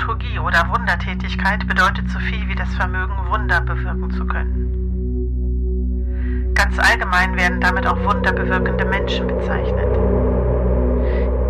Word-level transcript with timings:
Taumaturgie 0.00 0.38
oder 0.38 0.66
Wundertätigkeit 0.70 1.66
bedeutet 1.66 2.08
so 2.10 2.18
viel 2.20 2.48
wie 2.48 2.54
das 2.54 2.74
Vermögen, 2.74 3.12
Wunder 3.28 3.60
bewirken 3.60 4.10
zu 4.12 4.24
können. 4.26 4.64
Ganz 6.54 6.78
allgemein 6.78 7.36
werden 7.36 7.60
damit 7.60 7.86
auch 7.86 8.02
wunderbewirkende 8.02 8.86
Menschen 8.86 9.26
bezeichnet. 9.26 9.94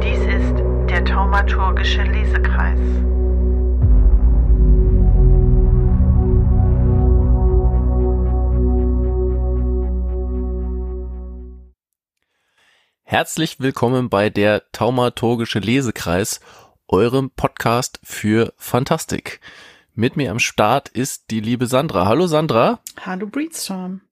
Dies 0.03 0.19
ist 0.19 0.57
der 0.91 1.05
taumaturgische 1.05 2.03
Lesekreis. 2.03 2.81
Herzlich 13.05 13.61
willkommen 13.61 14.09
bei 14.09 14.29
der 14.31 14.63
Taumaturgische 14.73 15.61
Lesekreis, 15.61 16.41
eurem 16.91 17.31
Podcast 17.31 18.01
für 18.03 18.53
Fantastik. 18.57 19.41
Mit 19.95 20.17
mir 20.17 20.31
am 20.31 20.39
Start 20.39 20.89
ist 20.89 21.31
die 21.31 21.41
liebe 21.41 21.67
Sandra. 21.67 22.07
Hallo 22.07 22.27
Sandra. 22.27 22.81
Hallo 23.01 23.27
Breedstorm. 23.27 24.03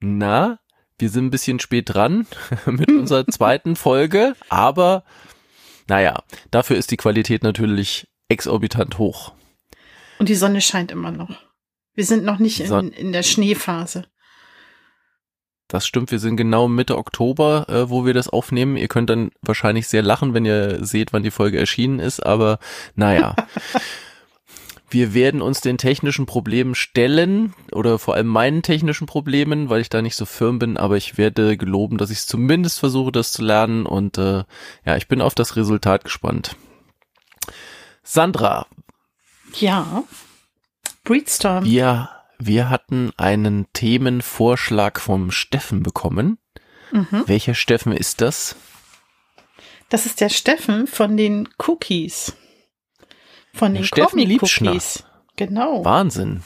Na, 0.00 0.58
wir 0.98 1.08
sind 1.08 1.26
ein 1.26 1.30
bisschen 1.30 1.60
spät 1.60 1.94
dran 1.94 2.26
mit 2.66 2.90
unserer 2.90 3.26
zweiten 3.28 3.76
Folge, 3.76 4.34
aber 4.48 5.04
naja, 5.88 6.22
dafür 6.50 6.76
ist 6.76 6.90
die 6.90 6.96
Qualität 6.96 7.42
natürlich 7.42 8.08
exorbitant 8.28 8.98
hoch. 8.98 9.32
Und 10.18 10.28
die 10.28 10.34
Sonne 10.34 10.60
scheint 10.60 10.90
immer 10.90 11.10
noch. 11.10 11.42
Wir 11.94 12.04
sind 12.04 12.24
noch 12.24 12.38
nicht 12.38 12.60
in, 12.60 12.92
in 12.92 13.12
der 13.12 13.22
Schneephase. 13.22 14.06
Das 15.70 15.86
stimmt, 15.86 16.10
wir 16.10 16.18
sind 16.18 16.36
genau 16.36 16.66
Mitte 16.66 16.98
Oktober, 16.98 17.66
äh, 17.68 17.88
wo 17.88 18.04
wir 18.04 18.12
das 18.12 18.28
aufnehmen. 18.28 18.76
Ihr 18.76 18.88
könnt 18.88 19.08
dann 19.08 19.30
wahrscheinlich 19.40 19.86
sehr 19.86 20.02
lachen, 20.02 20.34
wenn 20.34 20.44
ihr 20.44 20.84
seht, 20.84 21.12
wann 21.12 21.22
die 21.22 21.30
Folge 21.30 21.60
erschienen 21.60 22.00
ist, 22.00 22.26
aber 22.26 22.58
naja. 22.96 23.36
wir 24.90 25.14
werden 25.14 25.40
uns 25.40 25.60
den 25.60 25.78
technischen 25.78 26.26
Problemen 26.26 26.74
stellen 26.74 27.54
oder 27.70 28.00
vor 28.00 28.16
allem 28.16 28.26
meinen 28.26 28.62
technischen 28.62 29.06
Problemen, 29.06 29.70
weil 29.70 29.80
ich 29.80 29.88
da 29.88 30.02
nicht 30.02 30.16
so 30.16 30.26
firm 30.26 30.58
bin, 30.58 30.76
aber 30.76 30.96
ich 30.96 31.16
werde 31.16 31.56
geloben, 31.56 31.98
dass 31.98 32.10
ich 32.10 32.20
zumindest 32.22 32.80
versuche, 32.80 33.12
das 33.12 33.30
zu 33.30 33.42
lernen 33.42 33.86
und 33.86 34.18
äh, 34.18 34.42
ja, 34.84 34.96
ich 34.96 35.06
bin 35.06 35.20
auf 35.20 35.36
das 35.36 35.54
Resultat 35.54 36.02
gespannt. 36.02 36.56
Sandra. 38.02 38.66
Ja. 39.60 40.02
Breedstorm. 41.04 41.64
Ja 41.64 42.19
wir 42.40 42.70
hatten 42.70 43.12
einen 43.16 43.66
Themenvorschlag 43.72 44.98
vom 44.98 45.30
Steffen 45.30 45.82
bekommen. 45.82 46.38
Mhm. 46.90 47.24
Welcher 47.26 47.54
Steffen 47.54 47.92
ist 47.92 48.20
das? 48.20 48.56
Das 49.90 50.06
ist 50.06 50.20
der 50.20 50.30
Steffen 50.30 50.86
von 50.86 51.16
den 51.16 51.48
Cookies. 51.58 52.34
Von 53.52 53.74
den 53.74 53.88
Comic-Cookies. 53.88 55.04
Genau. 55.36 55.84
Wahnsinn. 55.84 56.42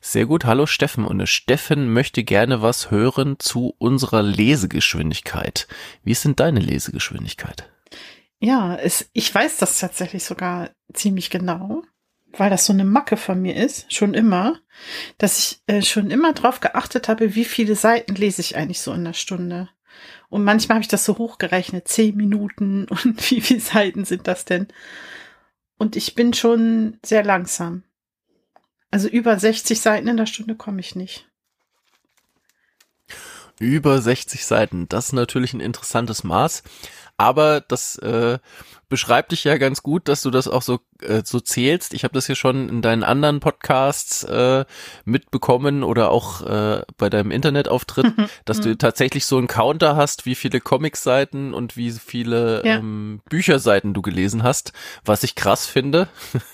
Sehr 0.00 0.26
gut. 0.26 0.44
Hallo 0.44 0.66
Steffen. 0.66 1.06
Und 1.06 1.26
Steffen 1.26 1.92
möchte 1.92 2.22
gerne 2.22 2.60
was 2.60 2.90
hören 2.90 3.36
zu 3.38 3.74
unserer 3.78 4.22
Lesegeschwindigkeit. 4.22 5.68
Wie 6.02 6.12
ist 6.12 6.24
denn 6.24 6.36
deine 6.36 6.60
Lesegeschwindigkeit? 6.60 7.70
Ja, 8.40 8.76
es, 8.76 9.08
ich 9.14 9.34
weiß 9.34 9.56
das 9.56 9.78
tatsächlich 9.78 10.24
sogar 10.24 10.70
ziemlich 10.92 11.30
genau 11.30 11.82
weil 12.38 12.50
das 12.50 12.66
so 12.66 12.72
eine 12.72 12.84
Macke 12.84 13.16
von 13.16 13.40
mir 13.40 13.56
ist, 13.56 13.92
schon 13.92 14.14
immer, 14.14 14.58
dass 15.18 15.38
ich 15.38 15.62
äh, 15.66 15.82
schon 15.82 16.10
immer 16.10 16.32
drauf 16.32 16.60
geachtet 16.60 17.08
habe, 17.08 17.34
wie 17.34 17.44
viele 17.44 17.76
Seiten 17.76 18.14
lese 18.14 18.40
ich 18.40 18.56
eigentlich 18.56 18.80
so 18.80 18.92
in 18.92 19.04
der 19.04 19.12
Stunde. 19.12 19.68
Und 20.28 20.44
manchmal 20.44 20.76
habe 20.76 20.82
ich 20.82 20.88
das 20.88 21.04
so 21.04 21.18
hochgerechnet, 21.18 21.86
zehn 21.88 22.16
Minuten 22.16 22.86
und 22.90 23.30
wie 23.30 23.40
viele 23.40 23.60
Seiten 23.60 24.04
sind 24.04 24.26
das 24.26 24.44
denn? 24.44 24.68
Und 25.78 25.96
ich 25.96 26.14
bin 26.14 26.32
schon 26.32 26.98
sehr 27.04 27.24
langsam. 27.24 27.82
Also 28.90 29.08
über 29.08 29.38
60 29.38 29.80
Seiten 29.80 30.08
in 30.08 30.16
der 30.16 30.26
Stunde 30.26 30.54
komme 30.54 30.80
ich 30.80 30.94
nicht. 30.94 31.28
Über 33.60 34.00
60 34.00 34.44
Seiten, 34.44 34.88
das 34.88 35.06
ist 35.06 35.12
natürlich 35.12 35.52
ein 35.52 35.60
interessantes 35.60 36.24
Maß. 36.24 36.62
Aber 37.16 37.60
das 37.60 37.96
äh, 37.98 38.38
beschreibt 38.88 39.32
dich 39.32 39.44
ja 39.44 39.56
ganz 39.56 39.82
gut, 39.82 40.08
dass 40.08 40.22
du 40.22 40.30
das 40.30 40.48
auch 40.48 40.62
so 40.62 40.80
äh, 41.00 41.22
so 41.24 41.40
zählst. 41.40 41.94
Ich 41.94 42.04
habe 42.04 42.14
das 42.14 42.26
hier 42.26 42.34
schon 42.34 42.68
in 42.68 42.82
deinen 42.82 43.04
anderen 43.04 43.40
Podcasts 43.40 44.24
äh, 44.24 44.64
mitbekommen 45.04 45.84
oder 45.84 46.10
auch 46.10 46.42
äh, 46.42 46.82
bei 46.96 47.10
deinem 47.10 47.30
Internetauftritt, 47.30 48.04
mhm. 48.18 48.26
dass 48.44 48.60
du 48.60 48.76
tatsächlich 48.76 49.26
so 49.26 49.38
einen 49.38 49.46
Counter 49.46 49.96
hast, 49.96 50.26
wie 50.26 50.34
viele 50.34 50.60
Comicseiten 50.60 51.54
und 51.54 51.76
wie 51.76 51.92
viele 51.92 52.64
ja. 52.64 52.76
ähm, 52.76 53.20
Bücherseiten 53.28 53.94
du 53.94 54.02
gelesen 54.02 54.42
hast, 54.42 54.72
was 55.04 55.22
ich 55.22 55.34
krass 55.34 55.66
finde. 55.66 56.08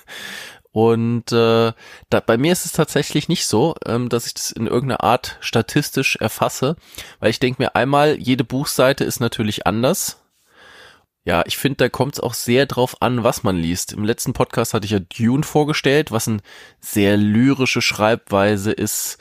Und 0.73 1.33
äh, 1.33 1.73
da, 2.11 2.21
bei 2.25 2.39
mir 2.39 2.53
ist 2.53 2.65
es 2.65 2.71
tatsächlich 2.71 3.29
nicht 3.29 3.47
so, 3.47 3.75
ähm, 3.87 4.09
dass 4.09 4.27
ich 4.27 4.35
das 4.35 4.53
in 4.53 4.69
irgendeiner 4.69 5.03
Art 5.03 5.37
statistisch 5.41 6.15
erfasse, 6.17 6.77
weil 7.19 7.31
ich 7.31 7.41
denke 7.41 7.61
mir 7.61 7.75
einmal, 7.75 8.17
jede 8.21 8.45
Buchseite 8.45 9.03
ist 9.03 9.19
natürlich 9.19 9.67
anders. 9.67 10.20
Ja, 11.31 11.45
ich 11.47 11.59
finde, 11.59 11.77
da 11.77 11.89
kommt 11.89 12.15
es 12.15 12.21
auch 12.21 12.35
sehr 12.35 12.67
drauf 12.67 12.97
an, 13.03 13.23
was 13.23 13.45
man 13.45 13.57
liest. 13.57 13.93
Im 13.93 14.03
letzten 14.03 14.33
Podcast 14.33 14.75
hatte 14.75 14.85
ich 14.85 14.91
ja 14.91 14.99
Dune 14.99 15.45
vorgestellt, 15.45 16.11
was 16.11 16.27
eine 16.27 16.39
sehr 16.81 17.17
lyrische 17.17 17.81
Schreibweise 17.81 18.73
ist, 18.73 19.19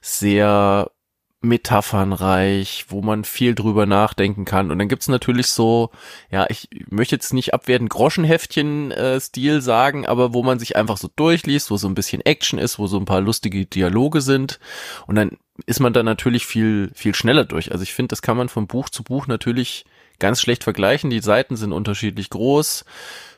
sehr 0.00 0.92
metaphernreich, 1.40 2.84
wo 2.90 3.02
man 3.02 3.24
viel 3.24 3.56
drüber 3.56 3.86
nachdenken 3.86 4.44
kann. 4.44 4.70
Und 4.70 4.78
dann 4.78 4.86
gibt's 4.86 5.08
natürlich 5.08 5.48
so, 5.48 5.90
ja, 6.30 6.46
ich 6.48 6.68
möchte 6.90 7.16
jetzt 7.16 7.34
nicht 7.34 7.54
abwertend 7.54 7.90
Groschenheftchen-Stil 7.90 9.56
äh, 9.56 9.60
sagen, 9.60 10.06
aber 10.06 10.34
wo 10.34 10.44
man 10.44 10.60
sich 10.60 10.76
einfach 10.76 10.96
so 10.96 11.10
durchliest, 11.16 11.72
wo 11.72 11.76
so 11.76 11.88
ein 11.88 11.96
bisschen 11.96 12.24
Action 12.24 12.60
ist, 12.60 12.78
wo 12.78 12.86
so 12.86 12.98
ein 12.98 13.04
paar 13.04 13.20
lustige 13.20 13.66
Dialoge 13.66 14.20
sind. 14.20 14.60
Und 15.08 15.16
dann 15.16 15.38
ist 15.66 15.80
man 15.80 15.92
da 15.92 16.04
natürlich 16.04 16.46
viel, 16.46 16.92
viel 16.94 17.16
schneller 17.16 17.44
durch. 17.44 17.72
Also 17.72 17.82
ich 17.82 17.94
finde, 17.94 18.10
das 18.10 18.22
kann 18.22 18.36
man 18.36 18.48
von 18.48 18.68
Buch 18.68 18.90
zu 18.90 19.02
Buch 19.02 19.26
natürlich 19.26 19.84
ganz 20.18 20.40
schlecht 20.40 20.64
vergleichen. 20.64 21.10
Die 21.10 21.20
Seiten 21.20 21.56
sind 21.56 21.72
unterschiedlich 21.72 22.30
groß. 22.30 22.84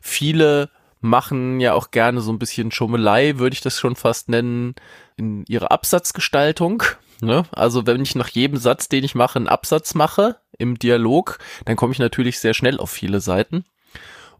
Viele 0.00 0.70
machen 1.00 1.60
ja 1.60 1.72
auch 1.74 1.90
gerne 1.90 2.20
so 2.20 2.32
ein 2.32 2.38
bisschen 2.38 2.70
Schummelei, 2.70 3.38
würde 3.38 3.54
ich 3.54 3.62
das 3.62 3.78
schon 3.78 3.96
fast 3.96 4.28
nennen, 4.28 4.74
in 5.16 5.44
ihrer 5.48 5.70
Absatzgestaltung. 5.70 6.82
Ne? 7.20 7.44
Also 7.52 7.86
wenn 7.86 8.02
ich 8.02 8.14
nach 8.14 8.28
jedem 8.28 8.58
Satz, 8.58 8.88
den 8.88 9.04
ich 9.04 9.14
mache, 9.14 9.38
einen 9.38 9.48
Absatz 9.48 9.94
mache 9.94 10.36
im 10.58 10.78
Dialog, 10.78 11.38
dann 11.64 11.76
komme 11.76 11.92
ich 11.92 11.98
natürlich 11.98 12.38
sehr 12.38 12.54
schnell 12.54 12.78
auf 12.78 12.90
viele 12.90 13.20
Seiten. 13.20 13.64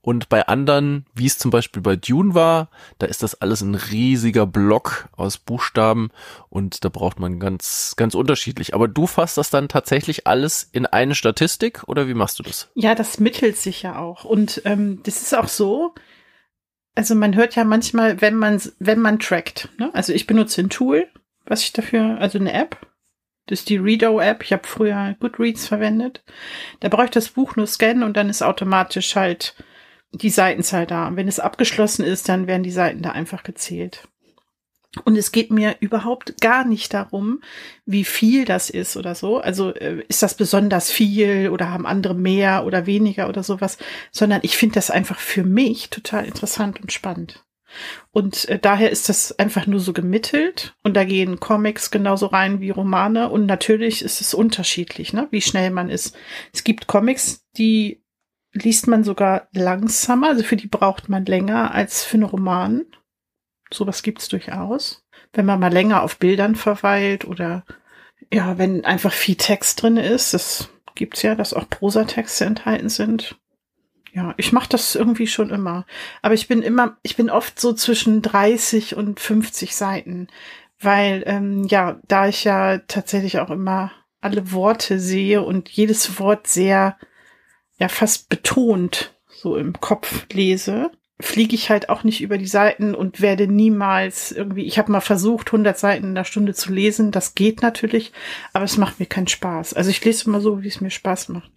Und 0.03 0.29
bei 0.29 0.47
anderen, 0.47 1.05
wie 1.15 1.27
es 1.27 1.39
zum 1.39 1.51
Beispiel 1.51 1.83
bei 1.83 1.97
Dune 1.97 2.35
war, 2.35 2.71
da 2.99 3.07
ist 3.07 3.23
das 3.23 3.41
alles 3.41 3.61
ein 3.61 3.75
riesiger 3.75 4.47
Block 4.47 5.09
aus 5.17 5.37
Buchstaben 5.37 6.11
und 6.49 6.85
da 6.85 6.89
braucht 6.89 7.21
man 7.21 7.39
ganz, 7.39 7.95
ganz 7.97 8.15
unterschiedlich. 8.15 8.75
Aber 8.75 8.89
du 8.89 9.07
fasst 9.07 9.37
das 9.37 9.51
dann 9.51 9.69
tatsächlich 9.69 10.27
alles 10.27 10.69
in 10.73 10.87
eine 10.87 11.15
Statistik 11.15 11.83
oder 11.87 12.09
wie 12.09 12.15
machst 12.15 12.39
du 12.39 12.43
das? 12.43 12.71
Ja, 12.75 12.95
das 12.95 13.21
mittelt 13.21 13.59
sich 13.59 13.83
ja 13.83 13.99
auch. 13.99 14.25
Und 14.25 14.63
ähm, 14.65 15.01
das 15.03 15.21
ist 15.21 15.35
auch 15.35 15.49
so, 15.49 15.95
also 16.95 17.15
man 17.15 17.37
hört 17.37 17.55
ja 17.55 17.65
manchmal, 17.65 18.21
wenn 18.23 18.37
man, 18.37 18.61
wenn 18.79 19.01
man 19.01 19.19
trackt, 19.19 19.69
ne? 19.79 19.91
also 19.93 20.15
ich 20.15 20.27
benutze 20.27 20.63
ein 20.63 20.71
Tool, 20.71 21.09
was 21.45 21.63
ich 21.63 21.73
dafür, 21.73 22.19
also 22.21 22.39
eine 22.39 22.53
App, 22.53 22.87
das 23.47 23.61
ist 23.61 23.69
die 23.69 23.79
Reader-App. 23.79 24.45
Ich 24.45 24.53
habe 24.53 24.67
früher 24.67 25.17
Goodreads 25.19 25.67
verwendet. 25.67 26.23
Da 26.79 26.89
brauche 26.89 27.07
ich 27.07 27.11
das 27.11 27.31
Buch 27.31 27.57
nur 27.57 27.67
scannen 27.67 28.05
und 28.05 28.17
dann 28.17 28.31
ist 28.31 28.43
automatisch 28.43 29.17
halt 29.17 29.57
die 30.13 30.31
Seitenzahl 30.31 30.87
da. 30.87 31.09
Und 31.09 31.17
wenn 31.17 31.29
es 31.29 31.41
abgeschlossen 31.41 32.05
ist, 32.05 32.29
dann 32.29 32.47
werden 32.47 32.63
die 32.63 32.71
Seiten 32.71 33.03
da 33.03 33.11
einfach 33.11 33.43
gezählt. 33.43 34.09
Und 35.05 35.17
es 35.17 35.31
geht 35.31 35.53
mir 35.53 35.77
überhaupt 35.79 36.41
gar 36.41 36.65
nicht 36.65 36.93
darum, 36.95 37.43
wie 37.87 38.03
viel 38.03 38.45
das 38.45 38.71
ist 38.71 38.97
oder 38.97 39.15
so. 39.15 39.39
Also 39.39 39.73
äh, 39.73 40.03
ist 40.09 40.23
das 40.23 40.35
besonders 40.35 40.91
viel 40.91 41.51
oder 41.51 41.71
haben 41.71 41.87
andere 41.87 42.15
mehr 42.15 42.67
oder 42.67 42.87
weniger 42.87 43.29
oder 43.29 43.45
sowas, 43.45 43.79
sondern 44.11 44.41
ich 44.43 44.57
finde 44.57 44.75
das 44.75 44.91
einfach 44.91 45.19
für 45.19 45.45
mich 45.45 45.91
total 45.91 46.25
interessant 46.25 46.81
und 46.81 46.91
spannend. 46.91 47.45
Und 48.11 48.49
äh, 48.49 48.59
daher 48.59 48.91
ist 48.91 49.09
das 49.09 49.39
einfach 49.39 49.69
nur 49.69 49.79
so 49.79 49.93
gemittelt 49.93 50.75
und 50.83 50.95
da 50.95 51.05
gehen 51.05 51.39
Comics 51.39 51.93
genauso 51.93 52.27
rein 52.27 52.61
wie 52.61 52.71
Romane 52.71 53.31
und 53.31 53.47
natürlich 53.47 54.03
ist 54.03 54.21
es 54.21 54.35
unterschiedlich, 54.35 55.13
ne, 55.13 55.29
wie 55.31 55.41
schnell 55.41 55.71
man 55.71 55.89
ist. 55.89 56.17
Es 56.53 56.65
gibt 56.65 56.89
Comics, 56.89 57.47
die 57.57 58.00
liest 58.53 58.87
man 58.87 59.05
sogar 59.05 59.49
langsamer, 59.53 60.29
also 60.29 60.43
für 60.43 60.57
die 60.57 60.69
braucht 60.69 61.09
man 61.09 61.25
länger 61.25 61.73
als 61.73 62.05
für 62.05 62.15
einen 62.15 62.25
Roman. 62.25 62.85
Sowas 63.73 64.03
gibt's 64.03 64.29
durchaus. 64.29 65.05
Wenn 65.33 65.47
man 65.47 65.61
mal 65.61 65.73
länger 65.73 66.03
auf 66.03 66.19
Bildern 66.19 66.57
verweilt 66.57 67.25
oder 67.25 67.65
ja, 68.33 68.59
wenn 68.59 68.85
einfach 68.85 69.13
viel 69.13 69.37
Text 69.37 69.83
drin 69.83 69.97
ist, 69.97 70.35
das 70.35 70.69
gibt's 70.95 71.23
ja, 71.23 71.35
dass 71.35 71.55
auch 71.55 71.69
Prosatexte 71.69 72.45
enthalten 72.45 72.89
sind. 72.89 73.37
Ja, 74.13 74.35
ich 74.37 74.53
mache 74.53 74.69
das 74.69 74.97
irgendwie 74.97 75.29
schon 75.29 75.51
immer. 75.51 75.87
Aber 76.21 76.35
ich 76.35 76.49
bin 76.49 76.63
immer, 76.63 76.97
ich 77.03 77.17
bin 77.17 77.31
oft 77.31 77.61
so 77.61 77.73
zwischen 77.73 78.23
30 78.23 78.97
und 78.97 79.21
50 79.21 79.77
Seiten, 79.77 80.27
weil 80.81 81.23
ähm, 81.27 81.65
ja, 81.65 82.01
da 82.09 82.27
ich 82.27 82.43
ja 82.43 82.79
tatsächlich 82.79 83.39
auch 83.39 83.51
immer 83.51 83.93
alle 84.21 84.53
Worte 84.53 84.99
sehe 84.99 85.43
und 85.43 85.69
jedes 85.69 86.19
Wort 86.19 86.49
sehr 86.49 86.97
ja 87.81 87.89
fast 87.89 88.29
betont 88.29 89.15
so 89.27 89.57
im 89.57 89.73
Kopf 89.81 90.27
lese, 90.33 90.91
fliege 91.19 91.55
ich 91.55 91.71
halt 91.71 91.89
auch 91.89 92.05
nicht 92.05 92.21
über 92.21 92.39
die 92.39 92.47
Seiten 92.47 92.95
und 92.95 93.21
werde 93.21 93.47
niemals 93.47 94.33
irgendwie, 94.33 94.65
ich 94.65 94.79
habe 94.79 94.93
mal 94.93 95.01
versucht, 95.01 95.49
100 95.49 95.79
Seiten 95.79 96.07
in 96.07 96.15
der 96.15 96.25
Stunde 96.25 96.55
zu 96.55 96.73
lesen, 96.73 97.11
das 97.11 97.35
geht 97.35 97.63
natürlich, 97.63 98.13
aber 98.53 98.65
es 98.65 98.77
macht 98.77 99.01
mir 99.01 99.07
keinen 99.07 99.29
Spaß. 99.29 99.75
Also 99.75 99.91
ich 99.91 100.05
lese 100.05 100.27
immer 100.27 100.41
so, 100.41 100.63
wie 100.63 100.69
es 100.69 100.81
mir 100.81 100.91
Spaß 100.91 101.31
macht. 101.31 101.51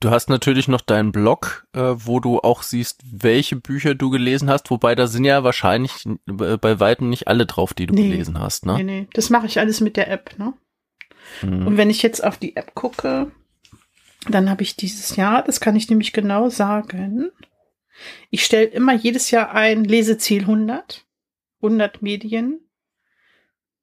Du 0.00 0.10
hast 0.10 0.28
natürlich 0.28 0.66
noch 0.66 0.80
deinen 0.80 1.12
Blog, 1.12 1.64
äh, 1.74 1.94
wo 1.94 2.18
du 2.18 2.40
auch 2.40 2.64
siehst, 2.64 3.02
welche 3.08 3.54
Bücher 3.54 3.94
du 3.94 4.10
gelesen 4.10 4.50
hast, 4.50 4.68
wobei 4.70 4.96
da 4.96 5.06
sind 5.06 5.24
ja 5.24 5.44
wahrscheinlich 5.44 6.04
äh, 6.06 6.56
bei 6.56 6.80
weitem 6.80 7.08
nicht 7.08 7.28
alle 7.28 7.46
drauf, 7.46 7.72
die 7.72 7.86
du 7.86 7.94
nee, 7.94 8.08
gelesen 8.08 8.40
hast, 8.40 8.66
ne? 8.66 8.78
Nee, 8.78 8.82
nee, 8.82 9.08
das 9.14 9.30
mache 9.30 9.46
ich 9.46 9.60
alles 9.60 9.80
mit 9.80 9.96
der 9.96 10.10
App, 10.10 10.36
ne? 10.38 10.54
Mhm. 11.42 11.68
Und 11.68 11.76
wenn 11.76 11.88
ich 11.88 12.02
jetzt 12.02 12.24
auf 12.24 12.36
die 12.36 12.56
App 12.56 12.74
gucke, 12.74 13.30
dann 14.28 14.48
habe 14.50 14.62
ich 14.62 14.76
dieses 14.76 15.16
Jahr, 15.16 15.42
das 15.42 15.60
kann 15.60 15.76
ich 15.76 15.88
nämlich 15.90 16.12
genau 16.12 16.48
sagen, 16.48 17.30
ich 18.30 18.44
stelle 18.44 18.66
immer 18.66 18.94
jedes 18.94 19.30
Jahr 19.30 19.52
ein 19.52 19.84
Leseziel 19.84 20.42
100, 20.42 21.04
100 21.60 22.02
Medien. 22.02 22.60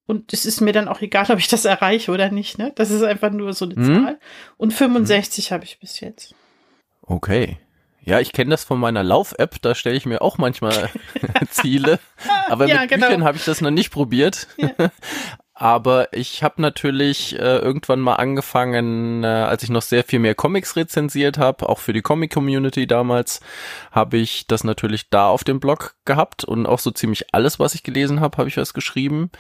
Und 0.06 0.34
es 0.34 0.46
ist 0.46 0.60
mir 0.60 0.74
dann 0.74 0.88
auch 0.88 1.02
egal, 1.02 1.30
ob 1.30 1.38
ich 1.38 1.48
das 1.48 1.66
erreiche 1.66 2.12
oder 2.12 2.32
nicht. 2.32 2.58
Ne? 2.58 2.72
Das 2.76 2.90
ist 2.90 3.04
einfach 3.04 3.32
nur 3.32 3.54
so 3.54 3.66
eine 3.66 3.76
hm? 3.76 3.86
Zahl. 3.86 4.20
Und 4.58 4.74
65 4.74 5.46
hm. 5.46 5.54
habe 5.54 5.66
ich 5.66 5.80
bis 5.80 6.00
jetzt. 6.00 6.34
Okay. 7.04 7.58
Ja, 8.02 8.20
ich 8.20 8.32
kenne 8.32 8.50
das 8.50 8.64
von 8.64 8.80
meiner 8.80 9.04
Lauf-App, 9.04 9.62
da 9.62 9.76
stelle 9.76 9.96
ich 9.96 10.08
mir 10.08 10.22
auch 10.22 10.40
manchmal 10.40 10.90
Ziele. 11.52 12.00
Aber 12.48 12.66
ja, 12.68 12.82
mit 12.82 12.90
genau. 12.90 13.06
Büchern 13.06 13.24
habe 13.24 13.38
ich 13.38 13.46
das 13.46 13.62
noch 13.62 13.70
nicht 13.72 13.92
probiert. 13.92 14.48
Ja. 14.58 14.72
Aber 15.62 16.14
ich 16.14 16.42
habe 16.42 16.62
natürlich 16.62 17.38
äh, 17.38 17.58
irgendwann 17.58 18.00
mal 18.00 18.16
angefangen, 18.16 19.26
äh, 19.26 19.28
als 19.28 19.62
ich 19.62 19.70
noch 19.70 19.82
sehr 19.82 20.06
viel 20.06 20.20
mehr 20.20 20.34
Comics 20.34 20.78
rezensiert 20.78 21.38
habe, 21.38 21.68
auch 21.68 21.80
für 21.80 21.92
die 21.92 22.02
Comic-Community 22.02 22.88
damals, 22.88 23.42
habe 23.92 24.16
ich 24.16 24.48
das 24.48 24.64
natürlich 24.64 25.10
da 25.10 25.28
auf 25.28 25.44
dem 25.44 25.60
Blog 25.60 25.96
gehabt 26.06 26.46
und 26.46 26.66
auch 26.66 26.80
so 26.80 26.92
ziemlich 26.92 27.34
alles, 27.34 27.60
was 27.60 27.76
ich 27.76 27.84
gelesen 27.84 28.22
habe, 28.22 28.38
habe 28.38 28.48
ich 28.48 28.56
was 28.56 28.74
geschrieben. 28.74 29.32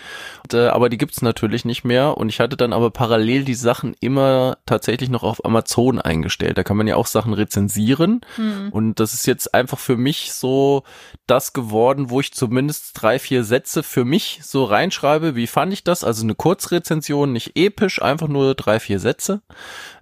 Und, 0.43 0.55
äh, 0.55 0.67
aber 0.67 0.89
die 0.89 0.97
gibt's 0.97 1.21
natürlich 1.21 1.63
nicht 1.63 1.85
mehr 1.85 2.17
und 2.17 2.27
ich 2.27 2.41
hatte 2.41 2.57
dann 2.57 2.73
aber 2.73 2.91
parallel 2.91 3.45
die 3.45 3.55
Sachen 3.55 3.95
immer 4.01 4.57
tatsächlich 4.65 5.09
noch 5.09 5.23
auf 5.23 5.45
Amazon 5.45 6.01
eingestellt. 6.01 6.57
Da 6.57 6.65
kann 6.65 6.75
man 6.75 6.87
ja 6.87 6.97
auch 6.97 7.07
Sachen 7.07 7.31
rezensieren 7.31 8.25
mhm. 8.35 8.67
und 8.71 8.99
das 8.99 9.13
ist 9.13 9.25
jetzt 9.25 9.53
einfach 9.53 9.79
für 9.79 9.95
mich 9.95 10.33
so 10.33 10.83
das 11.27 11.53
geworden, 11.53 12.09
wo 12.09 12.19
ich 12.19 12.33
zumindest 12.33 13.01
drei, 13.01 13.19
vier 13.19 13.45
Sätze 13.45 13.83
für 13.83 14.03
mich 14.03 14.41
so 14.43 14.65
reinschreibe. 14.65 15.37
Wie 15.37 15.47
fand 15.47 15.71
ich 15.71 15.85
das? 15.85 16.08
Also 16.09 16.23
eine 16.23 16.33
Kurzrezension, 16.33 17.31
nicht 17.31 17.55
episch, 17.55 18.01
einfach 18.01 18.27
nur 18.27 18.55
drei, 18.55 18.79
vier 18.79 18.99
Sätze. 18.99 19.41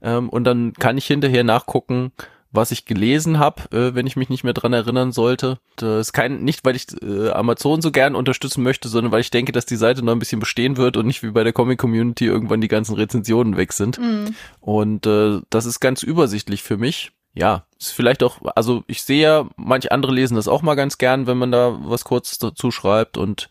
Ähm, 0.01 0.30
und 0.30 0.45
dann 0.45 0.71
kann 0.74 0.98
ich 0.98 1.06
hinterher 1.06 1.44
nachgucken, 1.44 2.13
was 2.51 2.71
ich 2.71 2.86
gelesen 2.86 3.39
habe, 3.39 3.63
äh, 3.71 3.94
wenn 3.94 4.07
ich 4.07 4.15
mich 4.15 4.30
nicht 4.30 4.45
mehr 4.45 4.54
dran 4.54 4.71
erinnern 4.71 5.12
sollte. 5.12 5.59
Das 5.75 6.07
ist 6.07 6.13
kein, 6.13 6.44
nicht, 6.44 6.63
weil 6.63 6.77
ich 6.77 6.88
äh, 7.01 7.30
Amazon 7.31 7.81
so 7.81 7.92
gern 7.92 8.15
unterstützen 8.15 8.63
möchte, 8.63 8.88
sondern 8.88 9.12
weil 9.12 9.19
ich 9.19 9.31
denke, 9.31 9.51
dass 9.51 9.65
die 9.65 9.75
Seite 9.75 10.04
noch 10.04 10.13
ein 10.13 10.19
bisschen 10.19 10.39
bestehen 10.39 10.77
wird 10.77 10.95
und 10.95 11.06
nicht 11.06 11.24
wie 11.24 11.31
bei 11.31 11.44
der 11.44 11.54
Comic-Community 11.54 12.25
irgendwann 12.25 12.62
die 12.62 12.69
ganzen 12.69 12.95
Rezensionen 12.95 13.57
weg 13.57 13.74
sind. 13.74 14.00
Mhm. 14.00 14.33
Und 14.62 15.06
äh, 15.06 15.42
das 15.50 15.65
ist 15.65 15.81
ganz 15.81 16.04
übersichtlich 16.04 16.63
für 16.63 16.77
mich. 16.77 17.12
Ja, 17.33 17.65
ist 17.80 17.92
vielleicht 17.92 18.24
auch, 18.24 18.39
also 18.56 18.83
ich 18.88 19.04
sehe 19.04 19.21
ja, 19.21 19.45
manche 19.57 19.92
andere 19.92 20.12
lesen 20.12 20.36
das 20.36 20.48
auch 20.48 20.63
mal 20.63 20.74
ganz 20.74 20.98
gern, 20.98 21.27
wenn 21.27 21.38
man 21.38 21.51
da 21.51 21.77
was 21.83 22.04
kurz 22.04 22.39
dazu 22.39 22.71
schreibt 22.71 23.15
und 23.15 23.50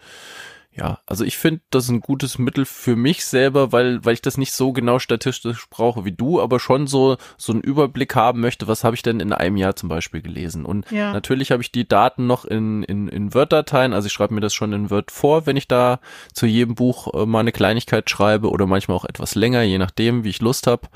ja, 0.76 0.99
also 1.06 1.25
ich 1.25 1.38
finde, 1.38 1.62
das 1.70 1.84
ist 1.84 1.90
ein 1.90 2.00
gutes 2.00 2.38
Mittel 2.38 2.67
für 2.67 2.96
mich 2.96 3.25
selber, 3.25 3.73
weil, 3.73 4.05
weil 4.05 4.14
ich 4.14 4.23
das 4.23 4.37
nicht 4.37 4.52
so 4.52 4.73
genau 4.73 4.99
statistisch 4.99 5.67
brauche 5.70 6.05
wie 6.05 6.12
du, 6.12 6.40
aber 6.40 6.61
schon 6.61 6.87
so, 6.87 7.17
so 7.38 7.52
einen 7.52 7.62
Überblick 7.62 8.14
haben 8.14 8.40
möchte, 8.40 8.69
was 8.69 8.84
habe 8.84 8.94
ich 8.94 9.02
denn 9.02 9.20
in 9.20 9.32
einem 9.32 9.56
Jahr 9.56 9.75
zum 9.75 9.88
Beispiel 9.88 10.20
gelesen. 10.20 10.67
Und 10.67 10.90
ja. 10.90 11.12
natürlich 11.12 11.50
habe 11.50 11.62
ich 11.62 11.73
die 11.73 11.88
Daten 11.88 12.26
noch 12.26 12.44
in, 12.44 12.82
in, 12.82 13.08
in 13.08 13.32
Word-Dateien, 13.32 13.94
also 13.94 14.06
ich 14.06 14.12
schreibe 14.12 14.34
mir 14.34 14.40
das 14.40 14.52
schon 14.52 14.73
in 14.73 14.90
Word 14.90 15.11
vor, 15.11 15.46
wenn 15.46 15.56
ich 15.56 15.67
da 15.67 15.99
zu 16.34 16.46
jedem 16.46 16.75
Buch 16.75 17.14
äh, 17.14 17.25
mal 17.25 17.40
eine 17.40 17.52
Kleinigkeit 17.52 18.11
schreibe 18.11 18.50
oder 18.50 18.67
manchmal 18.67 18.96
auch 18.96 19.06
etwas 19.06 19.34
länger, 19.34 19.62
je 19.62 19.79
nachdem, 19.79 20.25
wie 20.25 20.31
ich 20.31 20.40
Lust 20.40 20.67
habe. 20.67 20.88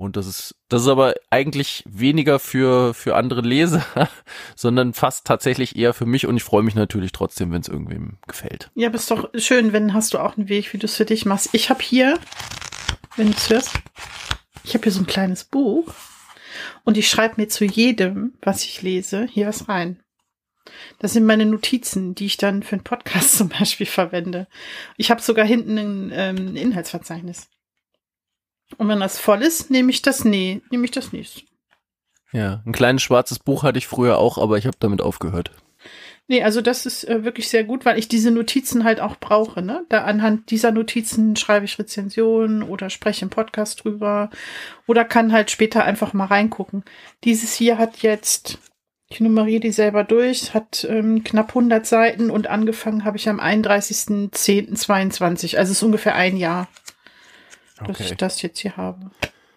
Und 0.00 0.16
das 0.16 0.26
ist, 0.26 0.54
das 0.70 0.80
ist 0.80 0.88
aber 0.88 1.12
eigentlich 1.28 1.84
weniger 1.86 2.38
für, 2.38 2.94
für 2.94 3.16
andere 3.16 3.42
Leser, 3.42 3.84
sondern 4.56 4.94
fast 4.94 5.26
tatsächlich 5.26 5.76
eher 5.76 5.92
für 5.92 6.06
mich 6.06 6.26
und 6.26 6.38
ich 6.38 6.42
freue 6.42 6.62
mich 6.62 6.74
natürlich 6.74 7.12
trotzdem, 7.12 7.52
wenn 7.52 7.60
es 7.60 7.68
irgendwem 7.68 8.16
gefällt. 8.26 8.70
Ja, 8.74 8.88
aber 8.88 8.96
ist 8.96 9.10
doch 9.10 9.28
schön, 9.34 9.74
wenn 9.74 9.92
hast 9.92 10.14
du 10.14 10.18
auch 10.18 10.38
einen 10.38 10.48
Weg, 10.48 10.72
wie 10.72 10.78
du 10.78 10.86
es 10.86 10.96
für 10.96 11.04
dich 11.04 11.26
machst. 11.26 11.50
Ich 11.52 11.68
habe 11.68 11.82
hier, 11.82 12.18
wenn 13.16 13.26
du 13.26 13.36
es 13.36 13.50
hörst, 13.50 13.74
ich 14.64 14.72
habe 14.72 14.84
hier 14.84 14.92
so 14.92 15.00
ein 15.00 15.06
kleines 15.06 15.44
Buch 15.44 15.92
und 16.84 16.96
ich 16.96 17.10
schreibe 17.10 17.34
mir 17.36 17.48
zu 17.48 17.66
jedem, 17.66 18.32
was 18.40 18.64
ich 18.64 18.80
lese, 18.80 19.26
hier 19.30 19.48
was 19.48 19.68
rein. 19.68 20.02
Das 20.98 21.12
sind 21.12 21.26
meine 21.26 21.44
Notizen, 21.44 22.14
die 22.14 22.24
ich 22.24 22.38
dann 22.38 22.62
für 22.62 22.76
einen 22.76 22.84
Podcast 22.84 23.32
zum 23.36 23.50
Beispiel 23.50 23.84
verwende. 23.84 24.48
Ich 24.96 25.10
habe 25.10 25.20
sogar 25.20 25.44
hinten 25.44 25.76
ein 25.76 26.10
ähm, 26.14 26.56
Inhaltsverzeichnis. 26.56 27.50
Und 28.76 28.88
wenn 28.88 29.00
das 29.00 29.18
voll 29.18 29.42
ist, 29.42 29.70
nehme 29.70 29.90
ich 29.90 30.02
das 30.02 30.24
nee, 30.24 30.60
nehme 30.70 30.84
ich 30.84 30.90
das 30.90 31.12
nächste. 31.12 31.42
Ja, 32.32 32.62
ein 32.64 32.72
kleines 32.72 33.02
schwarzes 33.02 33.38
Buch 33.38 33.62
hatte 33.62 33.78
ich 33.78 33.86
früher 33.86 34.18
auch, 34.18 34.38
aber 34.38 34.56
ich 34.56 34.66
habe 34.66 34.76
damit 34.78 35.00
aufgehört. 35.00 35.50
Nee, 36.30 36.42
also 36.44 36.60
das 36.60 36.86
ist 36.86 37.08
äh, 37.08 37.24
wirklich 37.24 37.48
sehr 37.48 37.64
gut, 37.64 37.84
weil 37.84 37.98
ich 37.98 38.06
diese 38.06 38.30
Notizen 38.30 38.84
halt 38.84 39.00
auch 39.00 39.16
brauche. 39.16 39.62
Ne? 39.62 39.84
Da 39.88 40.04
anhand 40.04 40.52
dieser 40.52 40.70
Notizen 40.70 41.34
schreibe 41.34 41.64
ich 41.64 41.76
Rezensionen 41.76 42.62
oder 42.62 42.88
spreche 42.88 43.24
im 43.24 43.30
Podcast 43.30 43.82
drüber 43.82 44.30
oder 44.86 45.04
kann 45.04 45.32
halt 45.32 45.50
später 45.50 45.84
einfach 45.84 46.12
mal 46.12 46.26
reingucken. 46.26 46.84
Dieses 47.24 47.54
hier 47.54 47.78
hat 47.78 48.02
jetzt, 48.02 48.60
ich 49.08 49.18
nummeriere 49.18 49.58
die 49.58 49.72
selber 49.72 50.04
durch, 50.04 50.54
hat 50.54 50.86
ähm, 50.88 51.24
knapp 51.24 51.48
100 51.48 51.84
Seiten 51.84 52.30
und 52.30 52.46
angefangen 52.46 53.04
habe 53.04 53.16
ich 53.16 53.28
am 53.28 53.40
31.10.22, 53.40 55.56
also 55.56 55.72
ist 55.72 55.82
ungefähr 55.82 56.14
ein 56.14 56.36
Jahr 56.36 56.68
dass 57.86 58.00
okay. 58.00 58.10
ich 58.10 58.16
das 58.16 58.42
jetzt 58.42 58.60
hier 58.60 58.76
habe. 58.76 59.10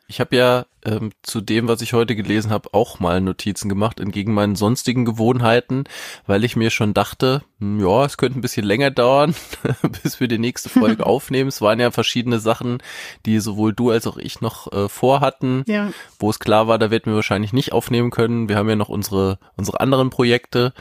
Ich 0.07 0.19
habe 0.19 0.35
ja 0.35 0.65
ähm, 0.85 1.11
zu 1.23 1.39
dem, 1.39 1.67
was 1.67 1.81
ich 1.81 1.93
heute 1.93 2.15
gelesen 2.15 2.51
habe, 2.51 2.73
auch 2.73 2.99
mal 2.99 3.21
Notizen 3.21 3.69
gemacht, 3.69 3.99
entgegen 3.99 4.33
meinen 4.33 4.55
sonstigen 4.55 5.05
Gewohnheiten, 5.05 5.85
weil 6.27 6.43
ich 6.43 6.55
mir 6.55 6.69
schon 6.69 6.93
dachte, 6.93 7.43
hm, 7.59 7.79
ja, 7.79 8.05
es 8.05 8.17
könnte 8.17 8.37
ein 8.37 8.41
bisschen 8.41 8.65
länger 8.65 8.91
dauern, 8.91 9.33
bis 10.03 10.19
wir 10.19 10.27
die 10.27 10.37
nächste 10.37 10.69
Folge 10.69 11.05
aufnehmen. 11.05 11.47
Es 11.47 11.61
waren 11.61 11.79
ja 11.79 11.89
verschiedene 11.91 12.39
Sachen, 12.39 12.79
die 13.25 13.39
sowohl 13.39 13.73
du 13.73 13.92
als 13.92 14.06
auch 14.06 14.18
ich 14.18 14.42
noch 14.42 14.71
äh, 14.71 14.89
vorhatten, 14.89 15.63
ja. 15.68 15.92
wo 16.19 16.30
es 16.30 16.39
klar 16.39 16.68
war, 16.68 16.77
da 16.77 16.92
werden 16.92 17.06
wir 17.07 17.15
wahrscheinlich 17.15 17.53
nicht 17.53 17.71
aufnehmen 17.71 18.11
können. 18.11 18.49
Wir 18.49 18.57
haben 18.57 18.69
ja 18.69 18.75
noch 18.75 18.89
unsere, 18.89 19.39
unsere 19.56 19.80
anderen 19.80 20.09
Projekte 20.09 20.73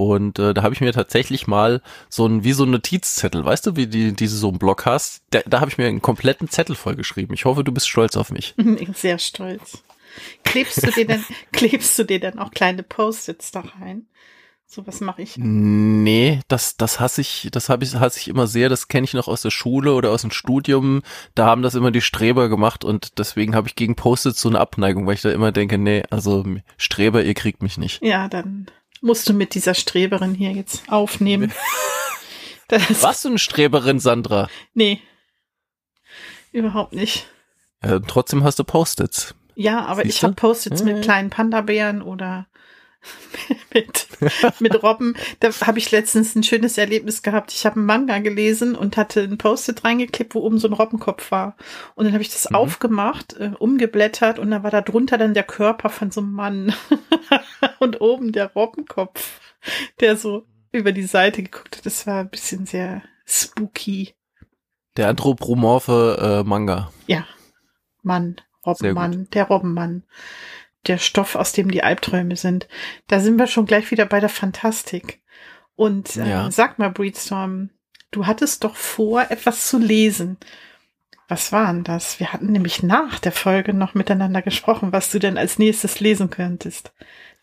und 0.00 0.38
äh, 0.38 0.54
da 0.54 0.62
habe 0.62 0.72
ich 0.72 0.80
mir 0.80 0.94
tatsächlich 0.94 1.46
mal 1.46 1.82
so 2.08 2.26
ein, 2.26 2.42
wie 2.42 2.54
so 2.54 2.64
ein 2.64 2.70
Notizzettel, 2.70 3.44
weißt 3.44 3.66
du, 3.66 3.76
wie 3.76 3.86
die, 3.86 4.14
diese 4.14 4.38
so 4.38 4.48
einen 4.48 4.58
Block 4.58 4.86
hast, 4.86 5.22
da, 5.28 5.40
da 5.46 5.60
habe 5.60 5.70
ich 5.70 5.76
mir 5.76 5.88
einen 5.88 6.00
kompletten 6.00 6.48
Zettel 6.48 6.74
vollgeschrieben. 6.74 7.34
Ich 7.34 7.44
hoffe, 7.44 7.64
du 7.64 7.72
bist 7.72 7.86
stolz 7.86 8.16
auf 8.16 8.30
mich. 8.30 8.54
Sehr 8.94 9.18
stolz. 9.18 9.82
Klebst 10.42 10.86
du 10.86 10.90
dir 10.90 11.06
denn, 11.06 11.22
klebst 11.52 11.98
du 11.98 12.04
dir 12.04 12.18
denn 12.18 12.38
auch 12.38 12.50
kleine 12.50 12.82
Post-its 12.82 13.50
da 13.50 13.60
rein? 13.60 14.06
So 14.66 14.86
was 14.86 15.00
mache 15.02 15.20
ich. 15.20 15.36
Nee, 15.36 16.40
das, 16.48 16.78
das 16.78 16.98
hasse 16.98 17.20
ich, 17.20 17.48
das 17.52 17.68
habe 17.68 17.84
ich, 17.84 17.94
hasse 17.96 18.20
ich 18.20 18.28
immer 18.28 18.46
sehr. 18.46 18.70
Das 18.70 18.88
kenne 18.88 19.04
ich 19.04 19.12
noch 19.12 19.28
aus 19.28 19.42
der 19.42 19.50
Schule 19.50 19.92
oder 19.92 20.12
aus 20.12 20.22
dem 20.22 20.30
Studium. 20.30 21.02
Da 21.34 21.44
haben 21.44 21.60
das 21.60 21.74
immer 21.74 21.90
die 21.90 22.00
Streber 22.00 22.48
gemacht 22.48 22.84
und 22.84 23.18
deswegen 23.18 23.54
habe 23.54 23.68
ich 23.68 23.76
gegen 23.76 23.96
Post-its 23.96 24.40
so 24.40 24.48
eine 24.48 24.60
Abneigung, 24.60 25.06
weil 25.06 25.14
ich 25.14 25.22
da 25.22 25.30
immer 25.30 25.52
denke, 25.52 25.76
nee, 25.76 26.04
also 26.08 26.46
Streber, 26.78 27.22
ihr 27.22 27.34
kriegt 27.34 27.62
mich 27.62 27.76
nicht. 27.76 28.02
Ja, 28.02 28.28
dann 28.28 28.66
musst 29.00 29.28
du 29.28 29.32
mit 29.32 29.54
dieser 29.54 29.74
Streberin 29.74 30.34
hier 30.34 30.52
jetzt 30.52 30.82
aufnehmen. 30.88 31.52
Das, 32.68 33.02
Warst 33.02 33.24
du 33.24 33.30
eine 33.30 33.38
Streberin, 33.40 33.98
Sandra? 33.98 34.48
Nee. 34.74 35.02
Überhaupt 36.52 36.92
nicht. 36.92 37.26
Ja, 37.82 37.98
trotzdem 37.98 38.44
hast 38.44 38.60
du 38.60 38.64
Post-its. 38.64 39.34
Ja, 39.56 39.86
aber 39.86 40.02
Siehst 40.02 40.18
ich 40.18 40.22
habe 40.22 40.34
Post-its 40.34 40.78
ja, 40.78 40.86
mit 40.86 41.02
kleinen 41.02 41.30
Panda-Bären 41.30 42.00
oder 42.00 42.46
mit, 43.74 44.08
mit 44.60 44.82
Robben. 44.82 45.16
Da 45.40 45.50
habe 45.66 45.78
ich 45.78 45.90
letztens 45.90 46.34
ein 46.34 46.42
schönes 46.42 46.78
Erlebnis 46.78 47.22
gehabt. 47.22 47.52
Ich 47.52 47.64
habe 47.64 47.76
einen 47.76 47.86
Manga 47.86 48.18
gelesen 48.18 48.74
und 48.74 48.96
hatte 48.96 49.22
ein 49.22 49.38
Post-it 49.38 49.84
reingeklebt, 49.84 50.34
wo 50.34 50.40
oben 50.40 50.58
so 50.58 50.68
ein 50.68 50.74
Robbenkopf 50.74 51.30
war. 51.30 51.56
Und 51.94 52.04
dann 52.04 52.12
habe 52.12 52.22
ich 52.22 52.30
das 52.30 52.50
mhm. 52.50 52.56
aufgemacht, 52.56 53.34
äh, 53.38 53.52
umgeblättert 53.58 54.38
und 54.38 54.50
da 54.50 54.62
war 54.62 54.70
da 54.70 54.80
drunter 54.80 55.18
dann 55.18 55.34
der 55.34 55.44
Körper 55.44 55.88
von 55.88 56.10
so 56.10 56.20
einem 56.20 56.32
Mann. 56.32 56.74
und 57.78 58.00
oben 58.00 58.32
der 58.32 58.52
Robbenkopf, 58.52 59.40
der 60.00 60.16
so 60.16 60.44
über 60.72 60.92
die 60.92 61.04
Seite 61.04 61.42
geguckt 61.42 61.78
hat. 61.78 61.86
Das 61.86 62.06
war 62.06 62.20
ein 62.20 62.30
bisschen 62.30 62.66
sehr 62.66 63.02
spooky. 63.26 64.14
Der 64.96 65.08
anthropomorphe 65.08 66.42
äh, 66.42 66.48
Manga. 66.48 66.92
Ja. 67.06 67.26
Mann. 68.02 68.36
Robbenmann. 68.66 69.28
Der 69.32 69.44
Robbenmann 69.44 70.04
der 70.86 70.98
Stoff, 70.98 71.36
aus 71.36 71.52
dem 71.52 71.70
die 71.70 71.82
Albträume 71.82 72.36
sind. 72.36 72.68
Da 73.06 73.20
sind 73.20 73.38
wir 73.38 73.46
schon 73.46 73.66
gleich 73.66 73.90
wieder 73.90 74.06
bei 74.06 74.20
der 74.20 74.28
Fantastik. 74.28 75.22
Und 75.76 76.16
äh, 76.16 76.28
ja. 76.28 76.50
sag 76.50 76.78
mal, 76.78 76.90
Breedstorm, 76.90 77.70
du 78.10 78.26
hattest 78.26 78.64
doch 78.64 78.76
vor, 78.76 79.30
etwas 79.30 79.68
zu 79.68 79.78
lesen. 79.78 80.38
Was 81.28 81.52
war 81.52 81.72
denn 81.72 81.84
das? 81.84 82.18
Wir 82.18 82.32
hatten 82.32 82.50
nämlich 82.50 82.82
nach 82.82 83.18
der 83.20 83.32
Folge 83.32 83.72
noch 83.72 83.94
miteinander 83.94 84.42
gesprochen, 84.42 84.92
was 84.92 85.10
du 85.10 85.18
denn 85.18 85.38
als 85.38 85.58
nächstes 85.58 86.00
lesen 86.00 86.28
könntest. 86.28 86.92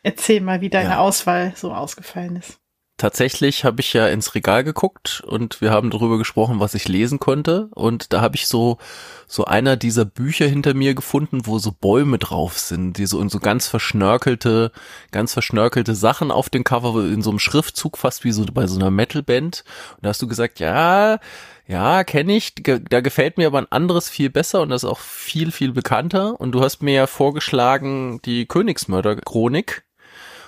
Erzähl 0.03 0.41
mal, 0.41 0.61
wie 0.61 0.69
deine 0.69 0.91
Ja. 0.91 0.99
Auswahl 0.99 1.53
so 1.55 1.73
ausgefallen 1.73 2.35
ist. 2.35 2.59
Tatsächlich 2.97 3.63
habe 3.63 3.79
ich 3.79 3.93
ja 3.93 4.07
ins 4.07 4.33
Regal 4.33 4.63
geguckt 4.63 5.21
und 5.27 5.61
wir 5.61 5.69
haben 5.69 5.91
darüber 5.91 6.17
gesprochen, 6.17 6.59
was 6.59 6.73
ich 6.73 6.87
lesen 6.87 7.19
konnte. 7.19 7.69
Und 7.75 8.11
da 8.11 8.21
habe 8.21 8.35
ich 8.35 8.47
so, 8.47 8.79
so 9.27 9.45
einer 9.45 9.75
dieser 9.77 10.03
Bücher 10.03 10.47
hinter 10.47 10.73
mir 10.73 10.95
gefunden, 10.95 11.41
wo 11.45 11.59
so 11.59 11.71
Bäume 11.71 12.17
drauf 12.17 12.57
sind, 12.57 12.97
die 12.97 13.05
so 13.05 13.21
in 13.21 13.29
so 13.29 13.37
ganz 13.37 13.67
verschnörkelte, 13.67 14.71
ganz 15.11 15.33
verschnörkelte 15.33 15.93
Sachen 15.93 16.31
auf 16.31 16.49
dem 16.49 16.63
Cover, 16.63 17.05
in 17.05 17.21
so 17.21 17.29
einem 17.29 17.37
Schriftzug, 17.37 17.99
fast 17.99 18.23
wie 18.23 18.31
so 18.31 18.45
bei 18.51 18.65
so 18.65 18.79
einer 18.79 18.89
Metalband. 18.89 19.63
Und 19.97 20.05
da 20.05 20.09
hast 20.09 20.23
du 20.23 20.27
gesagt, 20.27 20.59
ja, 20.59 21.19
ja, 21.67 22.03
kenne 22.03 22.35
ich. 22.35 22.55
Da 22.55 23.01
gefällt 23.01 23.37
mir 23.37 23.45
aber 23.45 23.59
ein 23.59 23.71
anderes 23.71 24.09
viel 24.09 24.31
besser 24.31 24.61
und 24.61 24.69
das 24.69 24.83
ist 24.83 24.89
auch 24.89 24.99
viel, 24.99 25.51
viel 25.51 25.71
bekannter. 25.71 26.39
Und 26.41 26.51
du 26.53 26.61
hast 26.61 26.81
mir 26.81 26.93
ja 26.93 27.05
vorgeschlagen, 27.05 28.21
die 28.25 28.47
Königsmörder-Chronik. 28.47 29.83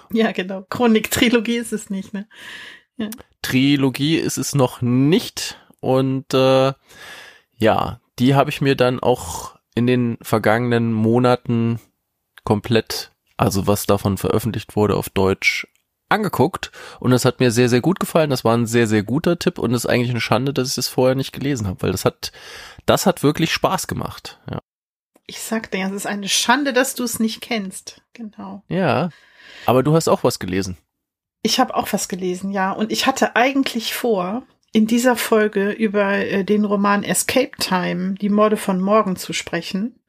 Ja, 0.14 0.32
genau. 0.32 0.64
Chronik-Trilogie 0.70 1.58
ist 1.58 1.74
es 1.74 1.90
nicht, 1.90 2.14
ne? 2.14 2.28
Trilogie 3.42 4.18
ist 4.18 4.38
es 4.38 4.56
noch 4.56 4.82
nicht 4.82 5.58
und 5.80 6.34
äh, 6.34 6.74
ja, 7.58 8.02
die 8.20 8.36
habe 8.36 8.50
ich 8.50 8.60
mir 8.60 8.76
dann 8.76 9.00
auch 9.00 9.58
in 9.76 9.88
den 9.88 10.18
vergangenen 10.22 10.92
Monaten 10.92 11.80
komplett, 12.44 13.12
also 13.38 13.68
was 13.68 13.86
davon 13.86 14.18
veröffentlicht 14.18 14.76
wurde 14.76 14.98
auf 14.98 15.10
Deutsch, 15.10 15.68
angeguckt 16.10 16.72
und 17.00 17.12
das 17.12 17.24
hat 17.24 17.40
mir 17.40 17.52
sehr, 17.52 17.70
sehr 17.70 17.82
gut 17.82 18.00
gefallen. 18.00 18.32
Das 18.32 18.44
war 18.44 18.58
ein 18.58 18.66
sehr, 18.66 18.88
sehr 18.88 19.04
guter 19.04 19.38
Tipp 19.40 19.60
und 19.60 19.74
es 19.74 19.86
ist 19.86 19.90
eigentlich 19.90 20.10
eine 20.10 20.22
Schande, 20.22 20.54
dass 20.54 20.70
ich 20.70 20.76
das 20.76 20.88
vorher 20.88 21.16
nicht 21.16 21.32
gelesen 21.32 21.68
habe, 21.68 21.84
weil 21.84 21.92
das 21.92 22.04
hat, 22.04 22.32
das 22.86 23.06
hat 23.06 23.24
wirklich 23.24 23.54
Spaß 23.54 23.88
gemacht. 23.88 24.40
Ja. 24.50 24.60
Ich 25.28 25.40
sagte 25.40 25.78
ja, 25.78 25.88
es 25.88 25.94
ist 25.94 26.08
eine 26.08 26.28
Schande, 26.28 26.74
dass 26.74 26.96
du 26.96 27.04
es 27.04 27.20
nicht 27.20 27.42
kennst. 27.42 28.02
Genau. 28.14 28.64
ja. 28.68 29.10
Aber 29.70 29.84
du 29.84 29.94
hast 29.94 30.08
auch 30.08 30.24
was 30.24 30.40
gelesen. 30.40 30.78
Ich 31.44 31.60
habe 31.60 31.76
auch 31.76 31.94
was 31.94 32.08
gelesen, 32.08 32.50
ja. 32.50 32.72
Und 32.72 32.92
ich 32.92 33.06
hatte 33.06 33.36
eigentlich 33.36 33.94
vor, 33.94 34.42
in 34.74 34.88
dieser 34.88 35.16
Folge 35.16 35.70
über 35.70 36.12
äh, 36.12 36.44
den 36.44 36.66
Roman 36.66 37.04
Escape 37.04 37.52
Time, 37.60 38.16
die 38.16 38.30
Morde 38.30 38.58
von 38.58 38.82
morgen 38.82 39.16
zu 39.16 39.32
sprechen, 39.32 40.00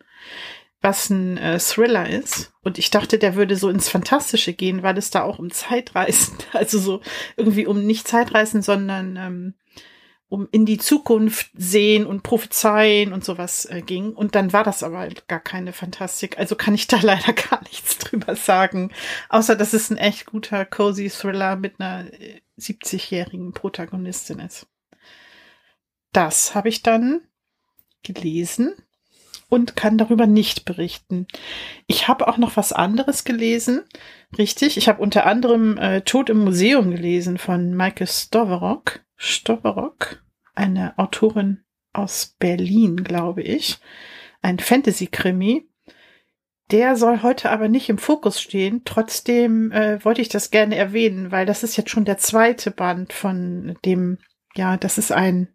was 0.80 1.10
ein 1.10 1.36
äh, 1.36 1.58
Thriller 1.58 2.08
ist. 2.08 2.54
Und 2.62 2.78
ich 2.78 2.90
dachte, 2.90 3.18
der 3.18 3.34
würde 3.34 3.54
so 3.54 3.68
ins 3.68 3.90
Fantastische 3.90 4.54
gehen, 4.54 4.82
weil 4.82 4.96
es 4.96 5.10
da 5.10 5.24
auch 5.24 5.38
um 5.38 5.50
Zeitreisen, 5.50 6.38
also 6.54 6.78
so 6.78 7.02
irgendwie 7.36 7.66
um 7.66 7.84
nicht 7.84 8.08
Zeitreisen, 8.08 8.62
sondern 8.62 9.16
ähm, 9.16 9.54
um 10.30 10.48
in 10.52 10.64
die 10.64 10.78
Zukunft 10.78 11.50
sehen 11.54 12.06
und 12.06 12.22
prophezeien 12.22 13.12
und 13.12 13.24
sowas 13.24 13.66
äh, 13.66 13.82
ging. 13.82 14.12
Und 14.12 14.36
dann 14.36 14.52
war 14.52 14.62
das 14.62 14.84
aber 14.84 15.08
gar 15.26 15.40
keine 15.40 15.72
Fantastik. 15.72 16.38
Also 16.38 16.54
kann 16.54 16.72
ich 16.72 16.86
da 16.86 16.98
leider 17.02 17.32
gar 17.32 17.60
nichts 17.64 17.98
drüber 17.98 18.36
sagen. 18.36 18.92
Außer, 19.28 19.56
dass 19.56 19.74
es 19.74 19.90
ein 19.90 19.98
echt 19.98 20.26
guter, 20.26 20.64
cozy 20.64 21.10
Thriller 21.10 21.56
mit 21.56 21.80
einer 21.80 22.10
äh, 22.12 22.40
70-jährigen 22.58 23.52
Protagonistin 23.52 24.38
ist. 24.38 24.68
Das 26.12 26.54
habe 26.54 26.68
ich 26.68 26.82
dann 26.82 27.22
gelesen 28.04 28.74
und 29.48 29.74
kann 29.74 29.98
darüber 29.98 30.28
nicht 30.28 30.64
berichten. 30.64 31.26
Ich 31.88 32.06
habe 32.06 32.28
auch 32.28 32.38
noch 32.38 32.56
was 32.56 32.72
anderes 32.72 33.24
gelesen. 33.24 33.82
Richtig, 34.38 34.76
ich 34.76 34.88
habe 34.88 35.02
unter 35.02 35.26
anderem 35.26 35.76
äh, 35.76 36.02
Tod 36.02 36.30
im 36.30 36.44
Museum 36.44 36.92
gelesen 36.92 37.36
von 37.36 37.74
Maike 37.74 38.06
Stoverock. 38.06 39.00
Stoverock, 39.22 40.24
eine 40.54 40.98
Autorin 40.98 41.62
aus 41.92 42.36
Berlin, 42.38 43.04
glaube 43.04 43.42
ich. 43.42 43.78
Ein 44.40 44.58
Fantasy-Krimi. 44.58 45.68
Der 46.70 46.96
soll 46.96 47.22
heute 47.22 47.50
aber 47.50 47.68
nicht 47.68 47.90
im 47.90 47.98
Fokus 47.98 48.40
stehen. 48.40 48.80
Trotzdem 48.86 49.72
äh, 49.72 50.02
wollte 50.06 50.22
ich 50.22 50.30
das 50.30 50.50
gerne 50.50 50.76
erwähnen, 50.76 51.30
weil 51.32 51.44
das 51.44 51.62
ist 51.62 51.76
jetzt 51.76 51.90
schon 51.90 52.06
der 52.06 52.16
zweite 52.16 52.70
Band 52.70 53.12
von 53.12 53.76
dem, 53.84 54.16
ja, 54.54 54.78
das 54.78 54.96
ist 54.96 55.12
ein, 55.12 55.48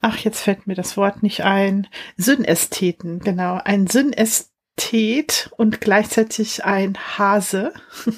ach, 0.00 0.18
jetzt 0.18 0.42
fällt 0.42 0.68
mir 0.68 0.76
das 0.76 0.96
Wort 0.96 1.24
nicht 1.24 1.42
ein, 1.42 1.88
Synästheten, 2.16 3.18
genau, 3.18 3.58
ein 3.64 3.88
Synästhet 3.88 5.50
und 5.56 5.80
gleichzeitig 5.80 6.64
ein 6.64 6.96
Hase, 7.18 7.72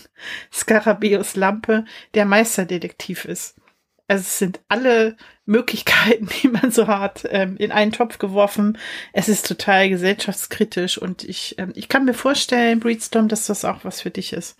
Skarabäus 0.52 1.36
Lampe, 1.36 1.86
der 2.12 2.26
Meisterdetektiv 2.26 3.24
ist. 3.24 3.56
Also 4.06 4.22
es 4.22 4.38
sind 4.38 4.60
alle 4.68 5.16
Möglichkeiten, 5.46 6.28
die 6.42 6.48
man 6.48 6.70
so 6.70 6.86
hat, 6.86 7.24
ähm, 7.30 7.56
in 7.56 7.72
einen 7.72 7.92
Topf 7.92 8.18
geworfen. 8.18 8.78
Es 9.12 9.28
ist 9.28 9.46
total 9.46 9.88
gesellschaftskritisch 9.88 10.98
und 10.98 11.24
ich, 11.24 11.56
ähm, 11.58 11.72
ich 11.74 11.88
kann 11.88 12.04
mir 12.04 12.14
vorstellen, 12.14 12.80
Breedstorm, 12.80 13.28
dass 13.28 13.46
das 13.46 13.64
auch 13.64 13.84
was 13.84 14.00
für 14.00 14.10
dich 14.10 14.32
ist. 14.32 14.56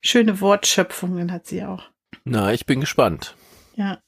Schöne 0.00 0.40
Wortschöpfungen 0.40 1.32
hat 1.32 1.46
sie 1.46 1.64
auch. 1.64 1.84
Na, 2.24 2.52
ich 2.52 2.66
bin 2.66 2.80
gespannt. 2.80 3.34
Ja. 3.74 4.00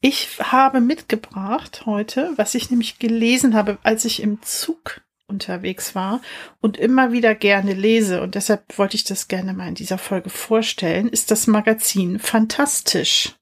Ich 0.00 0.38
habe 0.38 0.80
mitgebracht 0.80 1.82
heute, 1.84 2.32
was 2.36 2.54
ich 2.54 2.70
nämlich 2.70 2.98
gelesen 2.98 3.54
habe, 3.54 3.78
als 3.82 4.04
ich 4.04 4.22
im 4.22 4.40
Zug 4.42 5.02
unterwegs 5.26 5.94
war 5.94 6.20
und 6.60 6.76
immer 6.76 7.12
wieder 7.12 7.34
gerne 7.34 7.74
lese 7.74 8.22
und 8.22 8.34
deshalb 8.34 8.78
wollte 8.78 8.96
ich 8.96 9.04
das 9.04 9.28
gerne 9.28 9.52
mal 9.52 9.68
in 9.68 9.74
dieser 9.74 9.98
Folge 9.98 10.30
vorstellen, 10.30 11.08
ist 11.08 11.30
das 11.30 11.46
Magazin 11.46 12.18
Fantastisch. 12.18 13.34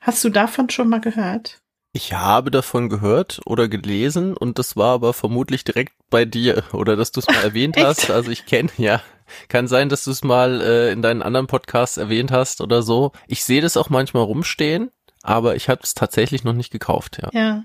Hast 0.00 0.22
du 0.24 0.28
davon 0.30 0.70
schon 0.70 0.88
mal 0.88 1.00
gehört? 1.00 1.60
Ich 1.92 2.12
habe 2.12 2.52
davon 2.52 2.88
gehört 2.88 3.40
oder 3.46 3.68
gelesen 3.68 4.36
und 4.36 4.60
das 4.60 4.76
war 4.76 4.94
aber 4.94 5.12
vermutlich 5.12 5.64
direkt 5.64 5.92
bei 6.08 6.24
dir 6.24 6.62
oder 6.72 6.94
dass 6.94 7.10
du 7.10 7.20
es 7.20 7.26
mal 7.26 7.42
erwähnt 7.42 7.76
hast. 7.78 8.10
Also 8.10 8.30
ich 8.30 8.46
kenne, 8.46 8.70
ja, 8.76 9.02
kann 9.48 9.66
sein, 9.66 9.88
dass 9.88 10.04
du 10.04 10.12
es 10.12 10.22
mal 10.22 10.60
äh, 10.60 10.92
in 10.92 11.02
deinen 11.02 11.22
anderen 11.22 11.48
Podcasts 11.48 11.96
erwähnt 11.96 12.30
hast 12.30 12.60
oder 12.60 12.82
so. 12.82 13.10
Ich 13.26 13.42
sehe 13.42 13.60
das 13.60 13.76
auch 13.76 13.90
manchmal 13.90 14.22
rumstehen, 14.22 14.90
aber 15.22 15.56
ich 15.56 15.68
habe 15.68 15.80
es 15.82 15.94
tatsächlich 15.94 16.44
noch 16.44 16.52
nicht 16.52 16.70
gekauft, 16.70 17.18
ja. 17.20 17.28
Ja, 17.32 17.64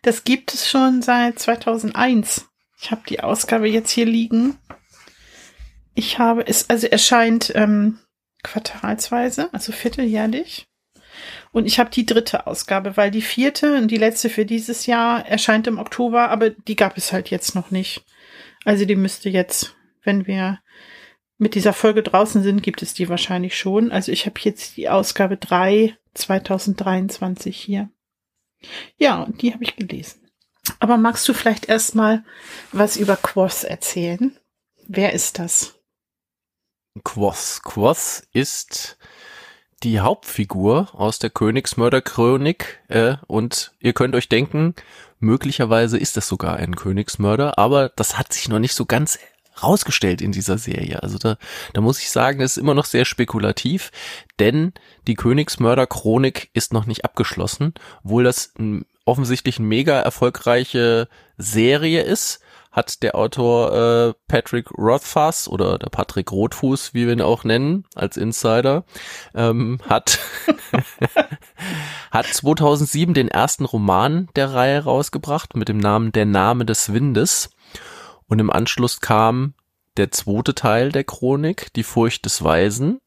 das 0.00 0.24
gibt 0.24 0.54
es 0.54 0.68
schon 0.68 1.02
seit 1.02 1.38
2001. 1.38 2.48
Ich 2.80 2.90
habe 2.90 3.02
die 3.08 3.20
Ausgabe 3.20 3.68
jetzt 3.68 3.90
hier 3.90 4.06
liegen. 4.06 4.58
Ich 5.94 6.18
habe 6.18 6.46
es, 6.46 6.68
also 6.70 6.86
erscheint 6.86 7.52
ähm, 7.54 7.98
quartalsweise, 8.42 9.52
also 9.52 9.72
vierteljährlich. 9.72 10.66
Und 11.52 11.66
ich 11.66 11.78
habe 11.78 11.90
die 11.90 12.06
dritte 12.06 12.46
Ausgabe, 12.46 12.96
weil 12.96 13.10
die 13.10 13.22
vierte 13.22 13.76
und 13.76 13.88
die 13.88 13.96
letzte 13.96 14.30
für 14.30 14.44
dieses 14.44 14.86
Jahr 14.86 15.26
erscheint 15.26 15.66
im 15.66 15.78
Oktober, 15.78 16.30
aber 16.30 16.50
die 16.50 16.76
gab 16.76 16.96
es 16.96 17.12
halt 17.12 17.30
jetzt 17.30 17.54
noch 17.54 17.70
nicht. 17.70 18.04
Also 18.64 18.84
die 18.84 18.96
müsste 18.96 19.28
jetzt, 19.28 19.76
wenn 20.02 20.26
wir 20.26 20.60
mit 21.38 21.54
dieser 21.54 21.72
Folge 21.72 22.02
draußen 22.02 22.42
sind, 22.42 22.62
gibt 22.62 22.82
es 22.82 22.94
die 22.94 23.08
wahrscheinlich 23.08 23.56
schon. 23.56 23.92
Also 23.92 24.10
ich 24.12 24.26
habe 24.26 24.40
jetzt 24.42 24.76
die 24.76 24.88
Ausgabe 24.88 25.36
3 25.36 25.96
2023 26.14 27.56
hier. 27.56 27.90
Ja, 28.96 29.22
und 29.22 29.42
die 29.42 29.52
habe 29.52 29.64
ich 29.64 29.76
gelesen. 29.76 30.30
Aber 30.80 30.96
magst 30.96 31.28
du 31.28 31.34
vielleicht 31.34 31.68
erstmal 31.68 32.24
was 32.72 32.96
über 32.96 33.16
Quoth 33.16 33.64
erzählen? 33.64 34.36
Wer 34.88 35.12
ist 35.12 35.38
das? 35.38 35.74
Quoth. 37.04 37.60
Quoth 37.62 38.26
ist 38.32 38.98
die 39.82 40.00
Hauptfigur 40.00 40.88
aus 40.94 41.18
der 41.18 41.30
Königsmörderchronik 41.30 42.80
äh, 42.88 43.16
und 43.26 43.72
ihr 43.80 43.92
könnt 43.92 44.14
euch 44.14 44.28
denken, 44.28 44.74
möglicherweise 45.20 45.98
ist 45.98 46.16
das 46.16 46.28
sogar 46.28 46.56
ein 46.56 46.76
Königsmörder, 46.76 47.58
aber 47.58 47.90
das 47.90 48.18
hat 48.18 48.32
sich 48.32 48.48
noch 48.48 48.58
nicht 48.58 48.74
so 48.74 48.86
ganz 48.86 49.18
rausgestellt 49.62 50.20
in 50.20 50.32
dieser 50.32 50.58
Serie. 50.58 51.02
Also 51.02 51.18
da, 51.18 51.36
da 51.72 51.80
muss 51.80 52.00
ich 52.00 52.10
sagen, 52.10 52.40
es 52.40 52.56
ist 52.56 52.62
immer 52.62 52.74
noch 52.74 52.84
sehr 52.84 53.04
spekulativ, 53.04 53.90
denn 54.38 54.72
die 55.06 55.14
Königsmörderchronik 55.14 56.50
ist 56.52 56.72
noch 56.72 56.86
nicht 56.86 57.04
abgeschlossen, 57.04 57.74
obwohl 58.04 58.24
das 58.24 58.52
offensichtlich 59.04 59.58
eine 59.58 59.68
mega 59.68 60.00
erfolgreiche 60.00 61.08
Serie 61.38 62.02
ist 62.02 62.40
hat 62.76 63.02
der 63.02 63.16
Autor 63.16 63.72
äh, 63.72 64.14
Patrick 64.28 64.70
Rothfuss 64.76 65.48
oder 65.48 65.78
der 65.78 65.88
Patrick 65.88 66.30
Rotfuß, 66.30 66.92
wie 66.92 67.06
wir 67.06 67.14
ihn 67.14 67.22
auch 67.22 67.42
nennen, 67.42 67.84
als 67.94 68.18
Insider, 68.18 68.84
ähm, 69.34 69.80
hat 69.88 70.18
hat 72.10 72.26
2007 72.26 73.14
den 73.14 73.28
ersten 73.28 73.64
Roman 73.64 74.28
der 74.36 74.52
Reihe 74.52 74.84
rausgebracht 74.84 75.56
mit 75.56 75.70
dem 75.70 75.78
Namen 75.78 76.12
Der 76.12 76.26
Name 76.26 76.66
des 76.66 76.92
Windes. 76.92 77.48
Und 78.28 78.40
im 78.40 78.50
Anschluss 78.50 79.00
kam 79.00 79.54
der 79.96 80.10
zweite 80.10 80.54
Teil 80.54 80.92
der 80.92 81.04
Chronik, 81.04 81.72
Die 81.72 81.82
Furcht 81.82 82.26
des 82.26 82.44
Weisen, 82.44 83.00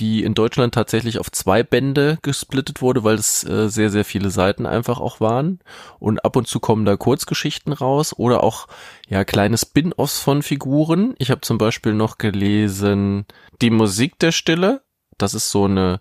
die 0.00 0.22
in 0.24 0.34
Deutschland 0.34 0.74
tatsächlich 0.74 1.18
auf 1.18 1.30
zwei 1.30 1.62
Bände 1.62 2.18
gesplittet 2.22 2.80
wurde, 2.82 3.04
weil 3.04 3.16
es 3.16 3.44
äh, 3.44 3.68
sehr, 3.68 3.90
sehr 3.90 4.04
viele 4.04 4.30
Seiten 4.30 4.64
einfach 4.66 5.00
auch 5.00 5.20
waren. 5.20 5.60
Und 5.98 6.24
ab 6.24 6.36
und 6.36 6.46
zu 6.48 6.60
kommen 6.60 6.84
da 6.84 6.96
Kurzgeschichten 6.96 7.72
raus 7.72 8.14
oder 8.16 8.42
auch 8.42 8.66
ja 9.08 9.24
kleine 9.24 9.58
Spin-offs 9.58 10.18
von 10.20 10.42
Figuren. 10.42 11.14
Ich 11.18 11.30
habe 11.30 11.40
zum 11.42 11.58
Beispiel 11.58 11.94
noch 11.94 12.18
gelesen 12.18 13.26
Die 13.62 13.70
Musik 13.70 14.18
der 14.18 14.32
Stille. 14.32 14.82
Das 15.18 15.34
ist 15.34 15.50
so 15.50 15.64
eine 15.64 16.00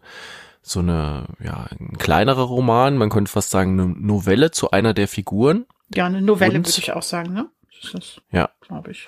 so 0.62 0.80
eine 0.80 1.26
ja 1.44 1.68
ein 1.80 1.98
kleinerer 1.98 2.44
Roman. 2.44 2.98
Man 2.98 3.10
könnte 3.10 3.32
fast 3.32 3.50
sagen 3.52 3.80
eine 3.80 3.88
Novelle 3.88 4.52
zu 4.52 4.72
einer 4.72 4.94
der 4.94 5.08
Figuren. 5.08 5.66
Ja, 5.96 6.06
eine 6.06 6.22
Novelle 6.22 6.58
Und- 6.58 6.68
würde 6.68 6.80
ich 6.80 6.92
auch 6.94 7.02
sagen, 7.04 7.34
ne? 7.34 7.50
Das 7.82 7.94
ist, 7.94 8.22
Ja. 8.32 8.50
glaube 8.62 8.92
ich. 8.92 9.08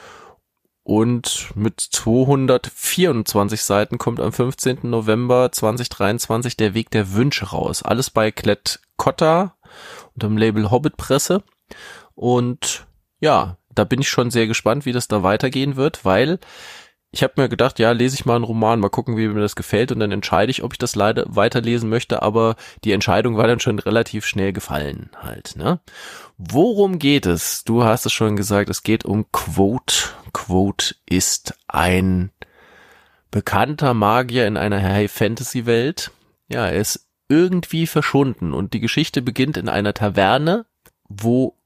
Und 0.90 1.52
mit 1.54 1.80
224 1.80 3.62
Seiten 3.62 4.00
kommt 4.00 4.20
am 4.20 4.34
15. 4.34 4.80
November 4.82 5.52
2023 5.52 6.58
der 6.58 6.74
Weg 6.74 6.90
der 6.90 7.14
Wünsche 7.14 7.46
raus. 7.46 7.84
Alles 7.84 8.10
bei 8.10 8.32
Klett 8.32 8.80
Cotta 8.98 9.56
unter 10.16 10.28
dem 10.28 10.38
Label 10.38 10.72
Hobbit 10.72 10.98
Presse. 10.98 11.44
Und 12.16 12.88
ja, 13.20 13.58
da 13.70 13.84
bin 13.84 14.02
ich 14.02 14.10
schon 14.10 14.32
sehr 14.32 14.48
gespannt, 14.48 14.88
wie 14.88 14.92
das 14.92 15.08
da 15.08 15.22
weitergehen 15.22 15.76
wird, 15.76 16.06
weil 16.06 16.40
ich 17.12 17.24
habe 17.24 17.34
mir 17.38 17.50
gedacht, 17.50 17.80
ja, 17.80 17.92
lese 17.92 18.16
ich 18.16 18.26
mal 18.26 18.36
einen 18.36 18.44
Roman, 18.44 18.80
mal 18.80 18.90
gucken, 18.90 19.18
wie 19.18 19.28
mir 19.28 19.42
das 19.42 19.56
gefällt 19.56 19.92
und 19.92 20.00
dann 20.00 20.12
entscheide 20.12 20.52
ich, 20.52 20.64
ob 20.64 20.74
ich 20.74 20.78
das 20.78 20.96
leider 20.96 21.26
weiterlesen 21.28 21.90
möchte, 21.90 22.22
aber 22.22 22.56
die 22.84 22.92
Entscheidung 22.92 23.36
war 23.36 23.48
dann 23.48 23.60
schon 23.60 23.80
relativ 23.80 24.26
schnell 24.26 24.54
gefallen 24.54 25.10
halt, 25.20 25.56
ne? 25.56 25.80
Worum 26.38 27.00
geht 27.00 27.26
es? 27.26 27.64
Du 27.64 27.84
hast 27.84 28.06
es 28.06 28.14
schon 28.14 28.36
gesagt, 28.36 28.70
es 28.70 28.84
geht 28.84 29.06
um 29.06 29.32
Quote. 29.32 30.10
Quote 30.34 30.96
ist 31.08 31.56
ein 31.68 32.32
bekannter 33.32 33.94
Magier 33.94 34.48
in 34.48 34.56
einer 34.56 34.82
High 34.82 35.12
Fantasy 35.12 35.66
Welt. 35.66 36.12
Ja, 36.48 36.68
er 36.68 36.80
ist 36.80 37.08
irgendwie 37.28 37.88
verschwunden 37.88 38.54
und 38.54 38.74
die 38.74 38.80
Geschichte 38.80 39.22
beginnt 39.22 39.58
in 39.58 39.68
einer 39.68 39.94
Taverne, 39.94 40.66
wo 41.08 41.58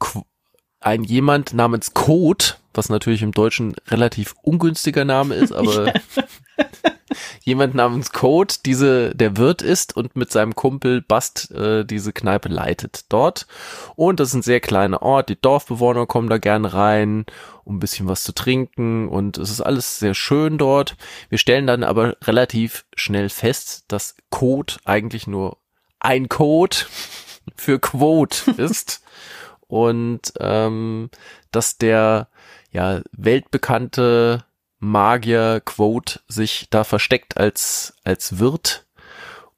ein 0.79 1.03
jemand 1.03 1.53
namens 1.53 1.93
Code, 1.93 2.45
was 2.73 2.89
natürlich 2.89 3.21
im 3.21 3.31
Deutschen 3.31 3.75
relativ 3.87 4.35
ungünstiger 4.41 5.05
Name 5.05 5.35
ist, 5.35 5.51
aber 5.51 5.87
ja. 6.57 6.65
jemand 7.43 7.75
namens 7.75 8.11
Code 8.11 8.55
diese 8.65 9.15
der 9.15 9.37
Wirt 9.37 9.61
ist 9.61 9.95
und 9.95 10.15
mit 10.15 10.31
seinem 10.31 10.55
Kumpel 10.55 11.01
Bast 11.01 11.51
äh, 11.51 11.85
diese 11.85 12.13
Kneipe 12.13 12.49
leitet 12.49 13.05
dort. 13.09 13.47
Und 13.95 14.19
das 14.19 14.29
ist 14.29 14.35
ein 14.35 14.41
sehr 14.41 14.59
kleiner 14.59 15.01
Ort. 15.01 15.29
Die 15.29 15.39
Dorfbewohner 15.39 16.05
kommen 16.05 16.29
da 16.29 16.37
gern 16.37 16.65
rein, 16.65 17.25
um 17.63 17.77
ein 17.77 17.79
bisschen 17.79 18.07
was 18.07 18.23
zu 18.23 18.33
trinken 18.33 19.07
und 19.07 19.37
es 19.37 19.49
ist 19.49 19.61
alles 19.61 19.99
sehr 19.99 20.13
schön 20.13 20.57
dort. 20.57 20.95
Wir 21.29 21.37
stellen 21.37 21.67
dann 21.67 21.83
aber 21.83 22.17
relativ 22.23 22.85
schnell 22.95 23.29
fest, 23.29 23.85
dass 23.87 24.15
Code 24.29 24.75
eigentlich 24.85 25.27
nur 25.27 25.57
ein 25.99 26.29
Code 26.29 26.77
für 27.55 27.79
Quote 27.79 28.51
ist 28.57 29.01
und 29.67 30.33
ähm, 30.39 31.09
dass 31.51 31.77
der 31.77 32.27
ja 32.73 33.01
weltbekannte 33.13 34.43
Magier 34.79 35.61
Quote 35.63 36.19
sich 36.27 36.67
da 36.69 36.83
versteckt 36.83 37.37
als 37.37 37.95
als 38.03 38.39
Wirt 38.39 38.85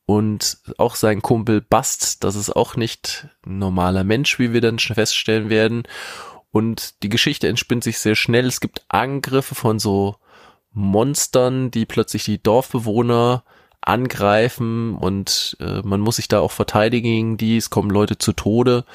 und 0.05 0.60
auch 0.77 0.95
sein 0.95 1.22
Kumpel 1.22 1.62
Bast, 1.62 2.24
das 2.24 2.36
ist 2.36 2.55
auch 2.55 2.75
nicht 2.75 3.27
normaler 3.43 4.03
Mensch, 4.03 4.38
wie 4.38 4.53
wir 4.53 4.62
dann 4.62 4.77
feststellen 4.77 5.50
werden. 5.50 5.84
Und 6.51 7.01
die 7.03 7.10
Geschichte 7.10 7.48
entspinnt 7.48 7.84
sich 7.84 7.98
sehr 7.98 8.15
schnell. 8.15 8.45
Es 8.45 8.62
gibt 8.62 8.86
Angriffe 8.88 9.55
von 9.55 9.79
so 9.79 10.17
Monstern, 10.72 11.72
die 11.72 11.86
plötzlich 11.86 12.24
die 12.24 12.41
Dorfbewohner 12.41 13.43
angreifen 13.81 14.95
und 14.95 15.57
äh, 15.60 15.81
man 15.84 16.01
muss 16.01 16.17
sich 16.17 16.27
da 16.27 16.39
auch 16.39 16.51
verteidigen 16.51 17.07
gegen 17.07 17.38
die. 17.38 17.57
Es 17.57 17.69
kommen 17.69 17.89
Leute 17.89 18.17
zu 18.17 18.34
Tode 18.34 18.86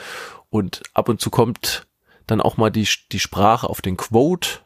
und 0.49 0.83
ab 0.95 1.09
und 1.09 1.21
zu 1.21 1.31
kommt 1.31 1.87
dann 2.31 2.41
auch 2.41 2.57
mal 2.57 2.71
die, 2.71 2.89
die 3.13 3.21
Sprache 3.21 3.69
auf 3.69 3.83
den 3.83 3.97
Quote. 3.97 4.61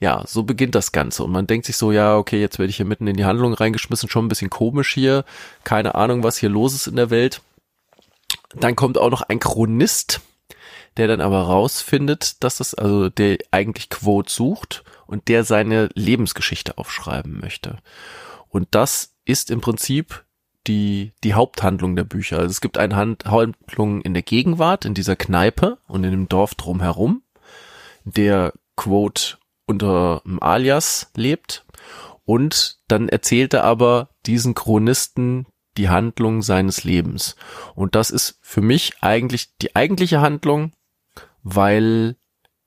Ja, 0.00 0.24
so 0.26 0.42
beginnt 0.42 0.74
das 0.74 0.92
Ganze. 0.92 1.22
Und 1.22 1.30
man 1.30 1.46
denkt 1.46 1.66
sich 1.66 1.76
so, 1.76 1.92
ja, 1.92 2.16
okay, 2.16 2.40
jetzt 2.40 2.58
werde 2.58 2.70
ich 2.70 2.76
hier 2.76 2.86
mitten 2.86 3.06
in 3.06 3.16
die 3.16 3.24
Handlung 3.24 3.54
reingeschmissen, 3.54 4.08
schon 4.08 4.26
ein 4.26 4.28
bisschen 4.28 4.50
komisch 4.50 4.92
hier. 4.92 5.24
Keine 5.62 5.94
Ahnung, 5.94 6.24
was 6.24 6.38
hier 6.38 6.48
los 6.48 6.74
ist 6.74 6.88
in 6.88 6.96
der 6.96 7.10
Welt. 7.10 7.40
Dann 8.54 8.76
kommt 8.76 8.98
auch 8.98 9.10
noch 9.10 9.22
ein 9.22 9.38
Chronist, 9.38 10.20
der 10.96 11.06
dann 11.08 11.20
aber 11.20 11.42
rausfindet, 11.42 12.42
dass 12.42 12.56
das, 12.56 12.74
also 12.74 13.08
der 13.08 13.38
eigentlich 13.50 13.90
Quote 13.90 14.30
sucht 14.30 14.82
und 15.06 15.28
der 15.28 15.44
seine 15.44 15.88
Lebensgeschichte 15.94 16.78
aufschreiben 16.78 17.40
möchte. 17.40 17.78
Und 18.48 18.68
das 18.72 19.14
ist 19.24 19.50
im 19.50 19.60
Prinzip 19.60 20.24
die, 20.66 21.12
die 21.24 21.34
Haupthandlung 21.34 21.96
der 21.96 22.04
Bücher. 22.04 22.38
Also 22.38 22.50
es 22.50 22.60
gibt 22.60 22.78
eine 22.78 22.96
Hand, 22.96 23.26
Handlung 23.26 24.00
in 24.02 24.14
der 24.14 24.22
Gegenwart, 24.22 24.84
in 24.84 24.94
dieser 24.94 25.16
Kneipe 25.16 25.78
und 25.88 26.04
in 26.04 26.10
dem 26.10 26.28
Dorf 26.28 26.54
drumherum, 26.54 27.22
der 28.04 28.52
Quote 28.76 29.38
unter 29.66 30.22
einem 30.24 30.40
Alias 30.40 31.10
lebt. 31.16 31.64
Und 32.24 32.78
dann 32.88 33.08
erzählt 33.08 33.54
er 33.54 33.64
aber 33.64 34.10
diesen 34.26 34.54
Chronisten 34.54 35.46
die 35.76 35.88
Handlung 35.88 36.42
seines 36.42 36.84
Lebens. 36.84 37.36
Und 37.74 37.94
das 37.94 38.10
ist 38.10 38.38
für 38.42 38.60
mich 38.60 38.92
eigentlich 39.00 39.56
die 39.56 39.74
eigentliche 39.74 40.20
Handlung, 40.20 40.72
weil 41.42 42.16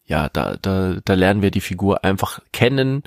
ja, 0.04 0.30
da, 0.30 0.58
da, 0.58 0.98
da 1.04 1.14
lernen 1.14 1.42
wir 1.42 1.52
die 1.52 1.62
Figur 1.62 2.04
einfach 2.04 2.40
kennen 2.52 3.04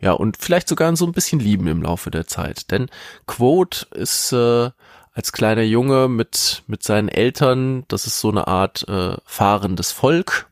ja, 0.00 0.12
und 0.12 0.36
vielleicht 0.36 0.68
sogar 0.68 0.94
so 0.96 1.06
ein 1.06 1.12
bisschen 1.12 1.40
lieben 1.40 1.66
im 1.66 1.82
Laufe 1.82 2.10
der 2.10 2.26
Zeit. 2.26 2.70
Denn 2.70 2.88
Quote 3.26 3.86
ist 3.94 4.32
äh, 4.32 4.70
als 5.12 5.32
kleiner 5.32 5.62
Junge 5.62 6.08
mit, 6.08 6.62
mit 6.66 6.82
seinen 6.82 7.08
Eltern, 7.08 7.84
das 7.88 8.06
ist 8.06 8.20
so 8.20 8.30
eine 8.30 8.46
Art 8.46 8.86
äh, 8.88 9.16
fahrendes 9.24 9.92
Volk, 9.92 10.50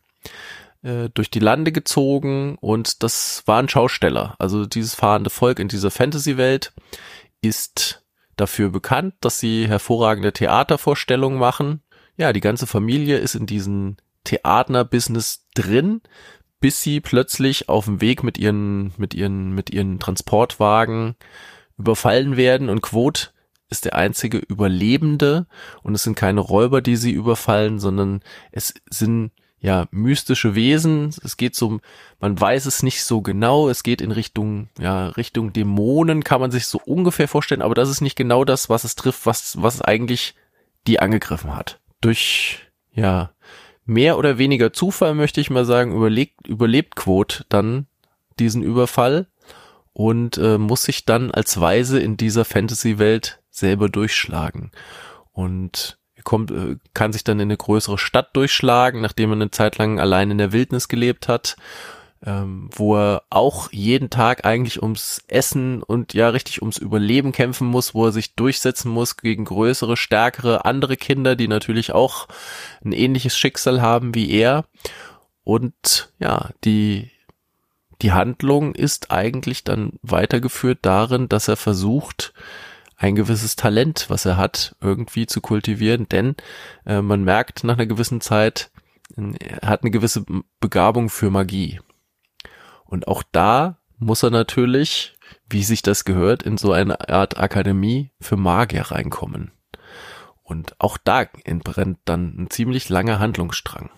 äh, 0.83 1.11
durch 1.13 1.31
die 1.31 1.41
Lande 1.41 1.73
gezogen 1.73 2.57
und 2.61 3.03
das 3.03 3.43
war 3.47 3.59
ein 3.59 3.69
Schausteller. 3.69 4.37
Also 4.39 4.65
dieses 4.65 4.95
fahrende 4.95 5.31
Volk 5.31 5.59
in 5.59 5.69
dieser 5.69 5.91
Fantasy-Welt 5.91 6.73
ist 7.43 8.03
dafür 8.37 8.71
bekannt, 8.71 9.15
dass 9.21 9.39
sie 9.39 9.69
hervorragende 9.69 10.33
Theatervorstellungen 10.33 11.39
machen. 11.39 11.83
Ja, 12.17 12.33
die 12.33 12.41
ganze 12.41 12.67
Familie 12.67 13.19
ist 13.19 13.35
in 13.35 13.47
diesem 13.47 13.97
Theater-Business 14.25 15.47
drin, 15.55 16.01
bis 16.65 16.81
sie 16.81 17.03
plötzlich 17.03 17.69
auf 17.69 17.85
dem 17.85 18.01
Weg 18.01 18.25
mit 18.25 18.39
ihren, 18.39 18.95
mit 18.97 19.13
ihren, 19.13 19.55
mit 19.55 19.69
ihren 19.69 19.99
Transportwagen 19.99 21.15
überfallen 21.77 22.39
werden 22.39 22.71
und 22.71 22.81
Quote 22.81 23.33
ist 23.69 23.85
der 23.85 23.97
einzige 23.97 24.39
Überlebende 24.39 25.47
und 25.83 25.95
es 25.95 26.05
sind 26.05 26.17
keine 26.17 26.41
Räuber, 26.41 26.81
die 26.81 26.97
sie 26.97 27.11
überfallen, 27.11 27.79
sondern 27.81 28.23
es 28.51 28.73
sind 28.89 29.33
ja 29.61 29.89
mystische 29.91 30.55
Wesen. 30.55 31.15
Es 31.23 31.37
geht 31.37 31.55
so, 31.55 31.81
man 32.19 32.41
weiß 32.41 32.65
es 32.65 32.83
nicht 32.83 33.05
so 33.05 33.21
genau. 33.21 33.69
Es 33.69 33.83
geht 33.83 34.01
in 34.01 34.11
Richtung, 34.11 34.71
ja, 34.79 35.09
Richtung 35.09 35.53
Dämonen 35.53 36.25
kann 36.25 36.41
man 36.41 36.51
sich 36.51 36.67
so 36.67 36.81
ungefähr 36.87 37.29
vorstellen, 37.29 37.61
aber 37.61 37.75
das 37.75 37.91
ist 37.91 38.01
nicht 38.01 38.17
genau 38.17 38.47
das, 38.47 38.71
was 38.71 38.85
es 38.85 38.95
trifft, 38.95 39.27
was, 39.27 39.61
was 39.61 39.83
eigentlich 39.83 40.35
die 40.87 40.99
angegriffen 40.99 41.55
hat. 41.55 41.79
Durch, 42.01 42.61
ja, 42.91 43.34
mehr 43.85 44.19
oder 44.19 44.39
weniger 44.39 44.73
Zufall, 44.73 45.15
möchte 45.15 45.41
ich 45.41 45.51
mal 45.51 45.65
sagen, 45.65 45.95
überlegt, 45.95 46.47
überlebt 46.47 46.97
Quote 46.97 47.45
dann 47.49 47.87
diesen 48.39 48.63
Überfall 48.63 49.27
und 49.93 50.39
äh, 50.39 50.59
muss 50.59 50.83
sich 50.85 51.05
dann 51.05 51.31
als 51.31 51.61
Weise 51.61 52.01
in 52.01 52.17
dieser 52.17 52.45
Fantasy-Welt 52.45 53.41
selber 53.51 53.89
durchschlagen. 53.89 54.73
Und 55.33 55.99
kommt, 56.25 56.51
äh, 56.51 56.77
kann 56.95 57.13
sich 57.13 57.25
dann 57.25 57.39
in 57.39 57.49
eine 57.49 57.57
größere 57.57 57.99
Stadt 57.99 58.35
durchschlagen, 58.35 59.01
nachdem 59.01 59.31
er 59.31 59.37
eine 59.37 59.51
Zeit 59.51 59.79
lang 59.79 60.01
allein 60.01 60.31
in 60.31 60.39
der 60.39 60.53
Wildnis 60.53 60.89
gelebt 60.89 61.29
hat 61.29 61.57
ähm, 62.27 62.71
wo 62.73 62.97
er 62.97 63.23
auch 63.29 63.71
jeden 63.71 64.09
Tag 64.09 64.47
eigentlich 64.47 64.83
ums 64.83 65.23
Essen 65.29 65.83
und 65.83 66.15
ja 66.15 66.31
richtig 66.31 66.63
ums 66.63 66.79
Überleben 66.79 67.33
kämpfen 67.33 67.67
muss, 67.67 67.95
wo 67.95 68.07
er 68.07 68.13
sich 68.13 68.35
durchsetzen 68.35 68.91
muss 68.91 69.17
gegen 69.17 69.45
größere, 69.45 69.97
stärkere 69.97 70.65
andere 70.65 70.97
Kinder, 70.97 71.37
die 71.37 71.49
natürlich 71.49 71.93
auch 71.93 72.27
ein 72.85 72.93
ähnliches 72.93 73.37
Schicksal 73.37 73.83
haben 73.83 74.15
wie 74.15 74.31
er. 74.31 74.65
Und 75.45 76.13
ja, 76.19 76.51
die, 76.65 77.11
die 78.01 78.13
Handlung 78.13 78.75
ist 78.75 79.11
eigentlich 79.11 79.63
dann 79.63 79.93
weitergeführt 80.03 80.79
darin, 80.83 81.29
dass 81.29 81.49
er 81.49 81.57
versucht, 81.57 82.33
ein 82.97 83.17
gewisses 83.17 83.57
Talent, 83.57 84.07
was 84.09 84.25
er 84.25 84.37
hat, 84.37 84.77
irgendwie 84.81 85.27
zu 85.27 85.41
kultivieren, 85.41 86.09
denn 86.09 86.37
äh, 86.87 87.03
man 87.03 87.25
merkt 87.25 87.65
nach 87.65 87.75
einer 87.75 87.87
gewissen 87.87 88.21
Zeit, 88.21 88.71
er 89.17 89.69
hat 89.69 89.83
eine 89.83 89.91
gewisse 89.91 90.25
Begabung 90.61 91.11
für 91.11 91.29
Magie. 91.29 91.81
Und 92.95 93.09
auch 93.09 93.25
da 93.33 93.79
muss 93.99 94.23
er 94.23 94.31
natürlich, 94.31 95.17
wie 95.51 95.65
sich 95.65 95.83
das 95.83 96.05
gehört, 96.05 96.45
in 96.45 96.57
so 96.57 96.71
eine 96.71 97.09
Art 97.09 97.39
Akademie 97.39 98.13
für 98.21 98.37
Magier 98.37 98.83
reinkommen. 98.83 99.51
Und 100.45 100.81
auch 100.81 100.97
da 100.97 101.23
entbrennt 101.43 101.99
dann 102.05 102.37
ein 102.39 102.51
ziemlich 102.51 102.89
langer 102.89 103.19
Handlungsstrang. 103.19 103.91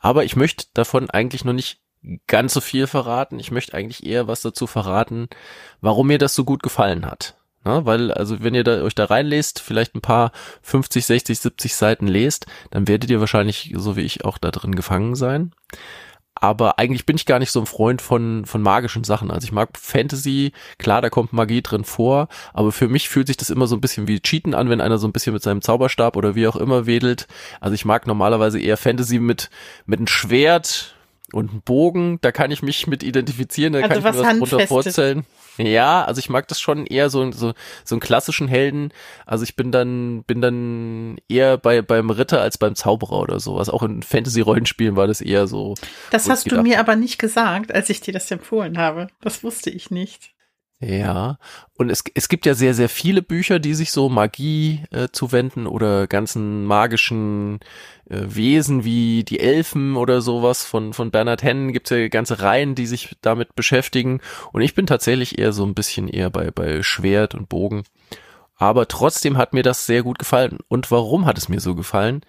Aber 0.00 0.24
ich 0.24 0.34
möchte 0.34 0.66
davon 0.74 1.08
eigentlich 1.08 1.44
noch 1.44 1.52
nicht 1.52 1.78
ganz 2.26 2.54
so 2.54 2.60
viel 2.60 2.88
verraten. 2.88 3.38
Ich 3.38 3.52
möchte 3.52 3.74
eigentlich 3.74 4.04
eher 4.04 4.26
was 4.26 4.42
dazu 4.42 4.66
verraten, 4.66 5.28
warum 5.80 6.08
mir 6.08 6.18
das 6.18 6.34
so 6.34 6.42
gut 6.42 6.64
gefallen 6.64 7.06
hat. 7.06 7.36
Ja, 7.64 7.86
weil, 7.86 8.10
also 8.10 8.42
wenn 8.42 8.56
ihr 8.56 8.64
da, 8.64 8.82
euch 8.82 8.96
da 8.96 9.04
reinlest, 9.04 9.60
vielleicht 9.60 9.94
ein 9.94 10.00
paar 10.00 10.32
50, 10.62 11.06
60, 11.06 11.38
70 11.38 11.76
Seiten 11.76 12.08
lest, 12.08 12.46
dann 12.72 12.88
werdet 12.88 13.08
ihr 13.08 13.20
wahrscheinlich, 13.20 13.72
so 13.76 13.94
wie 13.94 14.02
ich, 14.02 14.24
auch 14.24 14.38
da 14.38 14.50
drin 14.50 14.74
gefangen 14.74 15.14
sein 15.14 15.52
aber 16.40 16.78
eigentlich 16.78 17.06
bin 17.06 17.16
ich 17.16 17.26
gar 17.26 17.38
nicht 17.38 17.50
so 17.50 17.60
ein 17.60 17.66
Freund 17.66 18.02
von, 18.02 18.44
von 18.44 18.62
magischen 18.62 19.04
Sachen. 19.04 19.30
Also 19.30 19.46
ich 19.46 19.52
mag 19.52 19.70
Fantasy, 19.78 20.52
klar, 20.78 21.00
da 21.00 21.08
kommt 21.10 21.32
Magie 21.32 21.62
drin 21.62 21.84
vor, 21.84 22.28
aber 22.52 22.72
für 22.72 22.88
mich 22.88 23.08
fühlt 23.08 23.26
sich 23.26 23.36
das 23.36 23.50
immer 23.50 23.66
so 23.66 23.74
ein 23.74 23.80
bisschen 23.80 24.06
wie 24.06 24.20
Cheaten 24.20 24.54
an, 24.54 24.68
wenn 24.68 24.80
einer 24.80 24.98
so 24.98 25.08
ein 25.08 25.12
bisschen 25.12 25.32
mit 25.32 25.42
seinem 25.42 25.62
Zauberstab 25.62 26.16
oder 26.16 26.34
wie 26.34 26.46
auch 26.46 26.56
immer 26.56 26.86
wedelt. 26.86 27.26
Also 27.60 27.74
ich 27.74 27.84
mag 27.84 28.06
normalerweise 28.06 28.60
eher 28.60 28.76
Fantasy 28.76 29.18
mit, 29.18 29.50
mit 29.86 29.98
einem 29.98 30.06
Schwert, 30.06 30.95
und 31.32 31.52
ein 31.52 31.62
Bogen, 31.62 32.18
da 32.20 32.30
kann 32.30 32.50
ich 32.50 32.62
mich 32.62 32.86
mit 32.86 33.02
identifizieren, 33.02 33.72
da 33.72 33.80
Also 33.80 33.88
kann 33.88 33.98
ich 33.98 34.04
mir 34.04 34.24
was 34.24 34.38
drunter 34.38 34.66
vorzählen. 34.66 35.26
Ja, 35.58 36.04
also 36.04 36.18
ich 36.18 36.28
mag 36.28 36.46
das 36.48 36.60
schon 36.60 36.86
eher 36.86 37.10
so, 37.10 37.32
so, 37.32 37.54
so 37.84 37.94
einen 37.94 38.00
klassischen 38.00 38.46
Helden. 38.46 38.92
Also 39.24 39.44
ich 39.44 39.56
bin 39.56 39.72
dann, 39.72 40.22
bin 40.24 40.40
dann 40.40 41.16
eher 41.28 41.56
bei, 41.56 41.82
beim 41.82 42.10
Ritter 42.10 42.40
als 42.40 42.58
beim 42.58 42.74
Zauberer 42.74 43.20
oder 43.20 43.40
sowas. 43.40 43.70
Auch 43.70 43.82
in 43.82 44.02
Fantasy-Rollenspielen 44.02 44.96
war 44.96 45.06
das 45.06 45.20
eher 45.20 45.46
so. 45.46 45.74
Das 46.10 46.28
hast 46.28 46.50
du 46.50 46.62
mir 46.62 46.78
aber 46.78 46.94
nicht 46.94 47.18
gesagt, 47.18 47.74
als 47.74 47.90
ich 47.90 48.00
dir 48.00 48.12
das 48.12 48.30
empfohlen 48.30 48.78
habe. 48.78 49.08
Das 49.20 49.42
wusste 49.42 49.70
ich 49.70 49.90
nicht. 49.90 50.35
Ja, 50.78 51.38
und 51.78 51.88
es, 51.88 52.04
es 52.14 52.28
gibt 52.28 52.44
ja 52.44 52.54
sehr, 52.54 52.74
sehr 52.74 52.90
viele 52.90 53.22
Bücher, 53.22 53.58
die 53.58 53.72
sich 53.72 53.92
so 53.92 54.10
Magie 54.10 54.84
äh, 54.90 55.08
zuwenden 55.10 55.66
oder 55.66 56.06
ganzen 56.06 56.66
magischen 56.66 57.60
äh, 58.10 58.20
Wesen 58.26 58.84
wie 58.84 59.24
die 59.24 59.40
Elfen 59.40 59.96
oder 59.96 60.20
sowas 60.20 60.64
von, 60.64 60.92
von 60.92 61.10
Bernhard 61.10 61.42
Hennen 61.42 61.72
gibt's 61.72 61.88
ja 61.88 62.08
ganze 62.08 62.42
Reihen, 62.42 62.74
die 62.74 62.86
sich 62.86 63.16
damit 63.22 63.54
beschäftigen. 63.54 64.20
Und 64.52 64.60
ich 64.60 64.74
bin 64.74 64.86
tatsächlich 64.86 65.38
eher 65.38 65.52
so 65.52 65.64
ein 65.64 65.74
bisschen 65.74 66.08
eher 66.08 66.28
bei, 66.28 66.50
bei 66.50 66.82
Schwert 66.82 67.34
und 67.34 67.48
Bogen. 67.48 67.84
Aber 68.56 68.86
trotzdem 68.86 69.38
hat 69.38 69.54
mir 69.54 69.62
das 69.62 69.86
sehr 69.86 70.02
gut 70.02 70.18
gefallen. 70.18 70.58
Und 70.68 70.90
warum 70.90 71.24
hat 71.24 71.38
es 71.38 71.48
mir 71.48 71.60
so 71.60 71.74
gefallen? 71.74 72.20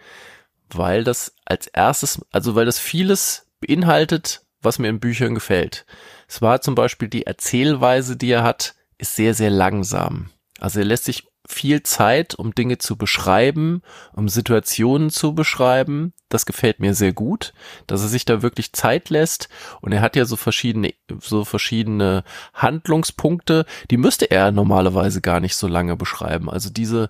Weil 0.70 1.04
das 1.04 1.36
als 1.44 1.68
erstes, 1.68 2.22
also 2.32 2.56
weil 2.56 2.66
das 2.66 2.80
vieles 2.80 3.48
beinhaltet, 3.60 4.47
was 4.62 4.80
mir 4.80 4.90
in 4.90 5.00
Büchern 5.00 5.36
gefällt. 5.36 5.86
Es 6.28 6.42
war 6.42 6.62
zum 6.62 6.76
Beispiel 6.76 7.08
die 7.08 7.26
Erzählweise, 7.26 8.18
die 8.18 8.32
er 8.32 8.44
hat, 8.44 8.76
ist 8.98 9.16
sehr, 9.16 9.34
sehr 9.34 9.50
langsam. 9.50 10.32
Also 10.60 10.80
er 10.80 10.86
lässt 10.86 11.06
sich 11.06 11.28
viel 11.48 11.84
Zeit, 11.84 12.36
um 12.36 12.54
Dinge 12.54 12.78
zu 12.78 12.98
beschreiben, 12.98 13.82
um 14.14 14.28
Situationen 14.28 15.10
zu 15.10 15.34
beschreiben. 15.34 16.14
Das 16.30 16.46
gefällt 16.46 16.80
mir 16.80 16.94
sehr 16.94 17.14
gut, 17.14 17.54
dass 17.88 18.02
er 18.02 18.10
sich 18.10 18.26
da 18.26 18.42
wirklich 18.42 18.74
Zeit 18.74 19.10
lässt. 19.10 19.48
Und 19.82 19.94
er 19.94 20.02
hat 20.02 20.16
ja 20.16 20.26
so 20.26 20.36
verschiedene, 20.36 20.94
so 21.20 21.46
verschiedene 21.46 22.24
Handlungspunkte, 22.54 23.66
die 23.90 23.98
müsste 23.98 24.30
er 24.30 24.52
normalerweise 24.52 25.22
gar 25.22 25.40
nicht 25.40 25.56
so 25.56 25.68
lange 25.68 25.96
beschreiben. 25.96 26.50
Also 26.50 26.70
diese, 26.70 27.10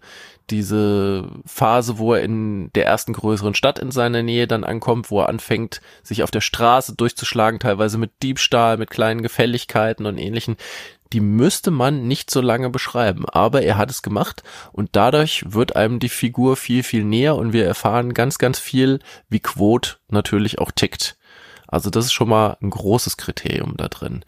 diese 0.49 1.27
Phase, 1.45 1.97
wo 1.97 2.13
er 2.13 2.21
in 2.21 2.71
der 2.73 2.86
ersten 2.86 3.13
größeren 3.13 3.56
Stadt 3.56 3.80
in 3.80 3.91
seiner 3.91 4.21
Nähe 4.21 4.47
dann 4.47 4.63
ankommt, 4.63 5.12
wo 5.12 5.21
er 5.21 5.30
anfängt, 5.30 5.82
sich 6.03 6.23
auf 6.23 6.32
der 6.32 6.41
Straße 6.41 6.95
durchzuschlagen, 6.95 7.60
teilweise 7.60 7.97
mit 7.97 8.12
Diebstahl, 8.21 8.77
mit 8.77 8.89
kleinen 8.89 9.23
Gefälligkeiten 9.23 10.06
und 10.06 10.17
ähnlichen, 10.17 10.58
die 11.13 11.19
müsste 11.19 11.71
man 11.71 12.07
nicht 12.07 12.29
so 12.29 12.41
lange 12.41 12.69
beschreiben. 12.69 13.27
Aber 13.27 13.61
er 13.61 13.77
hat 13.77 13.89
es 13.89 14.01
gemacht 14.01 14.43
und 14.71 14.89
dadurch 14.93 15.43
wird 15.47 15.75
einem 15.75 15.99
die 15.99 16.09
Figur 16.09 16.57
viel, 16.57 16.83
viel 16.83 17.03
näher 17.03 17.35
und 17.35 17.53
wir 17.53 17.65
erfahren 17.65 18.13
ganz, 18.13 18.37
ganz 18.37 18.59
viel, 18.59 18.99
wie 19.29 19.39
Quote 19.39 19.97
natürlich 20.09 20.59
auch 20.59 20.71
tickt. 20.71 21.17
Also 21.67 21.89
das 21.89 22.05
ist 22.05 22.13
schon 22.13 22.29
mal 22.29 22.57
ein 22.61 22.69
großes 22.69 23.17
Kriterium 23.17 23.75
da 23.77 23.87
drin. 23.87 24.23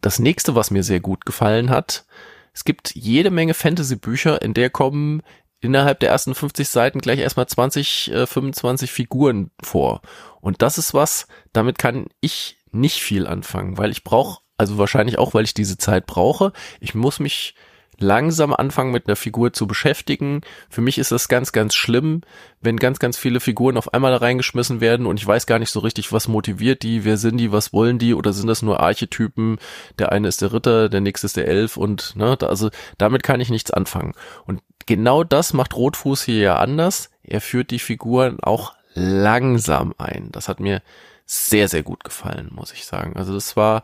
Das 0.00 0.18
nächste, 0.18 0.54
was 0.54 0.70
mir 0.70 0.82
sehr 0.82 1.00
gut 1.00 1.26
gefallen 1.26 1.70
hat, 1.70 2.06
es 2.52 2.64
gibt 2.64 2.94
jede 2.94 3.30
Menge 3.30 3.54
Fantasy-Bücher, 3.54 4.40
in 4.40 4.54
der 4.54 4.70
kommen 4.70 5.22
innerhalb 5.60 6.00
der 6.00 6.10
ersten 6.10 6.34
50 6.34 6.68
Seiten 6.68 7.00
gleich 7.00 7.18
erstmal 7.18 7.46
20, 7.46 8.12
äh, 8.12 8.26
25 8.26 8.90
Figuren 8.90 9.50
vor. 9.62 10.00
Und 10.40 10.62
das 10.62 10.78
ist 10.78 10.94
was, 10.94 11.26
damit 11.52 11.78
kann 11.78 12.06
ich 12.20 12.58
nicht 12.72 13.02
viel 13.02 13.26
anfangen, 13.26 13.78
weil 13.78 13.90
ich 13.90 14.04
brauche, 14.04 14.40
also 14.58 14.78
wahrscheinlich 14.78 15.18
auch, 15.18 15.34
weil 15.34 15.44
ich 15.44 15.54
diese 15.54 15.78
Zeit 15.78 16.06
brauche, 16.06 16.52
ich 16.80 16.94
muss 16.94 17.20
mich 17.20 17.54
langsam 17.98 18.52
anfangen 18.52 18.92
mit 18.92 19.06
einer 19.06 19.16
Figur 19.16 19.52
zu 19.52 19.66
beschäftigen. 19.66 20.42
Für 20.68 20.80
mich 20.80 20.98
ist 20.98 21.12
das 21.12 21.28
ganz, 21.28 21.52
ganz 21.52 21.74
schlimm, 21.74 22.22
wenn 22.60 22.76
ganz, 22.76 22.98
ganz 22.98 23.16
viele 23.16 23.40
Figuren 23.40 23.76
auf 23.76 23.94
einmal 23.94 24.14
reingeschmissen 24.14 24.80
werden 24.80 25.06
und 25.06 25.18
ich 25.18 25.26
weiß 25.26 25.46
gar 25.46 25.58
nicht 25.58 25.70
so 25.70 25.80
richtig, 25.80 26.12
was 26.12 26.28
motiviert 26.28 26.82
die, 26.82 27.04
wer 27.04 27.16
sind 27.16 27.38
die, 27.38 27.52
was 27.52 27.72
wollen 27.72 27.98
die 27.98 28.14
oder 28.14 28.32
sind 28.32 28.48
das 28.48 28.62
nur 28.62 28.80
Archetypen? 28.80 29.58
Der 29.98 30.12
eine 30.12 30.28
ist 30.28 30.42
der 30.42 30.52
Ritter, 30.52 30.88
der 30.88 31.00
nächste 31.00 31.26
ist 31.26 31.36
der 31.36 31.48
Elf 31.48 31.76
und 31.76 32.16
ne, 32.16 32.36
also 32.42 32.70
damit 32.98 33.22
kann 33.22 33.40
ich 33.40 33.50
nichts 33.50 33.70
anfangen. 33.70 34.12
Und 34.44 34.60
genau 34.86 35.24
das 35.24 35.52
macht 35.52 35.74
Rotfuß 35.74 36.22
hier 36.22 36.38
ja 36.38 36.56
anders. 36.56 37.10
Er 37.22 37.40
führt 37.40 37.70
die 37.70 37.78
Figuren 37.78 38.40
auch 38.40 38.74
langsam 38.94 39.94
ein. 39.98 40.30
Das 40.32 40.48
hat 40.48 40.60
mir 40.60 40.82
sehr, 41.24 41.68
sehr 41.68 41.82
gut 41.82 42.04
gefallen, 42.04 42.50
muss 42.52 42.72
ich 42.72 42.86
sagen. 42.86 43.16
Also 43.16 43.34
das 43.34 43.56
war 43.56 43.82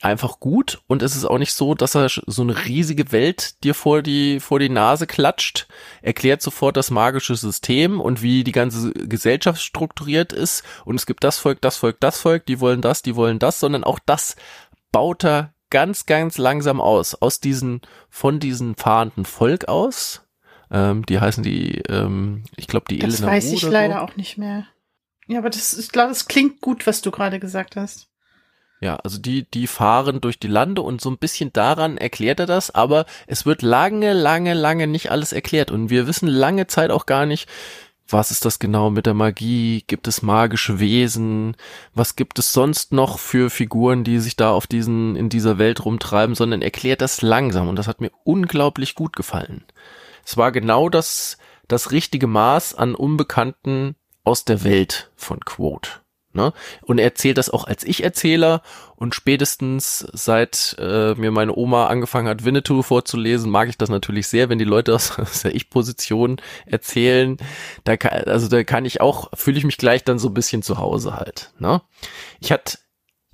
einfach 0.00 0.40
gut 0.40 0.80
und 0.86 1.02
es 1.02 1.14
ist 1.14 1.24
auch 1.24 1.38
nicht 1.38 1.52
so, 1.52 1.74
dass 1.74 1.94
er 1.94 2.08
so 2.08 2.42
eine 2.42 2.64
riesige 2.64 3.12
Welt 3.12 3.62
dir 3.64 3.74
vor 3.74 4.02
die 4.02 4.40
vor 4.40 4.58
die 4.58 4.68
Nase 4.68 5.06
klatscht, 5.06 5.68
erklärt 6.02 6.42
sofort 6.42 6.76
das 6.76 6.90
magische 6.90 7.36
System 7.36 8.00
und 8.00 8.22
wie 8.22 8.44
die 8.44 8.52
ganze 8.52 8.92
Gesellschaft 8.92 9.60
strukturiert 9.60 10.32
ist 10.32 10.64
und 10.84 10.96
es 10.96 11.06
gibt 11.06 11.24
das 11.24 11.38
Volk, 11.38 11.60
das 11.60 11.76
Volk, 11.76 12.00
das 12.00 12.18
Volk, 12.20 12.46
die 12.46 12.60
wollen 12.60 12.80
das, 12.80 13.02
die 13.02 13.16
wollen 13.16 13.38
das, 13.38 13.60
sondern 13.60 13.84
auch 13.84 13.98
das 13.98 14.36
baut 14.92 15.24
er 15.24 15.54
ganz 15.68 16.06
ganz 16.06 16.38
langsam 16.38 16.80
aus 16.80 17.14
aus 17.14 17.40
diesen 17.40 17.80
von 18.08 18.40
diesen 18.40 18.74
fahrenden 18.76 19.24
Volk 19.24 19.68
aus. 19.68 20.26
Ähm, 20.72 21.04
die 21.04 21.18
heißen 21.18 21.42
die, 21.42 21.82
ähm, 21.88 22.44
ich 22.56 22.68
glaube 22.68 22.86
die 22.88 22.98
Das 22.98 23.18
Elena 23.18 23.32
weiß 23.32 23.50
Wu 23.50 23.54
ich 23.54 23.62
leider 23.62 23.94
so. 23.94 24.00
auch 24.00 24.16
nicht 24.16 24.38
mehr. 24.38 24.66
Ja, 25.26 25.38
aber 25.38 25.50
das, 25.50 25.76
ich 25.76 25.90
glaube, 25.90 26.08
das 26.08 26.26
klingt 26.26 26.60
gut, 26.60 26.86
was 26.86 27.02
du 27.02 27.10
gerade 27.10 27.38
gesagt 27.38 27.76
hast. 27.76 28.09
Ja, 28.80 28.96
also 28.96 29.18
die, 29.18 29.44
die 29.50 29.66
fahren 29.66 30.22
durch 30.22 30.38
die 30.38 30.48
Lande 30.48 30.80
und 30.80 31.02
so 31.02 31.10
ein 31.10 31.18
bisschen 31.18 31.52
daran 31.52 31.98
erklärt 31.98 32.40
er 32.40 32.46
das, 32.46 32.74
aber 32.74 33.04
es 33.26 33.44
wird 33.44 33.60
lange, 33.60 34.14
lange, 34.14 34.54
lange 34.54 34.86
nicht 34.86 35.10
alles 35.10 35.34
erklärt 35.34 35.70
und 35.70 35.90
wir 35.90 36.06
wissen 36.06 36.28
lange 36.28 36.66
Zeit 36.66 36.90
auch 36.90 37.04
gar 37.04 37.26
nicht, 37.26 37.46
was 38.08 38.30
ist 38.30 38.44
das 38.44 38.58
genau 38.58 38.90
mit 38.90 39.06
der 39.06 39.14
Magie? 39.14 39.84
Gibt 39.86 40.08
es 40.08 40.22
magische 40.22 40.80
Wesen? 40.80 41.56
Was 41.94 42.16
gibt 42.16 42.38
es 42.38 42.52
sonst 42.52 42.92
noch 42.92 43.18
für 43.18 43.50
Figuren, 43.50 44.02
die 44.02 44.18
sich 44.18 44.34
da 44.34 44.50
auf 44.50 44.66
diesen, 44.66 45.14
in 45.14 45.28
dieser 45.28 45.58
Welt 45.58 45.84
rumtreiben, 45.84 46.34
sondern 46.34 46.62
erklärt 46.62 47.02
das 47.02 47.22
langsam 47.22 47.68
und 47.68 47.76
das 47.76 47.86
hat 47.86 48.00
mir 48.00 48.10
unglaublich 48.24 48.94
gut 48.94 49.14
gefallen. 49.14 49.64
Es 50.24 50.36
war 50.36 50.52
genau 50.52 50.88
das, 50.88 51.38
das 51.68 51.92
richtige 51.92 52.26
Maß 52.26 52.74
an 52.74 52.94
Unbekannten 52.94 53.94
aus 54.24 54.44
der 54.44 54.64
Welt 54.64 55.10
von 55.16 55.40
Quote. 55.40 55.90
Ne? 56.32 56.52
Und 56.82 56.98
er 56.98 57.04
erzählt 57.04 57.38
das 57.38 57.50
auch 57.50 57.64
als 57.64 57.82
Ich-Erzähler 57.82 58.62
und 58.94 59.14
spätestens 59.14 60.06
seit 60.12 60.76
äh, 60.78 61.14
mir 61.14 61.32
meine 61.32 61.56
Oma 61.56 61.88
angefangen 61.88 62.28
hat, 62.28 62.44
Winnetou 62.44 62.82
vorzulesen, 62.82 63.50
mag 63.50 63.68
ich 63.68 63.78
das 63.78 63.88
natürlich 63.88 64.28
sehr, 64.28 64.48
wenn 64.48 64.58
die 64.58 64.64
Leute 64.64 64.94
aus, 64.94 65.10
aus 65.18 65.42
der 65.42 65.54
Ich-Position 65.54 66.40
erzählen. 66.66 67.36
Da 67.84 67.96
kann, 67.96 68.24
also 68.24 68.48
da 68.48 68.62
kann 68.62 68.84
ich 68.84 69.00
auch, 69.00 69.30
fühle 69.34 69.58
ich 69.58 69.64
mich 69.64 69.76
gleich 69.76 70.04
dann 70.04 70.18
so 70.18 70.28
ein 70.28 70.34
bisschen 70.34 70.62
zu 70.62 70.78
Hause 70.78 71.16
halt. 71.16 71.52
Ne? 71.58 71.82
Ich 72.40 72.52
hatte 72.52 72.78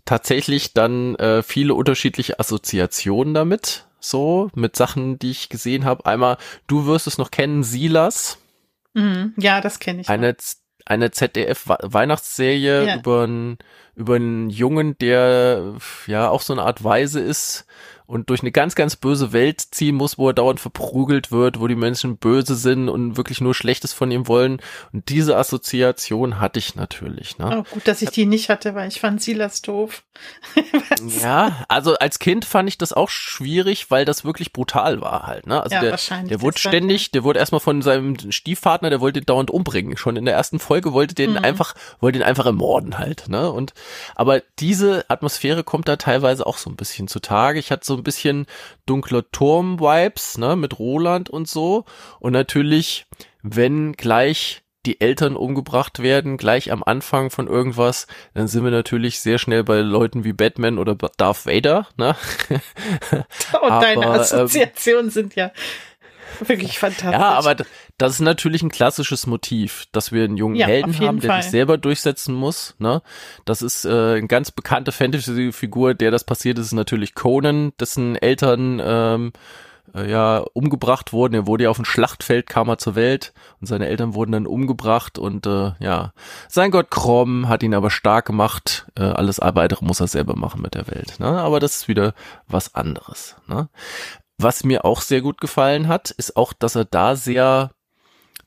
tatsächlich 0.06 0.72
dann 0.72 1.16
äh, 1.16 1.42
viele 1.42 1.74
unterschiedliche 1.74 2.40
Assoziationen 2.40 3.34
damit, 3.34 3.86
so 4.00 4.50
mit 4.54 4.76
Sachen, 4.76 5.18
die 5.18 5.32
ich 5.32 5.48
gesehen 5.48 5.84
habe. 5.84 6.06
Einmal, 6.06 6.38
du 6.66 6.86
wirst 6.86 7.06
es 7.06 7.18
noch 7.18 7.30
kennen, 7.30 7.62
Silas 7.62 8.38
Mhm. 8.96 9.34
Ja, 9.36 9.60
das 9.60 9.78
kenne 9.78 10.00
ich. 10.00 10.08
eine, 10.08 10.34
eine 10.86 11.10
ZDF-Weihnachtsserie 11.10 12.86
Ja. 12.86 12.96
über 12.96 13.24
einen, 13.24 13.58
über 13.96 14.14
einen 14.16 14.50
Jungen, 14.50 14.96
der 14.98 15.74
ja 16.06 16.28
auch 16.28 16.42
so 16.42 16.52
eine 16.52 16.62
Art 16.62 16.84
Weise 16.84 17.18
ist 17.20 17.66
und 18.06 18.30
durch 18.30 18.42
eine 18.42 18.52
ganz, 18.52 18.76
ganz 18.76 18.94
böse 18.94 19.32
Welt 19.32 19.60
ziehen 19.60 19.96
muss, 19.96 20.16
wo 20.16 20.28
er 20.28 20.32
dauernd 20.32 20.60
verprügelt 20.60 21.32
wird, 21.32 21.58
wo 21.58 21.66
die 21.66 21.74
Menschen 21.74 22.18
böse 22.18 22.54
sind 22.54 22.88
und 22.88 23.16
wirklich 23.16 23.40
nur 23.40 23.52
Schlechtes 23.52 23.92
von 23.92 24.12
ihm 24.12 24.28
wollen. 24.28 24.60
Und 24.92 25.08
diese 25.08 25.36
Assoziation 25.36 26.38
hatte 26.38 26.60
ich 26.60 26.76
natürlich. 26.76 27.38
Ne? 27.38 27.64
Oh, 27.66 27.74
gut, 27.74 27.88
dass 27.88 28.02
ich 28.02 28.10
die 28.10 28.26
nicht 28.26 28.48
hatte, 28.48 28.76
weil 28.76 28.86
ich 28.86 29.00
fand 29.00 29.20
Silas 29.22 29.60
doof. 29.62 30.04
Ja, 31.22 31.64
also 31.68 31.94
als 31.96 32.18
Kind 32.18 32.44
fand 32.44 32.68
ich 32.68 32.78
das 32.78 32.92
auch 32.92 33.08
schwierig, 33.10 33.90
weil 33.90 34.04
das 34.04 34.24
wirklich 34.24 34.52
brutal 34.52 35.00
war 35.00 35.26
halt. 35.26 35.46
Ne? 35.46 35.62
Also 35.62 35.74
Ja, 35.74 35.80
der, 35.80 35.90
wahrscheinlich 35.92 36.28
der 36.28 36.40
wurde 36.42 36.58
ständig, 36.58 37.10
der 37.10 37.24
wurde 37.24 37.38
erstmal 37.38 37.60
von 37.60 37.82
seinem 37.82 38.16
Stiefvater, 38.30 38.88
der 38.90 39.00
wollte 39.00 39.20
ihn 39.20 39.26
dauernd 39.26 39.50
umbringen. 39.50 39.96
Schon 39.96 40.16
in 40.16 40.24
der 40.24 40.34
ersten 40.34 40.58
Folge 40.58 40.92
wollte 40.92 41.14
den 41.14 41.32
Mhm. 41.32 41.38
einfach, 41.38 41.74
wollte 42.00 42.18
ihn 42.18 42.22
einfach 42.24 42.46
ermorden 42.46 42.98
halt. 42.98 43.28
Ne? 43.28 43.50
Und 43.50 43.74
aber 44.14 44.42
diese 44.58 45.04
Atmosphäre 45.08 45.64
kommt 45.64 45.88
da 45.88 45.96
teilweise 45.96 46.46
auch 46.46 46.58
so 46.58 46.70
ein 46.70 46.76
bisschen 46.76 47.08
zutage. 47.08 47.58
Ich 47.58 47.70
hatte 47.70 47.86
so 47.86 47.96
ein 47.96 48.02
bisschen 48.02 48.46
dunkler 48.86 49.30
Turm-Vibes, 49.30 50.38
ne, 50.38 50.56
mit 50.56 50.78
Roland 50.78 51.30
und 51.30 51.48
so. 51.48 51.84
Und 52.20 52.32
natürlich, 52.32 53.06
wenn 53.42 53.92
gleich 53.92 54.62
die 54.86 55.00
Eltern 55.00 55.36
umgebracht 55.36 55.98
werden, 55.98 56.36
gleich 56.36 56.70
am 56.70 56.82
Anfang 56.82 57.30
von 57.30 57.48
irgendwas, 57.48 58.06
dann 58.34 58.46
sind 58.46 58.64
wir 58.64 58.70
natürlich 58.70 59.20
sehr 59.20 59.38
schnell 59.38 59.64
bei 59.64 59.80
Leuten 59.80 60.24
wie 60.24 60.32
Batman 60.32 60.78
oder 60.78 60.94
Darth 60.94 61.44
Vader, 61.44 61.88
ne? 61.96 62.14
Und 63.60 63.70
deine 63.70 64.04
ähm, 64.04 64.10
Assoziationen 64.12 65.10
sind 65.10 65.34
ja 65.34 65.50
wirklich 66.40 66.78
fantastisch. 66.78 67.12
Ja, 67.12 67.30
aber 67.30 67.56
das 67.98 68.12
ist 68.14 68.20
natürlich 68.20 68.62
ein 68.62 68.70
klassisches 68.70 69.26
Motiv, 69.26 69.86
dass 69.92 70.12
wir 70.12 70.24
einen 70.24 70.36
jungen 70.36 70.56
Ja, 70.56 70.66
Helden 70.66 70.98
haben, 71.00 71.20
der 71.20 71.30
Fall. 71.30 71.42
sich 71.42 71.50
selber 71.50 71.78
durchsetzen 71.78 72.34
muss. 72.34 72.74
Ne? 72.78 73.02
Das 73.44 73.62
ist 73.62 73.84
äh, 73.84 73.88
eine 73.88 74.26
ganz 74.26 74.50
bekannte 74.50 74.92
Fantasy-Figur, 74.92 75.94
der 75.94 76.10
das 76.10 76.24
passiert 76.24 76.58
ist, 76.58 76.66
ist 76.66 76.72
natürlich 76.72 77.14
Conan, 77.14 77.72
dessen 77.80 78.16
Eltern 78.16 78.82
ähm, 78.84 79.32
äh, 79.94 80.10
ja 80.10 80.44
umgebracht 80.52 81.12
wurden. 81.14 81.34
Er 81.34 81.46
wurde 81.46 81.64
ja 81.64 81.70
auf 81.70 81.76
dem 81.76 81.86
Schlachtfeld, 81.86 82.46
kam 82.46 82.68
er 82.68 82.76
zur 82.78 82.96
Welt 82.96 83.32
und 83.60 83.66
seine 83.66 83.86
Eltern 83.88 84.14
wurden 84.14 84.32
dann 84.32 84.46
umgebracht 84.46 85.18
und 85.18 85.46
äh, 85.46 85.72
ja, 85.78 86.12
sein 86.48 86.70
Gott 86.70 86.90
Krom 86.90 87.48
hat 87.48 87.62
ihn 87.62 87.74
aber 87.74 87.90
stark 87.90 88.26
gemacht. 88.26 88.86
Äh, 88.98 89.04
alles 89.04 89.40
weitere 89.40 89.84
muss 89.84 90.00
er 90.00 90.08
selber 90.08 90.36
machen 90.36 90.60
mit 90.60 90.74
der 90.74 90.86
Welt. 90.88 91.18
Ne? 91.18 91.26
Aber 91.28 91.60
das 91.60 91.76
ist 91.76 91.88
wieder 91.88 92.12
was 92.46 92.74
anderes. 92.74 93.36
Ne? 93.46 93.68
Was 94.38 94.64
mir 94.64 94.84
auch 94.84 95.00
sehr 95.00 95.22
gut 95.22 95.40
gefallen 95.40 95.88
hat, 95.88 96.10
ist 96.10 96.36
auch, 96.36 96.52
dass 96.52 96.74
er 96.74 96.84
da 96.84 97.16
sehr 97.16 97.70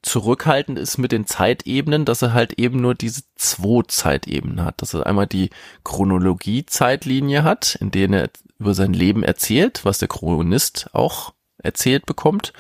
zurückhaltend 0.01 0.79
ist 0.79 0.97
mit 0.97 1.11
den 1.11 1.25
Zeitebenen, 1.25 2.05
dass 2.05 2.21
er 2.21 2.33
halt 2.33 2.53
eben 2.53 2.81
nur 2.81 2.95
diese 2.95 3.23
zwei 3.35 3.83
Zeitebenen 3.87 4.63
hat. 4.63 4.81
Dass 4.81 4.93
er 4.93 5.05
einmal 5.05 5.27
die 5.27 5.49
Chronologie-Zeitlinie 5.83 7.43
hat, 7.43 7.75
in 7.75 7.91
der 7.91 8.09
er 8.09 8.29
über 8.59 8.73
sein 8.73 8.93
Leben 8.93 9.23
erzählt, 9.23 9.85
was 9.85 9.99
der 9.99 10.07
Chronist 10.07 10.89
auch 10.93 11.33
erzählt 11.63 12.05
bekommt. 12.05 12.53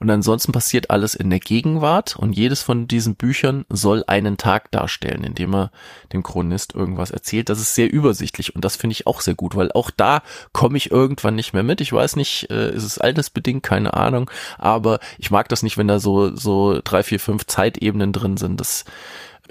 Und 0.00 0.10
ansonsten 0.10 0.52
passiert 0.52 0.90
alles 0.90 1.14
in 1.14 1.30
der 1.30 1.40
Gegenwart 1.40 2.16
und 2.16 2.32
jedes 2.32 2.62
von 2.62 2.88
diesen 2.88 3.16
Büchern 3.16 3.64
soll 3.68 4.04
einen 4.06 4.36
Tag 4.36 4.70
darstellen, 4.70 5.24
indem 5.24 5.54
er 5.54 5.70
dem 6.12 6.22
Chronist 6.22 6.74
irgendwas 6.74 7.10
erzählt. 7.10 7.48
Das 7.48 7.60
ist 7.60 7.74
sehr 7.74 7.92
übersichtlich 7.92 8.54
und 8.54 8.64
das 8.64 8.76
finde 8.76 8.92
ich 8.92 9.06
auch 9.06 9.20
sehr 9.20 9.34
gut, 9.34 9.56
weil 9.56 9.72
auch 9.72 9.90
da 9.90 10.22
komme 10.52 10.76
ich 10.76 10.90
irgendwann 10.90 11.34
nicht 11.34 11.52
mehr 11.52 11.62
mit. 11.62 11.80
Ich 11.80 11.92
weiß 11.92 12.16
nicht, 12.16 12.50
äh, 12.50 12.74
ist 12.74 12.84
es 12.84 12.98
altersbedingt, 12.98 13.62
keine 13.62 13.94
Ahnung, 13.94 14.30
aber 14.58 15.00
ich 15.18 15.30
mag 15.30 15.48
das 15.48 15.62
nicht, 15.62 15.76
wenn 15.78 15.88
da 15.88 15.98
so, 15.98 16.34
so 16.34 16.80
drei, 16.82 17.02
vier, 17.02 17.20
fünf 17.20 17.46
Zeitebenen 17.46 18.12
drin 18.12 18.36
sind. 18.36 18.60
Das 18.60 18.84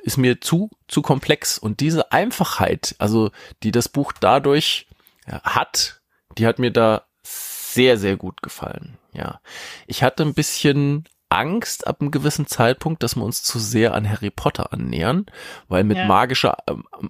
ist 0.02 0.18
mir 0.18 0.42
zu, 0.42 0.70
zu 0.88 1.02
komplex 1.02 1.58
und 1.58 1.80
diese 1.80 2.12
Einfachheit, 2.12 2.96
also 2.98 3.32
die 3.62 3.72
das 3.72 3.89
Buch 3.89 4.12
dadurch 4.20 4.88
hat, 5.28 6.02
die 6.38 6.48
hat 6.48 6.60
mir 6.60 6.72
da 6.72 7.04
sehr, 7.74 7.98
sehr 7.98 8.18
gut 8.18 8.42
gefallen. 8.42 8.98
Ja. 9.14 9.40
Ich 9.88 10.04
hatte 10.04 10.24
ein 10.24 10.34
bisschen 10.34 11.06
Angst 11.30 11.88
ab 11.88 12.00
einem 12.00 12.12
gewissen 12.12 12.46
Zeitpunkt, 12.48 13.02
dass 13.02 13.16
wir 13.16 13.24
uns 13.24 13.42
zu 13.44 13.60
sehr 13.60 13.94
an 13.94 14.08
Harry 14.08 14.30
Potter 14.30 14.72
annähern, 14.72 15.26
weil 15.68 15.84
mit 15.84 15.98
ja. 15.98 16.06
magischer, 16.06 16.58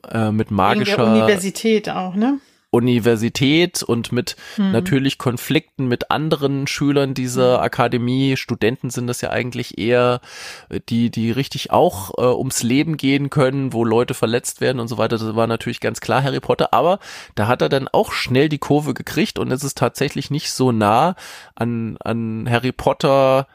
äh, 0.10 0.32
mit 0.32 0.50
magischer 0.50 1.06
Universität 1.06 1.90
auch, 1.90 2.16
ne? 2.16 2.40
Universität 2.74 3.84
und 3.84 4.12
mit 4.12 4.36
mhm. 4.58 4.72
natürlich 4.72 5.20
Konflikten 5.20 5.88
mit 5.88 6.10
anderen 6.10 6.66
Schülern 6.66 7.14
dieser 7.14 7.58
mhm. 7.58 7.64
Akademie. 7.64 8.36
Studenten 8.36 8.90
sind 8.90 9.06
das 9.06 9.22
ja 9.22 9.30
eigentlich 9.30 9.78
eher, 9.78 10.22
äh, 10.70 10.80
die, 10.90 11.12
die 11.12 11.32
richtig 11.32 11.72
auch 11.72 12.18
äh, 12.18 12.36
ums 12.36 12.64
Leben 12.64 12.98
gehen 12.98 13.30
können, 13.30 13.74
wo 13.74 13.86
Leute 13.86 14.16
verletzt 14.16 14.60
werden 14.60 14.80
und 14.80 14.88
so 14.88 14.98
weiter. 14.98 15.18
Das 15.18 15.36
war 15.36 15.46
natürlich 15.46 15.82
ganz 15.82 16.02
klar 16.02 16.24
Harry 16.24 16.40
Potter, 16.40 16.74
aber 16.74 17.00
da 17.36 17.48
hat 17.48 17.62
er 17.62 17.70
dann 17.70 17.88
auch 17.88 18.12
schnell 18.12 18.50
die 18.50 18.58
Kurve 18.58 18.96
gekriegt 18.96 19.38
und 19.38 19.52
es 19.52 19.64
ist 19.64 19.78
tatsächlich 19.78 20.32
nicht 20.32 20.52
so 20.52 20.72
nah 20.72 21.16
an, 21.54 21.98
an 22.04 22.50
Harry 22.50 22.72
Potter 22.72 23.48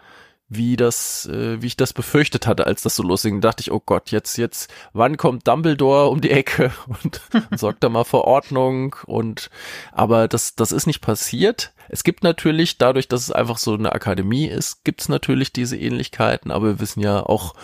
wie 0.48 0.76
das, 0.76 1.26
äh, 1.26 1.60
wie 1.60 1.66
ich 1.66 1.76
das 1.76 1.92
befürchtet 1.92 2.46
hatte, 2.46 2.66
als 2.66 2.82
das 2.82 2.96
so 2.96 3.02
losging. 3.02 3.40
Dachte 3.40 3.60
ich, 3.60 3.70
oh 3.70 3.82
Gott, 3.84 4.10
jetzt, 4.10 4.38
jetzt, 4.38 4.70
wann 4.92 5.16
kommt 5.16 5.46
Dumbledore 5.46 6.08
um 6.08 6.20
die 6.20 6.30
Ecke 6.30 6.72
und, 6.86 7.20
und 7.50 7.58
sorgt 7.58 7.84
da 7.84 7.88
mal 7.88 8.04
für 8.04 8.24
Ordnung 8.24 8.96
und, 9.06 9.50
aber 9.92 10.28
das, 10.28 10.54
das 10.54 10.72
ist 10.72 10.86
nicht 10.86 11.00
passiert. 11.00 11.72
Es 11.90 12.04
gibt 12.04 12.22
natürlich, 12.22 12.76
dadurch, 12.76 13.08
dass 13.08 13.22
es 13.22 13.32
einfach 13.32 13.56
so 13.56 13.72
eine 13.72 13.92
Akademie 13.92 14.46
ist, 14.46 14.84
gibt 14.84 15.00
es 15.00 15.08
natürlich 15.08 15.52
diese 15.52 15.76
Ähnlichkeiten, 15.76 16.50
aber 16.50 16.66
wir 16.66 16.80
wissen 16.80 17.00
ja 17.00 17.20
auch, 17.20 17.54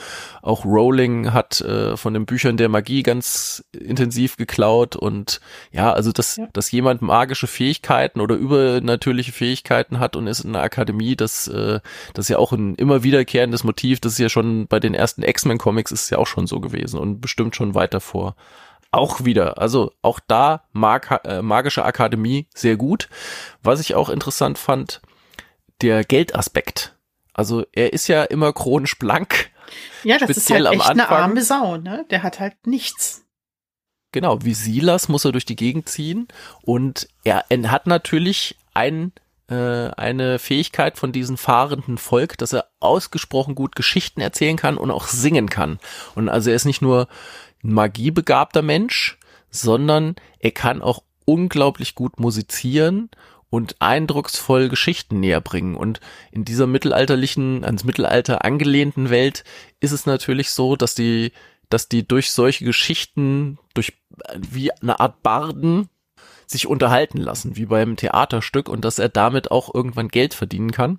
auch 0.40 0.64
Rowling 0.64 1.32
hat 1.32 1.60
äh, 1.60 1.96
von 1.96 2.14
den 2.14 2.24
Büchern 2.24 2.56
der 2.56 2.70
Magie 2.70 3.02
ganz 3.02 3.64
intensiv 3.72 4.36
geklaut 4.36 4.96
und 4.96 5.40
ja, 5.72 5.92
also 5.92 6.10
dass, 6.10 6.36
ja. 6.36 6.48
dass 6.52 6.70
jemand 6.70 7.02
magische 7.02 7.46
Fähigkeiten 7.46 8.20
oder 8.20 8.34
übernatürliche 8.34 9.32
Fähigkeiten 9.32 10.00
hat 10.00 10.16
und 10.16 10.26
ist 10.26 10.40
in 10.40 10.54
einer 10.54 10.64
Akademie, 10.64 11.16
das, 11.16 11.46
äh, 11.48 11.80
das 12.14 12.24
ist 12.24 12.28
ja 12.30 12.38
auch 12.38 12.52
ein 12.52 12.73
immer 12.76 13.02
wiederkehrendes 13.02 13.64
Motiv, 13.64 14.00
das 14.00 14.12
ist 14.12 14.18
ja 14.18 14.28
schon 14.28 14.66
bei 14.66 14.80
den 14.80 14.94
ersten 14.94 15.22
X-Men-Comics 15.22 15.92
ist 15.92 16.10
ja 16.10 16.18
auch 16.18 16.26
schon 16.26 16.46
so 16.46 16.60
gewesen 16.60 16.98
und 16.98 17.20
bestimmt 17.20 17.56
schon 17.56 17.74
weiter 17.74 18.00
vor 18.00 18.36
auch 18.94 19.24
wieder, 19.24 19.58
also 19.58 19.92
auch 20.02 20.20
da 20.20 20.64
mag, 20.72 21.20
äh, 21.24 21.42
magische 21.42 21.84
Akademie 21.84 22.46
sehr 22.54 22.76
gut. 22.76 23.08
Was 23.62 23.80
ich 23.80 23.94
auch 23.94 24.08
interessant 24.08 24.56
fand, 24.56 25.02
der 25.82 26.04
Geldaspekt. 26.04 26.96
Also 27.32 27.64
er 27.72 27.92
ist 27.92 28.06
ja 28.06 28.22
immer 28.22 28.52
chronisch 28.52 28.98
blank. 28.98 29.50
Ja, 30.04 30.18
das 30.18 30.30
ist 30.30 30.50
halt 30.50 30.66
echt 30.66 30.88
eine 30.88 31.08
arme 31.08 31.42
Sau, 31.42 31.76
ne? 31.76 32.06
Der 32.10 32.22
hat 32.22 32.38
halt 32.38 32.66
nichts. 32.66 33.24
Genau, 34.12 34.42
wie 34.42 34.54
Silas 34.54 35.08
muss 35.08 35.24
er 35.24 35.32
durch 35.32 35.44
die 35.44 35.56
Gegend 35.56 35.88
ziehen 35.88 36.28
und 36.62 37.08
er, 37.24 37.46
er 37.48 37.70
hat 37.72 37.88
natürlich 37.88 38.56
ein, 38.72 39.06
äh, 39.06 39.20
eine 39.96 40.38
Fähigkeit 40.38 40.98
von 40.98 41.12
diesem 41.12 41.36
fahrenden 41.36 41.98
Volk, 41.98 42.38
dass 42.38 42.52
er 42.52 42.66
ausgesprochen 42.80 43.54
gut 43.54 43.76
Geschichten 43.76 44.20
erzählen 44.20 44.56
kann 44.56 44.76
und 44.76 44.90
auch 44.90 45.06
singen 45.06 45.48
kann. 45.48 45.78
Und 46.14 46.28
also 46.28 46.50
er 46.50 46.56
ist 46.56 46.64
nicht 46.64 46.82
nur 46.82 47.08
magiebegabter 47.62 48.62
Mensch, 48.62 49.18
sondern 49.50 50.16
er 50.38 50.50
kann 50.50 50.82
auch 50.82 51.02
unglaublich 51.24 51.94
gut 51.94 52.20
musizieren 52.20 53.10
und 53.50 53.76
eindrucksvoll 53.80 54.68
Geschichten 54.68 55.20
näher 55.20 55.40
bringen. 55.40 55.76
Und 55.76 56.00
in 56.32 56.44
dieser 56.44 56.66
mittelalterlichen, 56.66 57.64
ans 57.64 57.84
Mittelalter 57.84 58.44
angelehnten 58.44 59.10
Welt 59.10 59.44
ist 59.80 59.92
es 59.92 60.06
natürlich 60.06 60.50
so, 60.50 60.76
dass 60.76 60.94
die, 60.94 61.32
dass 61.70 61.88
die 61.88 62.06
durch 62.06 62.32
solche 62.32 62.64
Geschichten, 62.64 63.58
durch 63.72 63.92
wie 64.36 64.72
eine 64.72 64.98
Art 65.00 65.22
Barden 65.22 65.88
sich 66.46 66.66
unterhalten 66.66 67.18
lassen, 67.18 67.56
wie 67.56 67.66
beim 67.66 67.96
Theaterstück 67.96 68.68
und 68.68 68.84
dass 68.84 68.98
er 68.98 69.08
damit 69.08 69.50
auch 69.50 69.74
irgendwann 69.74 70.08
Geld 70.08 70.34
verdienen 70.34 70.72
kann. 70.72 70.98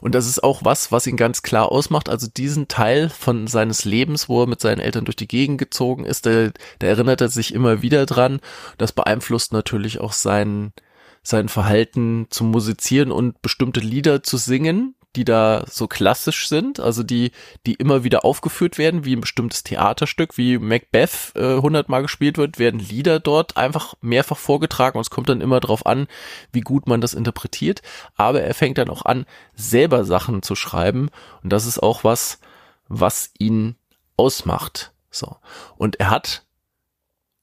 Und 0.00 0.14
das 0.14 0.26
ist 0.26 0.44
auch 0.44 0.60
was, 0.64 0.92
was 0.92 1.06
ihn 1.06 1.16
ganz 1.16 1.40
klar 1.42 1.72
ausmacht. 1.72 2.10
Also 2.10 2.26
diesen 2.26 2.68
Teil 2.68 3.08
von 3.08 3.46
seines 3.46 3.86
Lebens, 3.86 4.28
wo 4.28 4.42
er 4.42 4.46
mit 4.46 4.60
seinen 4.60 4.80
Eltern 4.80 5.06
durch 5.06 5.16
die 5.16 5.26
Gegend 5.26 5.56
gezogen 5.56 6.04
ist, 6.04 6.26
da, 6.26 6.50
erinnert 6.80 7.22
er 7.22 7.30
sich 7.30 7.54
immer 7.54 7.80
wieder 7.80 8.04
dran. 8.04 8.40
Das 8.76 8.92
beeinflusst 8.92 9.54
natürlich 9.54 10.00
auch 10.00 10.12
sein, 10.12 10.74
sein 11.22 11.48
Verhalten 11.48 12.26
zum 12.28 12.50
Musizieren 12.50 13.10
und 13.10 13.40
bestimmte 13.40 13.80
Lieder 13.80 14.22
zu 14.22 14.36
singen, 14.36 14.94
die 15.16 15.24
da 15.24 15.64
so 15.68 15.86
klassisch 15.86 16.48
sind, 16.48 16.80
also 16.80 17.02
die, 17.02 17.32
die 17.66 17.74
immer 17.74 18.04
wieder 18.04 18.24
aufgeführt 18.24 18.78
werden, 18.78 19.04
wie 19.04 19.14
ein 19.14 19.20
bestimmtes 19.20 19.62
Theaterstück, 19.62 20.36
wie 20.36 20.58
Macbeth 20.58 21.32
äh, 21.34 21.56
hundertmal 21.56 22.02
gespielt 22.02 22.38
wird, 22.38 22.58
werden 22.58 22.80
Lieder 22.80 23.20
dort 23.20 23.56
einfach 23.56 23.94
mehrfach 24.00 24.38
vorgetragen 24.38 24.98
und 24.98 25.02
es 25.02 25.10
kommt 25.10 25.28
dann 25.28 25.40
immer 25.40 25.60
darauf 25.60 25.86
an, 25.86 26.08
wie 26.52 26.62
gut 26.62 26.86
man 26.86 27.00
das 27.00 27.14
interpretiert. 27.14 27.82
Aber 28.16 28.42
er 28.42 28.54
fängt 28.54 28.78
dann 28.78 28.90
auch 28.90 29.04
an, 29.04 29.26
selber 29.54 30.04
Sachen 30.04 30.42
zu 30.42 30.54
schreiben 30.54 31.10
und 31.42 31.52
das 31.52 31.66
ist 31.66 31.82
auch 31.82 32.04
was, 32.04 32.40
was 32.88 33.30
ihn 33.38 33.76
ausmacht. 34.16 34.92
So. 35.10 35.36
Und 35.76 36.00
er 36.00 36.10
hat 36.10 36.44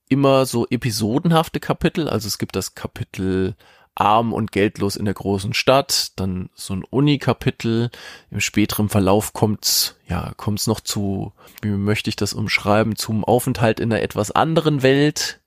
immer 0.10 0.45
so 0.45 0.67
episodenhafte 0.69 1.62
Kapitel, 1.62 2.10
also 2.10 2.27
es 2.27 2.38
gibt 2.38 2.57
das 2.57 2.75
Kapitel 2.75 3.55
arm 3.95 4.34
und 4.34 4.51
geldlos 4.51 4.95
in 4.95 5.06
der 5.06 5.13
großen 5.13 5.54
Stadt, 5.54 6.12
dann 6.15 6.49
so 6.54 6.73
ein 6.73 6.84
Uni-Kapitel. 6.84 7.91
Im 8.30 8.39
späteren 8.39 8.89
Verlauf 8.89 9.34
kommt's, 9.34 9.97
ja, 10.08 10.34
kommt's 10.38 10.67
noch 10.67 10.80
zu, 10.80 11.34
wie 11.62 11.69
möchte 11.69 12.10
ich 12.10 12.15
das 12.15 12.34
umschreiben, 12.34 12.95
zum 12.95 13.23
Aufenthalt 13.23 13.80
in 13.80 13.91
einer 13.91 14.01
etwas 14.01 14.32
anderen 14.32 14.82
Welt. 14.82 15.41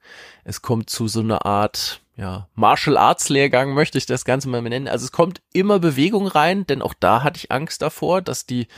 Es 0.44 0.62
kommt 0.62 0.90
zu 0.90 1.08
so 1.08 1.20
einer 1.20 1.46
Art, 1.46 2.02
ja, 2.16 2.48
Martial 2.54 2.96
Arts 2.96 3.28
Lehrgang 3.28 3.72
möchte 3.72 3.98
ich 3.98 4.06
das 4.06 4.24
Ganze 4.24 4.48
mal 4.48 4.62
nennen. 4.62 4.88
Also 4.88 5.06
es 5.06 5.12
kommt 5.12 5.40
immer 5.52 5.78
Bewegung 5.78 6.26
rein, 6.26 6.66
denn 6.66 6.82
auch 6.82 6.94
da 6.94 7.22
hatte 7.22 7.38
ich 7.38 7.50
Angst 7.50 7.82
davor, 7.82 8.20
dass 8.22 8.46
die 8.46 8.68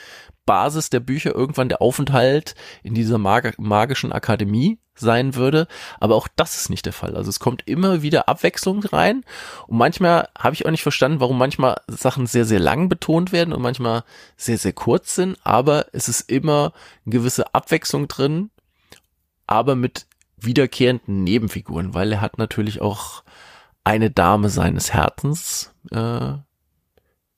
Basis 0.47 0.91
der 0.91 1.01
Bücher 1.01 1.35
irgendwann 1.35 1.69
der 1.69 1.83
Aufenthalt 1.83 2.55
in 2.85 2.95
dieser 2.95 3.19
mag 3.19 3.59
magischen 3.59 4.13
Akademie 4.13 4.79
sein 4.97 5.35
würde. 5.35 5.69
Aber 6.01 6.15
auch 6.15 6.29
das 6.35 6.57
ist 6.57 6.71
nicht 6.71 6.87
der 6.87 6.93
Fall. 6.93 7.17
Also 7.17 7.31
es 7.31 7.41
kommt 7.41 7.63
immer 7.67 8.03
wieder 8.03 8.29
Abwechslung 8.29 8.83
rein. 8.85 9.25
Und 9.67 9.79
manchmal 9.79 10.29
habe 10.39 10.55
ich 10.55 10.67
auch 10.67 10.71
nicht 10.71 10.83
verstanden, 10.83 11.21
warum 11.21 11.39
manchmal 11.39 11.81
Sachen 11.87 12.27
sehr, 12.27 12.45
sehr 12.45 12.61
lang 12.61 12.89
betont 12.89 13.33
werden 13.33 13.53
und 13.53 13.63
manchmal 13.63 14.05
sehr, 14.37 14.59
sehr 14.59 14.73
kurz 14.73 15.15
sind. 15.15 15.39
Aber 15.45 15.87
es 15.93 16.09
ist 16.09 16.31
immer 16.31 16.73
eine 17.05 17.13
gewisse 17.13 17.55
Abwechslung 17.55 18.09
drin, 18.09 18.51
aber 19.47 19.77
mit 19.77 20.07
wiederkehrenden 20.39 21.25
Nebenfiguren, 21.25 21.95
weil 21.95 22.13
er 22.13 22.21
hat 22.21 22.39
natürlich 22.39 22.81
auch 22.81 23.23
eine 23.85 24.11
Dame 24.11 24.49
seines 24.49 24.93
Herzens, 24.93 25.73
äh, 25.91 26.35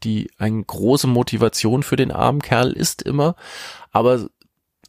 die 0.04 0.30
eine 0.38 0.62
große 0.62 1.06
Motivation 1.06 1.82
für 1.82 1.96
den 1.96 2.12
armen 2.12 2.40
Kerl 2.40 2.72
ist 2.72 3.02
immer. 3.02 3.34
Aber 3.90 4.28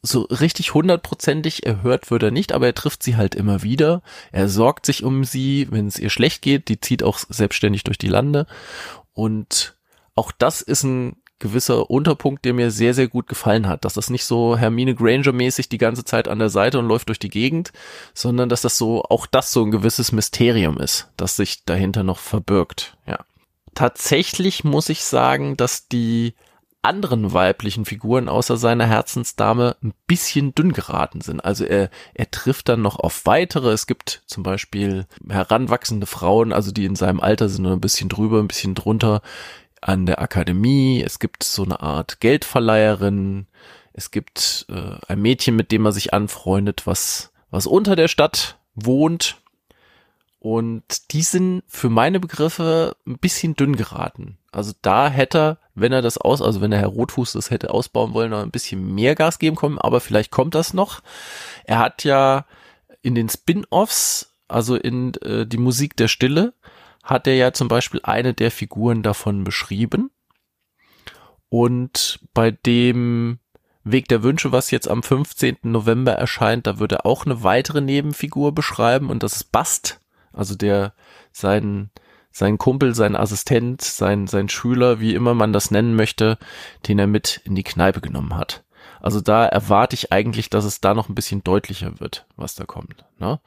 so 0.01 0.21
richtig 0.23 0.73
hundertprozentig 0.73 1.65
erhört 1.65 2.09
wird 2.12 2.23
er 2.23 2.31
nicht, 2.31 2.53
aber 2.53 2.67
er 2.67 2.75
trifft 2.75 3.03
sie 3.03 3.17
halt 3.17 3.35
immer 3.35 3.63
wieder. 3.63 4.01
Er 4.31 4.47
sorgt 4.47 4.85
sich 4.85 5.03
um 5.03 5.23
sie, 5.23 5.67
wenn 5.71 5.88
es 5.88 5.99
ihr 5.99 6.09
schlecht 6.09 6.41
geht. 6.41 6.69
Die 6.69 6.79
zieht 6.79 7.03
auch 7.03 7.19
selbstständig 7.29 7.83
durch 7.83 7.97
die 7.97 8.07
Lande. 8.07 8.47
Und 9.13 9.75
auch 10.15 10.31
das 10.31 10.62
ist 10.62 10.83
ein 10.83 11.17
gewisser 11.39 11.89
Unterpunkt, 11.89 12.43
der 12.45 12.53
mir 12.53 12.69
sehr, 12.69 12.93
sehr 12.93 13.07
gut 13.07 13.27
gefallen 13.27 13.67
hat. 13.67 13.85
Dass 13.85 13.93
das 13.93 14.09
nicht 14.09 14.25
so 14.25 14.57
Hermine 14.57 14.95
Granger 14.95 15.31
mäßig 15.31 15.69
die 15.69 15.77
ganze 15.77 16.03
Zeit 16.03 16.27
an 16.27 16.39
der 16.39 16.49
Seite 16.49 16.79
und 16.79 16.88
läuft 16.88 17.07
durch 17.07 17.19
die 17.19 17.29
Gegend, 17.29 17.71
sondern 18.13 18.49
dass 18.49 18.62
das 18.62 18.77
so, 18.77 19.03
auch 19.03 19.25
das 19.25 19.51
so 19.51 19.63
ein 19.63 19.71
gewisses 19.71 20.12
Mysterium 20.12 20.77
ist, 20.77 21.09
das 21.17 21.35
sich 21.35 21.65
dahinter 21.65 22.03
noch 22.03 22.19
verbirgt. 22.19 22.97
Ja. 23.07 23.19
tatsächlich 23.73 24.63
muss 24.63 24.89
ich 24.89 25.03
sagen, 25.03 25.55
dass 25.55 25.88
die 25.88 26.35
anderen 26.81 27.33
weiblichen 27.33 27.85
Figuren 27.85 28.29
außer 28.29 28.55
seiner 28.55 28.85
Herzensdame 28.85 29.75
ein 29.83 29.93
bisschen 30.07 30.55
dünn 30.55 30.71
geraten 30.71 31.21
sind. 31.21 31.41
Also 31.41 31.65
er, 31.65 31.89
er 32.13 32.31
trifft 32.31 32.69
dann 32.69 32.81
noch 32.81 32.97
auf 32.97 33.25
weitere. 33.25 33.71
Es 33.71 33.85
gibt 33.85 34.23
zum 34.27 34.43
Beispiel 34.43 35.05
heranwachsende 35.27 36.07
Frauen, 36.07 36.53
also 36.53 36.71
die 36.71 36.85
in 36.85 36.95
seinem 36.95 37.19
Alter 37.19 37.49
sind, 37.49 37.67
ein 37.67 37.81
bisschen 37.81 38.07
drüber, 38.07 38.39
ein 38.39 38.47
bisschen 38.47 38.75
drunter 38.75 39.21
an 39.81 40.05
der 40.05 40.21
Akademie. 40.21 41.03
Es 41.05 41.19
gibt 41.19 41.43
so 41.43 41.63
eine 41.63 41.81
Art 41.81 42.21
Geldverleiherin. 42.21 43.47
Es 43.91 44.11
gibt 44.11 44.65
äh, 44.69 44.97
ein 45.07 45.21
Mädchen, 45.21 45.57
mit 45.57 45.71
dem 45.73 45.85
er 45.85 45.91
sich 45.91 46.13
anfreundet, 46.13 46.87
was, 46.87 47.33
was 47.49 47.67
unter 47.67 47.97
der 47.97 48.07
Stadt 48.07 48.57
wohnt. 48.73 49.41
Und 50.39 51.11
die 51.11 51.23
sind 51.23 51.63
für 51.67 51.89
meine 51.89 52.21
Begriffe 52.21 52.95
ein 53.05 53.17
bisschen 53.17 53.55
dünn 53.55 53.75
geraten. 53.75 54.37
Also 54.51 54.71
da 54.81 55.09
hätte 55.09 55.37
er, 55.37 55.57
wenn 55.79 55.91
er 55.91 56.01
das 56.01 56.17
aus, 56.17 56.41
also 56.41 56.61
wenn 56.61 56.71
der 56.71 56.79
Herr 56.79 56.87
Rotfuß 56.87 57.33
das 57.33 57.51
hätte 57.51 57.71
ausbauen 57.71 58.13
wollen, 58.13 58.31
noch 58.31 58.41
ein 58.41 58.51
bisschen 58.51 58.93
mehr 58.93 59.15
Gas 59.15 59.39
geben 59.39 59.55
können, 59.55 59.77
aber 59.77 59.99
vielleicht 59.99 60.31
kommt 60.31 60.55
das 60.55 60.73
noch. 60.73 61.01
Er 61.63 61.79
hat 61.79 62.03
ja 62.03 62.45
in 63.01 63.15
den 63.15 63.29
Spin-offs, 63.29 64.33
also 64.47 64.75
in 64.75 65.13
äh, 65.15 65.45
die 65.45 65.57
Musik 65.57 65.95
der 65.95 66.07
Stille, 66.07 66.53
hat 67.03 67.27
er 67.27 67.35
ja 67.35 67.53
zum 67.53 67.67
Beispiel 67.67 68.01
eine 68.03 68.33
der 68.33 68.51
Figuren 68.51 69.03
davon 69.03 69.43
beschrieben. 69.43 70.11
Und 71.49 72.19
bei 72.33 72.51
dem 72.51 73.39
Weg 73.83 74.07
der 74.07 74.23
Wünsche, 74.23 74.51
was 74.51 74.71
jetzt 74.71 74.87
am 74.87 75.01
15. 75.01 75.57
November 75.63 76.11
erscheint, 76.13 76.67
da 76.67 76.79
wird 76.79 76.91
er 76.91 77.05
auch 77.05 77.25
eine 77.25 77.43
weitere 77.43 77.81
Nebenfigur 77.81 78.53
beschreiben 78.53 79.09
und 79.09 79.23
das 79.23 79.33
ist 79.33 79.51
Bast, 79.51 79.99
also 80.31 80.55
der 80.55 80.93
sein 81.31 81.89
sein 82.31 82.57
Kumpel, 82.57 82.95
sein 82.95 83.15
Assistent, 83.15 83.81
sein 83.81 84.27
sein 84.27 84.49
Schüler, 84.49 84.99
wie 84.99 85.15
immer 85.15 85.33
man 85.33 85.53
das 85.53 85.71
nennen 85.71 85.95
möchte, 85.95 86.37
den 86.87 86.99
er 86.99 87.07
mit 87.07 87.41
in 87.45 87.55
die 87.55 87.63
Kneipe 87.63 88.01
genommen 88.01 88.35
hat. 88.35 88.63
Also 89.01 89.21
da 89.21 89.45
erwarte 89.45 89.93
ich 89.93 90.11
eigentlich, 90.11 90.49
dass 90.49 90.65
es 90.65 90.81
da 90.81 90.93
noch 90.93 91.09
ein 91.09 91.15
bisschen 91.15 91.43
deutlicher 91.43 91.99
wird, 91.99 92.25
was 92.35 92.55
da 92.55 92.65
kommt. 92.65 93.05
Ne? 93.17 93.39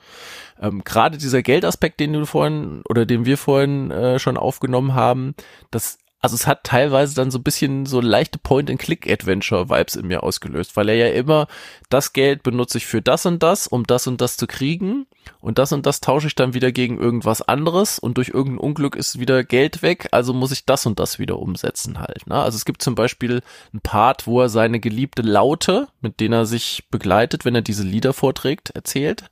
Ähm, 0.60 0.82
Gerade 0.84 1.18
dieser 1.18 1.42
Geldaspekt, 1.42 2.00
den 2.00 2.12
du 2.14 2.24
vorhin 2.24 2.82
oder 2.88 3.04
den 3.04 3.26
wir 3.26 3.36
vorhin 3.36 3.90
äh, 3.90 4.18
schon 4.18 4.36
aufgenommen 4.36 4.94
haben, 4.94 5.34
das 5.70 5.98
also 6.22 6.36
es 6.36 6.46
hat 6.46 6.62
teilweise 6.62 7.16
dann 7.16 7.32
so 7.32 7.38
ein 7.38 7.42
bisschen 7.42 7.84
so 7.84 8.00
leichte 8.00 8.38
Point-and-Click-Adventure-Vibes 8.38 9.96
in 9.96 10.06
mir 10.06 10.22
ausgelöst, 10.22 10.76
weil 10.76 10.88
er 10.88 10.94
ja 10.94 11.08
immer, 11.08 11.48
das 11.90 12.12
Geld 12.12 12.44
benutze 12.44 12.78
ich 12.78 12.86
für 12.86 13.02
das 13.02 13.26
und 13.26 13.42
das, 13.42 13.66
um 13.66 13.84
das 13.84 14.06
und 14.06 14.20
das 14.20 14.36
zu 14.36 14.46
kriegen 14.46 15.06
und 15.40 15.58
das 15.58 15.72
und 15.72 15.84
das 15.84 16.00
tausche 16.00 16.28
ich 16.28 16.36
dann 16.36 16.54
wieder 16.54 16.70
gegen 16.70 16.98
irgendwas 16.98 17.42
anderes 17.42 17.98
und 17.98 18.18
durch 18.18 18.28
irgendein 18.28 18.58
Unglück 18.58 18.94
ist 18.94 19.18
wieder 19.18 19.42
Geld 19.42 19.82
weg, 19.82 20.08
also 20.12 20.32
muss 20.32 20.52
ich 20.52 20.64
das 20.64 20.86
und 20.86 21.00
das 21.00 21.18
wieder 21.18 21.40
umsetzen 21.40 21.98
halt. 21.98 22.24
Ne? 22.28 22.36
Also 22.36 22.54
es 22.54 22.64
gibt 22.64 22.82
zum 22.82 22.94
Beispiel 22.94 23.42
ein 23.74 23.80
Part, 23.80 24.28
wo 24.28 24.40
er 24.40 24.48
seine 24.48 24.78
geliebte 24.78 25.22
Laute, 25.22 25.88
mit 26.02 26.20
denen 26.20 26.34
er 26.34 26.46
sich 26.46 26.84
begleitet, 26.92 27.44
wenn 27.44 27.56
er 27.56 27.62
diese 27.62 27.82
Lieder 27.82 28.12
vorträgt, 28.12 28.70
erzählt 28.70 29.24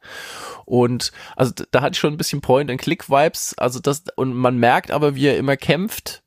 und 0.64 1.12
also 1.36 1.52
da 1.70 1.82
hatte 1.82 1.92
ich 1.92 1.98
schon 1.98 2.14
ein 2.14 2.18
bisschen 2.18 2.40
Point-and-Click-Vibes, 2.40 3.54
also 3.58 3.78
das 3.78 4.02
und 4.16 4.34
man 4.34 4.58
merkt 4.58 4.90
aber, 4.90 5.14
wie 5.14 5.26
er 5.26 5.38
immer 5.38 5.56
kämpft, 5.56 6.19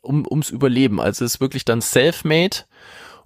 um, 0.00 0.26
ums 0.26 0.50
Überleben. 0.50 1.00
Also 1.00 1.24
ist 1.24 1.40
wirklich 1.40 1.64
dann 1.64 1.80
self-made 1.80 2.64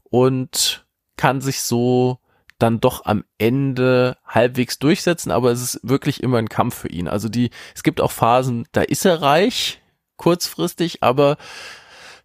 und 0.05 0.87
kann 1.17 1.41
sich 1.41 1.61
so 1.61 2.19
dann 2.59 2.81
doch 2.81 3.05
am 3.05 3.25
Ende 3.39 4.17
halbwegs 4.27 4.79
durchsetzen, 4.79 5.31
aber 5.31 5.51
es 5.51 5.61
ist 5.61 5.81
wirklich 5.83 6.23
immer 6.23 6.39
ein 6.39 6.49
Kampf 6.49 6.77
für 6.77 6.89
ihn. 6.89 7.09
Also 7.09 7.29
die, 7.29 7.51
es 7.75 7.83
gibt 7.83 8.01
auch 8.01 8.13
Phasen, 8.13 8.67
da 8.73 8.83
ist 8.83 9.05
er 9.05 9.23
reich, 9.23 9.81
kurzfristig, 10.17 11.03
aber 11.03 11.37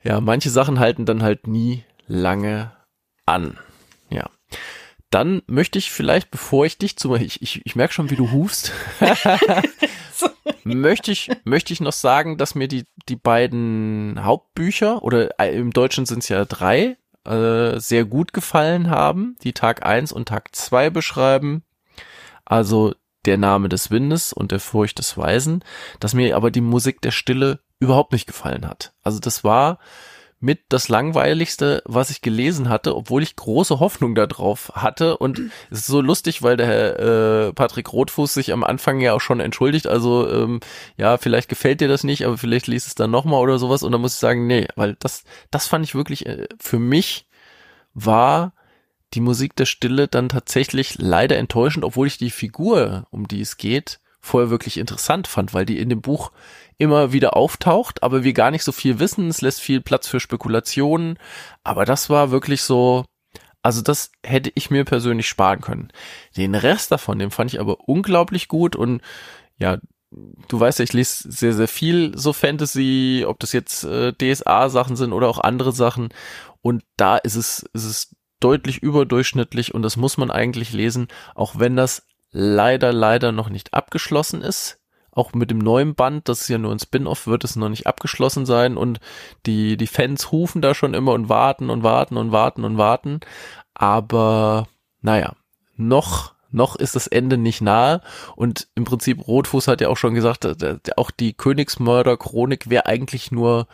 ja, 0.04 0.22
manche 0.22 0.50
Sachen 0.50 0.80
halten 0.80 1.06
dann 1.06 1.24
halt 1.24 1.48
nie 1.48 1.84
lange 2.08 2.72
an. 3.26 3.58
Ja. 4.10 4.30
Dann 5.10 5.42
möchte 5.48 5.80
ich 5.80 5.92
vielleicht, 5.92 6.30
bevor 6.30 6.66
ich 6.66 6.78
dich 6.78 6.96
zu, 6.96 7.16
ich, 7.16 7.42
ich, 7.42 7.66
ich 7.66 7.76
merke 7.76 7.94
schon, 7.94 8.12
wie 8.12 8.16
du 8.16 8.32
hufst, 8.32 8.72
möchte 10.64 11.12
ich, 11.12 11.30
möchte 11.44 11.74
ich 11.74 11.82
noch 11.82 11.94
sagen, 11.94 12.38
dass 12.38 12.56
mir 12.56 12.68
die, 12.68 12.86
die 13.08 13.16
beiden 13.16 14.24
Hauptbücher, 14.24 15.04
oder 15.04 15.40
äh, 15.40 15.56
im 15.58 15.72
Deutschen 15.72 16.06
sind 16.06 16.20
es 16.20 16.30
ja 16.30 16.46
drei, 16.46 16.98
äh, 17.26 17.80
sehr 17.80 18.06
gut 18.06 18.34
gefallen 18.34 18.90
haben, 18.90 19.36
die 19.44 19.54
Tag 19.54 19.86
eins 19.86 20.12
und 20.12 20.28
Tag 20.30 20.56
zwei 20.56 20.90
beschreiben. 20.90 21.64
Also 22.46 22.94
der 23.26 23.38
Name 23.38 23.70
des 23.70 23.92
Windes 23.92 24.34
und 24.34 24.52
der 24.52 24.60
Furcht 24.60 25.00
des 25.00 25.18
Weisen, 25.18 25.64
dass 26.00 26.14
mir 26.14 26.36
aber 26.36 26.52
die 26.52 26.62
Musik 26.62 27.02
der 27.02 27.12
Stille 27.12 27.60
überhaupt 27.80 28.14
nicht 28.14 28.28
gefallen 28.28 28.68
hat. 28.68 28.94
Also 29.04 29.20
das 29.20 29.44
war 29.44 29.80
mit 30.42 30.62
das 30.70 30.88
langweiligste, 30.88 31.84
was 31.86 32.10
ich 32.10 32.22
gelesen 32.22 32.70
hatte, 32.70 32.96
obwohl 32.96 33.22
ich 33.24 33.36
große 33.36 33.80
Hoffnung 33.80 34.16
darauf 34.16 34.72
hatte. 34.74 35.18
Und 35.18 35.40
es 35.70 35.80
ist 35.80 35.88
so 35.88 36.00
lustig, 36.00 36.42
weil 36.42 36.56
der 36.56 37.00
äh, 37.00 37.54
Patrick 37.54 37.92
Rotfuß 37.92 38.34
sich 38.34 38.54
am 38.54 38.64
Anfang 38.64 39.02
ja 39.02 39.14
auch 39.14 39.22
schon 39.22 39.42
entschuldigt. 39.42 39.88
Also 39.88 40.30
ähm, 40.32 40.62
ja, 40.98 41.18
vielleicht 41.18 41.50
gefällt 41.50 41.82
dir 41.82 41.90
das 41.90 42.06
nicht, 42.06 42.26
aber 42.26 42.38
vielleicht 42.38 42.68
liest 42.68 42.88
es 42.88 42.96
dann 42.96 43.12
nochmal 43.12 43.42
oder 43.42 43.60
sowas. 43.60 43.84
Und 43.84 43.92
dann 43.92 44.02
muss 44.02 44.14
ich 44.14 44.20
sagen, 44.20 44.48
nee, 44.48 44.68
weil 44.76 44.96
das, 45.00 45.24
das 45.52 45.68
fand 45.68 45.86
ich 45.86 45.94
wirklich 45.94 46.26
äh, 46.26 46.48
für 46.58 46.80
mich 46.80 47.28
war 47.94 48.54
die 49.14 49.22
Musik 49.22 49.56
der 49.56 49.66
Stille 49.66 50.08
dann 50.08 50.30
tatsächlich 50.30 50.96
leider 51.00 51.38
enttäuschend, 51.38 51.84
obwohl 51.84 52.08
ich 52.08 52.18
die 52.18 52.30
Figur, 52.30 53.08
um 53.10 53.28
die 53.28 53.42
es 53.42 53.58
geht, 53.58 54.00
vorher 54.22 54.50
wirklich 54.50 54.78
interessant 54.78 55.28
fand, 55.28 55.54
weil 55.54 55.66
die 55.66 55.80
in 55.80 55.90
dem 55.90 56.02
Buch 56.02 56.32
immer 56.80 57.12
wieder 57.12 57.36
auftaucht, 57.36 58.02
aber 58.02 58.24
wir 58.24 58.34
gar 58.34 58.50
nicht 58.50 58.64
so 58.64 58.72
viel 58.72 59.00
wissen. 59.00 59.28
Es 59.28 59.42
lässt 59.42 59.62
viel 59.62 59.82
Platz 59.82 60.08
für 60.08 60.20
Spekulationen. 60.20 61.20
Aber 61.64 61.86
das 61.86 62.10
war 62.10 62.32
wirklich 62.32 62.64
so, 62.64 63.06
also 63.62 63.82
das 63.82 64.12
hätte 64.26 64.52
ich 64.56 64.72
mir 64.72 64.86
persönlich 64.86 65.28
sparen 65.28 65.62
können. 65.62 65.92
Den 66.38 66.56
Rest 66.56 66.92
davon, 66.92 67.20
den 67.20 67.32
fand 67.32 67.54
ich 67.54 67.60
aber 67.60 67.88
unglaublich 67.88 68.48
gut 68.48 68.78
und 68.78 69.02
ja, 69.58 69.78
du 70.48 70.60
weißt 70.60 70.80
ja, 70.80 70.84
ich 70.84 70.94
lese 70.94 71.30
sehr, 71.30 71.54
sehr 71.54 71.68
viel 71.68 72.18
so 72.18 72.32
Fantasy, 72.32 73.26
ob 73.28 73.40
das 73.40 73.52
jetzt 73.52 73.84
äh, 73.84 74.14
DSA-Sachen 74.14 74.96
sind 74.96 75.12
oder 75.12 75.28
auch 75.28 75.40
andere 75.40 75.74
Sachen. 75.74 76.10
Und 76.62 76.84
da 76.96 77.18
ist 77.18 77.36
es, 77.36 77.64
ist 77.74 77.84
es 77.84 78.16
deutlich 78.40 78.78
überdurchschnittlich 78.82 79.74
und 79.74 79.82
das 79.82 79.98
muss 79.98 80.18
man 80.18 80.32
eigentlich 80.32 80.72
lesen, 80.72 81.10
auch 81.36 81.60
wenn 81.60 81.76
das 81.76 82.08
leider, 82.32 82.94
leider 82.94 83.34
noch 83.34 83.50
nicht 83.50 83.74
abgeschlossen 83.74 84.42
ist 84.42 84.79
auch 85.12 85.34
mit 85.34 85.52
dem 85.52 85.60
neuen 85.60 85.96
Band, 85.96 86.30
das 86.30 86.42
ist 86.42 86.50
ja 86.50 86.58
nur 86.58 86.72
ein 86.72 86.80
Spin-off, 86.80 87.28
wird 87.28 87.44
es 87.44 87.56
noch 87.56 87.70
nicht 87.70 87.88
abgeschlossen 87.88 88.46
sein 88.46 88.78
und 88.78 89.00
die, 89.46 89.78
die 89.78 89.88
Fans 89.88 90.32
rufen 90.32 90.62
da 90.62 90.74
schon 90.74 90.94
immer 90.94 91.14
und 91.14 91.30
warten 91.30 91.70
und 91.70 91.84
warten 91.84 92.18
und 92.18 92.32
warten 92.32 92.64
und 92.64 92.78
warten. 92.78 93.20
Aber 93.74 94.68
naja, 95.02 95.34
noch, 95.76 96.34
noch 96.52 96.76
ist 96.76 96.96
das 96.96 97.08
Ende 97.08 97.38
nicht 97.38 97.62
nahe 97.62 98.02
und 98.36 98.68
im 98.76 98.84
Prinzip 98.84 99.28
Rotfuß 99.28 99.68
hat 99.68 99.82
ja 99.82 99.90
auch 99.90 99.98
schon 99.98 100.14
gesagt, 100.14 100.48
auch 100.98 101.12
die 101.12 101.34
Königsmörder-Chronik 101.34 102.70
wäre 102.70 102.86
eigentlich 102.86 103.32
nur 103.32 103.68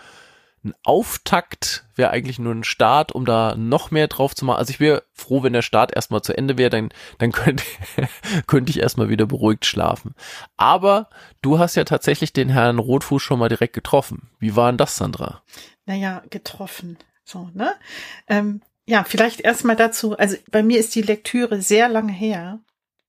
ein 0.65 0.73
Auftakt 0.84 1.86
wäre 1.95 2.10
eigentlich 2.10 2.39
nur 2.39 2.54
ein 2.54 2.63
Start, 2.63 3.12
um 3.12 3.25
da 3.25 3.56
noch 3.56 3.91
mehr 3.91 4.08
drauf 4.08 4.36
zu 4.36 4.43
machen. 4.45 4.58
Also 4.58 4.71
ich 4.71 4.80
wäre 4.80 5.04
froh, 5.13 5.43
wenn 5.43 5.54
der 5.54 5.62
Start 5.62 5.95
erstmal 5.95 6.21
zu 6.21 6.36
Ende 6.38 6.58
wäre, 6.58 6.69
dann, 6.69 6.89
dann 7.19 7.32
könnte, 7.32 7.63
könnte 8.47 8.71
ich 8.71 8.80
erstmal 8.80 9.10
wieder 9.10 9.25
beruhigt 9.25 9.65
schlafen. 9.65 10.15
Aber 10.58 11.10
du 11.41 11.60
hast 11.60 11.75
ja 11.75 11.84
tatsächlich 11.84 12.34
den 12.34 12.49
Herrn 12.49 12.80
Rotfuß 12.80 13.21
schon 13.21 13.39
mal 13.39 13.49
direkt 13.49 13.73
getroffen. 13.73 14.30
Wie 14.39 14.56
war 14.56 14.71
denn 14.71 14.78
das, 14.78 14.97
Sandra? 14.97 15.43
Naja, 15.86 16.23
getroffen. 16.30 16.97
So, 17.23 17.49
ne? 17.54 17.73
Ähm, 18.28 18.62
ja, 18.88 19.04
vielleicht 19.04 19.41
erstmal 19.41 19.75
dazu. 19.75 20.17
Also 20.17 20.38
bei 20.51 20.63
mir 20.63 20.80
ist 20.80 20.95
die 20.95 21.01
Lektüre 21.01 21.62
sehr 21.62 21.89
lange 21.89 22.12
her. 22.12 22.60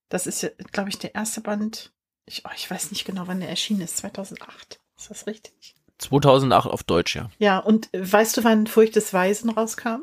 Das 0.09 0.27
ist, 0.27 0.51
glaube 0.73 0.91
ich, 0.91 0.99
der 0.99 1.15
erste 1.15 1.41
Band. 1.41 1.93
Ich, 2.27 2.45
oh, 2.45 2.51
ich 2.55 2.71
weiß 2.71 2.91
nicht 2.91 3.05
genau, 3.05 3.27
wann 3.27 3.41
der 3.41 3.49
erschienen 3.49 3.83
ist. 3.83 3.99
2008. 3.99 4.79
Ist 4.97 5.11
das 5.11 5.27
richtig? 5.27 5.76
2008 5.99 6.69
auf 6.69 6.83
Deutsch, 6.83 7.17
ja. 7.17 7.31
Ja, 7.39 7.59
und 7.59 7.89
weißt 7.93 8.37
du, 8.37 8.45
wann 8.45 8.67
Furcht 8.67 8.97
des 8.97 9.13
Weisen 9.13 9.51
rauskam? 9.51 10.03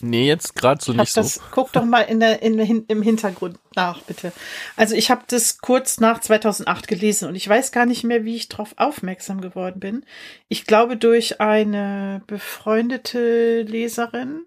Nee, 0.00 0.26
jetzt 0.26 0.56
gerade 0.56 0.84
so 0.84 0.92
nicht 0.92 1.16
das, 1.16 1.34
so. 1.34 1.40
Guck 1.50 1.72
doch 1.72 1.84
mal 1.84 2.02
in 2.02 2.20
der, 2.20 2.42
in, 2.42 2.58
in, 2.58 2.84
im 2.86 3.02
Hintergrund 3.02 3.58
nach, 3.76 4.02
bitte. 4.02 4.32
Also 4.76 4.94
ich 4.94 5.10
habe 5.10 5.22
das 5.28 5.58
kurz 5.58 6.00
nach 6.00 6.20
2008 6.20 6.88
gelesen 6.88 7.28
und 7.28 7.36
ich 7.36 7.48
weiß 7.48 7.70
gar 7.70 7.86
nicht 7.86 8.04
mehr, 8.04 8.24
wie 8.24 8.36
ich 8.36 8.48
darauf 8.48 8.74
aufmerksam 8.76 9.40
geworden 9.40 9.80
bin. 9.80 10.04
Ich 10.48 10.66
glaube 10.66 10.96
durch 10.96 11.40
eine 11.40 12.22
befreundete 12.26 13.62
Leserin, 13.62 14.44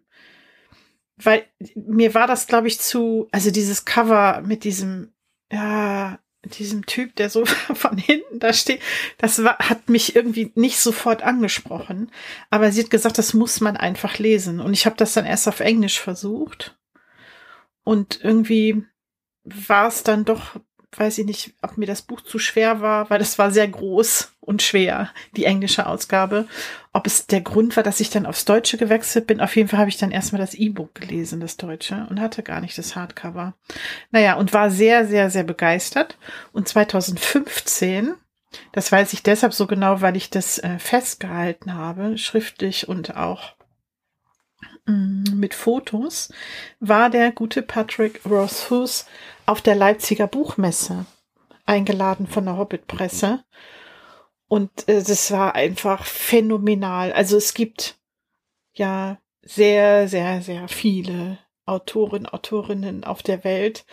weil 1.16 1.46
mir 1.76 2.14
war 2.14 2.28
das, 2.28 2.48
glaube 2.48 2.68
ich, 2.68 2.80
zu, 2.80 3.28
also 3.32 3.50
dieses 3.50 3.86
Cover 3.86 4.42
mit 4.46 4.64
diesem, 4.64 5.14
ja, 5.52 6.20
diesem 6.44 6.86
Typ, 6.86 7.16
der 7.16 7.30
so 7.30 7.46
von 7.74 7.98
hinten 7.98 8.40
da 8.40 8.54
steht, 8.54 8.82
das 9.18 9.44
war, 9.44 9.58
hat 9.60 9.90
mich 9.90 10.16
irgendwie 10.16 10.52
nicht 10.56 10.80
sofort 10.80 11.24
angesprochen. 11.24 12.12
Aber 12.50 12.72
sie 12.72 12.84
hat 12.84 12.90
gesagt, 12.90 13.18
das 13.18 13.34
muss 13.34 13.62
man 13.62 13.78
einfach 13.78 14.18
lesen. 14.18 14.60
Und 14.60 14.74
ich 14.74 14.86
habe 14.86 14.96
das 14.96 15.14
dann 15.14 15.26
erst 15.26 15.48
auf 15.48 15.60
Englisch 15.60 16.00
versucht. 16.00 16.78
Und 17.84 18.20
irgendwie 18.22 18.84
war 19.44 19.88
es 19.88 20.04
dann 20.04 20.26
doch 20.26 20.60
weiß 20.96 21.18
ich 21.18 21.26
nicht, 21.26 21.54
ob 21.62 21.78
mir 21.78 21.86
das 21.86 22.02
Buch 22.02 22.22
zu 22.22 22.40
schwer 22.40 22.82
war, 22.82 23.10
weil 23.10 23.20
das 23.20 23.38
war 23.38 23.52
sehr 23.52 23.68
groß 23.68 24.34
und 24.40 24.62
schwer, 24.62 25.12
die 25.36 25.46
englische 25.46 25.86
Ausgabe. 25.86 26.48
Ob 26.94 27.06
es 27.06 27.28
der 27.28 27.42
Grund 27.42 27.76
war, 27.76 27.84
dass 27.84 28.00
ich 28.00 28.10
dann 28.10 28.26
aufs 28.26 28.46
Deutsche 28.46 28.78
gewechselt 28.78 29.28
bin. 29.28 29.42
Auf 29.42 29.56
jeden 29.56 29.68
Fall 29.68 29.80
habe 29.80 29.90
ich 29.90 29.98
dann 29.98 30.12
erstmal 30.12 30.42
das 30.42 30.54
E-Book 30.54 30.96
gelesen, 30.96 31.40
das 31.40 31.58
Deutsche, 31.58 32.08
und 32.10 32.22
hatte 32.22 32.42
gar 32.42 32.62
nicht 32.62 32.78
das 32.78 32.96
Hardcover. 32.96 33.54
Naja, 34.12 34.36
und 34.36 34.54
war 34.54 34.72
sehr, 34.72 35.06
sehr, 35.06 35.30
sehr 35.30 35.44
begeistert. 35.44 36.18
Und 36.54 36.68
2015 36.68 38.16
das 38.72 38.92
weiß 38.92 39.14
ich 39.14 39.24
deshalb 39.24 39.54
so 39.54 39.68
genau, 39.68 40.02
weil 40.02 40.16
ich 40.16 40.30
das 40.30 40.60
äh, 40.60 40.80
festgehalten 40.80 41.74
habe, 41.74 42.18
schriftlich 42.18 42.88
und 42.88 43.16
auch 43.16 43.56
mm, 44.86 45.24
mit 45.34 45.54
Fotos, 45.54 46.32
war 46.80 47.10
der 47.10 47.32
gute 47.32 47.62
Patrick 47.62 48.22
Rothfuss 48.26 49.06
auf 49.48 49.62
der 49.62 49.76
Leipziger 49.76 50.28
Buchmesse 50.28 51.08
eingeladen 51.66 52.28
von 52.28 52.46
der 52.46 52.58
Hobbit-Presse. 52.58 53.44
Und 54.48 54.88
äh, 54.88 55.02
das 55.02 55.32
war 55.32 55.56
einfach 55.56 56.06
phänomenal. 56.06 57.12
Also 57.12 57.38
es 57.38 57.54
gibt 57.56 57.96
ja 58.74 59.18
sehr, 59.42 60.08
sehr, 60.08 60.42
sehr 60.42 60.68
viele 60.68 61.40
Autoren, 61.66 62.26
Autorinnen 62.26 63.04
auf 63.04 63.24
der 63.24 63.44
Welt. 63.44 63.86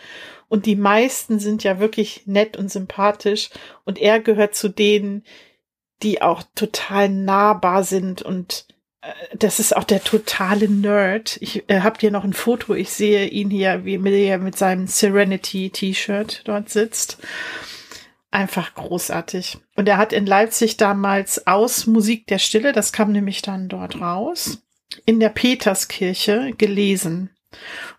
Und 0.47 0.65
die 0.65 0.75
meisten 0.75 1.39
sind 1.39 1.63
ja 1.63 1.79
wirklich 1.79 2.27
nett 2.27 2.57
und 2.57 2.69
sympathisch. 2.69 3.49
Und 3.83 3.97
er 3.97 4.19
gehört 4.19 4.55
zu 4.55 4.69
denen, 4.69 5.23
die 6.03 6.21
auch 6.21 6.43
total 6.55 7.09
nahbar 7.09 7.83
sind 7.83 8.21
und 8.21 8.67
das 9.37 9.59
ist 9.59 9.75
auch 9.75 9.83
der 9.83 10.03
totale 10.03 10.69
Nerd. 10.69 11.37
Ich 11.41 11.69
äh, 11.69 11.81
habe 11.81 11.99
hier 11.99 12.11
noch 12.11 12.23
ein 12.23 12.33
Foto. 12.33 12.73
Ich 12.73 12.91
sehe 12.91 13.27
ihn 13.27 13.49
hier, 13.49 13.85
wie 13.85 14.25
er 14.25 14.39
mit 14.39 14.57
seinem 14.57 14.87
Serenity 14.87 15.69
T-Shirt 15.69 16.41
dort 16.45 16.69
sitzt. 16.69 17.17
Einfach 18.31 18.73
großartig. 18.75 19.57
Und 19.75 19.87
er 19.87 19.97
hat 19.97 20.11
in 20.11 20.25
Leipzig 20.25 20.77
damals 20.77 21.47
aus 21.47 21.87
Musik 21.87 22.27
der 22.27 22.39
Stille, 22.39 22.73
das 22.73 22.91
kam 22.91 23.11
nämlich 23.11 23.41
dann 23.41 23.69
dort 23.69 24.01
raus, 24.01 24.61
in 25.05 25.19
der 25.19 25.29
Peterskirche 25.29 26.53
gelesen. 26.57 27.29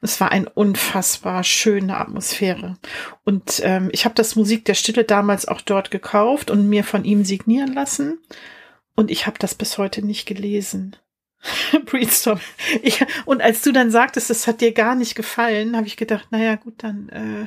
Es 0.03 0.21
war 0.21 0.33
eine 0.33 0.51
unfassbar 0.51 1.43
schöne 1.43 1.97
Atmosphäre. 1.97 2.77
Und 3.25 3.63
ähm, 3.65 3.89
ich 3.93 4.05
habe 4.05 4.15
das 4.15 4.37
Musik 4.37 4.67
der 4.67 4.75
Stille 4.75 5.05
damals 5.05 5.49
auch 5.49 5.63
dort 5.63 5.91
gekauft 5.91 6.51
und 6.51 6.69
mir 6.69 6.85
von 6.85 7.05
ihm 7.05 7.25
signieren 7.25 7.73
lassen. 7.73 8.19
Und 8.97 9.11
ich 9.11 9.27
habe 9.27 9.39
das 9.39 9.55
bis 9.55 9.79
heute 9.79 10.05
nicht 10.05 10.27
gelesen. 10.27 10.97
Breedstorm. 11.85 12.41
Ich, 12.83 13.05
und 13.25 13.41
als 13.43 13.63
du 13.63 13.73
dann 13.73 13.91
sagtest, 13.91 14.31
das 14.31 14.47
hat 14.47 14.61
dir 14.61 14.73
gar 14.73 14.95
nicht 14.95 15.15
gefallen, 15.15 15.77
habe 15.77 15.87
ich 15.87 15.97
gedacht, 15.97 16.33
naja, 16.33 16.57
gut, 16.57 16.83
dann 16.83 17.09
äh, 17.11 17.47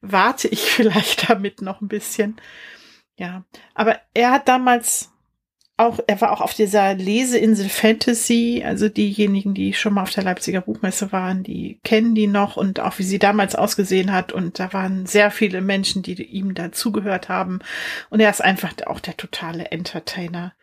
warte 0.00 0.48
ich 0.48 0.60
vielleicht 0.72 1.28
damit 1.28 1.60
noch 1.60 1.80
ein 1.80 1.88
bisschen. 1.88 2.40
Ja, 3.16 3.44
aber 3.74 4.00
er 4.14 4.30
hat 4.30 4.48
damals 4.48 5.11
auch, 5.76 5.98
er 6.06 6.20
war 6.20 6.32
auch 6.32 6.40
auf 6.40 6.54
dieser 6.54 6.94
Leseinsel 6.94 7.68
Fantasy, 7.68 8.62
also 8.64 8.88
diejenigen, 8.88 9.54
die 9.54 9.72
schon 9.72 9.94
mal 9.94 10.02
auf 10.02 10.10
der 10.10 10.24
Leipziger 10.24 10.60
Buchmesse 10.60 11.12
waren, 11.12 11.42
die 11.42 11.80
kennen 11.82 12.14
die 12.14 12.26
noch 12.26 12.56
und 12.56 12.80
auch 12.80 12.98
wie 12.98 13.04
sie 13.04 13.18
damals 13.18 13.54
ausgesehen 13.54 14.12
hat 14.12 14.32
und 14.32 14.58
da 14.58 14.72
waren 14.72 15.06
sehr 15.06 15.30
viele 15.30 15.60
Menschen, 15.60 16.02
die 16.02 16.22
ihm 16.22 16.54
dazugehört 16.54 17.28
haben 17.28 17.60
und 18.10 18.20
er 18.20 18.30
ist 18.30 18.42
einfach 18.42 18.74
auch 18.86 19.00
der 19.00 19.16
totale 19.16 19.66
Entertainer. 19.66 20.54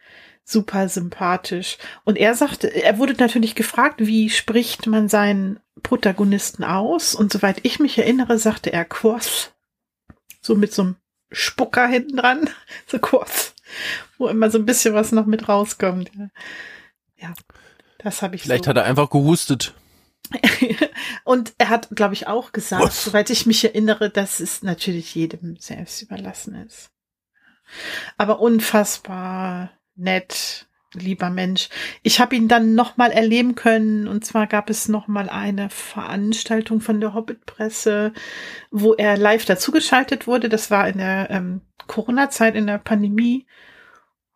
Super 0.44 0.90
sympathisch. 0.90 1.78
Und 2.06 2.18
er 2.18 2.34
sagte, 2.34 2.74
er 2.74 2.98
wurde 2.98 3.14
natürlich 3.14 3.54
gefragt, 3.54 3.98
wie 4.00 4.32
spricht 4.32 4.88
man 4.88 5.08
seinen 5.08 5.60
Protagonisten 5.84 6.64
aus? 6.64 7.14
Und 7.14 7.32
soweit 7.32 7.60
ich 7.62 7.80
mich 7.80 8.00
erinnere, 8.00 8.40
sagte 8.40 8.74
er 8.74 8.84
Quoth. 8.84 9.54
So 10.42 10.56
mit 10.56 10.74
so 10.74 10.82
einem 10.82 10.96
Spucker 11.32 11.88
hinten 11.88 12.18
dran. 12.18 12.50
So 12.88 12.98
Quoth 12.98 13.54
wo 14.18 14.28
immer 14.28 14.50
so 14.50 14.58
ein 14.58 14.66
bisschen 14.66 14.94
was 14.94 15.12
noch 15.12 15.26
mit 15.26 15.48
rauskommt. 15.48 16.12
Ja, 17.18 17.34
das 18.00 18.22
habe 18.22 18.36
ich 18.36 18.44
Vielleicht 18.44 18.66
so. 18.66 18.70
hat 18.70 18.78
er 18.78 18.86
einfach 18.86 19.10
gehustet. 19.10 19.74
und 21.24 21.54
er 21.58 21.70
hat, 21.70 21.90
glaube 21.92 22.14
ich, 22.14 22.28
auch 22.28 22.52
gesagt, 22.52 22.84
was? 22.84 23.04
soweit 23.04 23.30
ich 23.30 23.46
mich 23.46 23.64
erinnere, 23.64 24.10
dass 24.10 24.40
es 24.40 24.62
natürlich 24.64 25.16
jedem 25.16 25.58
selbst 25.58 26.02
überlassen 26.02 26.56
ist. 26.56 26.92
Aber 28.18 28.40
unfassbar 28.40 29.72
nett, 29.96 30.68
lieber 30.94 31.30
Mensch. 31.30 31.70
Ich 32.04 32.20
habe 32.20 32.36
ihn 32.36 32.48
dann 32.48 32.76
noch 32.76 32.98
mal 32.98 33.12
erleben 33.12 33.56
können 33.56 34.08
und 34.08 34.26
zwar 34.26 34.48
gab 34.48 34.70
es 34.70 34.88
noch 34.88 35.08
mal 35.08 35.30
eine 35.30 35.70
Veranstaltung 35.70 36.82
von 36.82 37.00
der 37.00 37.14
Hobbit-Presse, 37.14 38.14
wo 38.72 38.94
er 38.94 39.18
live 39.18 39.46
dazugeschaltet 39.46 40.26
wurde. 40.26 40.50
Das 40.50 40.72
war 40.72 40.88
in 40.88 40.98
der 40.98 41.30
ähm, 41.30 41.62
Corona-Zeit, 41.90 42.56
in 42.56 42.68
der 42.68 42.78
Pandemie 42.78 43.46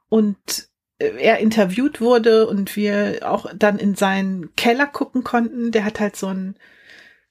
und 0.09 0.67
äh, 0.99 1.11
er 1.17 1.39
interviewt 1.39 2.01
wurde 2.01 2.47
und 2.47 2.75
wir 2.75 3.19
auch 3.23 3.45
dann 3.55 3.79
in 3.79 3.95
seinen 3.95 4.53
Keller 4.55 4.87
gucken 4.87 5.23
konnten. 5.23 5.71
Der 5.71 5.85
hat 5.85 6.01
halt 6.01 6.17
so 6.17 6.27
ein, 6.27 6.55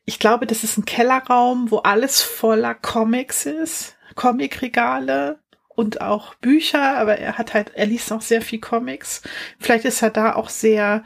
ich 0.05 0.19
glaube, 0.19 0.47
das 0.47 0.65
ist 0.65 0.79
ein 0.79 0.87
Kellerraum, 0.87 1.71
wo 1.71 1.79
alles 1.79 2.23
voller 2.23 2.75
Comics 2.75 3.47
ist, 3.47 3.97
Comicregale 4.15 5.39
und 5.69 6.01
auch 6.01 6.35
Bücher, 6.37 6.99
aber 6.99 7.19
er 7.19 7.39
hat 7.39 7.55
halt, 7.55 7.73
er 7.75 7.87
liest 7.87 8.13
auch 8.13 8.21
sehr 8.23 8.43
viel 8.43 8.61
Comics. 8.61 9.23
Vielleicht 9.59 9.85
ist 9.85 10.03
er 10.03 10.11
da 10.11 10.35
auch 10.35 10.49
sehr 10.49 11.03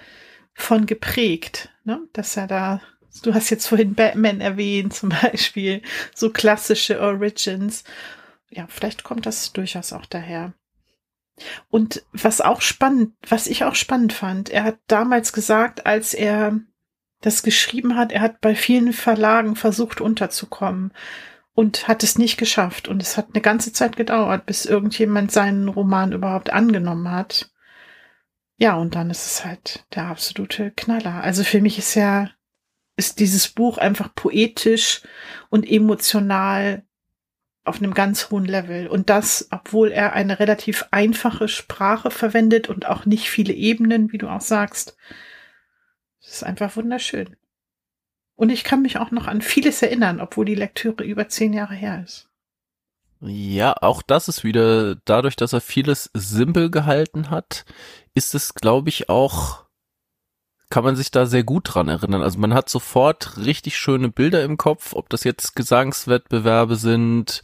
von 0.54 0.86
geprägt, 0.86 1.70
ne? 1.84 2.00
dass 2.12 2.36
er 2.36 2.46
da, 2.46 2.80
du 3.22 3.34
hast 3.34 3.50
jetzt 3.50 3.66
vorhin 3.66 3.94
Batman 3.94 4.40
erwähnt 4.40 4.94
zum 4.94 5.08
Beispiel, 5.22 5.82
so 6.14 6.30
klassische 6.30 7.00
Origins. 7.00 7.84
Ja, 8.50 8.66
vielleicht 8.68 9.04
kommt 9.04 9.26
das 9.26 9.52
durchaus 9.52 9.92
auch 9.92 10.06
daher. 10.06 10.54
Und 11.68 12.02
was 12.12 12.40
auch 12.40 12.60
spannend, 12.60 13.14
was 13.28 13.46
ich 13.46 13.64
auch 13.64 13.74
spannend 13.74 14.12
fand, 14.12 14.48
er 14.48 14.64
hat 14.64 14.78
damals 14.86 15.32
gesagt, 15.32 15.84
als 15.84 16.14
er 16.14 16.60
das 17.20 17.42
geschrieben 17.42 17.96
hat, 17.96 18.12
er 18.12 18.20
hat 18.20 18.40
bei 18.40 18.54
vielen 18.54 18.92
Verlagen 18.92 19.56
versucht 19.56 20.00
unterzukommen 20.00 20.92
und 21.54 21.88
hat 21.88 22.02
es 22.02 22.18
nicht 22.18 22.36
geschafft. 22.36 22.88
Und 22.88 23.02
es 23.02 23.16
hat 23.16 23.28
eine 23.32 23.42
ganze 23.42 23.72
Zeit 23.72 23.96
gedauert, 23.96 24.46
bis 24.46 24.64
irgendjemand 24.64 25.32
seinen 25.32 25.68
Roman 25.68 26.12
überhaupt 26.12 26.50
angenommen 26.50 27.10
hat. 27.10 27.50
Ja, 28.58 28.76
und 28.76 28.94
dann 28.94 29.10
ist 29.10 29.26
es 29.26 29.44
halt 29.44 29.86
der 29.94 30.04
absolute 30.04 30.70
Knaller. 30.70 31.22
Also 31.22 31.44
für 31.44 31.60
mich 31.60 31.78
ist 31.78 31.94
ja, 31.94 32.30
ist 32.96 33.20
dieses 33.20 33.48
Buch 33.48 33.76
einfach 33.76 34.14
poetisch 34.14 35.02
und 35.50 35.68
emotional 35.68 36.85
auf 37.66 37.78
einem 37.78 37.94
ganz 37.94 38.30
hohen 38.30 38.44
Level. 38.44 38.86
Und 38.88 39.10
das, 39.10 39.48
obwohl 39.50 39.90
er 39.90 40.12
eine 40.12 40.38
relativ 40.38 40.86
einfache 40.90 41.48
Sprache 41.48 42.10
verwendet 42.10 42.68
und 42.68 42.86
auch 42.86 43.06
nicht 43.06 43.28
viele 43.28 43.52
Ebenen, 43.52 44.12
wie 44.12 44.18
du 44.18 44.28
auch 44.28 44.40
sagst. 44.40 44.96
Das 46.20 46.32
ist 46.32 46.44
einfach 46.44 46.76
wunderschön. 46.76 47.36
Und 48.36 48.50
ich 48.50 48.64
kann 48.64 48.82
mich 48.82 48.98
auch 48.98 49.10
noch 49.10 49.26
an 49.26 49.40
vieles 49.40 49.82
erinnern, 49.82 50.20
obwohl 50.20 50.44
die 50.44 50.54
Lektüre 50.54 51.04
über 51.04 51.28
zehn 51.28 51.52
Jahre 51.52 51.74
her 51.74 52.02
ist. 52.04 52.28
Ja, 53.20 53.74
auch 53.80 54.02
das 54.02 54.28
ist 54.28 54.44
wieder 54.44 54.96
dadurch, 55.04 55.36
dass 55.36 55.52
er 55.52 55.62
vieles 55.62 56.10
simpel 56.12 56.70
gehalten 56.70 57.30
hat, 57.30 57.64
ist 58.14 58.34
es, 58.34 58.54
glaube 58.54 58.90
ich, 58.90 59.08
auch 59.08 59.65
kann 60.70 60.84
man 60.84 60.96
sich 60.96 61.10
da 61.10 61.26
sehr 61.26 61.44
gut 61.44 61.74
dran 61.74 61.88
erinnern. 61.88 62.22
Also 62.22 62.38
man 62.38 62.54
hat 62.54 62.68
sofort 62.68 63.36
richtig 63.38 63.76
schöne 63.76 64.08
Bilder 64.08 64.42
im 64.42 64.56
Kopf, 64.56 64.92
ob 64.94 65.08
das 65.08 65.24
jetzt 65.24 65.54
Gesangswettbewerbe 65.54 66.76
sind 66.76 67.42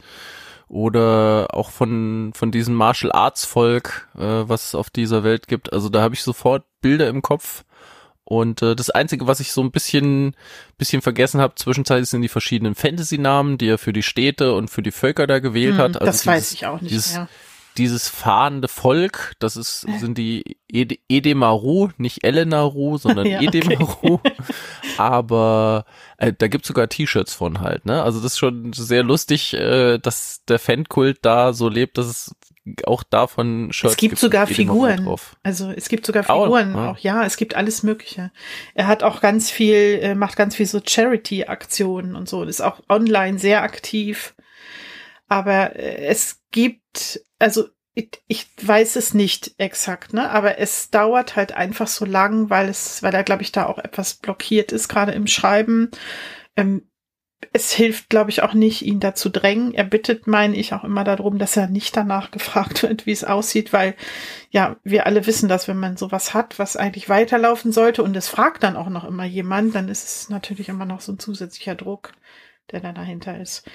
oder 0.67 1.47
auch 1.51 1.69
von 1.69 2.31
von 2.33 2.51
diesem 2.51 2.75
Martial 2.75 3.11
Arts 3.11 3.45
Volk, 3.45 4.09
äh, 4.15 4.19
was 4.21 4.67
es 4.67 4.75
auf 4.75 4.89
dieser 4.89 5.23
Welt 5.23 5.47
gibt. 5.47 5.71
Also 5.71 5.89
da 5.89 6.01
habe 6.01 6.15
ich 6.15 6.23
sofort 6.23 6.63
Bilder 6.81 7.07
im 7.07 7.21
Kopf. 7.21 7.63
Und 8.25 8.61
äh, 8.61 8.75
das 8.75 8.89
Einzige, 8.89 9.27
was 9.27 9.41
ich 9.41 9.51
so 9.51 9.61
ein 9.61 9.71
bisschen, 9.71 10.35
bisschen 10.77 11.01
vergessen 11.01 11.41
habe, 11.41 11.55
zwischenzeitlich 11.55 12.09
sind 12.09 12.21
die 12.21 12.29
verschiedenen 12.29 12.73
Fantasy-Namen, 12.73 13.57
die 13.57 13.67
er 13.67 13.77
für 13.77 13.91
die 13.91 14.01
Städte 14.01 14.53
und 14.53 14.69
für 14.69 14.81
die 14.81 14.91
Völker 14.91 15.27
da 15.27 15.39
gewählt 15.39 15.73
hm, 15.73 15.81
hat. 15.81 15.97
Also 15.97 16.05
das 16.05 16.15
dieses, 16.21 16.27
weiß 16.27 16.51
ich 16.53 16.65
auch 16.65 16.79
nicht 16.79 16.93
dieses, 16.93 17.13
mehr 17.13 17.27
dieses 17.77 18.07
fahrende 18.07 18.67
Volk, 18.67 19.33
das 19.39 19.57
ist, 19.57 19.81
sind 19.99 20.17
die 20.17 20.57
Ed 20.71 20.99
Edemaru, 21.09 21.89
nicht 21.97 22.23
Elenaru, 22.23 22.97
sondern 22.97 23.25
ja, 23.27 23.41
Edemaru. 23.41 24.15
Okay. 24.15 24.33
Aber 24.97 25.85
äh, 26.17 26.33
da 26.37 26.47
gibt's 26.47 26.67
sogar 26.67 26.89
T-Shirts 26.89 27.33
von 27.33 27.61
halt, 27.61 27.85
ne? 27.85 28.03
Also 28.03 28.19
das 28.19 28.33
ist 28.33 28.37
schon 28.37 28.73
sehr 28.73 29.03
lustig, 29.03 29.53
äh, 29.53 29.97
dass 29.97 30.43
der 30.47 30.59
Fankult 30.59 31.19
da 31.21 31.53
so 31.53 31.69
lebt, 31.69 31.97
dass 31.97 32.07
es 32.07 32.35
auch 32.85 33.03
davon 33.03 33.73
Shirts 33.73 33.93
Es 33.93 33.97
gibt, 33.97 34.11
gibt 34.11 34.19
sogar 34.19 34.47
Figuren. 34.47 35.05
Drauf. 35.05 35.35
Also 35.43 35.71
es 35.71 35.89
gibt 35.89 36.05
sogar 36.05 36.23
Figuren, 36.23 36.73
auch, 36.73 36.77
ja. 36.77 36.91
auch 36.91 36.97
ja, 36.99 37.25
es 37.25 37.35
gibt 37.37 37.55
alles 37.55 37.83
Mögliche. 37.83 38.31
Er 38.73 38.87
hat 38.87 39.03
auch 39.03 39.19
ganz 39.19 39.51
viel, 39.51 39.99
äh, 40.01 40.15
macht 40.15 40.37
ganz 40.37 40.55
viel 40.55 40.65
so 40.65 40.79
Charity-Aktionen 40.85 42.15
und 42.15 42.29
so, 42.29 42.43
ist 42.43 42.61
auch 42.61 42.81
online 42.87 43.37
sehr 43.37 43.63
aktiv. 43.63 44.33
Aber 45.27 45.75
äh, 45.75 46.05
es 46.05 46.41
gibt, 46.51 47.21
also 47.43 47.67
ich, 47.93 48.23
ich 48.27 48.47
weiß 48.61 48.95
es 48.95 49.13
nicht 49.13 49.53
exakt, 49.57 50.13
ne? 50.13 50.29
Aber 50.31 50.57
es 50.57 50.89
dauert 50.89 51.35
halt 51.35 51.51
einfach 51.53 51.87
so 51.87 52.05
lang, 52.05 52.49
weil 52.49 52.69
es, 52.69 53.03
weil 53.03 53.13
er, 53.13 53.23
glaube 53.23 53.43
ich, 53.43 53.51
da 53.51 53.67
auch 53.67 53.77
etwas 53.77 54.15
blockiert 54.15 54.71
ist, 54.71 54.87
gerade 54.87 55.11
im 55.11 55.27
Schreiben. 55.27 55.91
Ähm, 56.55 56.89
es 57.51 57.73
hilft, 57.73 58.09
glaube 58.09 58.31
ich, 58.31 58.41
auch 58.41 58.53
nicht, 58.53 58.81
ihn 58.83 58.99
dazu 58.99 59.29
drängen. 59.29 59.73
Er 59.73 59.83
bittet, 59.83 60.25
meine 60.25 60.55
ich, 60.55 60.73
auch 60.73 60.83
immer 60.85 61.03
darum, 61.03 61.37
dass 61.37 61.57
er 61.57 61.67
nicht 61.67 61.95
danach 61.95 62.31
gefragt 62.31 62.81
wird, 62.81 63.05
wie 63.05 63.11
es 63.11 63.25
aussieht, 63.25 63.73
weil 63.73 63.95
ja, 64.49 64.77
wir 64.83 65.05
alle 65.05 65.27
wissen, 65.27 65.49
dass 65.49 65.67
wenn 65.67 65.77
man 65.77 65.97
sowas 65.97 66.33
hat, 66.33 66.57
was 66.57 66.77
eigentlich 66.77 67.09
weiterlaufen 67.09 67.71
sollte 67.71 68.03
und 68.03 68.15
es 68.15 68.29
fragt 68.29 68.63
dann 68.63 68.77
auch 68.77 68.89
noch 68.89 69.03
immer 69.03 69.25
jemand, 69.25 69.75
dann 69.75 69.89
ist 69.89 70.05
es 70.05 70.29
natürlich 70.29 70.69
immer 70.69 70.85
noch 70.85 71.01
so 71.01 71.11
ein 71.11 71.19
zusätzlicher 71.19 71.75
Druck, 71.75 72.13
der 72.71 72.79
da 72.79 72.93
dahinter 72.93 73.39
ist. 73.39 73.69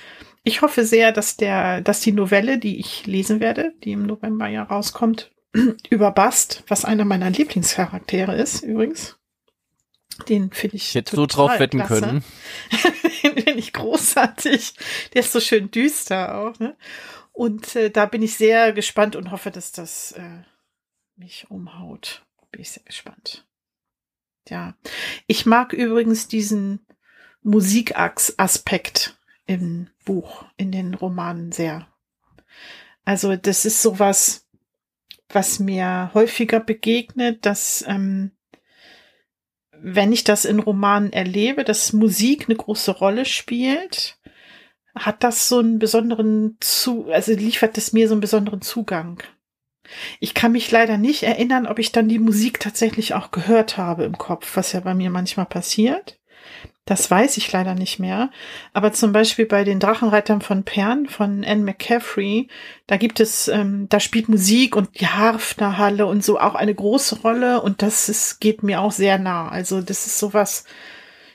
Ich 0.48 0.62
hoffe 0.62 0.86
sehr, 0.86 1.12
dass 1.12 1.36
der, 1.36 1.82
dass 1.82 2.00
die 2.00 2.12
Novelle, 2.12 2.56
die 2.56 2.80
ich 2.80 3.04
lesen 3.04 3.38
werde, 3.38 3.74
die 3.84 3.92
im 3.92 4.06
November 4.06 4.48
ja 4.48 4.62
rauskommt, 4.62 5.30
über 5.90 6.10
Bast, 6.10 6.64
was 6.68 6.86
einer 6.86 7.04
meiner 7.04 7.28
Lieblingscharaktere 7.28 8.34
ist, 8.34 8.62
übrigens, 8.62 9.18
den 10.26 10.50
finde 10.50 10.76
ich. 10.76 10.94
Hätte 10.94 11.16
so 11.16 11.26
drauf 11.26 11.58
wetten 11.58 11.80
klasse. 11.80 12.00
können. 12.00 12.24
Den 13.22 13.34
finde 13.34 13.58
ich 13.58 13.72
großartig. 13.74 14.72
Der 15.12 15.20
ist 15.20 15.32
so 15.32 15.40
schön 15.40 15.70
düster 15.70 16.38
auch. 16.38 16.58
Ne? 16.58 16.76
Und 17.32 17.76
äh, 17.76 17.90
da 17.90 18.06
bin 18.06 18.22
ich 18.22 18.36
sehr 18.36 18.72
gespannt 18.72 19.16
und 19.16 19.30
hoffe, 19.30 19.50
dass 19.50 19.70
das 19.70 20.12
äh, 20.12 20.42
mich 21.16 21.50
umhaut. 21.50 22.24
Bin 22.50 22.62
ich 22.62 22.70
sehr 22.70 22.84
gespannt. 22.84 23.46
Ja. 24.48 24.74
Ich 25.26 25.44
mag 25.46 25.72
übrigens 25.74 26.26
diesen 26.26 26.86
Musikaspekt 27.42 29.17
im 29.48 29.88
Buch, 30.04 30.44
in 30.56 30.70
den 30.70 30.94
Romanen 30.94 31.50
sehr. 31.50 31.88
Also 33.04 33.34
das 33.34 33.64
ist 33.64 33.82
sowas, 33.82 34.46
was 35.30 35.58
mir 35.58 36.10
häufiger 36.14 36.60
begegnet, 36.60 37.44
dass 37.46 37.82
ähm, 37.88 38.32
wenn 39.72 40.12
ich 40.12 40.22
das 40.22 40.44
in 40.44 40.60
Romanen 40.60 41.12
erlebe, 41.12 41.64
dass 41.64 41.92
Musik 41.92 42.44
eine 42.46 42.56
große 42.56 42.90
Rolle 42.90 43.24
spielt, 43.24 44.18
hat 44.94 45.24
das 45.24 45.48
so 45.48 45.60
einen 45.60 45.78
besonderen 45.78 46.58
zu, 46.60 47.06
also 47.10 47.32
liefert 47.32 47.78
es 47.78 47.92
mir 47.92 48.06
so 48.06 48.14
einen 48.14 48.20
besonderen 48.20 48.60
Zugang. 48.60 49.22
Ich 50.20 50.34
kann 50.34 50.52
mich 50.52 50.70
leider 50.70 50.98
nicht 50.98 51.22
erinnern, 51.22 51.66
ob 51.66 51.78
ich 51.78 51.92
dann 51.92 52.08
die 52.08 52.18
Musik 52.18 52.60
tatsächlich 52.60 53.14
auch 53.14 53.30
gehört 53.30 53.78
habe 53.78 54.04
im 54.04 54.18
Kopf, 54.18 54.56
was 54.56 54.72
ja 54.72 54.80
bei 54.80 54.94
mir 54.94 55.08
manchmal 55.08 55.46
passiert. 55.46 56.18
Das 56.88 57.10
weiß 57.10 57.36
ich 57.36 57.52
leider 57.52 57.74
nicht 57.74 57.98
mehr. 57.98 58.30
Aber 58.72 58.94
zum 58.94 59.12
Beispiel 59.12 59.44
bei 59.44 59.62
den 59.62 59.78
Drachenreitern 59.78 60.40
von 60.40 60.64
Pern 60.64 61.06
von 61.06 61.44
Anne 61.44 61.62
McCaffrey, 61.62 62.48
da 62.86 62.96
gibt 62.96 63.20
es, 63.20 63.46
ähm, 63.48 63.90
da 63.90 64.00
spielt 64.00 64.30
Musik 64.30 64.74
und 64.74 64.98
die 64.98 65.06
Harfnerhalle 65.06 66.06
und 66.06 66.24
so 66.24 66.40
auch 66.40 66.54
eine 66.54 66.74
große 66.74 67.20
Rolle 67.20 67.60
und 67.60 67.82
das 67.82 68.08
ist, 68.08 68.40
geht 68.40 68.62
mir 68.62 68.80
auch 68.80 68.92
sehr 68.92 69.18
nah. 69.18 69.50
Also 69.50 69.82
das 69.82 70.06
ist 70.06 70.18
sowas, 70.18 70.64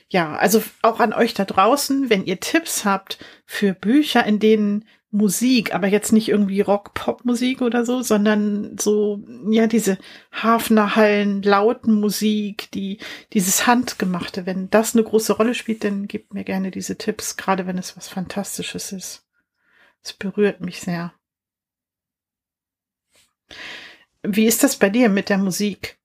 ja, 0.08 0.34
also 0.34 0.60
auch 0.82 0.98
an 0.98 1.12
euch 1.12 1.34
da 1.34 1.44
draußen, 1.44 2.10
wenn 2.10 2.24
ihr 2.24 2.40
Tipps 2.40 2.84
habt 2.84 3.18
für 3.46 3.74
Bücher, 3.74 4.26
in 4.26 4.40
denen 4.40 4.84
Musik, 5.14 5.72
aber 5.72 5.86
jetzt 5.86 6.12
nicht 6.12 6.28
irgendwie 6.28 6.60
Rock-Pop-Musik 6.60 7.62
oder 7.62 7.84
so, 7.84 8.02
sondern 8.02 8.76
so, 8.76 9.22
ja, 9.48 9.68
diese 9.68 9.96
Hafnerhallen, 10.32 11.40
lauten 11.40 12.00
Musik, 12.00 12.68
die, 12.72 12.98
dieses 13.32 13.68
Handgemachte, 13.68 14.44
wenn 14.44 14.70
das 14.70 14.96
eine 14.96 15.04
große 15.04 15.34
Rolle 15.34 15.54
spielt, 15.54 15.84
dann 15.84 16.08
gebt 16.08 16.34
mir 16.34 16.42
gerne 16.42 16.72
diese 16.72 16.98
Tipps, 16.98 17.36
gerade 17.36 17.68
wenn 17.68 17.78
es 17.78 17.96
was 17.96 18.08
Fantastisches 18.08 18.90
ist. 18.90 19.24
Es 20.02 20.14
berührt 20.14 20.60
mich 20.60 20.80
sehr. 20.80 21.14
Wie 24.24 24.46
ist 24.46 24.64
das 24.64 24.74
bei 24.74 24.90
dir 24.90 25.08
mit 25.08 25.28
der 25.28 25.38
Musik? 25.38 25.96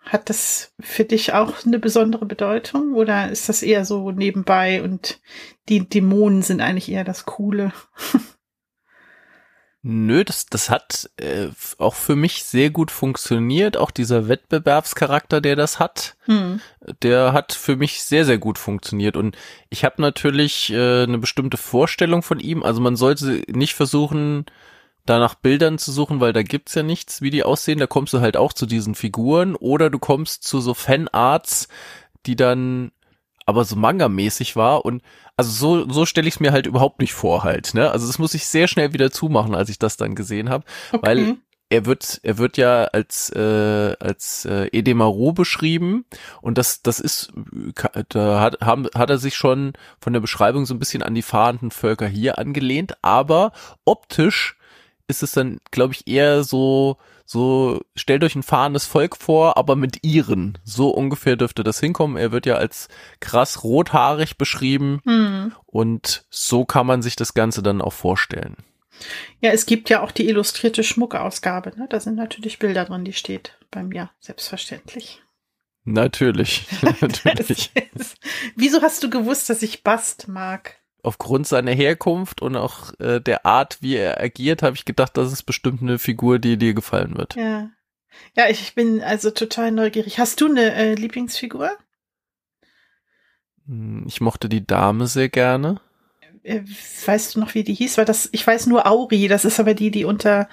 Hat 0.00 0.30
das 0.30 0.74
für 0.80 1.04
dich 1.04 1.32
auch 1.32 1.64
eine 1.64 1.78
besondere 1.78 2.26
Bedeutung 2.26 2.94
oder 2.94 3.30
ist 3.30 3.48
das 3.48 3.62
eher 3.62 3.84
so 3.84 4.10
nebenbei 4.10 4.82
und 4.82 5.20
die 5.68 5.88
Dämonen 5.88 6.42
sind 6.42 6.60
eigentlich 6.60 6.90
eher 6.90 7.04
das 7.04 7.24
Coole? 7.24 7.72
Nö, 9.82 10.24
das, 10.24 10.46
das 10.46 10.70
hat 10.70 11.08
äh, 11.18 11.48
auch 11.78 11.94
für 11.94 12.16
mich 12.16 12.42
sehr 12.42 12.70
gut 12.70 12.90
funktioniert. 12.90 13.76
Auch 13.76 13.92
dieser 13.92 14.28
Wettbewerbscharakter, 14.28 15.40
der 15.40 15.54
das 15.54 15.78
hat, 15.78 16.16
hm. 16.24 16.60
der 17.02 17.32
hat 17.32 17.52
für 17.52 17.76
mich 17.76 18.02
sehr, 18.02 18.24
sehr 18.24 18.38
gut 18.38 18.58
funktioniert. 18.58 19.16
Und 19.16 19.36
ich 19.70 19.84
habe 19.84 20.02
natürlich 20.02 20.70
äh, 20.72 21.04
eine 21.04 21.18
bestimmte 21.18 21.56
Vorstellung 21.56 22.22
von 22.22 22.40
ihm. 22.40 22.64
Also 22.64 22.80
man 22.80 22.96
sollte 22.96 23.42
nicht 23.48 23.74
versuchen, 23.74 24.46
da 25.06 25.20
nach 25.20 25.36
Bildern 25.36 25.78
zu 25.78 25.92
suchen, 25.92 26.20
weil 26.20 26.32
da 26.32 26.42
gibt's 26.42 26.74
ja 26.74 26.82
nichts, 26.82 27.22
wie 27.22 27.30
die 27.30 27.44
aussehen. 27.44 27.78
Da 27.78 27.86
kommst 27.86 28.12
du 28.12 28.20
halt 28.20 28.36
auch 28.36 28.52
zu 28.52 28.66
diesen 28.66 28.96
Figuren. 28.96 29.54
Oder 29.54 29.90
du 29.90 30.00
kommst 30.00 30.42
zu 30.42 30.60
so 30.60 30.74
Fanarts, 30.74 31.68
die 32.26 32.34
dann 32.34 32.90
aber 33.48 33.64
so 33.64 33.76
Manga-mäßig 33.76 34.56
war 34.56 34.84
und 34.84 35.00
also 35.38 35.50
so, 35.50 35.90
so 35.90 36.04
stelle 36.04 36.28
ich 36.28 36.34
es 36.34 36.40
mir 36.40 36.52
halt 36.52 36.66
überhaupt 36.66 37.00
nicht 37.00 37.14
vor 37.14 37.44
halt, 37.44 37.72
ne? 37.72 37.90
Also 37.90 38.06
das 38.06 38.18
muss 38.18 38.34
ich 38.34 38.46
sehr 38.46 38.68
schnell 38.68 38.92
wieder 38.92 39.10
zumachen, 39.10 39.54
als 39.54 39.70
ich 39.70 39.78
das 39.78 39.96
dann 39.96 40.14
gesehen 40.14 40.50
habe, 40.50 40.66
okay. 40.92 41.06
weil 41.06 41.36
er 41.70 41.86
wird, 41.86 42.20
er 42.24 42.36
wird 42.36 42.58
ja 42.58 42.84
als 42.84 43.30
äh, 43.30 43.96
als 44.00 44.44
äh, 44.44 44.68
Edemaru 44.72 45.32
beschrieben 45.32 46.04
und 46.42 46.58
das 46.58 46.82
das 46.82 47.00
ist 47.00 47.32
da 48.10 48.40
hat 48.42 48.60
haben, 48.60 48.86
hat 48.94 49.08
er 49.08 49.16
sich 49.16 49.34
schon 49.34 49.72
von 49.98 50.12
der 50.12 50.20
Beschreibung 50.20 50.66
so 50.66 50.74
ein 50.74 50.78
bisschen 50.78 51.02
an 51.02 51.14
die 51.14 51.22
fahrenden 51.22 51.70
Völker 51.70 52.06
hier 52.06 52.36
angelehnt, 52.36 52.98
aber 53.00 53.52
optisch 53.86 54.57
ist 55.08 55.22
es 55.22 55.32
dann 55.32 55.58
glaube 55.70 55.94
ich 55.94 56.06
eher 56.06 56.44
so 56.44 56.98
so 57.24 57.82
stellt 57.94 58.24
euch 58.24 58.36
ein 58.36 58.42
fahrendes 58.42 58.86
Volk 58.86 59.14
vor, 59.14 59.58
aber 59.58 59.76
mit 59.76 60.02
ihren. 60.02 60.56
So 60.64 60.88
ungefähr 60.88 61.36
dürfte 61.36 61.62
das 61.62 61.78
hinkommen. 61.78 62.16
Er 62.16 62.32
wird 62.32 62.46
ja 62.46 62.54
als 62.54 62.88
krass 63.20 63.64
rothaarig 63.64 64.38
beschrieben 64.38 65.00
hm. 65.04 65.52
und 65.66 66.24
so 66.30 66.64
kann 66.64 66.86
man 66.86 67.02
sich 67.02 67.16
das 67.16 67.34
Ganze 67.34 67.62
dann 67.62 67.82
auch 67.82 67.92
vorstellen. 67.92 68.56
Ja, 69.40 69.50
es 69.50 69.66
gibt 69.66 69.90
ja 69.90 70.02
auch 70.02 70.10
die 70.10 70.26
illustrierte 70.26 70.82
Schmuckausgabe. 70.82 71.72
Ne? 71.76 71.86
Da 71.90 72.00
sind 72.00 72.16
natürlich 72.16 72.58
Bilder 72.58 72.86
drin, 72.86 73.04
die 73.04 73.12
steht 73.12 73.58
bei 73.70 73.82
mir, 73.82 74.10
selbstverständlich. 74.20 75.22
Natürlich, 75.84 76.66
natürlich. 77.00 77.70
Wieso 78.56 78.82
hast 78.82 79.02
du 79.02 79.10
gewusst, 79.10 79.50
dass 79.50 79.62
ich 79.62 79.84
Bast 79.84 80.28
mag? 80.28 80.77
Aufgrund 81.02 81.46
seiner 81.46 81.72
Herkunft 81.72 82.42
und 82.42 82.56
auch 82.56 82.92
äh, 83.00 83.20
der 83.20 83.46
Art, 83.46 83.78
wie 83.80 83.96
er 83.96 84.20
agiert, 84.20 84.62
habe 84.62 84.76
ich 84.76 84.84
gedacht, 84.84 85.16
das 85.16 85.32
ist 85.32 85.44
bestimmt 85.44 85.82
eine 85.82 85.98
Figur, 85.98 86.38
die 86.38 86.56
dir 86.56 86.74
gefallen 86.74 87.16
wird. 87.16 87.36
Ja. 87.36 87.70
Ja, 88.36 88.48
ich 88.48 88.74
bin 88.74 89.00
also 89.02 89.30
total 89.30 89.70
neugierig. 89.70 90.18
Hast 90.18 90.40
du 90.40 90.46
eine 90.46 90.74
äh, 90.74 90.94
Lieblingsfigur? 90.94 91.70
Hm, 93.66 94.04
ich 94.06 94.20
mochte 94.20 94.48
die 94.48 94.66
Dame 94.66 95.06
sehr 95.06 95.28
gerne. 95.28 95.80
Äh, 96.42 96.62
weißt 97.06 97.34
du 97.34 97.40
noch, 97.40 97.54
wie 97.54 97.64
die 97.64 97.74
hieß? 97.74 97.98
Weil 97.98 98.04
das, 98.04 98.28
ich 98.32 98.46
weiß 98.46 98.66
nur 98.66 98.86
Auri, 98.86 99.28
das 99.28 99.44
ist 99.44 99.60
aber 99.60 99.74
die, 99.74 99.90
die 99.90 100.04
unter, 100.04 100.48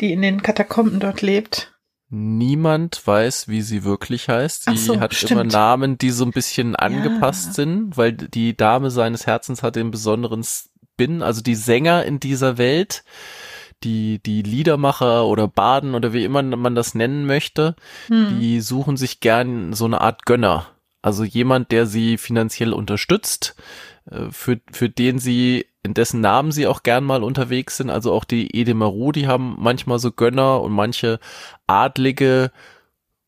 die 0.00 0.12
in 0.12 0.22
den 0.22 0.42
Katakomben 0.42 1.00
dort 1.00 1.22
lebt. 1.22 1.71
Niemand 2.14 3.06
weiß, 3.06 3.48
wie 3.48 3.62
sie 3.62 3.84
wirklich 3.84 4.28
heißt. 4.28 4.64
Sie 4.64 4.76
so, 4.76 5.00
hat 5.00 5.14
stimmt. 5.14 5.30
immer 5.30 5.44
Namen, 5.44 5.96
die 5.96 6.10
so 6.10 6.26
ein 6.26 6.30
bisschen 6.30 6.76
angepasst 6.76 7.46
ja. 7.46 7.52
sind, 7.54 7.96
weil 7.96 8.12
die 8.12 8.54
Dame 8.54 8.90
seines 8.90 9.26
Herzens 9.26 9.62
hat 9.62 9.76
den 9.76 9.90
besonderen 9.90 10.44
Spin, 10.44 11.22
also 11.22 11.40
die 11.40 11.54
Sänger 11.54 12.04
in 12.04 12.20
dieser 12.20 12.58
Welt, 12.58 13.02
die, 13.82 14.22
die 14.22 14.42
Liedermacher 14.42 15.24
oder 15.24 15.48
Baden 15.48 15.94
oder 15.94 16.12
wie 16.12 16.24
immer 16.24 16.42
man 16.42 16.74
das 16.74 16.94
nennen 16.94 17.24
möchte, 17.24 17.76
hm. 18.08 18.38
die 18.38 18.60
suchen 18.60 18.98
sich 18.98 19.20
gern 19.20 19.72
so 19.72 19.86
eine 19.86 20.02
Art 20.02 20.26
Gönner. 20.26 20.66
Also 21.00 21.24
jemand, 21.24 21.72
der 21.72 21.86
sie 21.86 22.18
finanziell 22.18 22.74
unterstützt, 22.74 23.56
für, 24.30 24.60
für 24.70 24.88
den 24.88 25.18
sie, 25.18 25.66
in 25.82 25.94
dessen 25.94 26.20
Namen 26.20 26.52
sie 26.52 26.66
auch 26.66 26.82
gern 26.82 27.04
mal 27.04 27.22
unterwegs 27.22 27.76
sind. 27.76 27.90
Also 27.90 28.12
auch 28.12 28.24
die 28.24 28.54
Edemaru, 28.54 29.12
die 29.12 29.26
haben 29.26 29.56
manchmal 29.58 29.98
so 29.98 30.12
Gönner 30.12 30.60
und 30.60 30.72
manche 30.72 31.18
Adlige 31.66 32.50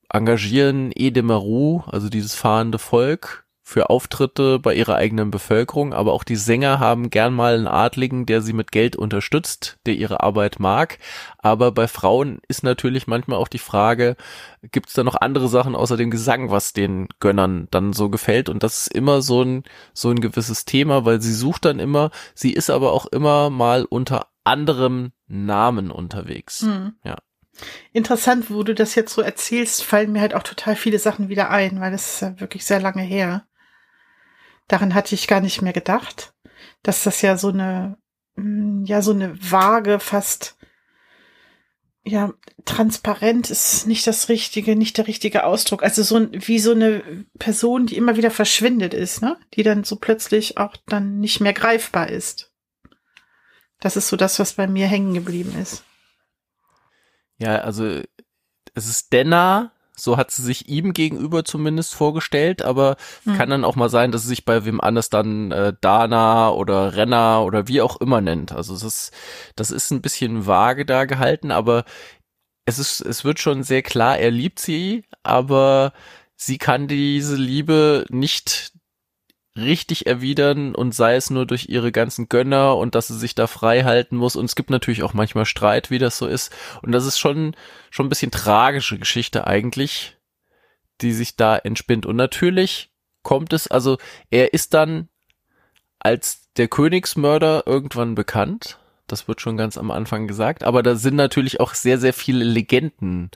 engagieren 0.08 0.92
Edemaru, 0.94 1.82
also 1.86 2.08
dieses 2.08 2.34
fahrende 2.34 2.78
Volk, 2.78 3.43
für 3.66 3.88
Auftritte 3.88 4.58
bei 4.58 4.74
ihrer 4.74 4.96
eigenen 4.96 5.30
Bevölkerung, 5.30 5.94
aber 5.94 6.12
auch 6.12 6.22
die 6.22 6.36
Sänger 6.36 6.80
haben 6.80 7.08
gern 7.08 7.32
mal 7.32 7.54
einen 7.54 7.66
Adligen, 7.66 8.26
der 8.26 8.42
sie 8.42 8.52
mit 8.52 8.70
Geld 8.72 8.94
unterstützt, 8.94 9.78
der 9.86 9.94
ihre 9.94 10.22
Arbeit 10.22 10.60
mag. 10.60 10.98
Aber 11.38 11.72
bei 11.72 11.88
Frauen 11.88 12.40
ist 12.46 12.62
natürlich 12.62 13.06
manchmal 13.06 13.38
auch 13.38 13.48
die 13.48 13.58
Frage, 13.58 14.16
gibt 14.70 14.88
es 14.88 14.94
da 14.94 15.02
noch 15.02 15.18
andere 15.18 15.48
Sachen 15.48 15.74
außer 15.74 15.96
dem 15.96 16.10
Gesang, 16.10 16.50
was 16.50 16.74
den 16.74 17.08
Gönnern 17.20 17.66
dann 17.70 17.94
so 17.94 18.10
gefällt? 18.10 18.50
Und 18.50 18.62
das 18.62 18.82
ist 18.82 18.94
immer 18.94 19.22
so 19.22 19.42
ein, 19.42 19.64
so 19.94 20.10
ein 20.10 20.20
gewisses 20.20 20.66
Thema, 20.66 21.06
weil 21.06 21.22
sie 21.22 21.32
sucht 21.32 21.64
dann 21.64 21.78
immer, 21.78 22.10
sie 22.34 22.52
ist 22.52 22.68
aber 22.68 22.92
auch 22.92 23.06
immer 23.06 23.48
mal 23.48 23.86
unter 23.86 24.26
anderem 24.44 25.12
Namen 25.26 25.90
unterwegs. 25.90 26.62
Mhm. 26.62 26.96
Ja. 27.02 27.16
Interessant, 27.94 28.50
wo 28.50 28.62
du 28.62 28.74
das 28.74 28.94
jetzt 28.94 29.14
so 29.14 29.22
erzählst, 29.22 29.84
fallen 29.84 30.12
mir 30.12 30.20
halt 30.20 30.34
auch 30.34 30.42
total 30.42 30.76
viele 30.76 30.98
Sachen 30.98 31.30
wieder 31.30 31.48
ein, 31.48 31.80
weil 31.80 31.92
das 31.92 32.14
ist 32.14 32.20
ja 32.20 32.40
wirklich 32.40 32.66
sehr 32.66 32.80
lange 32.80 33.02
her. 33.02 33.46
Daran 34.68 34.94
hatte 34.94 35.14
ich 35.14 35.26
gar 35.26 35.40
nicht 35.40 35.62
mehr 35.62 35.72
gedacht, 35.72 36.34
dass 36.82 37.04
das 37.04 37.22
ja 37.22 37.36
so 37.36 37.48
eine, 37.48 37.98
mm, 38.36 38.84
ja, 38.84 39.02
so 39.02 39.12
eine 39.12 39.36
vage, 39.40 40.00
fast, 40.00 40.56
ja, 42.04 42.32
transparent 42.64 43.50
ist 43.50 43.86
nicht 43.86 44.06
das 44.06 44.28
richtige, 44.28 44.76
nicht 44.76 44.98
der 44.98 45.06
richtige 45.06 45.44
Ausdruck. 45.44 45.82
Also 45.82 46.02
so 46.02 46.28
wie 46.32 46.58
so 46.58 46.72
eine 46.72 47.24
Person, 47.38 47.86
die 47.86 47.96
immer 47.96 48.16
wieder 48.16 48.30
verschwindet 48.30 48.92
ist, 48.92 49.22
ne? 49.22 49.38
Die 49.54 49.62
dann 49.62 49.84
so 49.84 49.96
plötzlich 49.96 50.58
auch 50.58 50.76
dann 50.86 51.18
nicht 51.20 51.40
mehr 51.40 51.54
greifbar 51.54 52.10
ist. 52.10 52.52
Das 53.80 53.96
ist 53.96 54.08
so 54.08 54.16
das, 54.16 54.38
was 54.38 54.54
bei 54.54 54.66
mir 54.66 54.86
hängen 54.86 55.14
geblieben 55.14 55.58
ist. 55.60 55.84
Ja, 57.38 57.58
also 57.60 58.02
es 58.74 58.88
ist 58.88 59.12
Denna, 59.12 59.72
so 59.96 60.16
hat 60.16 60.30
sie 60.30 60.42
sich 60.42 60.68
ihm 60.68 60.92
gegenüber 60.92 61.44
zumindest 61.44 61.94
vorgestellt, 61.94 62.62
aber 62.62 62.96
hm. 63.24 63.36
kann 63.36 63.50
dann 63.50 63.64
auch 63.64 63.76
mal 63.76 63.88
sein, 63.88 64.12
dass 64.12 64.22
sie 64.22 64.28
sich 64.28 64.44
bei 64.44 64.64
wem 64.64 64.80
anders 64.80 65.08
dann 65.08 65.52
äh, 65.52 65.72
Dana 65.80 66.50
oder 66.50 66.96
Renner 66.96 67.44
oder 67.44 67.68
wie 67.68 67.80
auch 67.80 68.00
immer 68.00 68.20
nennt. 68.20 68.52
Also 68.52 68.74
es 68.74 68.82
ist, 68.82 69.12
das 69.56 69.70
ist 69.70 69.90
ein 69.90 70.02
bisschen 70.02 70.46
vage 70.46 70.84
da 70.84 71.04
gehalten, 71.04 71.50
aber 71.50 71.84
es 72.64 72.78
ist, 72.78 73.00
es 73.00 73.24
wird 73.24 73.38
schon 73.38 73.62
sehr 73.62 73.82
klar, 73.82 74.18
er 74.18 74.30
liebt 74.30 74.58
sie, 74.58 75.04
aber 75.22 75.92
sie 76.36 76.58
kann 76.58 76.88
diese 76.88 77.36
Liebe 77.36 78.04
nicht 78.08 78.72
richtig 79.56 80.06
erwidern 80.06 80.74
und 80.74 80.94
sei 80.94 81.14
es 81.14 81.30
nur 81.30 81.46
durch 81.46 81.68
ihre 81.68 81.92
ganzen 81.92 82.28
Gönner 82.28 82.76
und 82.76 82.94
dass 82.94 83.08
sie 83.08 83.18
sich 83.18 83.34
da 83.34 83.46
frei 83.46 83.84
halten 83.84 84.16
muss. 84.16 84.36
Und 84.36 84.46
es 84.46 84.56
gibt 84.56 84.70
natürlich 84.70 85.02
auch 85.02 85.14
manchmal 85.14 85.46
Streit, 85.46 85.90
wie 85.90 85.98
das 85.98 86.18
so 86.18 86.26
ist. 86.26 86.52
Und 86.82 86.92
das 86.92 87.06
ist 87.06 87.18
schon, 87.18 87.54
schon 87.90 88.06
ein 88.06 88.08
bisschen 88.08 88.32
tragische 88.32 88.98
Geschichte 88.98 89.46
eigentlich, 89.46 90.16
die 91.00 91.12
sich 91.12 91.36
da 91.36 91.56
entspinnt. 91.56 92.04
Und 92.04 92.16
natürlich 92.16 92.90
kommt 93.22 93.52
es, 93.52 93.68
also 93.68 93.98
er 94.30 94.52
ist 94.52 94.74
dann 94.74 95.08
als 96.00 96.52
der 96.56 96.68
Königsmörder 96.68 97.64
irgendwann 97.66 98.14
bekannt. 98.14 98.78
Das 99.06 99.28
wird 99.28 99.40
schon 99.40 99.56
ganz 99.56 99.78
am 99.78 99.90
Anfang 99.90 100.26
gesagt. 100.26 100.64
Aber 100.64 100.82
da 100.82 100.96
sind 100.96 101.14
natürlich 101.14 101.60
auch 101.60 101.74
sehr, 101.74 101.98
sehr 101.98 102.12
viele 102.12 102.44
Legenden 102.44 103.30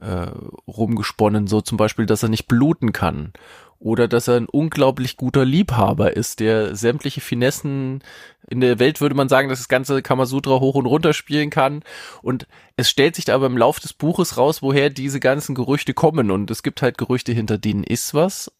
äh, 0.00 0.28
rumgesponnen. 0.68 1.48
So 1.48 1.60
zum 1.60 1.76
Beispiel, 1.76 2.06
dass 2.06 2.22
er 2.22 2.28
nicht 2.28 2.46
bluten 2.46 2.92
kann 2.92 3.32
oder 3.80 4.08
dass 4.08 4.28
er 4.28 4.36
ein 4.36 4.46
unglaublich 4.46 5.16
guter 5.16 5.44
Liebhaber 5.44 6.16
ist, 6.16 6.40
der 6.40 6.74
sämtliche 6.74 7.20
Finessen 7.20 8.02
in 8.50 8.60
der 8.60 8.78
Welt 8.78 9.00
würde 9.00 9.14
man 9.14 9.28
sagen, 9.28 9.48
dass 9.48 9.58
das 9.58 9.68
ganze 9.68 10.02
Kamasutra 10.02 10.58
hoch 10.58 10.74
und 10.74 10.86
runter 10.86 11.12
spielen 11.12 11.50
kann. 11.50 11.82
Und 12.22 12.46
es 12.76 12.88
stellt 12.88 13.14
sich 13.14 13.26
da 13.26 13.34
aber 13.34 13.46
im 13.46 13.58
Lauf 13.58 13.78
des 13.78 13.92
Buches 13.92 14.36
raus, 14.36 14.62
woher 14.62 14.90
diese 14.90 15.20
ganzen 15.20 15.54
Gerüchte 15.54 15.94
kommen. 15.94 16.30
Und 16.30 16.50
es 16.50 16.62
gibt 16.62 16.82
halt 16.82 16.98
Gerüchte, 16.98 17.32
hinter 17.32 17.58
denen 17.58 17.84
ist 17.84 18.14
was. 18.14 18.50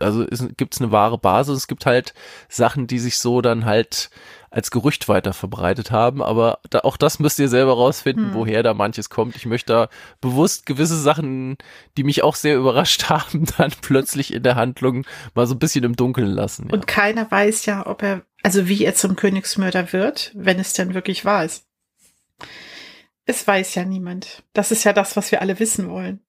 Also 0.00 0.26
gibt 0.56 0.74
es 0.74 0.80
eine 0.80 0.92
wahre 0.92 1.18
Basis, 1.18 1.56
es 1.56 1.66
gibt 1.66 1.84
halt 1.84 2.14
Sachen, 2.48 2.86
die 2.86 3.00
sich 3.00 3.18
so 3.18 3.40
dann 3.40 3.64
halt 3.64 4.10
als 4.50 4.70
Gerücht 4.70 5.08
weiter 5.08 5.32
verbreitet 5.32 5.90
haben. 5.90 6.22
Aber 6.22 6.60
da, 6.70 6.80
auch 6.80 6.96
das 6.96 7.18
müsst 7.18 7.38
ihr 7.38 7.48
selber 7.48 7.74
rausfinden, 7.74 8.28
hm. 8.28 8.34
woher 8.34 8.62
da 8.62 8.74
manches 8.74 9.10
kommt. 9.10 9.36
Ich 9.36 9.46
möchte 9.46 9.72
da 9.72 9.88
bewusst 10.20 10.66
gewisse 10.66 10.98
Sachen, 10.98 11.56
die 11.96 12.04
mich 12.04 12.22
auch 12.22 12.34
sehr 12.34 12.56
überrascht 12.58 13.08
haben, 13.08 13.44
dann 13.56 13.72
plötzlich 13.80 14.32
in 14.32 14.42
der 14.42 14.56
Handlung 14.56 15.06
mal 15.34 15.46
so 15.46 15.54
ein 15.54 15.58
bisschen 15.58 15.84
im 15.84 15.96
Dunkeln 15.96 16.30
lassen. 16.30 16.68
Ja. 16.68 16.74
Und 16.74 16.86
keiner 16.86 17.30
weiß 17.30 17.66
ja, 17.66 17.86
ob 17.86 18.02
er, 18.02 18.22
also 18.42 18.68
wie 18.68 18.84
er 18.84 18.94
zum 18.94 19.16
Königsmörder 19.16 19.92
wird, 19.92 20.32
wenn 20.34 20.58
es 20.58 20.72
denn 20.72 20.94
wirklich 20.94 21.24
wahr 21.24 21.44
ist. 21.44 21.66
Es 23.26 23.46
weiß 23.46 23.74
ja 23.74 23.84
niemand. 23.84 24.42
Das 24.54 24.70
ist 24.70 24.84
ja 24.84 24.94
das, 24.94 25.16
was 25.16 25.30
wir 25.32 25.42
alle 25.42 25.58
wissen 25.58 25.90
wollen. 25.90 26.20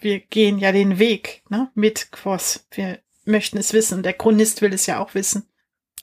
Wir 0.00 0.18
gehen 0.18 0.58
ja 0.58 0.72
den 0.72 0.98
Weg 0.98 1.44
ne, 1.50 1.70
mit 1.74 2.10
Quoss. 2.10 2.66
Wir 2.72 2.98
möchten 3.24 3.58
es 3.58 3.72
wissen. 3.72 4.02
Der 4.02 4.12
Chronist 4.12 4.60
will 4.60 4.72
es 4.72 4.86
ja 4.86 4.98
auch 4.98 5.14
wissen. 5.14 5.46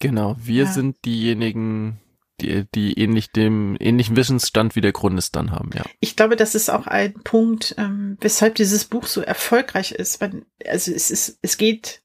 Genau, 0.01 0.35
wir 0.37 0.65
ja. 0.65 0.71
sind 0.71 0.97
diejenigen, 1.05 2.01
die, 2.41 2.65
die 2.73 2.99
ähnlich 2.99 3.31
dem 3.31 3.77
ähnlichen 3.79 4.15
Wissensstand 4.15 4.75
wie 4.75 4.81
der 4.81 4.93
Chronist 4.93 5.35
dann 5.35 5.51
haben, 5.51 5.69
ja. 5.73 5.83
Ich 5.99 6.15
glaube, 6.15 6.35
das 6.35 6.55
ist 6.55 6.69
auch 6.69 6.87
ein 6.87 7.13
Punkt, 7.23 7.75
ähm, 7.77 8.17
weshalb 8.19 8.55
dieses 8.55 8.85
Buch 8.85 9.05
so 9.05 9.21
erfolgreich 9.21 9.91
ist. 9.91 10.19
Man, 10.19 10.45
also 10.67 10.91
es 10.91 11.11
ist, 11.11 11.37
es 11.41 11.57
geht 11.57 12.01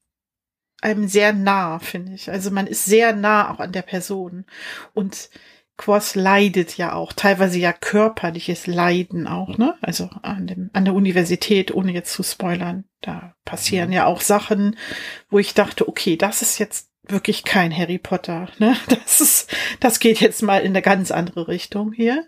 einem 0.81 1.07
sehr 1.07 1.33
nah, 1.33 1.79
finde 1.79 2.13
ich. 2.13 2.29
Also 2.29 2.51
man 2.51 2.67
ist 2.67 2.85
sehr 2.85 3.13
nah 3.13 3.51
auch 3.51 3.59
an 3.59 3.71
der 3.71 3.81
Person. 3.81 4.45
Und 4.93 5.29
Quoss 5.77 6.15
leidet 6.15 6.77
ja 6.77 6.93
auch, 6.93 7.13
teilweise 7.13 7.59
ja 7.59 7.71
körperliches 7.71 8.65
Leiden 8.67 9.27
auch, 9.27 9.57
ne? 9.57 9.75
Also 9.81 10.09
an 10.23 10.47
dem, 10.47 10.69
an 10.73 10.85
der 10.85 10.95
Universität, 10.95 11.73
ohne 11.73 11.93
jetzt 11.93 12.13
zu 12.13 12.23
spoilern. 12.23 12.85
Da 13.01 13.35
passieren 13.45 13.89
mhm. 13.89 13.93
ja 13.93 14.05
auch 14.05 14.21
Sachen, 14.21 14.75
wo 15.29 15.37
ich 15.37 15.53
dachte, 15.53 15.87
okay, 15.87 16.15
das 16.15 16.41
ist 16.41 16.57
jetzt 16.57 16.89
wirklich 17.09 17.43
kein 17.43 17.75
Harry 17.75 17.97
Potter. 17.97 18.49
Ne? 18.59 18.75
Das 18.87 19.21
ist, 19.21 19.55
das 19.79 19.99
geht 19.99 20.19
jetzt 20.19 20.43
mal 20.43 20.59
in 20.59 20.71
eine 20.71 20.81
ganz 20.81 21.11
andere 21.11 21.47
Richtung 21.47 21.91
hier. 21.91 22.25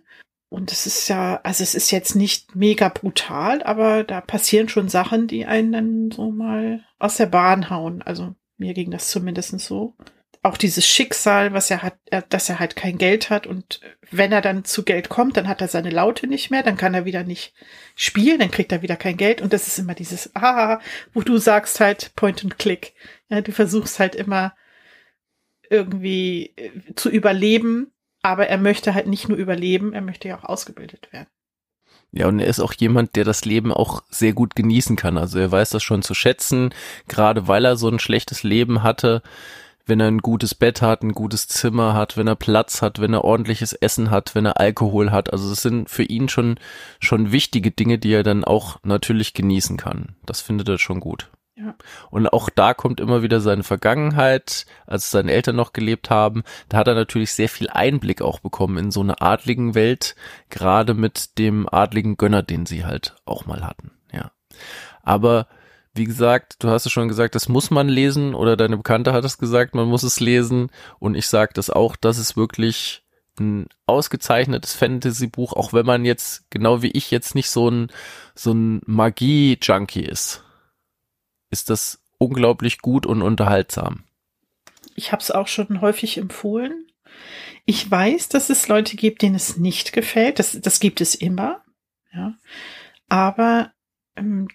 Und 0.49 0.71
es 0.71 0.87
ist 0.87 1.07
ja, 1.09 1.39
also 1.43 1.61
es 1.61 1.75
ist 1.75 1.91
jetzt 1.91 2.15
nicht 2.15 2.55
mega 2.55 2.89
brutal, 2.89 3.61
aber 3.61 4.03
da 4.03 4.19
passieren 4.19 4.67
schon 4.67 4.89
Sachen, 4.89 5.27
die 5.27 5.45
einen 5.45 5.71
dann 5.71 6.11
so 6.11 6.31
mal 6.31 6.83
aus 6.97 7.17
der 7.17 7.27
Bahn 7.27 7.69
hauen. 7.69 8.01
Also 8.01 8.35
mir 8.57 8.73
ging 8.73 8.89
das 8.89 9.09
zumindest 9.09 9.59
so. 9.59 9.95
Auch 10.41 10.57
dieses 10.57 10.87
Schicksal, 10.87 11.53
was 11.53 11.69
er 11.69 11.83
hat, 11.83 11.97
dass 12.29 12.49
er 12.49 12.59
halt 12.59 12.75
kein 12.75 12.97
Geld 12.97 13.29
hat 13.29 13.45
und 13.45 13.81
wenn 14.09 14.31
er 14.31 14.41
dann 14.41 14.63
zu 14.63 14.83
Geld 14.83 15.09
kommt, 15.09 15.37
dann 15.37 15.47
hat 15.47 15.61
er 15.61 15.67
seine 15.67 15.89
Laute 15.89 16.27
nicht 16.27 16.49
mehr, 16.49 16.63
dann 16.63 16.77
kann 16.77 16.93
er 16.93 17.05
wieder 17.05 17.23
nicht 17.23 17.53
spielen, 17.95 18.39
dann 18.39 18.49
kriegt 18.49 18.71
er 18.71 18.81
wieder 18.81 18.95
kein 18.95 19.17
Geld 19.17 19.41
und 19.41 19.53
das 19.53 19.67
ist 19.67 19.77
immer 19.77 19.93
dieses, 19.93 20.35
ah, 20.35 20.79
wo 21.13 21.21
du 21.21 21.37
sagst 21.37 21.79
halt 21.81 22.15
Point 22.15 22.43
and 22.43 22.57
Click. 22.57 22.93
Ja, 23.27 23.41
du 23.41 23.51
versuchst 23.51 23.99
halt 23.99 24.15
immer 24.15 24.55
irgendwie 25.69 26.53
äh, 26.55 26.71
zu 26.95 27.09
überleben, 27.09 27.91
aber 28.21 28.47
er 28.47 28.57
möchte 28.57 28.93
halt 28.93 29.07
nicht 29.07 29.29
nur 29.29 29.37
überleben, 29.37 29.93
er 29.93 30.01
möchte 30.01 30.27
ja 30.27 30.37
auch 30.37 30.43
ausgebildet 30.43 31.11
werden. 31.11 31.27
Ja, 32.11 32.27
und 32.27 32.39
er 32.39 32.47
ist 32.47 32.59
auch 32.59 32.73
jemand, 32.73 33.15
der 33.15 33.23
das 33.23 33.45
Leben 33.45 33.71
auch 33.71 34.01
sehr 34.09 34.33
gut 34.33 34.55
genießen 34.55 34.95
kann. 34.95 35.17
Also 35.17 35.37
er 35.37 35.51
weiß 35.51 35.69
das 35.69 35.83
schon 35.83 36.01
zu 36.01 36.15
schätzen, 36.15 36.73
gerade 37.07 37.47
weil 37.47 37.65
er 37.65 37.77
so 37.77 37.87
ein 37.87 37.99
schlechtes 37.99 38.41
Leben 38.43 38.81
hatte. 38.81 39.21
Wenn 39.85 39.99
er 39.99 40.07
ein 40.07 40.19
gutes 40.19 40.55
Bett 40.55 40.81
hat, 40.81 41.01
ein 41.03 41.13
gutes 41.13 41.47
Zimmer 41.47 41.93
hat, 41.93 42.17
wenn 42.17 42.27
er 42.27 42.35
Platz 42.35 42.81
hat, 42.81 42.99
wenn 42.99 43.13
er 43.13 43.23
ordentliches 43.23 43.73
Essen 43.73 44.11
hat, 44.11 44.35
wenn 44.35 44.45
er 44.45 44.59
Alkohol 44.59 45.11
hat. 45.11 45.31
Also 45.33 45.51
es 45.51 45.61
sind 45.61 45.89
für 45.89 46.03
ihn 46.03 46.29
schon, 46.29 46.59
schon 46.99 47.31
wichtige 47.31 47.71
Dinge, 47.71 47.97
die 47.97 48.13
er 48.13 48.23
dann 48.23 48.43
auch 48.43 48.79
natürlich 48.83 49.33
genießen 49.33 49.77
kann. 49.77 50.15
Das 50.25 50.41
findet 50.41 50.69
er 50.69 50.77
schon 50.77 50.99
gut. 50.99 51.29
Und 52.09 52.27
auch 52.27 52.49
da 52.49 52.73
kommt 52.73 52.99
immer 52.99 53.21
wieder 53.21 53.41
seine 53.41 53.63
Vergangenheit, 53.63 54.65
als 54.85 55.11
seine 55.11 55.31
Eltern 55.31 55.55
noch 55.55 55.73
gelebt 55.73 56.09
haben. 56.09 56.43
Da 56.69 56.77
hat 56.77 56.87
er 56.87 56.95
natürlich 56.95 57.33
sehr 57.33 57.49
viel 57.49 57.69
Einblick 57.69 58.21
auch 58.21 58.39
bekommen 58.39 58.77
in 58.77 58.91
so 58.91 59.01
eine 59.01 59.21
adligen 59.21 59.75
Welt, 59.75 60.15
gerade 60.49 60.93
mit 60.93 61.37
dem 61.37 61.67
adligen 61.69 62.17
Gönner, 62.17 62.43
den 62.43 62.65
sie 62.65 62.85
halt 62.85 63.15
auch 63.25 63.45
mal 63.45 63.65
hatten. 63.65 63.91
Ja. 64.11 64.31
Aber 65.03 65.47
wie 65.93 66.05
gesagt, 66.05 66.63
du 66.63 66.69
hast 66.69 66.85
es 66.85 66.91
schon 66.91 67.07
gesagt, 67.07 67.35
das 67.35 67.49
muss 67.49 67.71
man 67.71 67.89
lesen 67.89 68.35
oder 68.35 68.55
deine 68.55 68.77
Bekannte 68.77 69.11
hat 69.11 69.25
es 69.25 69.37
gesagt, 69.37 69.75
man 69.75 69.87
muss 69.87 70.03
es 70.03 70.19
lesen 70.19 70.69
und 70.99 71.15
ich 71.15 71.27
sage 71.27 71.51
das 71.53 71.69
auch, 71.69 71.95
das 71.95 72.17
ist 72.17 72.37
wirklich 72.37 73.03
ein 73.39 73.67
ausgezeichnetes 73.85 74.73
Fantasy-Buch, 74.73 75.53
auch 75.53 75.73
wenn 75.73 75.85
man 75.85 76.05
jetzt, 76.05 76.49
genau 76.51 76.81
wie 76.81 76.91
ich, 76.91 77.09
jetzt 77.09 77.35
nicht 77.35 77.49
so 77.49 77.69
ein, 77.69 77.87
so 78.35 78.51
ein 78.51 78.81
Magie-Junkie 78.85 80.03
ist 80.03 80.43
ist 81.49 81.69
das 81.69 82.01
unglaublich 82.17 82.79
gut 82.79 83.05
und 83.05 83.21
unterhaltsam. 83.21 84.03
Ich 84.95 85.11
habe 85.11 85.21
es 85.21 85.31
auch 85.31 85.47
schon 85.47 85.81
häufig 85.81 86.17
empfohlen. 86.17 86.87
Ich 87.65 87.89
weiß, 87.89 88.29
dass 88.29 88.49
es 88.49 88.67
Leute 88.67 88.95
gibt, 88.95 89.21
denen 89.21 89.35
es 89.35 89.57
nicht 89.57 89.93
gefällt. 89.93 90.39
Das, 90.39 90.59
das 90.59 90.79
gibt 90.79 91.01
es 91.01 91.15
immer. 91.15 91.63
Ja. 92.13 92.33
Aber 93.07 93.71
ähm, 94.15 94.47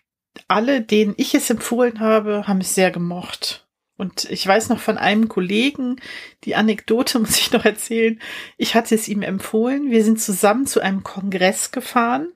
alle, 0.48 0.82
denen 0.82 1.14
ich 1.16 1.34
es 1.34 1.50
empfohlen 1.50 2.00
habe, 2.00 2.46
haben 2.46 2.60
es 2.60 2.74
sehr 2.74 2.90
gemocht. 2.90 3.63
Und 3.96 4.24
ich 4.30 4.46
weiß 4.46 4.68
noch 4.70 4.80
von 4.80 4.98
einem 4.98 5.28
Kollegen, 5.28 6.00
die 6.44 6.56
Anekdote 6.56 7.18
muss 7.20 7.38
ich 7.38 7.52
noch 7.52 7.64
erzählen. 7.64 8.20
Ich 8.56 8.74
hatte 8.74 8.94
es 8.94 9.08
ihm 9.08 9.22
empfohlen. 9.22 9.90
Wir 9.90 10.04
sind 10.04 10.20
zusammen 10.20 10.66
zu 10.66 10.80
einem 10.80 11.02
Kongress 11.02 11.70
gefahren 11.70 12.28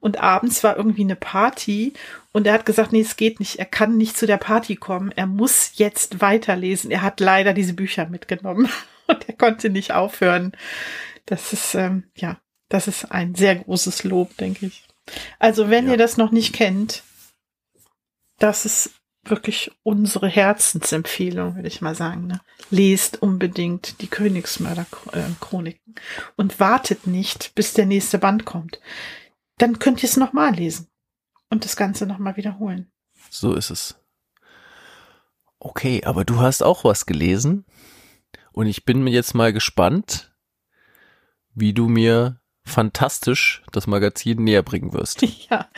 und 0.00 0.20
abends 0.20 0.64
war 0.64 0.76
irgendwie 0.76 1.02
eine 1.02 1.16
Party 1.16 1.94
und 2.32 2.46
er 2.46 2.54
hat 2.54 2.66
gesagt, 2.66 2.92
nee, 2.92 3.00
es 3.00 3.16
geht 3.16 3.40
nicht. 3.40 3.58
Er 3.58 3.66
kann 3.66 3.96
nicht 3.96 4.16
zu 4.16 4.26
der 4.26 4.38
Party 4.38 4.76
kommen. 4.76 5.12
Er 5.12 5.26
muss 5.26 5.72
jetzt 5.74 6.20
weiterlesen. 6.20 6.90
Er 6.90 7.02
hat 7.02 7.20
leider 7.20 7.52
diese 7.52 7.74
Bücher 7.74 8.06
mitgenommen 8.06 8.68
und 9.06 9.28
er 9.28 9.34
konnte 9.34 9.70
nicht 9.70 9.92
aufhören. 9.92 10.52
Das 11.26 11.52
ist, 11.52 11.74
ähm, 11.74 12.04
ja, 12.16 12.40
das 12.68 12.88
ist 12.88 13.12
ein 13.12 13.34
sehr 13.34 13.56
großes 13.56 14.04
Lob, 14.04 14.36
denke 14.38 14.66
ich. 14.66 14.84
Also, 15.38 15.68
wenn 15.68 15.86
ja. 15.86 15.92
ihr 15.92 15.98
das 15.98 16.16
noch 16.16 16.30
nicht 16.30 16.54
kennt, 16.54 17.02
das 18.38 18.64
ist 18.64 18.90
wirklich 19.24 19.70
unsere 19.82 20.28
Herzensempfehlung, 20.28 21.56
würde 21.56 21.68
ich 21.68 21.80
mal 21.80 21.94
sagen. 21.94 22.26
Ne? 22.26 22.40
Lest 22.70 23.22
unbedingt 23.22 24.00
die 24.00 24.08
Königsmörder-Chroniken 24.08 25.94
und 26.36 26.58
wartet 26.58 27.06
nicht, 27.06 27.54
bis 27.54 27.72
der 27.72 27.86
nächste 27.86 28.18
Band 28.18 28.44
kommt 28.44 28.78
dann 29.62 29.78
könnt 29.78 30.02
ihr 30.02 30.08
es 30.08 30.16
nochmal 30.16 30.52
lesen 30.52 30.88
und 31.48 31.64
das 31.64 31.76
Ganze 31.76 32.04
nochmal 32.04 32.36
wiederholen. 32.36 32.90
So 33.30 33.54
ist 33.54 33.70
es. 33.70 33.94
Okay, 35.60 36.02
aber 36.04 36.24
du 36.24 36.40
hast 36.40 36.64
auch 36.64 36.82
was 36.82 37.06
gelesen 37.06 37.64
und 38.50 38.66
ich 38.66 38.84
bin 38.84 39.04
mir 39.04 39.12
jetzt 39.12 39.34
mal 39.34 39.52
gespannt, 39.52 40.34
wie 41.54 41.72
du 41.72 41.86
mir 41.86 42.40
fantastisch 42.72 43.62
das 43.70 43.86
Magazin 43.86 44.42
näher 44.42 44.62
bringen 44.62 44.92
wirst. 44.92 45.22
Ja, 45.50 45.68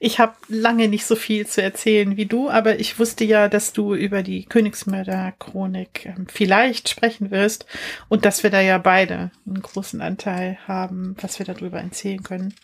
ich 0.00 0.18
habe 0.18 0.34
lange 0.48 0.88
nicht 0.88 1.06
so 1.06 1.16
viel 1.16 1.46
zu 1.46 1.62
erzählen 1.62 2.16
wie 2.16 2.26
du, 2.26 2.50
aber 2.50 2.80
ich 2.80 2.98
wusste 2.98 3.24
ja, 3.24 3.48
dass 3.48 3.72
du 3.72 3.94
über 3.94 4.22
die 4.22 4.44
Königsmörder-Chronik 4.44 6.06
ähm, 6.06 6.26
vielleicht 6.28 6.88
sprechen 6.88 7.30
wirst 7.30 7.64
und 8.08 8.24
dass 8.24 8.42
wir 8.42 8.50
da 8.50 8.60
ja 8.60 8.78
beide 8.78 9.30
einen 9.46 9.62
großen 9.62 10.00
Anteil 10.00 10.58
haben, 10.66 11.16
was 11.20 11.38
wir 11.38 11.46
darüber 11.46 11.80
erzählen 11.80 12.22
können. 12.22 12.54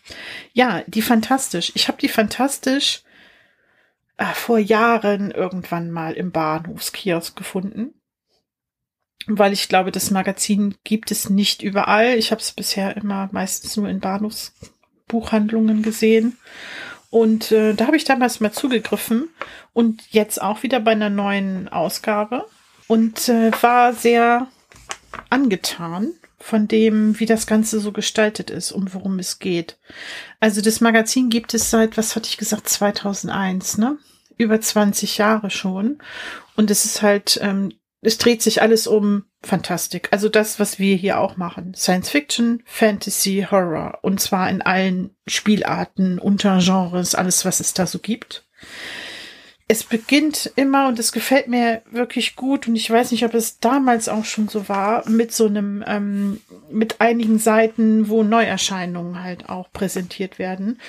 Ja, 0.53 0.83
die 0.85 1.01
fantastisch. 1.01 1.71
Ich 1.75 1.87
habe 1.87 1.97
die 1.97 2.09
fantastisch 2.09 3.03
äh, 4.17 4.25
vor 4.33 4.59
Jahren 4.59 5.31
irgendwann 5.31 5.89
mal 5.89 6.13
im 6.13 6.31
Bahnhofskiosk 6.31 7.35
gefunden 7.35 7.93
weil 9.37 9.53
ich 9.53 9.69
glaube, 9.69 9.91
das 9.91 10.11
Magazin 10.11 10.75
gibt 10.83 11.11
es 11.11 11.29
nicht 11.29 11.61
überall. 11.61 12.17
Ich 12.17 12.31
habe 12.31 12.41
es 12.41 12.51
bisher 12.51 12.97
immer 12.97 13.29
meistens 13.31 13.77
nur 13.77 13.87
in 13.87 13.99
Bahnhofsbuchhandlungen 13.99 15.83
gesehen. 15.83 16.37
Und 17.11 17.51
äh, 17.51 17.73
da 17.73 17.87
habe 17.87 17.97
ich 17.97 18.03
damals 18.03 18.39
mal 18.39 18.51
zugegriffen 18.51 19.29
und 19.73 20.03
jetzt 20.09 20.41
auch 20.41 20.63
wieder 20.63 20.79
bei 20.79 20.91
einer 20.91 21.09
neuen 21.09 21.67
Ausgabe 21.67 22.45
und 22.87 23.29
äh, 23.29 23.51
war 23.61 23.93
sehr 23.93 24.47
angetan 25.29 26.13
von 26.39 26.67
dem, 26.67 27.19
wie 27.19 27.25
das 27.25 27.47
Ganze 27.47 27.79
so 27.79 27.91
gestaltet 27.91 28.49
ist, 28.49 28.71
um 28.71 28.93
worum 28.93 29.19
es 29.19 29.39
geht. 29.39 29.77
Also 30.39 30.61
das 30.61 30.81
Magazin 30.81 31.29
gibt 31.29 31.53
es 31.53 31.69
seit, 31.69 31.97
was 31.97 32.15
hatte 32.15 32.29
ich 32.29 32.37
gesagt, 32.37 32.69
2001, 32.69 33.77
ne? 33.77 33.97
Über 34.37 34.61
20 34.61 35.17
Jahre 35.17 35.49
schon. 35.49 35.97
Und 36.55 36.71
es 36.71 36.85
ist 36.85 37.01
halt 37.01 37.39
ähm, 37.41 37.73
es 38.01 38.17
dreht 38.17 38.41
sich 38.41 38.61
alles 38.61 38.87
um 38.87 39.25
Fantastik. 39.41 40.09
Also 40.11 40.29
das, 40.29 40.59
was 40.59 40.79
wir 40.79 40.95
hier 40.95 41.19
auch 41.19 41.37
machen. 41.37 41.73
Science 41.75 42.09
Fiction, 42.09 42.63
Fantasy, 42.65 43.47
Horror. 43.49 43.99
Und 44.01 44.19
zwar 44.21 44.49
in 44.49 44.61
allen 44.61 45.15
Spielarten, 45.27 46.19
Untergenres, 46.19 47.15
alles, 47.15 47.45
was 47.45 47.59
es 47.59 47.73
da 47.73 47.85
so 47.85 47.99
gibt. 47.99 48.45
Es 49.67 49.83
beginnt 49.83 50.51
immer, 50.55 50.87
und 50.87 50.97
es 50.97 51.11
gefällt 51.11 51.47
mir 51.47 51.83
wirklich 51.91 52.35
gut, 52.35 52.67
und 52.67 52.75
ich 52.75 52.89
weiß 52.89 53.11
nicht, 53.11 53.23
ob 53.23 53.35
es 53.35 53.59
damals 53.59 54.09
auch 54.09 54.25
schon 54.25 54.47
so 54.47 54.67
war, 54.67 55.07
mit 55.07 55.31
so 55.31 55.45
einem, 55.45 55.83
ähm, 55.85 56.41
mit 56.71 56.99
einigen 57.01 57.37
Seiten, 57.37 58.09
wo 58.09 58.23
Neuerscheinungen 58.23 59.21
halt 59.21 59.47
auch 59.47 59.71
präsentiert 59.71 60.39
werden. 60.39 60.79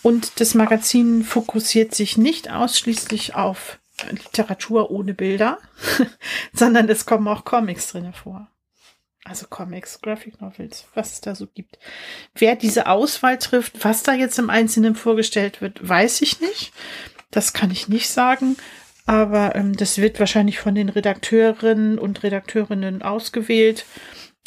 Und 0.00 0.40
das 0.40 0.54
Magazin 0.54 1.24
fokussiert 1.24 1.94
sich 1.94 2.16
nicht 2.16 2.50
ausschließlich 2.50 3.34
auf 3.34 3.78
Literatur 4.10 4.90
ohne 4.90 5.14
Bilder, 5.14 5.58
sondern 6.52 6.88
es 6.88 7.06
kommen 7.06 7.28
auch 7.28 7.44
Comics 7.44 7.92
drinne 7.92 8.12
vor. 8.12 8.48
Also 9.24 9.46
Comics, 9.48 10.00
Graphic 10.00 10.40
Novels, 10.40 10.86
was 10.94 11.12
es 11.12 11.20
da 11.20 11.34
so 11.34 11.46
gibt. 11.46 11.78
Wer 12.34 12.56
diese 12.56 12.88
Auswahl 12.88 13.38
trifft, 13.38 13.84
was 13.84 14.02
da 14.02 14.14
jetzt 14.14 14.38
im 14.38 14.50
Einzelnen 14.50 14.96
vorgestellt 14.96 15.60
wird, 15.60 15.86
weiß 15.88 16.22
ich 16.22 16.40
nicht. 16.40 16.72
Das 17.30 17.52
kann 17.52 17.70
ich 17.70 17.88
nicht 17.88 18.10
sagen. 18.10 18.56
Aber 19.06 19.54
ähm, 19.54 19.76
das 19.76 19.98
wird 19.98 20.18
wahrscheinlich 20.18 20.58
von 20.58 20.74
den 20.74 20.88
Redakteurinnen 20.88 21.98
und 21.98 22.22
Redakteurinnen 22.22 23.02
ausgewählt. 23.02 23.84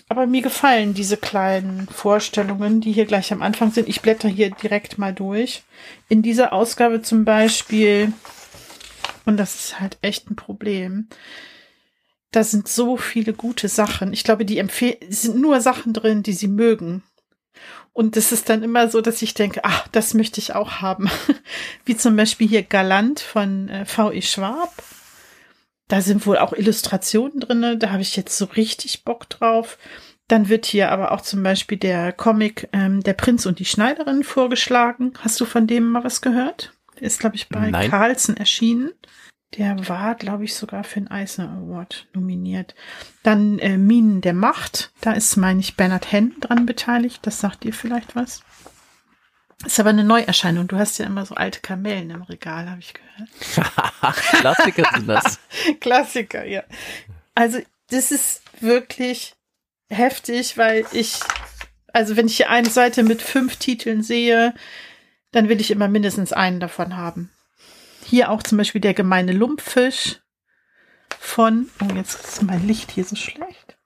Aber 0.08 0.28
mir 0.28 0.42
gefallen 0.42 0.94
diese 0.94 1.18
kleinen 1.18 1.88
Vorstellungen, 1.88 2.80
die 2.80 2.92
hier 2.92 3.06
gleich 3.06 3.34
am 3.34 3.42
Anfang 3.42 3.72
sind. 3.72 3.90
Ich 3.90 4.02
blätter 4.02 4.30
hier 4.30 4.52
direkt 4.52 4.98
mal 4.98 5.14
durch. 5.14 5.64
In 6.10 6.22
dieser 6.22 6.54
Ausgabe 6.54 7.02
zum 7.02 7.26
Beispiel 7.26 8.14
und 9.26 9.38
das 9.38 9.56
ist 9.56 9.80
halt 9.80 9.98
echt 10.02 10.30
ein 10.30 10.36
Problem. 10.36 11.08
Da 12.32 12.44
sind 12.44 12.68
so 12.68 12.98
viele 12.98 13.34
gute 13.34 13.70
Sachen. 13.70 14.12
Ich 14.12 14.24
glaube, 14.24 14.46
die 14.46 14.58
empfehlen, 14.58 14.98
sind 15.10 15.40
nur 15.40 15.62
Sachen 15.62 15.94
drin, 15.94 16.22
die 16.22 16.34
sie 16.34 16.48
mögen. 16.48 17.04
Und 17.94 18.18
es 18.18 18.34
ist 18.34 18.50
dann 18.50 18.62
immer 18.62 18.90
so, 18.90 19.00
dass 19.00 19.22
ich 19.22 19.34
denke, 19.36 19.62
ach, 19.64 19.88
das 19.88 20.14
möchte 20.14 20.42
ich 20.42 20.54
auch 20.54 20.82
haben. 20.82 21.10
Wie 21.86 21.96
zum 21.96 22.18
Beispiel 22.18 22.48
hier 22.48 22.64
Galant 22.64 23.22
von 23.22 23.70
äh, 23.70 23.86
V.E. 23.86 24.22
Schwab. 24.22 24.84
Da 25.88 26.02
sind 26.02 26.26
wohl 26.26 26.38
auch 26.38 26.52
Illustrationen 26.52 27.40
drinne. 27.40 27.78
Da 27.78 27.92
habe 27.92 28.02
ich 28.02 28.18
jetzt 28.18 28.38
so 28.38 28.46
richtig 28.46 29.06
Bock 29.06 29.30
drauf. 29.30 29.78
Dann 30.28 30.50
wird 30.50 30.66
hier 30.66 30.92
aber 30.92 31.14
auch 31.14 31.22
zum 31.22 31.42
Beispiel 31.42 31.78
der 31.78 32.12
Comic 32.12 32.68
ähm, 32.74 33.02
Der 33.02 33.14
Prinz 33.14 33.46
und 33.46 33.60
die 33.60 33.66
Schneiderin 33.66 34.26
vorgeschlagen. 34.26 35.14
Hast 35.20 35.40
du 35.40 35.46
von 35.46 35.66
dem 35.66 35.90
mal 35.90 36.04
was 36.04 36.22
gehört? 36.22 36.75
Ist, 37.00 37.20
glaube 37.20 37.36
ich, 37.36 37.50
bei 37.50 37.70
Nein. 37.70 37.90
Carlsen 37.90 38.38
erschienen. 38.38 38.92
Der 39.58 39.88
war, 39.88 40.16
glaube 40.16 40.44
ich, 40.44 40.56
sogar 40.56 40.84
für 40.84 41.00
den 41.00 41.10
Eisner 41.10 41.50
Award 41.50 42.08
nominiert. 42.14 42.76
Dann 43.24 43.60
äh, 43.60 43.78
Minen 43.78 44.22
der 44.22 44.34
Macht. 44.34 44.92
Da 45.02 45.14
ist, 45.14 45.38
meine 45.38 45.62
ich, 45.62 45.78
Bernhard 45.78 46.12
Henn 46.12 46.34
dran 46.42 46.66
beteiligt. 46.66 47.20
Das 47.26 47.40
sagt 47.40 47.64
dir 47.64 47.74
vielleicht 47.74 48.16
was. 48.16 48.44
Ist 49.64 49.80
aber 49.80 49.90
eine 49.90 50.04
Neuerscheinung. 50.04 50.68
Du 50.68 50.78
hast 50.78 50.98
ja 50.98 51.06
immer 51.06 51.26
so 51.26 51.36
alte 51.36 51.62
Kamellen 51.62 52.10
im 52.10 52.22
Regal, 52.24 52.70
habe 52.70 52.82
ich 52.82 52.94
gehört. 52.94 53.66
Klassiker 54.40 54.90
sind 54.94 55.08
das. 55.08 55.40
Klassiker, 55.80 56.44
ja. 56.46 56.64
Also, 57.34 57.60
das 57.90 58.12
ist 58.12 58.42
wirklich 58.60 59.36
heftig, 59.90 60.58
weil 60.58 60.86
ich, 60.92 61.20
also 61.94 62.18
wenn 62.18 62.28
ich 62.28 62.38
hier 62.38 62.50
eine 62.50 62.70
Seite 62.70 63.04
mit 63.04 63.22
fünf 63.22 63.56
Titeln 63.56 64.04
sehe, 64.04 64.54
dann 65.36 65.50
will 65.50 65.60
ich 65.60 65.70
immer 65.70 65.90
mindestens 65.90 66.32
einen 66.32 66.62
davon 66.62 66.96
haben. 66.96 67.30
Hier 68.06 68.32
auch 68.32 68.42
zum 68.42 68.58
Beispiel 68.58 68.80
der 68.80 68.94
gemeine 68.94 69.34
Lumpfisch 69.34 70.22
von, 71.20 71.68
oh, 71.82 71.94
jetzt 71.94 72.24
ist 72.24 72.42
mein 72.42 72.66
Licht 72.66 72.92
hier 72.92 73.04
so 73.04 73.18
schlecht. 73.18 73.78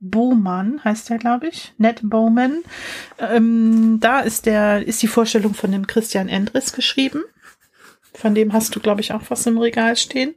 Bowman 0.00 0.82
heißt 0.82 1.08
der, 1.08 1.18
glaube 1.18 1.46
ich. 1.46 1.72
Ned 1.78 2.00
Bowman. 2.02 2.64
Ähm, 3.20 3.98
da 4.00 4.20
ist 4.20 4.46
der, 4.46 4.84
ist 4.84 5.00
die 5.00 5.06
Vorstellung 5.06 5.54
von 5.54 5.70
dem 5.70 5.86
Christian 5.86 6.28
Endres 6.28 6.72
geschrieben. 6.72 7.22
Von 8.12 8.34
dem 8.34 8.52
hast 8.52 8.74
du, 8.74 8.80
glaube 8.80 9.00
ich, 9.00 9.12
auch 9.12 9.22
was 9.28 9.46
im 9.46 9.58
Regal 9.58 9.96
stehen. 9.96 10.34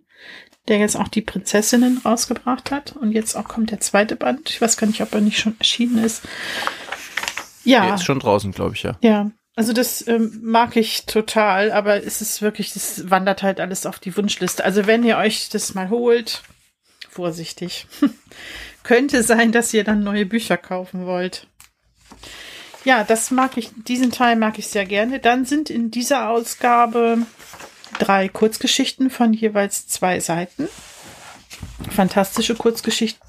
Der 0.68 0.78
jetzt 0.78 0.95
auch 0.95 1.07
die 1.07 1.22
Prinzessinnen 1.22 2.01
rausgebracht 2.05 2.70
hat. 2.70 2.95
Und 2.95 3.14
jetzt 3.14 3.36
auch 3.36 3.47
kommt 3.47 3.72
der 3.72 3.80
zweite 3.80 4.16
Band. 4.16 4.51
Ich 4.51 4.62
weiß 4.62 4.78
gar 4.78 4.86
nicht, 4.86 5.01
ob 5.01 5.12
er 5.12 5.22
nicht 5.22 5.39
schon 5.39 5.55
erschienen 5.57 6.03
ist. 6.03 6.22
Ja. 7.64 7.84
Der 7.86 7.95
ist 7.95 8.05
schon 8.05 8.20
draußen, 8.20 8.51
glaube 8.51 8.76
ich, 8.76 8.84
ja. 8.84 8.99
Ja. 9.01 9.32
Also 9.56 9.74
das 9.74 10.08
ähm, 10.08 10.39
mag 10.41 10.78
ich 10.78 11.06
total, 11.06 11.72
aber 11.72 12.04
es 12.04 12.22
ist 12.22 12.41
wirklich, 12.41 12.74
das 12.74 13.10
wandert 13.10 13.43
halt 13.43 13.60
alles 13.60 13.86
auf 13.86 13.99
die 13.99 14.16
Wunschliste. 14.16 14.64
Also 14.64 14.88
wenn 14.88 15.04
ihr 15.04 15.18
euch 15.18 15.49
das 15.49 15.74
mal 15.74 15.89
holt, 15.89 16.41
vorsichtig. 17.10 17.86
Könnte 18.84 19.24
sein, 19.24 19.52
dass 19.52 19.74
ihr 19.74 19.84
dann 19.84 20.04
neue 20.04 20.26
Bücher 20.26 20.58
kaufen 20.58 21.06
wollt. 21.06 21.47
Ja, 22.84 23.04
das 23.04 23.30
mag 23.30 23.58
ich, 23.58 23.70
diesen 23.88 24.12
Teil 24.12 24.36
mag 24.36 24.58
ich 24.58 24.68
sehr 24.68 24.86
gerne. 24.86 25.20
Dann 25.20 25.45
sind 25.45 25.70
in 25.70 25.91
dieser 25.91 26.30
Ausgabe 26.30 27.20
drei 27.99 28.28
Kurzgeschichten 28.30 29.10
von 29.10 29.34
jeweils 29.34 29.88
zwei 29.88 30.20
Seiten. 30.20 30.68
Fantastische 31.91 32.56
Kurzgeschichten, 32.56 33.22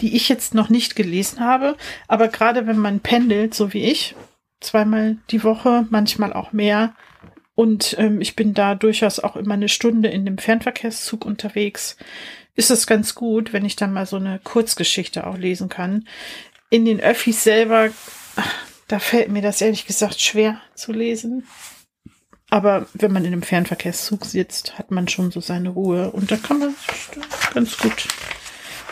die 0.00 0.16
ich 0.16 0.28
jetzt 0.28 0.54
noch 0.54 0.70
nicht 0.70 0.96
gelesen 0.96 1.40
habe. 1.40 1.76
Aber 2.06 2.28
gerade 2.28 2.66
wenn 2.66 2.78
man 2.78 3.00
pendelt, 3.00 3.54
so 3.54 3.74
wie 3.74 3.84
ich, 3.84 4.14
zweimal 4.60 5.16
die 5.30 5.44
Woche, 5.44 5.86
manchmal 5.90 6.32
auch 6.32 6.52
mehr. 6.52 6.94
Und 7.54 7.96
ähm, 7.98 8.20
ich 8.20 8.36
bin 8.36 8.54
da 8.54 8.74
durchaus 8.74 9.18
auch 9.18 9.36
immer 9.36 9.54
eine 9.54 9.68
Stunde 9.68 10.08
in 10.08 10.24
dem 10.24 10.38
Fernverkehrszug 10.38 11.24
unterwegs. 11.24 11.96
Ist 12.54 12.70
es 12.70 12.86
ganz 12.86 13.14
gut, 13.14 13.52
wenn 13.52 13.64
ich 13.64 13.76
dann 13.76 13.92
mal 13.92 14.06
so 14.06 14.16
eine 14.16 14.40
Kurzgeschichte 14.42 15.26
auch 15.26 15.36
lesen 15.36 15.68
kann. 15.68 16.06
In 16.70 16.84
den 16.84 17.00
Öffis 17.00 17.42
selber, 17.42 17.90
da 18.88 18.98
fällt 18.98 19.30
mir 19.30 19.42
das 19.42 19.60
ehrlich 19.60 19.86
gesagt 19.86 20.20
schwer 20.20 20.60
zu 20.74 20.92
lesen. 20.92 21.46
Aber 22.50 22.86
wenn 22.94 23.12
man 23.12 23.24
in 23.24 23.32
einem 23.32 23.42
Fernverkehrszug 23.42 24.24
sitzt, 24.24 24.78
hat 24.78 24.90
man 24.90 25.06
schon 25.08 25.30
so 25.30 25.40
seine 25.40 25.68
Ruhe 25.68 26.10
und 26.10 26.30
da 26.30 26.36
kann 26.36 26.58
man 26.58 26.70
sich 26.70 27.52
ganz 27.52 27.76
gut 27.76 28.08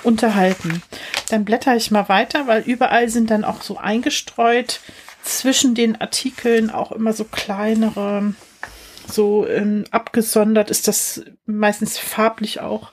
unterhalten. 0.02 0.82
Dann 1.30 1.44
blätter 1.44 1.74
ich 1.76 1.90
mal 1.90 2.08
weiter, 2.08 2.46
weil 2.46 2.62
überall 2.62 3.08
sind 3.08 3.30
dann 3.30 3.44
auch 3.44 3.62
so 3.62 3.78
eingestreut 3.78 4.80
zwischen 5.26 5.74
den 5.74 6.00
Artikeln 6.00 6.70
auch 6.70 6.92
immer 6.92 7.12
so 7.12 7.24
kleinere, 7.24 8.34
so 9.10 9.46
ähm, 9.46 9.84
abgesondert 9.90 10.70
ist 10.70 10.88
das 10.88 11.24
meistens 11.44 11.98
farblich 11.98 12.60
auch 12.60 12.92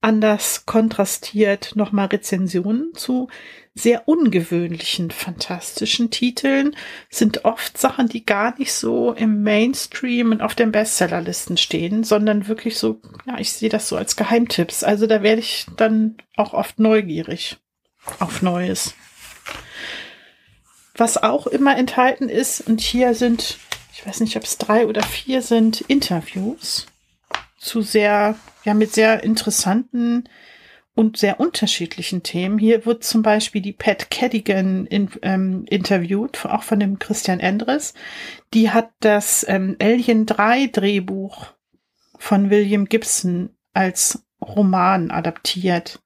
anders 0.00 0.66
kontrastiert 0.66 1.74
nochmal 1.74 2.06
Rezensionen 2.06 2.92
zu 2.94 3.28
sehr 3.74 4.08
ungewöhnlichen, 4.08 5.10
fantastischen 5.10 6.10
Titeln 6.10 6.74
sind 7.10 7.44
oft 7.44 7.76
Sachen, 7.76 8.08
die 8.08 8.24
gar 8.24 8.58
nicht 8.58 8.72
so 8.72 9.12
im 9.12 9.42
Mainstream 9.42 10.32
und 10.32 10.40
auf 10.40 10.54
den 10.54 10.72
Bestsellerlisten 10.72 11.58
stehen, 11.58 12.02
sondern 12.02 12.48
wirklich 12.48 12.78
so, 12.78 13.02
ja, 13.26 13.38
ich 13.38 13.52
sehe 13.52 13.68
das 13.68 13.88
so 13.88 13.96
als 13.96 14.16
Geheimtipps. 14.16 14.82
Also 14.82 15.06
da 15.06 15.22
werde 15.22 15.40
ich 15.40 15.66
dann 15.76 16.16
auch 16.36 16.54
oft 16.54 16.78
neugierig 16.78 17.58
auf 18.18 18.40
Neues. 18.40 18.94
Was 20.96 21.22
auch 21.22 21.46
immer 21.46 21.76
enthalten 21.76 22.28
ist, 22.28 22.60
und 22.62 22.80
hier 22.80 23.14
sind, 23.14 23.58
ich 23.92 24.06
weiß 24.06 24.20
nicht, 24.20 24.36
ob 24.36 24.44
es 24.44 24.58
drei 24.58 24.86
oder 24.86 25.02
vier 25.02 25.42
sind, 25.42 25.82
Interviews 25.82 26.86
zu 27.58 27.82
sehr, 27.82 28.36
ja, 28.64 28.74
mit 28.74 28.92
sehr 28.92 29.22
interessanten 29.22 30.28
und 30.94 31.18
sehr 31.18 31.38
unterschiedlichen 31.40 32.22
Themen. 32.22 32.58
Hier 32.58 32.86
wird 32.86 33.04
zum 33.04 33.22
Beispiel 33.22 33.60
die 33.60 33.74
Pat 33.74 34.10
Cadigan 34.10 34.86
in, 34.86 35.10
ähm, 35.22 35.66
interviewt, 35.68 36.46
auch 36.46 36.62
von 36.62 36.80
dem 36.80 36.98
Christian 36.98 37.38
Endres. 37.38 37.92
Die 38.54 38.70
hat 38.70 38.90
das 39.00 39.44
ähm, 39.46 39.76
Alien 39.80 40.24
3 40.24 40.68
Drehbuch 40.68 41.48
von 42.18 42.48
William 42.48 42.86
Gibson 42.86 43.50
als 43.74 44.24
Roman 44.40 45.10
adaptiert. 45.10 46.00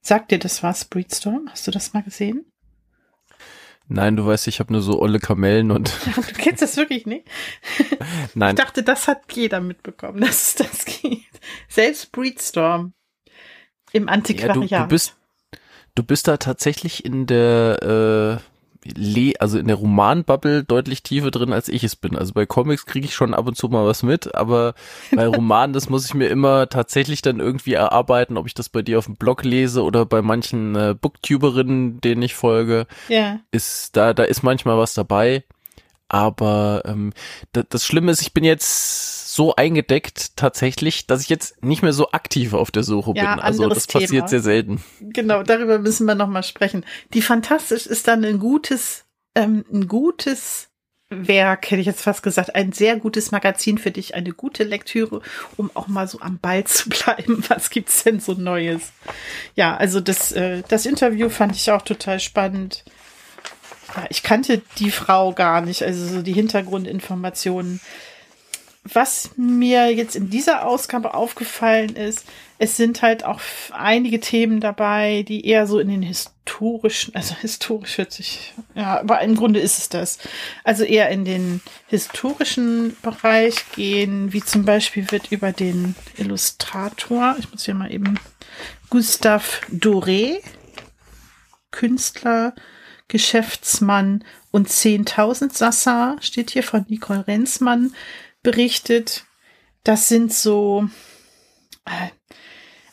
Sagt 0.00 0.30
dir 0.30 0.38
das 0.38 0.62
was, 0.62 0.84
Breedstorm? 0.84 1.48
Hast 1.50 1.66
du 1.66 1.72
das 1.72 1.92
mal 1.92 2.04
gesehen? 2.04 2.46
Nein, 3.88 4.16
du 4.16 4.26
weißt, 4.26 4.48
ich 4.48 4.58
habe 4.58 4.72
nur 4.72 4.82
so 4.82 5.00
olle 5.00 5.20
Kamellen 5.20 5.70
und. 5.70 5.92
du 6.16 6.22
kennst 6.22 6.62
das 6.62 6.76
wirklich 6.76 7.06
nicht? 7.06 7.26
Nein. 8.34 8.56
Ich 8.56 8.62
dachte, 8.62 8.82
das 8.82 9.06
hat 9.06 9.32
jeder 9.32 9.60
mitbekommen, 9.60 10.20
dass 10.20 10.48
es 10.48 10.54
das 10.56 10.84
geht. 10.84 11.22
Selbst 11.68 12.10
Breedstorm 12.12 12.94
im 13.92 14.08
Antiquariat. 14.08 14.70
Ja, 14.70 14.78
du, 14.78 14.84
du, 14.84 14.88
bist, 14.88 15.16
du 15.94 16.02
bist 16.02 16.26
da 16.26 16.36
tatsächlich 16.36 17.04
in 17.04 17.26
der 17.26 18.40
äh, 18.42 18.55
Le 18.94 19.34
also 19.38 19.58
in 19.58 19.66
der 19.66 19.76
Romanbubble 19.76 20.64
deutlich 20.64 21.02
tiefer 21.02 21.30
drin, 21.30 21.52
als 21.52 21.68
ich 21.68 21.84
es 21.84 21.96
bin. 21.96 22.16
Also 22.16 22.32
bei 22.32 22.46
Comics 22.46 22.86
kriege 22.86 23.06
ich 23.06 23.14
schon 23.14 23.34
ab 23.34 23.46
und 23.46 23.56
zu 23.56 23.68
mal 23.68 23.86
was 23.86 24.02
mit, 24.02 24.34
aber 24.34 24.74
bei 25.14 25.26
Romanen, 25.36 25.72
das 25.72 25.88
muss 25.88 26.06
ich 26.06 26.14
mir 26.14 26.28
immer 26.28 26.68
tatsächlich 26.68 27.22
dann 27.22 27.40
irgendwie 27.40 27.74
erarbeiten, 27.74 28.36
ob 28.36 28.46
ich 28.46 28.54
das 28.54 28.68
bei 28.68 28.82
dir 28.82 28.98
auf 28.98 29.06
dem 29.06 29.16
Blog 29.16 29.44
lese 29.44 29.82
oder 29.82 30.06
bei 30.06 30.22
manchen 30.22 30.74
äh, 30.76 30.94
Booktuberinnen, 30.98 32.00
denen 32.00 32.22
ich 32.22 32.34
folge. 32.34 32.86
Ja. 33.08 33.40
Ist 33.50 33.96
da, 33.96 34.14
da 34.14 34.24
ist 34.24 34.42
manchmal 34.42 34.78
was 34.78 34.94
dabei. 34.94 35.44
Aber 36.08 36.82
ähm, 36.86 37.12
das, 37.52 37.84
Schlimme 37.84 38.12
ist, 38.12 38.22
ich 38.22 38.32
bin 38.32 38.44
jetzt 38.44 39.34
so 39.34 39.56
eingedeckt 39.56 40.36
tatsächlich, 40.36 41.06
dass 41.06 41.22
ich 41.22 41.28
jetzt 41.28 41.62
nicht 41.64 41.82
mehr 41.82 41.92
so 41.92 42.12
aktiv 42.12 42.54
auf 42.54 42.70
der 42.70 42.84
Suche 42.84 43.12
ja, 43.16 43.34
bin. 43.34 43.42
Also 43.42 43.68
das 43.68 43.86
passiert 43.86 44.10
Thema. 44.10 44.28
sehr 44.28 44.40
selten. 44.40 44.84
Genau, 45.00 45.42
darüber 45.42 45.78
müssen 45.78 46.06
wir 46.06 46.14
nochmal 46.14 46.44
sprechen. 46.44 46.84
Die 47.12 47.22
Fantastisch 47.22 47.86
ist 47.86 48.06
dann 48.06 48.24
ein 48.24 48.38
gutes, 48.38 49.04
ähm, 49.34 49.64
ein 49.72 49.88
gutes 49.88 50.68
Werk, 51.08 51.70
hätte 51.70 51.80
ich 51.80 51.86
jetzt 51.86 52.02
fast 52.02 52.22
gesagt, 52.22 52.56
ein 52.56 52.72
sehr 52.72 52.96
gutes 52.96 53.30
Magazin 53.30 53.78
für 53.78 53.92
dich, 53.92 54.14
eine 54.14 54.32
gute 54.32 54.64
Lektüre, 54.64 55.22
um 55.56 55.70
auch 55.74 55.86
mal 55.86 56.08
so 56.08 56.20
am 56.20 56.38
Ball 56.38 56.64
zu 56.64 56.88
bleiben. 56.88 57.44
Was 57.48 57.70
gibt's 57.70 58.04
denn 58.04 58.20
so 58.20 58.34
Neues? 58.34 58.92
Ja, 59.54 59.76
also 59.76 60.00
das, 60.00 60.32
äh, 60.32 60.62
das 60.68 60.86
Interview 60.86 61.28
fand 61.28 61.54
ich 61.54 61.70
auch 61.70 61.82
total 61.82 62.20
spannend 62.20 62.84
ich 64.10 64.22
kannte 64.22 64.62
die 64.78 64.90
Frau 64.90 65.32
gar 65.32 65.60
nicht, 65.60 65.82
also 65.82 66.06
so 66.06 66.22
die 66.22 66.32
Hintergrundinformationen. 66.32 67.80
Was 68.84 69.30
mir 69.36 69.92
jetzt 69.92 70.14
in 70.14 70.30
dieser 70.30 70.64
Ausgabe 70.64 71.14
aufgefallen 71.14 71.96
ist, 71.96 72.24
es 72.58 72.76
sind 72.76 73.02
halt 73.02 73.24
auch 73.24 73.40
einige 73.72 74.20
Themen 74.20 74.60
dabei, 74.60 75.24
die 75.26 75.46
eher 75.46 75.66
so 75.66 75.78
in 75.78 75.88
den 75.88 76.02
historischen, 76.02 77.14
also 77.14 77.34
historisch 77.40 77.98
hört 77.98 78.12
sich, 78.12 78.54
ja, 78.74 79.00
aber 79.00 79.20
im 79.20 79.36
Grunde 79.36 79.60
ist 79.60 79.78
es 79.78 79.88
das. 79.88 80.18
Also 80.64 80.84
eher 80.84 81.10
in 81.10 81.24
den 81.24 81.60
historischen 81.88 82.96
Bereich 83.02 83.56
gehen, 83.74 84.32
wie 84.32 84.42
zum 84.42 84.64
Beispiel 84.64 85.10
wird 85.10 85.32
über 85.32 85.52
den 85.52 85.94
Illustrator, 86.16 87.36
ich 87.38 87.50
muss 87.50 87.64
hier 87.64 87.74
mal 87.74 87.92
eben, 87.92 88.18
Gustave 88.88 89.44
Doré, 89.70 90.40
Künstler, 91.72 92.54
Geschäftsmann 93.08 94.24
und 94.50 94.68
10.000 94.68 95.52
Sassa, 95.52 96.16
steht 96.20 96.50
hier 96.50 96.62
von 96.62 96.84
Nicole 96.88 97.26
Renzmann, 97.26 97.94
berichtet. 98.42 99.24
Das 99.84 100.08
sind 100.08 100.32
so, 100.32 100.88
äh, 101.84 102.08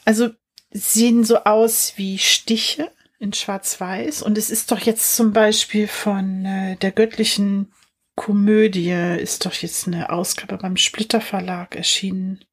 also 0.05 0.29
sehen 0.71 1.23
so 1.23 1.43
aus 1.43 1.93
wie 1.95 2.17
Stiche 2.17 2.91
in 3.19 3.33
Schwarz-Weiß. 3.33 4.21
Und 4.21 4.37
es 4.37 4.49
ist 4.49 4.71
doch 4.71 4.79
jetzt 4.79 5.15
zum 5.15 5.33
Beispiel 5.33 5.87
von 5.87 6.45
äh, 6.45 6.75
der 6.77 6.91
göttlichen 6.91 7.71
Komödie, 8.15 8.91
ist 9.19 9.45
doch 9.45 9.53
jetzt 9.53 9.87
eine 9.87 10.11
Ausgabe 10.11 10.57
beim 10.57 10.77
Splitter 10.77 11.21
Verlag 11.21 11.75
erschienen. 11.75 12.45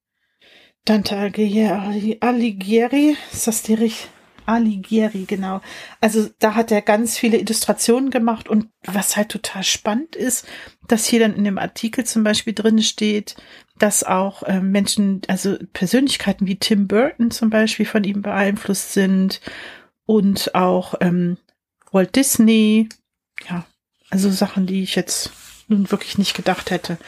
Dante 0.87 1.17
Alighieri, 1.17 3.17
ist 3.33 3.47
das 3.47 3.63
die 3.63 3.75
richtige? 3.75 4.20
Alighieri, 4.51 5.25
genau. 5.27 5.61
Also 6.01 6.29
da 6.39 6.55
hat 6.55 6.73
er 6.73 6.83
ganz 6.83 7.17
viele 7.17 7.39
Illustrationen 7.39 8.11
gemacht 8.11 8.49
und 8.49 8.69
was 8.85 9.17
halt 9.17 9.31
total 9.31 9.63
spannend 9.63 10.17
ist, 10.17 10.47
dass 10.89 11.07
hier 11.07 11.21
dann 11.21 11.35
in 11.35 11.45
dem 11.45 11.59
Artikel 11.59 12.05
zum 12.05 12.25
Beispiel 12.25 12.53
drin 12.53 12.83
steht, 12.83 13.37
dass 13.79 14.05
auch 14.05 14.43
äh, 14.43 14.61
Menschen, 14.61 15.23
also 15.29 15.57
Persönlichkeiten 15.73 16.47
wie 16.47 16.57
Tim 16.57 16.89
Burton 16.89 17.31
zum 17.31 17.51
Beispiel 17.51 17.87
von 17.87 18.05
ihm 18.05 18.23
beeinflusst 18.23 18.93
sind 18.93 19.41
und 20.05 20.55
auch 20.55 20.95
ähm, 21.01 21.39
Walt 21.93 22.17
Disney, 22.17 22.89
ja, 23.49 23.65
also 24.11 24.31
Sachen, 24.31 24.67
die 24.67 24.83
ich 24.83 24.97
jetzt 24.97 25.31
nun 25.69 25.91
wirklich 25.91 26.19
nicht 26.19 26.35
gedacht 26.35 26.71
hätte. 26.71 26.99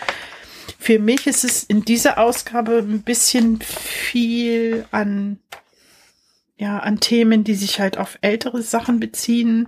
Für 0.78 0.98
mich 0.98 1.26
ist 1.26 1.44
es 1.44 1.64
in 1.64 1.84
dieser 1.84 2.18
Ausgabe 2.18 2.78
ein 2.78 3.02
bisschen 3.02 3.60
viel 3.60 4.84
an 4.90 5.38
ja, 6.62 6.78
an 6.78 7.00
Themen, 7.00 7.42
die 7.42 7.56
sich 7.56 7.80
halt 7.80 7.98
auf 7.98 8.18
ältere 8.20 8.62
Sachen 8.62 9.00
beziehen 9.00 9.66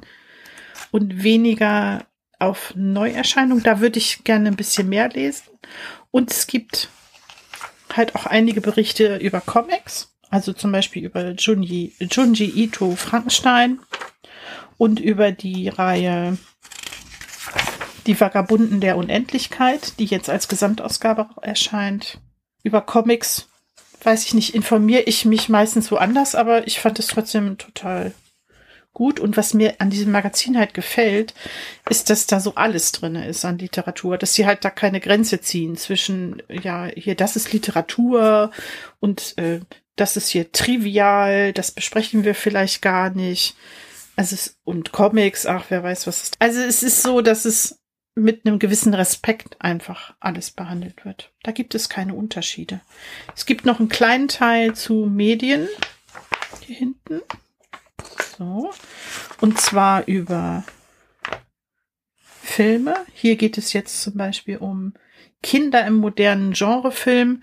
und 0.93 1.25
weniger 1.25 2.07
auf 2.39 2.73
Neuerscheinungen. 2.77 3.65
Da 3.65 3.81
würde 3.81 3.99
ich 3.99 4.23
gerne 4.23 4.47
ein 4.47 4.55
bisschen 4.55 4.89
mehr 4.89 5.09
lesen. 5.09 5.49
Und 6.13 6.31
es 6.31 6.47
gibt 6.47 6.89
halt 7.93 8.15
auch 8.15 8.27
einige 8.27 8.61
Berichte 8.61 9.17
über 9.17 9.41
Comics, 9.41 10.15
also 10.31 10.53
zum 10.53 10.71
Beispiel 10.71 11.05
über 11.05 11.33
Junji, 11.33 11.95
Junji 11.99 12.45
Ito 12.45 12.95
Frankenstein 12.95 13.81
und 14.79 15.01
über 15.01 15.33
die 15.33 15.69
Reihe 15.69 16.39
Die 18.07 18.21
Vagabunden 18.21 18.81
der 18.81 18.97
Unendlichkeit, 18.97 19.99
die 19.99 20.05
jetzt 20.05 20.31
als 20.31 20.47
Gesamtausgabe 20.47 21.27
erscheint. 21.43 22.21
Über 22.63 22.83
Comics 22.83 23.49
weiß 24.05 24.25
ich 24.27 24.35
nicht, 24.35 24.55
informiere 24.55 25.03
ich 25.03 25.25
mich 25.25 25.49
meistens 25.49 25.91
woanders, 25.91 26.35
aber 26.35 26.67
ich 26.67 26.81
fand 26.81 26.99
es 26.99 27.07
trotzdem 27.07 27.59
total 27.59 28.13
gut. 28.95 29.21
Und 29.21 29.37
was 29.37 29.53
mir 29.53 29.75
an 29.81 29.91
diesem 29.91 30.13
Magazin 30.13 30.57
halt 30.57 30.73
gefällt, 30.73 31.35
ist, 31.91 32.09
dass 32.09 32.27
da 32.27 32.41
so 32.41 32.55
alles 32.55 32.93
drin 32.93 33.17
ist 33.17 33.45
an 33.45 33.59
Literatur, 33.59 34.17
dass 34.17 34.35
sie 34.35 34.47
halt 34.47 34.65
da 34.65 34.71
keine 34.71 35.01
Grenze 35.01 35.41
ziehen 35.41 35.77
zwischen, 35.77 36.43
ja, 36.49 36.87
hier, 36.95 37.17
das 37.17 37.37
ist 37.37 37.53
Literatur 37.53 38.51
und 39.01 39.37
äh, 39.37 39.61
das 39.97 40.17
ist 40.17 40.29
hier 40.29 40.51
trivial, 40.51 41.53
das 41.53 41.71
besprechen 41.71 42.25
wir 42.25 42.35
vielleicht 42.35 42.83
gar 42.83 43.11
nicht. 43.11 43.57
Also 44.17 44.37
und 44.65 44.93
Comics, 44.93 45.45
ach, 45.45 45.67
wer 45.69 45.83
weiß, 45.83 46.07
was 46.07 46.23
ist. 46.23 46.37
Also 46.39 46.61
es 46.61 46.83
ist 46.83 47.03
so, 47.03 47.21
dass 47.21 47.45
es 47.45 47.81
mit 48.15 48.47
einem 48.47 48.59
gewissen 48.59 48.95
Respekt 48.95 49.57
einfach 49.61 50.15
alles 50.21 50.51
behandelt 50.51 51.05
wird. 51.05 51.33
Da 51.43 51.51
gibt 51.51 51.75
es 51.75 51.89
keine 51.89 52.15
Unterschiede. 52.15 52.81
Es 53.35 53.45
gibt 53.45 53.65
noch 53.65 53.81
einen 53.81 53.89
kleinen 53.89 54.29
Teil 54.29 54.75
zu 54.75 55.07
Medien 55.07 55.69
hier 56.61 56.77
hinten. 56.77 57.23
So. 58.39 58.71
Und 59.41 59.61
zwar 59.61 60.07
über 60.07 60.65
Filme. 62.41 62.95
Hier 63.13 63.37
geht 63.37 63.59
es 63.59 63.73
jetzt 63.73 64.03
zum 64.03 64.15
Beispiel 64.15 64.59
um 64.59 64.95
Kinder 65.43 65.85
im 65.87 65.97
modernen 65.97 66.53
Genrefilm. 66.53 67.43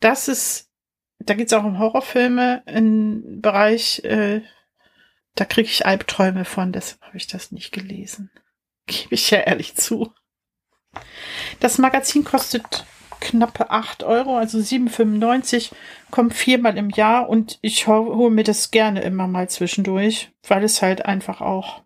Das 0.00 0.28
ist, 0.28 0.70
da 1.18 1.34
geht 1.34 1.48
es 1.48 1.52
auch 1.52 1.64
um 1.64 1.78
Horrorfilme 1.78 2.62
im 2.66 3.40
Bereich, 3.40 4.04
äh, 4.04 4.42
da 5.34 5.44
kriege 5.44 5.68
ich 5.68 5.86
Albträume 5.86 6.44
von, 6.44 6.72
deshalb 6.72 7.00
habe 7.02 7.16
ich 7.16 7.28
das 7.28 7.52
nicht 7.52 7.72
gelesen. 7.72 8.30
Gebe 8.88 9.14
ich 9.14 9.30
ja 9.30 9.38
ehrlich 9.38 9.76
zu. 9.76 10.12
Das 11.60 11.78
Magazin 11.78 12.24
kostet 12.24 12.84
knappe 13.20 13.70
8 13.70 14.02
Euro, 14.02 14.36
also 14.36 14.58
7,95, 14.58 15.72
kommt 16.10 16.34
viermal 16.34 16.76
im 16.76 16.90
Jahr 16.90 17.28
und 17.28 17.58
ich 17.62 17.86
hole 17.86 18.30
mir 18.30 18.44
das 18.44 18.70
gerne 18.70 19.02
immer 19.02 19.26
mal 19.26 19.48
zwischendurch, 19.48 20.30
weil 20.46 20.64
es 20.64 20.82
halt 20.82 21.06
einfach 21.06 21.40
auch 21.40 21.82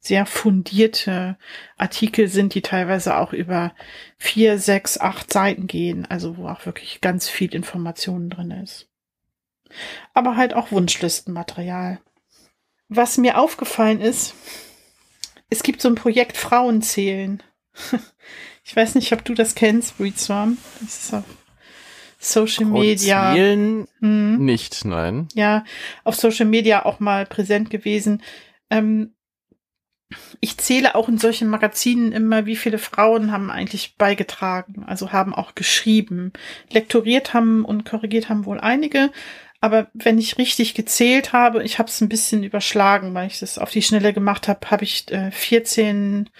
sehr 0.00 0.24
fundierte 0.24 1.36
Artikel 1.76 2.28
sind, 2.28 2.54
die 2.54 2.62
teilweise 2.62 3.16
auch 3.18 3.32
über 3.34 3.74
vier, 4.16 4.58
sechs, 4.58 4.98
acht 4.98 5.30
Seiten 5.32 5.66
gehen, 5.66 6.06
also 6.06 6.38
wo 6.38 6.48
auch 6.48 6.64
wirklich 6.64 7.00
ganz 7.02 7.28
viel 7.28 7.54
Informationen 7.54 8.30
drin 8.30 8.50
ist. 8.50 8.88
Aber 10.14 10.36
halt 10.36 10.54
auch 10.54 10.72
Wunschlistenmaterial. 10.72 12.00
Was 12.88 13.18
mir 13.18 13.38
aufgefallen 13.38 14.00
ist, 14.00 14.34
es 15.50 15.62
gibt 15.62 15.82
so 15.82 15.88
ein 15.88 15.94
Projekt 15.96 16.36
Frauenzählen. 16.36 17.42
Ich 18.62 18.76
weiß 18.76 18.94
nicht, 18.94 19.12
ob 19.12 19.24
du 19.24 19.34
das 19.34 19.56
kennst, 19.56 19.98
Breedstorm. 19.98 20.56
Das 20.80 21.04
ist 21.04 21.14
auf 21.14 21.24
Social 22.20 22.66
Media. 22.66 23.32
Zählen 23.32 23.88
hm. 23.98 24.44
nicht, 24.44 24.84
nein. 24.84 25.26
Ja, 25.34 25.64
auf 26.04 26.14
Social 26.14 26.46
Media 26.46 26.84
auch 26.84 27.00
mal 27.00 27.26
präsent 27.26 27.70
gewesen. 27.70 28.22
Ähm, 28.70 29.14
ich 30.40 30.56
zähle 30.58 30.94
auch 30.94 31.08
in 31.08 31.18
solchen 31.18 31.48
Magazinen 31.48 32.12
immer, 32.12 32.46
wie 32.46 32.54
viele 32.54 32.78
Frauen 32.78 33.32
haben 33.32 33.50
eigentlich 33.50 33.96
beigetragen, 33.96 34.84
also 34.86 35.10
haben 35.10 35.34
auch 35.34 35.54
geschrieben. 35.54 36.32
Lektoriert 36.70 37.32
haben 37.34 37.64
und 37.64 37.84
korrigiert 37.84 38.28
haben 38.28 38.44
wohl 38.44 38.60
einige, 38.60 39.10
Aber 39.60 39.88
wenn 39.92 40.18
ich 40.18 40.38
richtig 40.38 40.74
gezählt 40.74 41.32
habe, 41.32 41.62
ich 41.62 41.78
habe 41.78 41.88
es 41.88 42.00
ein 42.00 42.08
bisschen 42.08 42.42
überschlagen, 42.42 43.12
weil 43.12 43.26
ich 43.26 43.40
das 43.40 43.58
auf 43.58 43.70
die 43.70 43.82
Schnelle 43.82 44.14
gemacht 44.14 44.48
habe, 44.48 44.70
habe 44.70 44.84
ich 44.84 45.10
äh, 45.12 45.30
14 45.30 46.30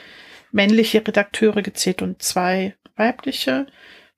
männliche 0.52 1.06
Redakteure 1.06 1.62
gezählt 1.62 2.00
und 2.02 2.22
zwei 2.22 2.74
weibliche. 2.96 3.66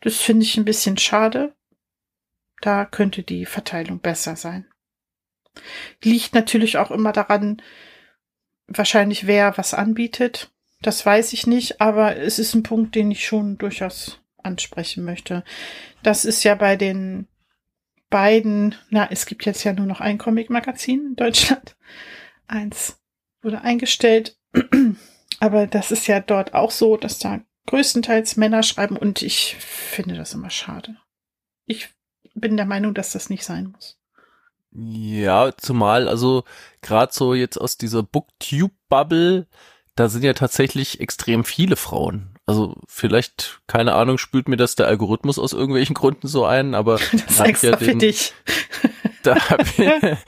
Das 0.00 0.18
finde 0.18 0.44
ich 0.44 0.56
ein 0.56 0.64
bisschen 0.64 0.98
schade. 0.98 1.54
Da 2.60 2.84
könnte 2.84 3.24
die 3.24 3.44
Verteilung 3.44 3.98
besser 3.98 4.36
sein. 4.36 4.66
Liegt 6.02 6.34
natürlich 6.34 6.78
auch 6.78 6.92
immer 6.92 7.12
daran, 7.12 7.60
wahrscheinlich 8.68 9.26
wer 9.26 9.58
was 9.58 9.74
anbietet. 9.74 10.50
Das 10.80 11.04
weiß 11.04 11.32
ich 11.32 11.46
nicht, 11.46 11.80
aber 11.80 12.16
es 12.16 12.38
ist 12.38 12.54
ein 12.54 12.62
Punkt, 12.62 12.94
den 12.94 13.10
ich 13.10 13.26
schon 13.26 13.58
durchaus 13.58 14.20
ansprechen 14.42 15.04
möchte. 15.04 15.44
Das 16.02 16.24
ist 16.24 16.44
ja 16.44 16.54
bei 16.54 16.76
den 16.76 17.28
beiden, 18.12 18.76
na, 18.90 19.10
es 19.10 19.26
gibt 19.26 19.44
jetzt 19.44 19.64
ja 19.64 19.72
nur 19.72 19.86
noch 19.86 20.00
ein 20.00 20.18
Comic-Magazin 20.18 21.06
in 21.06 21.16
Deutschland. 21.16 21.76
Eins 22.46 23.00
wurde 23.42 23.62
eingestellt. 23.62 24.38
Aber 25.40 25.66
das 25.66 25.90
ist 25.90 26.06
ja 26.06 26.20
dort 26.20 26.54
auch 26.54 26.70
so, 26.70 26.96
dass 26.96 27.18
da 27.18 27.40
größtenteils 27.66 28.36
Männer 28.36 28.62
schreiben 28.62 28.96
und 28.96 29.22
ich 29.22 29.56
finde 29.56 30.14
das 30.14 30.34
immer 30.34 30.50
schade. 30.50 30.96
Ich 31.66 31.88
bin 32.34 32.56
der 32.56 32.66
Meinung, 32.66 32.94
dass 32.94 33.12
das 33.12 33.30
nicht 33.30 33.44
sein 33.44 33.72
muss. 33.72 33.98
Ja, 34.70 35.50
zumal 35.56 36.08
also 36.08 36.44
gerade 36.80 37.12
so 37.12 37.34
jetzt 37.34 37.56
aus 37.60 37.76
dieser 37.76 38.02
Booktube-Bubble, 38.02 39.46
da 39.96 40.08
sind 40.08 40.22
ja 40.22 40.34
tatsächlich 40.34 41.00
extrem 41.00 41.44
viele 41.44 41.76
Frauen. 41.76 42.31
Also 42.44 42.74
vielleicht, 42.88 43.60
keine 43.68 43.94
Ahnung, 43.94 44.18
spült 44.18 44.48
mir 44.48 44.56
das 44.56 44.74
der 44.74 44.88
Algorithmus 44.88 45.38
aus 45.38 45.52
irgendwelchen 45.52 45.94
Gründen 45.94 46.26
so 46.26 46.44
ein, 46.44 46.74
aber 46.74 46.98
das 47.12 47.36
da 47.36 47.44
extra 47.44 47.68
ja 47.70 47.76
den, 47.76 47.88
für 47.88 47.96
dich. 47.96 48.34
Da 49.22 49.36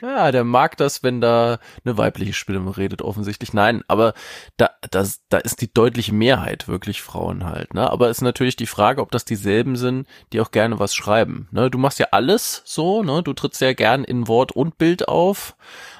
ja, 0.00 0.30
der 0.30 0.44
mag 0.44 0.76
das, 0.76 1.02
wenn 1.02 1.20
da 1.20 1.58
eine 1.84 1.98
weibliche 1.98 2.32
Stimme 2.32 2.76
redet, 2.76 3.02
offensichtlich. 3.02 3.52
Nein, 3.52 3.82
aber 3.88 4.14
da, 4.56 4.70
das, 4.92 5.22
da 5.28 5.38
ist 5.38 5.60
die 5.60 5.72
deutliche 5.72 6.14
Mehrheit 6.14 6.68
wirklich 6.68 7.02
Frauen 7.02 7.44
halt. 7.44 7.74
Ne? 7.74 7.90
Aber 7.90 8.08
ist 8.08 8.22
natürlich 8.22 8.54
die 8.54 8.66
Frage, 8.66 9.00
ob 9.00 9.10
das 9.10 9.24
dieselben 9.24 9.74
sind, 9.74 10.06
die 10.32 10.40
auch 10.40 10.52
gerne 10.52 10.78
was 10.78 10.94
schreiben. 10.94 11.48
Ne? 11.50 11.68
Du 11.68 11.78
machst 11.78 11.98
ja 11.98 12.06
alles 12.12 12.62
so, 12.64 13.02
ne? 13.02 13.24
Du 13.24 13.32
trittst 13.32 13.60
ja 13.60 13.72
gern 13.72 14.04
in 14.04 14.28
Wort 14.28 14.52
und 14.52 14.78
Bild 14.78 15.08
auf, 15.08 15.56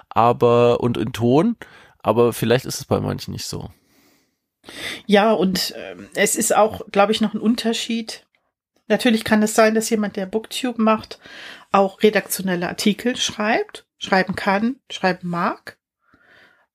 aber 0.08 0.80
und 0.80 0.96
in 0.96 1.12
Ton, 1.12 1.56
aber 1.98 2.32
vielleicht 2.32 2.66
ist 2.66 2.78
es 2.78 2.84
bei 2.84 3.00
manchen 3.00 3.32
nicht 3.32 3.46
so. 3.46 3.70
Ja, 5.06 5.32
und 5.32 5.72
äh, 5.72 5.96
es 6.14 6.36
ist 6.36 6.54
auch, 6.54 6.82
glaube 6.90 7.12
ich, 7.12 7.20
noch 7.20 7.34
ein 7.34 7.40
Unterschied. 7.40 8.26
Natürlich 8.88 9.24
kann 9.24 9.42
es 9.42 9.54
sein, 9.54 9.74
dass 9.74 9.90
jemand, 9.90 10.16
der 10.16 10.26
Booktube 10.26 10.80
macht, 10.80 11.18
auch 11.72 12.02
redaktionelle 12.02 12.68
Artikel 12.68 13.16
schreibt, 13.16 13.86
schreiben 13.98 14.36
kann, 14.36 14.76
schreiben 14.90 15.28
mag. 15.28 15.78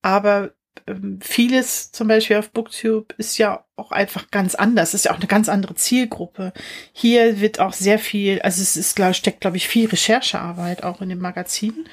Aber 0.02 0.52
ähm, 0.88 1.20
vieles 1.22 1.92
zum 1.92 2.08
Beispiel 2.08 2.38
auf 2.38 2.52
Booktube 2.52 3.14
ist 3.18 3.38
ja 3.38 3.66
auch 3.76 3.92
einfach 3.92 4.30
ganz 4.32 4.56
anders. 4.56 4.94
ist 4.94 5.06
ja 5.06 5.12
auch 5.12 5.18
eine 5.18 5.28
ganz 5.28 5.50
andere 5.50 5.76
Zielgruppe. 5.76 6.54
Hier 6.94 7.40
wird 7.40 7.60
auch 7.60 7.74
sehr 7.74 8.00
viel, 8.00 8.42
also 8.42 8.62
es 8.62 8.78
ist, 8.78 8.96
glaub, 8.96 9.16
steckt, 9.16 9.42
glaube 9.42 9.58
ich, 9.58 9.68
viel 9.68 9.88
Recherchearbeit 9.88 10.84
auch 10.84 11.02
in 11.02 11.10
dem 11.10 11.20
Magazin. 11.20 11.88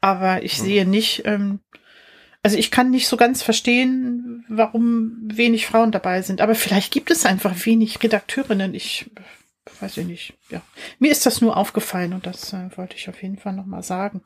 Aber 0.00 0.42
ich 0.42 0.58
hm. 0.58 0.64
sehe 0.64 0.86
nicht, 0.86 1.22
ähm, 1.24 1.60
also 2.46 2.58
ich 2.58 2.70
kann 2.70 2.90
nicht 2.92 3.08
so 3.08 3.16
ganz 3.16 3.42
verstehen, 3.42 4.44
warum 4.48 5.16
wenig 5.24 5.66
Frauen 5.66 5.90
dabei 5.90 6.22
sind. 6.22 6.40
Aber 6.40 6.54
vielleicht 6.54 6.92
gibt 6.92 7.10
es 7.10 7.26
einfach 7.26 7.66
wenig 7.66 8.00
Redakteurinnen. 8.00 8.72
Ich 8.72 9.10
weiß 9.80 9.96
ich 9.96 10.06
nicht. 10.06 10.34
Ja, 10.48 10.62
mir 11.00 11.10
ist 11.10 11.26
das 11.26 11.40
nur 11.40 11.56
aufgefallen 11.56 12.12
und 12.12 12.24
das 12.24 12.52
äh, 12.52 12.68
wollte 12.76 12.94
ich 12.94 13.08
auf 13.08 13.20
jeden 13.20 13.36
Fall 13.36 13.52
noch 13.52 13.66
mal 13.66 13.82
sagen. 13.82 14.22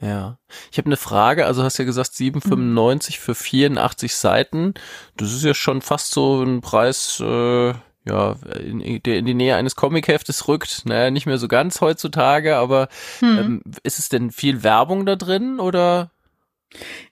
Ja, 0.00 0.40
ich 0.72 0.78
habe 0.78 0.86
eine 0.86 0.96
Frage. 0.96 1.46
Also 1.46 1.62
hast 1.62 1.78
ja 1.78 1.84
gesagt 1.84 2.10
7,95 2.10 2.50
mhm. 2.50 3.00
für 3.12 3.34
84 3.36 4.16
Seiten. 4.16 4.74
Das 5.16 5.32
ist 5.32 5.44
ja 5.44 5.54
schon 5.54 5.82
fast 5.82 6.10
so 6.10 6.42
ein 6.42 6.62
Preis. 6.62 7.20
Äh 7.20 7.74
ja, 8.08 8.36
in, 8.58 9.02
der 9.02 9.18
in 9.18 9.26
die 9.26 9.34
Nähe 9.34 9.54
eines 9.54 9.76
Comicheftes 9.76 10.48
rückt. 10.48 10.82
Naja, 10.86 11.12
nicht 11.12 11.26
mehr 11.26 11.38
so 11.38 11.46
ganz 11.46 11.80
heutzutage, 11.80 12.56
aber 12.56 12.88
hm. 13.20 13.38
ähm, 13.38 13.62
ist 13.82 13.98
es 13.98 14.08
denn 14.08 14.30
viel 14.30 14.62
Werbung 14.62 15.06
da 15.06 15.14
drin 15.14 15.60
oder? 15.60 16.10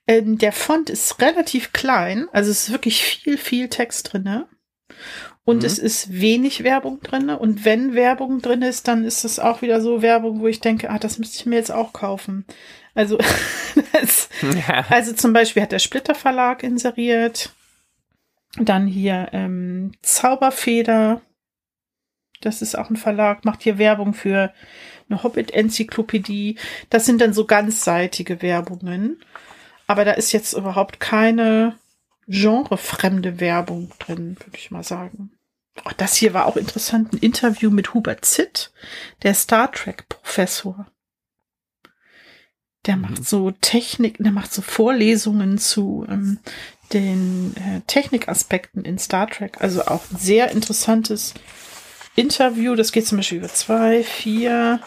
Ähm, 0.06 0.38
der 0.38 0.52
Font 0.52 0.90
ist 0.90 1.20
relativ 1.20 1.72
klein, 1.72 2.28
also 2.32 2.50
es 2.50 2.64
ist 2.64 2.72
wirklich 2.72 3.02
viel, 3.02 3.38
viel 3.38 3.68
Text 3.68 4.12
drinne. 4.12 4.48
Und 5.44 5.58
mhm. 5.58 5.64
es 5.64 5.78
ist 5.78 6.20
wenig 6.20 6.64
Werbung 6.64 7.00
drinne. 7.00 7.38
Und 7.38 7.64
wenn 7.64 7.94
Werbung 7.94 8.42
drin 8.42 8.62
ist, 8.62 8.88
dann 8.88 9.04
ist 9.04 9.24
es 9.24 9.38
auch 9.38 9.62
wieder 9.62 9.80
so 9.80 10.02
Werbung, 10.02 10.40
wo 10.40 10.48
ich 10.48 10.60
denke, 10.60 10.90
ah, 10.90 10.98
das 10.98 11.18
müsste 11.18 11.38
ich 11.38 11.46
mir 11.46 11.54
jetzt 11.54 11.70
auch 11.70 11.92
kaufen. 11.92 12.44
Also, 12.94 13.18
das, 13.92 14.28
ja. 14.42 14.84
also 14.90 15.12
zum 15.12 15.32
Beispiel 15.32 15.62
hat 15.62 15.72
der 15.72 15.78
Splitter 15.78 16.16
Verlag 16.16 16.64
inseriert. 16.64 17.54
Dann 18.58 18.86
hier 18.86 19.28
ähm, 19.32 19.92
Zauberfeder. 20.02 21.20
Das 22.40 22.60
ist 22.60 22.76
auch 22.76 22.90
ein 22.90 22.96
Verlag, 22.96 23.44
macht 23.44 23.62
hier 23.62 23.78
Werbung 23.78 24.14
für 24.14 24.52
eine 25.08 25.22
Hobbit-Enzyklopädie. 25.22 26.58
Das 26.90 27.06
sind 27.06 27.20
dann 27.20 27.32
so 27.32 27.46
ganzseitige 27.46 28.42
Werbungen. 28.42 29.22
Aber 29.86 30.04
da 30.04 30.12
ist 30.12 30.32
jetzt 30.32 30.52
überhaupt 30.52 31.00
keine 31.00 31.78
genrefremde 32.26 33.40
Werbung 33.40 33.92
drin, 33.98 34.36
würde 34.40 34.58
ich 34.58 34.70
mal 34.70 34.82
sagen. 34.82 35.30
Oh, 35.84 35.90
das 35.96 36.16
hier 36.16 36.34
war 36.34 36.46
auch 36.46 36.56
interessant, 36.56 37.12
ein 37.12 37.18
Interview 37.18 37.70
mit 37.70 37.94
Hubert 37.94 38.24
Zitt, 38.24 38.72
der 39.22 39.34
Star 39.34 39.70
Trek 39.70 40.08
Professor. 40.08 40.86
Der 42.86 42.96
mhm. 42.96 43.02
macht 43.02 43.24
so 43.28 43.50
Technik, 43.50 44.16
der 44.18 44.32
macht 44.32 44.52
so 44.52 44.62
Vorlesungen 44.62 45.58
zu 45.58 46.06
ähm, 46.08 46.38
den 46.92 47.54
äh, 47.56 47.80
Technikaspekten 47.86 48.84
in 48.84 48.98
Star 48.98 49.28
Trek. 49.28 49.60
Also 49.60 49.84
auch 49.86 50.04
ein 50.10 50.18
sehr 50.18 50.50
interessantes 50.50 51.34
Interview. 52.14 52.74
Das 52.74 52.92
geht 52.92 53.06
zum 53.06 53.18
Beispiel 53.18 53.38
über 53.38 53.52
zwei, 53.52 54.02
vier, 54.02 54.80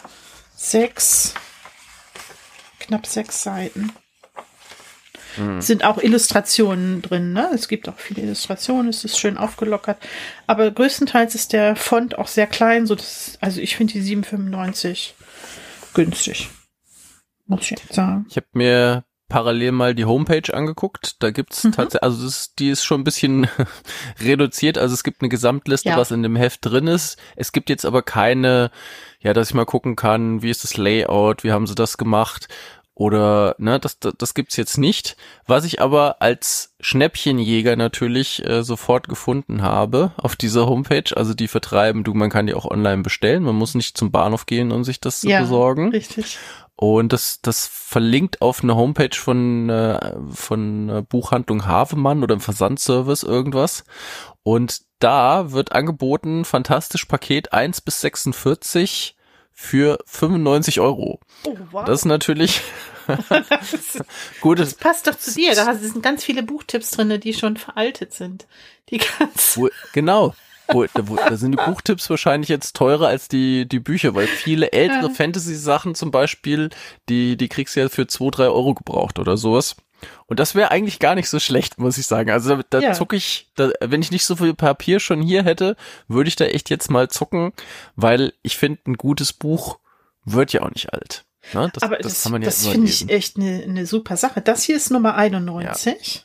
sechs, 0.56 1.34
knapp 2.80 3.06
sechs 3.06 3.42
Seiten. 3.42 3.92
Mhm. 5.40 5.60
Sind 5.60 5.84
auch 5.84 5.98
Illustrationen 5.98 7.02
drin, 7.02 7.32
ne? 7.32 7.50
Es 7.54 7.68
gibt 7.68 7.88
auch 7.88 7.98
viele 7.98 8.22
Illustrationen, 8.22 8.88
es 8.88 9.04
ist 9.04 9.18
schön 9.18 9.36
aufgelockert. 9.36 9.98
Aber 10.46 10.70
größtenteils 10.70 11.34
ist 11.34 11.52
der 11.52 11.76
Font 11.76 12.18
auch 12.18 12.28
sehr 12.28 12.46
klein, 12.46 12.86
so 12.86 12.94
dass, 12.94 13.38
also 13.40 13.60
ich 13.60 13.76
finde 13.76 13.94
die 13.94 14.16
7,95 14.16 15.12
günstig. 15.94 16.50
Muss 17.46 17.62
ich 17.62 17.70
jetzt 17.70 17.94
sagen. 17.94 18.26
Ich 18.28 18.36
habe 18.36 18.46
mir 18.52 19.04
parallel 19.28 19.72
mal 19.72 19.94
die 19.94 20.04
Homepage 20.04 20.52
angeguckt. 20.52 21.22
Da 21.22 21.30
gibt's 21.30 21.64
mhm. 21.64 21.72
tatsächlich, 21.72 22.02
also 22.02 22.24
das, 22.24 22.54
die 22.54 22.68
ist 22.68 22.84
schon 22.84 23.00
ein 23.00 23.04
bisschen 23.04 23.48
reduziert. 24.20 24.76
Also 24.76 24.92
es 24.92 25.02
gibt 25.02 25.22
eine 25.22 25.30
Gesamtliste, 25.30 25.88
ja. 25.88 25.96
was 25.96 26.10
in 26.10 26.22
dem 26.22 26.36
Heft 26.36 26.66
drin 26.66 26.86
ist. 26.86 27.18
Es 27.36 27.52
gibt 27.52 27.70
jetzt 27.70 27.86
aber 27.86 28.02
keine, 28.02 28.70
ja, 29.20 29.32
dass 29.32 29.48
ich 29.48 29.54
mal 29.54 29.64
gucken 29.64 29.96
kann, 29.96 30.42
wie 30.42 30.50
ist 30.50 30.64
das 30.64 30.76
Layout, 30.76 31.44
wie 31.44 31.52
haben 31.52 31.66
sie 31.66 31.74
das 31.74 31.96
gemacht 31.96 32.48
oder 33.00 33.54
ne, 33.56 33.80
das, 33.80 33.98
das, 33.98 34.12
das 34.18 34.34
gibt's 34.34 34.58
jetzt 34.58 34.76
nicht. 34.76 35.16
Was 35.46 35.64
ich 35.64 35.80
aber 35.80 36.20
als 36.20 36.74
Schnäppchenjäger 36.80 37.74
natürlich 37.74 38.44
äh, 38.44 38.62
sofort 38.62 39.08
gefunden 39.08 39.62
habe 39.62 40.12
auf 40.18 40.36
dieser 40.36 40.66
Homepage, 40.66 41.16
also 41.16 41.32
die 41.32 41.48
vertreiben, 41.48 42.04
du, 42.04 42.12
man 42.12 42.28
kann 42.28 42.46
die 42.46 42.52
auch 42.52 42.66
online 42.66 43.02
bestellen, 43.02 43.42
man 43.42 43.54
muss 43.54 43.74
nicht 43.74 43.96
zum 43.96 44.10
Bahnhof 44.10 44.44
gehen, 44.44 44.70
um 44.70 44.84
sich 44.84 45.00
das 45.00 45.22
ja, 45.22 45.38
zu 45.38 45.44
besorgen. 45.44 45.92
Richtig. 45.92 46.36
Und 46.76 47.14
das, 47.14 47.40
das 47.40 47.66
verlinkt 47.66 48.42
auf 48.42 48.62
eine 48.62 48.76
Homepage 48.76 49.16
von, 49.16 49.70
äh, 49.70 50.16
von 50.30 51.06
Buchhandlung 51.08 51.64
Havemann 51.66 52.22
oder 52.22 52.34
im 52.34 52.40
Versandservice 52.42 53.22
irgendwas. 53.22 53.84
Und 54.42 54.82
da 54.98 55.52
wird 55.52 55.72
angeboten, 55.72 56.44
fantastisch 56.44 57.06
Paket 57.06 57.54
1 57.54 57.80
bis 57.80 58.02
46 58.02 59.16
für 59.60 59.98
95 60.06 60.80
Euro. 60.80 61.20
Oh, 61.44 61.56
wow. 61.70 61.84
Das 61.84 62.00
ist 62.00 62.04
natürlich 62.06 62.62
gut. 64.40 64.58
Das 64.58 64.74
passt 64.74 65.06
doch 65.06 65.16
zu 65.16 65.34
dir. 65.34 65.54
Da 65.54 65.74
sind 65.80 66.02
ganz 66.02 66.24
viele 66.24 66.42
Buchtipps 66.42 66.90
drin, 66.90 67.20
die 67.20 67.34
schon 67.34 67.58
veraltet 67.58 68.14
sind. 68.14 68.46
Die 68.88 68.98
ganz. 68.98 69.58
Wo, 69.58 69.68
genau. 69.92 70.34
Wo, 70.68 70.84
da, 70.84 71.08
wo, 71.08 71.16
da 71.16 71.36
sind 71.36 71.52
die 71.52 71.64
Buchtipps 71.64 72.08
wahrscheinlich 72.08 72.48
jetzt 72.48 72.74
teurer 72.74 73.08
als 73.08 73.28
die, 73.28 73.68
die 73.68 73.80
Bücher, 73.80 74.14
weil 74.14 74.26
viele 74.26 74.72
ältere 74.72 75.08
ja. 75.08 75.14
Fantasy-Sachen 75.14 75.94
zum 75.94 76.10
Beispiel, 76.10 76.70
die, 77.08 77.36
die 77.36 77.48
kriegst 77.48 77.76
du 77.76 77.80
ja 77.80 77.88
für 77.88 78.06
zwei 78.06 78.30
drei 78.30 78.46
Euro 78.46 78.74
gebraucht 78.74 79.18
oder 79.18 79.36
sowas. 79.36 79.76
Und 80.26 80.40
das 80.40 80.54
wäre 80.54 80.70
eigentlich 80.70 80.98
gar 80.98 81.14
nicht 81.14 81.28
so 81.28 81.38
schlecht, 81.38 81.78
muss 81.78 81.98
ich 81.98 82.06
sagen. 82.06 82.30
Also 82.30 82.56
da, 82.56 82.62
da 82.70 82.80
ja. 82.80 82.92
zucke 82.92 83.16
ich, 83.16 83.50
da, 83.56 83.70
wenn 83.80 84.02
ich 84.02 84.10
nicht 84.10 84.24
so 84.24 84.36
viel 84.36 84.54
Papier 84.54 85.00
schon 85.00 85.22
hier 85.22 85.44
hätte, 85.44 85.76
würde 86.08 86.28
ich 86.28 86.36
da 86.36 86.44
echt 86.46 86.70
jetzt 86.70 86.90
mal 86.90 87.08
zucken, 87.08 87.52
weil 87.96 88.32
ich 88.42 88.56
finde, 88.56 88.80
ein 88.86 88.94
gutes 88.94 89.32
Buch 89.32 89.78
wird 90.24 90.52
ja 90.52 90.62
auch 90.62 90.70
nicht 90.70 90.92
alt. 90.92 91.24
Ne? 91.52 91.70
Das, 91.72 91.82
Aber 91.82 91.96
das, 91.96 92.12
das, 92.12 92.22
kann 92.22 92.32
man 92.32 92.42
ja 92.42 92.46
das 92.46 92.66
finde 92.66 92.88
ich 92.88 93.08
echt 93.08 93.36
eine 93.36 93.66
ne 93.66 93.86
super 93.86 94.16
Sache. 94.16 94.40
Das 94.40 94.62
hier 94.62 94.76
ist 94.76 94.90
Nummer 94.90 95.16
91. 95.16 96.14
Ja. 96.14 96.20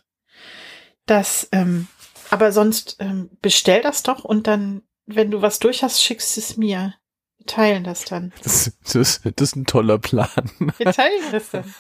Das, 1.06 1.48
ähm, 1.52 1.88
aber 2.30 2.52
sonst 2.52 2.98
ähm, 3.00 3.30
bestell 3.42 3.82
das 3.82 4.04
doch 4.04 4.24
und 4.24 4.48
dann, 4.48 4.82
wenn 5.06 5.32
du 5.32 5.42
was 5.42 5.60
durch 5.60 5.84
hast, 5.84 6.04
schickst 6.04 6.38
es 6.38 6.58
mir. 6.58 6.96
Wir 7.38 7.46
teilen 7.48 7.84
das 7.84 8.06
dann. 8.06 8.32
Das, 8.44 8.72
das, 8.92 9.22
das 9.24 9.34
ist 9.50 9.56
ein 9.56 9.66
toller 9.66 9.98
Plan. 10.00 10.30
Wir 10.78 10.92
teilen 10.92 11.24
das 11.32 11.52
dann. 11.52 11.74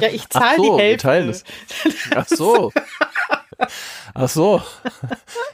Ja, 0.00 0.08
ich 0.08 0.28
zahle 0.28 0.56
so, 0.56 0.62
die 0.62 0.68
wir 0.70 0.78
Hälfte. 0.78 1.02
teilen 1.06 1.28
es. 1.30 1.44
Ach 2.14 2.26
so. 2.28 2.72
Ach 4.14 4.28
so. 4.28 4.62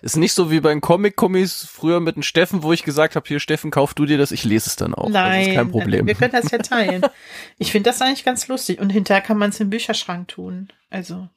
Ist 0.03 0.16
nicht 0.16 0.32
so 0.32 0.51
wie 0.51 0.61
bei 0.61 0.70
den 0.70 0.80
Comic-Kommis 0.80 1.66
früher 1.70 2.01
mit 2.01 2.16
dem 2.16 2.22
Steffen, 2.22 2.62
wo 2.62 2.72
ich 2.72 2.82
gesagt 2.84 3.16
habe, 3.16 3.26
hier 3.26 3.41
Steffen, 3.41 3.70
kauf 3.70 3.95
du 3.95 4.07
dir 4.07 4.16
das, 4.18 4.30
ich 4.30 4.45
lese 4.45 4.68
es 4.68 4.76
dann 4.76 4.95
auch. 4.95 5.09
Nein, 5.09 5.41
das 5.41 5.49
ist 5.49 5.55
kein 5.57 5.70
Problem. 5.70 6.07
wir 6.07 6.14
können 6.14 6.32
das 6.32 6.51
ja 6.51 6.59
teilen. 6.59 7.03
Ich 7.59 7.72
finde 7.72 7.91
das 7.91 8.01
eigentlich 8.01 8.24
ganz 8.24 8.49
lustig. 8.49 8.80
Und 8.80 8.91
hinterher 8.91 9.20
kann 9.22 9.39
man 9.39 9.51
es 9.51 9.61
im 9.61 9.70
Bücherschrank 9.70 10.28
tun. 10.28 10.68
Also, 10.91 11.28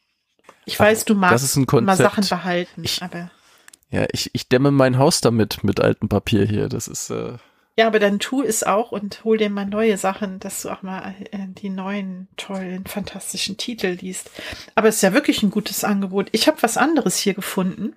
ich 0.66 0.80
weiß, 0.80 1.06
du 1.06 1.16
magst 1.16 1.44
das 1.44 1.56
mal. 1.58 1.96
Sachen 1.96 2.28
behalten, 2.28 2.84
Ich- 2.84 3.02
aber 3.02 3.32
Ja, 3.90 4.06
ich, 4.12 4.30
ich 4.34 4.48
dämme 4.48 4.72
mein 4.72 4.98
Haus 5.00 5.22
damit 5.22 5.64
mit 5.64 5.80
altem 5.80 6.08
Papier 6.10 6.46
hier. 6.46 6.70
Das 6.70 6.88
ist 6.88 7.10
äh, 7.10 7.34
ja, 7.80 7.88
aber 7.88 8.00
dann 8.00 8.20
tu 8.20 8.44
es 8.44 8.64
auch 8.64 8.92
und 8.92 9.24
hol 9.24 9.38
dir 9.38 9.50
mal 9.50 9.66
neue 9.66 9.98
Sachen, 9.98 10.42
dass 10.42 10.64
du 10.64 10.70
auch 10.70 10.82
mal 10.82 11.16
äh, 11.32 11.48
die 11.48 11.70
neuen 11.70 12.28
tollen, 12.36 12.86
fantastischen 12.86 13.56
Titel 13.56 13.98
liest. 14.02 14.32
Aber 14.76 14.90
es 14.90 14.98
ist 14.98 15.02
ja 15.02 15.14
wirklich 15.14 15.44
ein 15.44 15.50
gutes 15.50 15.86
Angebot. 15.86 16.28
Ich 16.34 16.50
habe 16.50 16.62
was 16.62 16.76
anderes 16.76 17.16
hier 17.16 17.36
gefunden. 17.36 17.96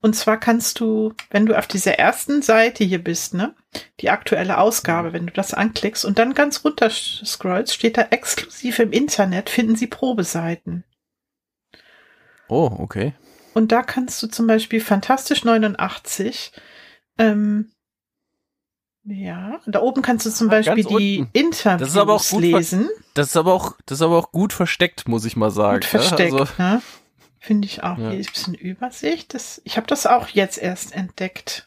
Und 0.00 0.16
zwar 0.16 0.40
kannst 0.40 0.80
du, 0.80 1.14
wenn 1.30 1.46
du 1.46 1.56
auf 1.56 1.68
dieser 1.68 1.96
ersten 1.96 2.42
Seite 2.42 2.82
hier 2.82 2.98
bist, 2.98 3.34
ne, 3.34 3.54
die 4.00 4.10
aktuelle 4.10 4.58
Ausgabe, 4.58 5.12
wenn 5.12 5.28
du 5.28 5.32
das 5.32 5.54
anklickst 5.54 6.04
und 6.04 6.18
dann 6.18 6.34
ganz 6.34 6.64
runter 6.64 6.90
scrollst, 6.90 7.72
steht 7.72 7.98
da 7.98 8.08
exklusiv 8.10 8.80
im 8.80 8.90
Internet, 8.90 9.48
finden 9.48 9.76
sie 9.76 9.86
Probeseiten. 9.86 10.82
oh, 12.48 12.68
okay. 12.80 13.14
Und 13.54 13.70
da 13.70 13.84
kannst 13.84 14.20
du 14.24 14.26
zum 14.26 14.48
Beispiel 14.48 14.80
Fantastisch 14.80 15.44
89, 15.44 16.50
ähm, 17.18 17.70
ja, 19.04 19.60
da 19.66 19.80
oben 19.80 20.02
kannst 20.02 20.26
du 20.26 20.30
zum 20.30 20.48
Ah, 20.48 20.52
Beispiel 20.52 20.84
die. 20.84 21.26
Interviews 21.32 21.80
Das 21.80 21.88
ist 21.90 21.96
aber 21.96 22.14
auch 22.14 22.28
gut 22.28 22.42
ver- 22.44 22.58
lesen. 22.58 22.88
Das 23.14 23.28
ist 23.28 23.36
aber 23.36 23.54
auch, 23.54 23.76
das 23.86 23.98
ist 23.98 24.02
aber 24.02 24.18
auch 24.18 24.30
gut 24.32 24.52
versteckt, 24.52 25.08
muss 25.08 25.24
ich 25.24 25.36
mal 25.36 25.50
sagen. 25.50 25.76
Gut 25.80 25.84
versteckt, 25.86 26.32
ne? 26.32 26.40
Also, 26.40 26.52
ne? 26.62 26.82
Finde 27.38 27.66
ich 27.66 27.82
auch. 27.82 27.96
Ja. 27.98 28.10
Hier 28.10 28.20
ist 28.20 28.28
ein 28.28 28.32
bisschen 28.32 28.54
Übersicht. 28.54 29.32
Das, 29.34 29.60
ich 29.64 29.76
habe 29.76 29.86
das 29.86 30.06
auch 30.06 30.28
jetzt 30.28 30.58
erst 30.58 30.94
entdeckt. 30.94 31.66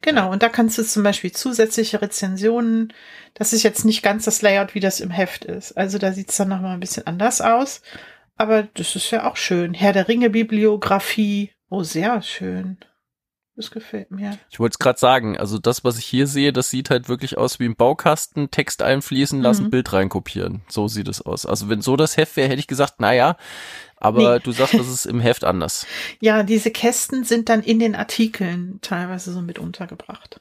Genau, 0.00 0.32
und 0.32 0.42
da 0.42 0.48
kannst 0.48 0.78
du 0.78 0.82
zum 0.84 1.02
Beispiel 1.02 1.32
zusätzliche 1.32 2.00
Rezensionen, 2.00 2.94
das 3.34 3.52
ist 3.52 3.62
jetzt 3.62 3.84
nicht 3.84 4.02
ganz 4.02 4.24
das 4.24 4.40
Layout, 4.40 4.74
wie 4.74 4.80
das 4.80 5.00
im 5.00 5.10
Heft 5.10 5.44
ist. 5.44 5.72
Also 5.76 5.98
da 5.98 6.12
sieht's 6.12 6.38
dann 6.38 6.48
nochmal 6.48 6.72
ein 6.72 6.80
bisschen 6.80 7.06
anders 7.06 7.42
aus. 7.42 7.82
Aber 8.38 8.62
das 8.62 8.96
ist 8.96 9.10
ja 9.10 9.28
auch 9.30 9.36
schön. 9.36 9.74
Herr 9.74 9.92
der 9.92 10.08
Ringe 10.08 10.30
Bibliografie. 10.30 11.50
Oh, 11.68 11.82
sehr 11.82 12.22
schön. 12.22 12.78
Das 13.60 13.70
gefällt 13.70 14.10
mir. 14.10 14.38
ich 14.50 14.58
wollte 14.58 14.74
es 14.74 14.78
gerade 14.78 14.98
sagen, 14.98 15.36
also 15.38 15.58
das, 15.58 15.84
was 15.84 15.98
ich 15.98 16.06
hier 16.06 16.26
sehe, 16.26 16.52
das 16.52 16.70
sieht 16.70 16.90
halt 16.90 17.08
wirklich 17.08 17.36
aus 17.38 17.60
wie 17.60 17.66
ein 17.66 17.76
Baukasten, 17.76 18.50
Text 18.50 18.82
einfließen 18.82 19.40
lassen, 19.40 19.64
Mhm. 19.66 19.70
Bild 19.70 19.92
reinkopieren. 19.92 20.62
So 20.68 20.88
sieht 20.88 21.08
es 21.08 21.20
aus. 21.20 21.46
Also 21.46 21.68
wenn 21.68 21.82
so 21.82 21.96
das 21.96 22.16
Heft 22.16 22.36
wäre, 22.36 22.48
hätte 22.48 22.60
ich 22.60 22.66
gesagt, 22.66 22.94
na 22.98 23.12
ja, 23.12 23.36
aber 23.96 24.34
Nee. 24.36 24.40
du 24.42 24.52
sagst, 24.52 24.74
das 24.74 24.88
ist 24.88 25.06
im 25.06 25.20
Heft 25.20 25.44
anders. 25.44 25.86
Ja, 26.20 26.42
diese 26.42 26.70
Kästen 26.70 27.24
sind 27.24 27.48
dann 27.48 27.62
in 27.62 27.78
den 27.78 27.94
Artikeln 27.94 28.78
teilweise 28.82 29.32
so 29.32 29.42
mit 29.42 29.58
untergebracht. 29.58 30.40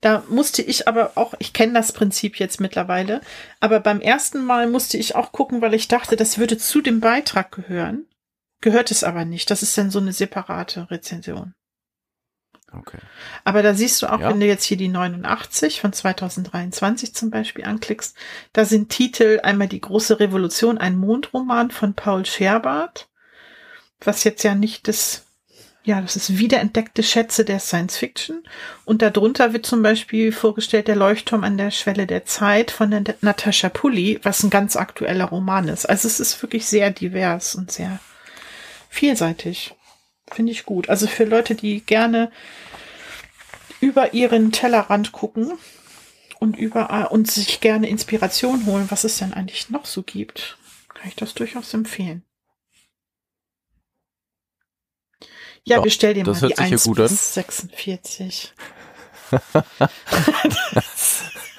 Da 0.00 0.22
musste 0.30 0.62
ich 0.62 0.88
aber 0.88 1.12
auch, 1.16 1.34
ich 1.38 1.52
kenne 1.52 1.74
das 1.74 1.92
Prinzip 1.92 2.38
jetzt 2.38 2.60
mittlerweile, 2.60 3.20
aber 3.60 3.80
beim 3.80 4.00
ersten 4.00 4.44
Mal 4.44 4.66
musste 4.68 4.96
ich 4.96 5.14
auch 5.16 5.32
gucken, 5.32 5.60
weil 5.60 5.74
ich 5.74 5.86
dachte, 5.88 6.16
das 6.16 6.38
würde 6.38 6.56
zu 6.56 6.80
dem 6.80 7.00
Beitrag 7.00 7.52
gehören. 7.52 8.06
Gehört 8.62 8.90
es 8.90 9.04
aber 9.04 9.24
nicht. 9.24 9.50
Das 9.50 9.62
ist 9.62 9.76
dann 9.78 9.90
so 9.90 9.98
eine 9.98 10.12
separate 10.12 10.90
Rezension. 10.90 11.52
Okay. 12.72 12.98
Aber 13.44 13.62
da 13.62 13.74
siehst 13.74 14.00
du 14.02 14.06
auch, 14.06 14.20
Ja. 14.20 14.28
wenn 14.30 14.40
du 14.40 14.46
jetzt 14.46 14.64
hier 14.64 14.76
die 14.76 14.88
89 14.88 15.80
von 15.80 15.92
2023 15.92 17.14
zum 17.14 17.30
Beispiel 17.30 17.64
anklickst, 17.64 18.16
da 18.52 18.64
sind 18.64 18.90
Titel 18.90 19.40
einmal 19.42 19.68
die 19.68 19.80
große 19.80 20.20
Revolution, 20.20 20.78
ein 20.78 20.96
Mondroman 20.96 21.70
von 21.70 21.94
Paul 21.94 22.24
Scherbart, 22.26 23.08
was 24.00 24.24
jetzt 24.24 24.44
ja 24.44 24.54
nicht 24.54 24.86
das, 24.86 25.24
ja, 25.82 26.00
das 26.00 26.14
ist 26.14 26.38
wiederentdeckte 26.38 27.02
Schätze 27.02 27.44
der 27.44 27.58
Science 27.58 27.96
Fiction. 27.96 28.44
Und 28.84 29.02
darunter 29.02 29.52
wird 29.52 29.66
zum 29.66 29.82
Beispiel 29.82 30.30
vorgestellt 30.30 30.88
der 30.88 30.96
Leuchtturm 30.96 31.42
an 31.42 31.58
der 31.58 31.70
Schwelle 31.72 32.06
der 32.06 32.24
Zeit 32.24 32.70
von 32.70 32.90
der 32.90 33.02
Natascha 33.20 33.68
Pulli, 33.68 34.20
was 34.22 34.42
ein 34.42 34.50
ganz 34.50 34.76
aktueller 34.76 35.24
Roman 35.24 35.68
ist. 35.68 35.86
Also 35.86 36.06
es 36.06 36.20
ist 36.20 36.40
wirklich 36.42 36.66
sehr 36.66 36.90
divers 36.90 37.54
und 37.56 37.72
sehr 37.72 37.98
vielseitig. 38.90 39.74
Finde 40.32 40.52
ich 40.52 40.64
gut. 40.64 40.88
Also 40.88 41.06
für 41.06 41.24
Leute, 41.24 41.54
die 41.54 41.80
gerne 41.80 42.30
über 43.80 44.14
ihren 44.14 44.52
Tellerrand 44.52 45.12
gucken 45.12 45.52
und 46.38 46.56
überall 46.56 47.06
und 47.06 47.30
sich 47.30 47.60
gerne 47.60 47.88
Inspiration 47.88 48.66
holen, 48.66 48.90
was 48.90 49.04
es 49.04 49.18
denn 49.18 49.32
eigentlich 49.34 49.70
noch 49.70 49.86
so 49.86 50.02
gibt, 50.02 50.58
kann 50.94 51.08
ich 51.08 51.16
das 51.16 51.34
durchaus 51.34 51.74
empfehlen. 51.74 52.24
Ja, 55.64 55.76
Ja, 55.76 55.80
bestell 55.80 56.14
dir 56.14 56.24
das 56.24 56.40
mal 56.40 56.42
hört 56.42 56.52
die 56.52 56.56
sich 56.56 56.70
ja 56.70 56.78
1 56.78 56.84
gut 56.84 57.00
an. 57.00 57.08
bis 57.08 57.34
46. 57.34 58.54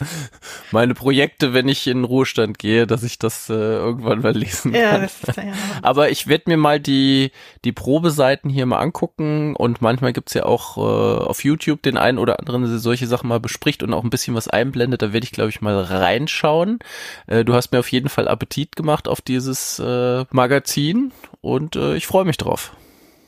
Meine 0.72 0.94
Projekte, 0.94 1.52
wenn 1.54 1.68
ich 1.68 1.86
in 1.86 1.98
den 1.98 2.04
Ruhestand 2.04 2.58
gehe, 2.58 2.86
dass 2.86 3.02
ich 3.02 3.18
das 3.18 3.48
äh, 3.48 3.54
irgendwann 3.54 4.20
mal 4.20 4.36
lesen 4.36 4.74
Ja, 4.74 4.92
kann. 4.92 5.02
das 5.02 5.22
ist 5.22 5.36
ja 5.36 5.52
Aber 5.82 6.10
ich 6.10 6.26
werde 6.26 6.44
mir 6.48 6.56
mal 6.56 6.80
die, 6.80 7.32
die 7.64 7.72
Probeseiten 7.72 8.50
hier 8.50 8.66
mal 8.66 8.78
angucken 8.78 9.54
und 9.56 9.80
manchmal 9.80 10.12
gibt's 10.12 10.34
ja 10.34 10.44
auch 10.44 10.76
äh, 10.76 10.80
auf 11.24 11.44
YouTube 11.44 11.82
den 11.82 11.96
einen 11.96 12.18
oder 12.18 12.38
anderen, 12.38 12.62
der 12.62 12.78
solche 12.78 13.06
Sachen 13.06 13.28
mal 13.28 13.40
bespricht 13.40 13.82
und 13.82 13.92
auch 13.94 14.04
ein 14.04 14.10
bisschen 14.10 14.34
was 14.34 14.48
einblendet. 14.48 15.02
Da 15.02 15.12
werde 15.12 15.24
ich, 15.24 15.32
glaube 15.32 15.50
ich, 15.50 15.60
mal 15.60 15.80
reinschauen. 15.80 16.78
Äh, 17.26 17.44
du 17.44 17.54
hast 17.54 17.72
mir 17.72 17.78
auf 17.78 17.90
jeden 17.92 18.08
Fall 18.08 18.28
Appetit 18.28 18.76
gemacht 18.76 19.08
auf 19.08 19.20
dieses 19.20 19.78
äh, 19.78 20.24
Magazin 20.30 21.12
und 21.40 21.76
äh, 21.76 21.96
ich 21.96 22.06
freue 22.06 22.24
mich 22.24 22.36
drauf. 22.36 22.72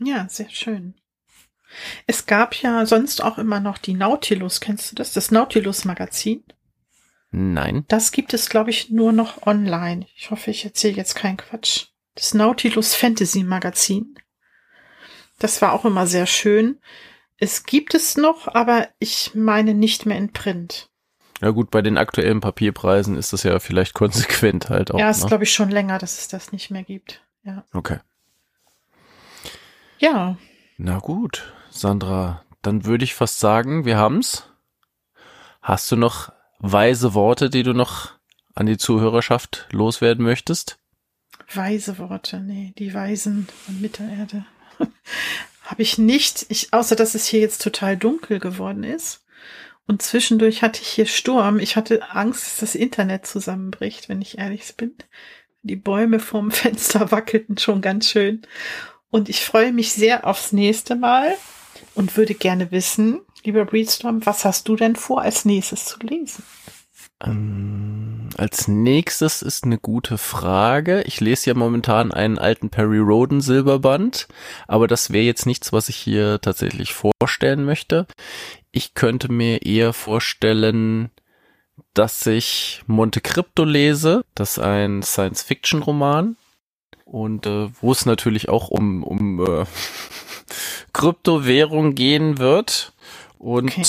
Ja, 0.01 0.27
sehr 0.29 0.49
schön. 0.51 0.95
Es 2.07 2.27
gab 2.27 2.55
ja 2.55 2.87
sonst 2.87 3.23
auch 3.23 3.37
immer 3.39 3.61
noch 3.61 3.79
die 3.79 3.95
Nautilus, 3.95 4.61
kennst 4.61 4.91
du 4.91 4.97
das? 4.97 5.13
Das 5.13 5.31
Nautilus-Magazin. 5.31 6.43
Nein. 7.31 7.85
Das 7.89 8.13
gibt 8.13 8.33
es, 8.33 8.49
glaube 8.49 8.71
ich, 8.71 8.91
nur 8.91 9.13
noch 9.13 9.47
online. 9.47 10.07
Ich 10.17 10.31
hoffe, 10.31 10.51
ich 10.51 10.65
erzähle 10.65 10.97
jetzt 10.97 11.15
keinen 11.15 11.37
Quatsch. 11.37 11.87
Das 12.15 12.35
Nautilus 12.35 12.95
Fantasy 12.95 13.45
Magazin. 13.45 14.15
Das 15.39 15.63
war 15.63 15.73
auch 15.73 15.85
immer 15.85 16.07
sehr 16.07 16.27
schön. 16.27 16.81
Es 17.37 17.65
gibt 17.65 17.95
es 17.95 18.17
noch, 18.17 18.49
aber 18.49 18.89
ich 18.99 19.33
meine 19.35 19.75
nicht 19.75 20.07
mehr 20.07 20.19
in 20.19 20.33
Print. 20.33 20.91
Ja 21.41 21.51
gut, 21.51 21.71
bei 21.71 21.83
den 21.83 21.99
aktuellen 21.99 22.41
Papierpreisen 22.41 23.17
ist 23.17 23.33
das 23.33 23.45
ja 23.45 23.61
vielleicht 23.61 23.95
konsequent 23.95 24.71
halt 24.71 24.91
auch. 24.91 24.99
ja, 24.99 25.11
ist, 25.11 25.23
ne? 25.23 25.29
glaube 25.29 25.45
ich, 25.45 25.53
schon 25.53 25.71
länger, 25.71 25.99
dass 25.99 26.19
es 26.19 26.29
das 26.29 26.51
nicht 26.51 26.71
mehr 26.71 26.83
gibt. 26.83 27.23
Ja. 27.45 27.65
Okay. 27.73 27.99
Ja, 30.01 30.37
Na 30.77 30.99
gut, 30.99 31.53
Sandra, 31.71 32.45
dann 32.63 32.85
würde 32.85 33.05
ich 33.05 33.15
fast 33.15 33.41
sagen, 33.41 33.85
wir 33.85 33.97
haben's. 33.97 34.49
Hast 35.61 35.91
du 35.91 35.97
noch 35.97 36.33
weise 36.59 37.15
Worte, 37.15 37.51
die 37.51 37.63
du 37.63 37.73
noch 37.73 38.13
an 38.55 38.67
die 38.67 38.79
Zuhörerschaft 38.79 39.69
loswerden 39.73 40.25
möchtest? 40.25 40.79
weise 41.55 41.99
Worte. 41.99 42.41
Nee, 42.41 42.73
die 42.79 42.93
Weisen 42.95 43.49
von 43.65 43.81
Mittelerde. 43.81 44.45
Habe 45.63 45.83
ich 45.83 45.99
nicht. 45.99 46.47
Ich, 46.49 46.73
außer 46.73 46.97
dass 46.97 47.15
es 47.15 47.27
hier 47.27 47.41
jetzt 47.41 47.63
total 47.63 47.97
dunkel 47.97 48.39
geworden 48.39 48.85
ist. 48.85 49.25
Und 49.87 50.03
zwischendurch 50.03 50.63
hatte 50.63 50.83
ich 50.83 50.89
hier 50.89 51.07
Sturm. 51.07 51.59
Ich 51.59 51.77
hatte 51.77 52.11
Angst, 52.11 52.47
dass 52.47 52.57
das 52.59 52.75
Internet 52.75 53.27
zusammenbricht, 53.27 54.09
wenn 54.09 54.21
ich 54.21 54.39
ehrlich 54.39 54.77
bin. 54.77 54.95
Die 55.63 55.77
Bäume 55.77 56.21
vorm 56.21 56.51
Fenster 56.51 57.11
wackelten 57.11 57.59
schon 57.59 57.81
ganz 57.81 58.09
schön. 58.09 58.43
Und 59.11 59.29
ich 59.29 59.41
freue 59.41 59.73
mich 59.73 59.93
sehr 59.93 60.27
aufs 60.27 60.53
nächste 60.53 60.95
Mal 60.95 61.35
und 61.95 62.17
würde 62.17 62.35
gerne 62.35 62.71
wissen, 62.71 63.21
lieber 63.45 63.65
Breedstorm, 63.65 64.25
was 64.27 64.45
hast 64.45 64.69
du 64.69 64.77
denn 64.77 64.97
vor, 64.97 65.23
als 65.23 65.45
nächstes 65.45 65.85
zu 65.85 65.99
lesen? 66.01 66.45
Ähm, 67.25 68.29
als 68.37 68.69
nächstes 68.69 69.43
ist 69.43 69.65
eine 69.65 69.79
gute 69.79 70.19
Frage. 70.19 71.03
Ich 71.03 71.21
lese 71.21 71.51
ja 71.51 71.55
momentan 71.55 72.13
einen 72.13 72.39
alten 72.39 72.71
Perry 72.71 72.99
Roden 72.99 73.41
Silberband, 73.41 74.29
aber 74.69 74.87
das 74.87 75.13
wäre 75.13 75.25
jetzt 75.25 75.47
nichts, 75.47 75.73
was 75.73 75.89
ich 75.89 75.97
hier 75.97 76.41
tatsächlich 76.41 76.95
vorstellen 76.95 77.65
möchte. 77.65 78.07
Ich 78.71 78.95
könnte 78.95 79.33
mir 79.33 79.63
eher 79.63 79.93
vorstellen, 79.93 81.11
dass 81.95 82.25
ich 82.27 82.83
Monte 82.87 83.21
Crypto 83.21 83.65
lese. 83.65 84.25
Das 84.35 84.53
ist 84.53 84.59
ein 84.61 85.03
Science-Fiction-Roman 85.03 86.37
und 87.05 87.47
äh, 87.47 87.69
wo 87.81 87.91
es 87.91 88.07
natürlich 88.07 88.49
auch 88.49 88.69
um, 88.69 89.03
um 89.03 89.45
äh, 89.45 89.65
Kryptowährung 90.93 91.95
gehen 91.97 92.39
wird 92.39 92.93
und 93.39 93.71
Okay. 93.71 93.85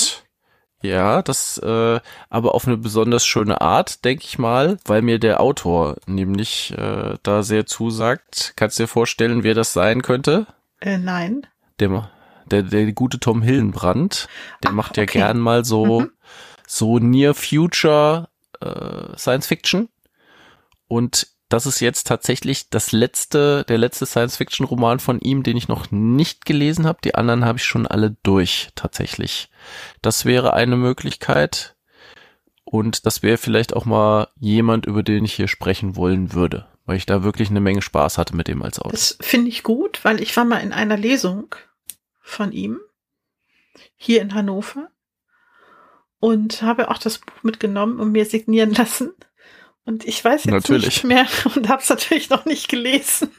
ja, 0.81 1.21
das 1.21 1.57
äh, 1.57 1.99
aber 2.30 2.55
auf 2.55 2.65
eine 2.67 2.77
besonders 2.77 3.26
schöne 3.26 3.59
Art, 3.61 4.05
denke 4.05 4.23
ich 4.26 4.39
mal, 4.39 4.77
weil 4.85 5.01
mir 5.01 5.19
der 5.19 5.41
Autor 5.41 5.97
nämlich 6.05 6.73
äh, 6.77 7.17
da 7.23 7.43
sehr 7.43 7.65
zusagt. 7.65 8.53
Kannst 8.55 8.80
du 8.80 8.84
dir 8.84 8.88
vorstellen, 8.88 9.43
wer 9.43 9.53
das 9.55 9.73
sein 9.73 10.01
könnte? 10.01 10.47
Äh, 10.80 10.97
nein. 10.97 11.45
Der, 11.80 12.09
der, 12.45 12.63
der 12.63 12.91
gute 12.93 13.19
Tom 13.19 13.41
Hillenbrand, 13.41 14.27
der 14.63 14.71
Ah, 14.71 14.73
macht 14.73 14.97
ja 14.97 15.03
okay. 15.03 15.19
gern 15.19 15.39
mal 15.39 15.65
so, 15.65 16.01
Mhm. 16.01 16.11
so 16.67 16.99
Near 16.99 17.34
Future 17.34 18.30
äh, 18.61 19.17
Science 19.17 19.47
Fiction. 19.47 19.89
Und 20.88 21.27
das 21.49 21.65
ist 21.65 21.80
jetzt 21.80 22.07
tatsächlich 22.07 22.69
das 22.69 22.91
letzte, 22.91 23.65
der 23.67 23.80
letzte 23.80 24.05
Science 24.05 24.38
Fiction 24.38 24.65
Roman 24.65 24.99
von 24.99 25.19
ihm, 25.19 25.41
den 25.41 25.57
ich 25.57 25.67
noch 25.67 25.89
nicht 25.89 26.45
gelesen 26.45 26.85
habe. 26.85 26.99
Die 27.03 27.15
anderen 27.15 27.43
habe 27.43 27.57
ich 27.57 27.65
schon 27.65 27.88
alle 27.88 28.15
durch, 28.21 28.69
tatsächlich. 28.76 29.49
Das 30.03 30.26
wäre 30.26 30.53
eine 30.53 30.77
Möglichkeit. 30.77 31.76
Und 32.63 33.07
das 33.07 33.23
wäre 33.23 33.38
vielleicht 33.38 33.76
auch 33.76 33.85
mal 33.85 34.27
jemand, 34.39 34.85
über 34.85 35.01
den 35.01 35.26
ich 35.26 35.34
hier 35.34 35.47
sprechen 35.47 35.95
wollen 35.95 36.34
würde, 36.34 36.67
weil 36.85 36.97
ich 36.97 37.07
da 37.07 37.23
wirklich 37.23 37.49
eine 37.49 37.61
Menge 37.61 37.81
Spaß 37.81 38.19
hatte 38.19 38.35
mit 38.35 38.47
dem 38.47 38.61
als 38.61 38.77
Autor. 38.77 38.91
Das 38.91 39.17
finde 39.19 39.49
ich 39.49 39.63
gut, 39.63 40.05
weil 40.05 40.21
ich 40.21 40.38
war 40.38 40.45
mal 40.45 40.59
in 40.59 40.71
einer 40.71 40.97
Lesung 40.97 41.55
von 42.21 42.51
ihm 42.51 42.80
hier 43.95 44.21
in 44.21 44.35
Hannover 44.35 44.91
und 46.19 46.61
habe 46.61 46.91
auch 46.91 46.99
das 46.99 47.17
Buch 47.17 47.41
mitgenommen 47.41 47.99
und 47.99 48.11
mir 48.11 48.26
signieren 48.26 48.71
lassen. 48.76 49.13
Und 49.90 50.06
ich 50.06 50.24
weiß 50.24 50.44
jetzt 50.44 50.53
Natürlich. 50.53 50.86
nicht 50.86 51.03
mehr 51.03 51.26
und 51.56 51.68
habe 51.68 51.82
es 51.82 51.90
natürlich 51.90 52.30
noch 52.30 52.45
nicht 52.45 52.70
gelesen. 52.70 53.32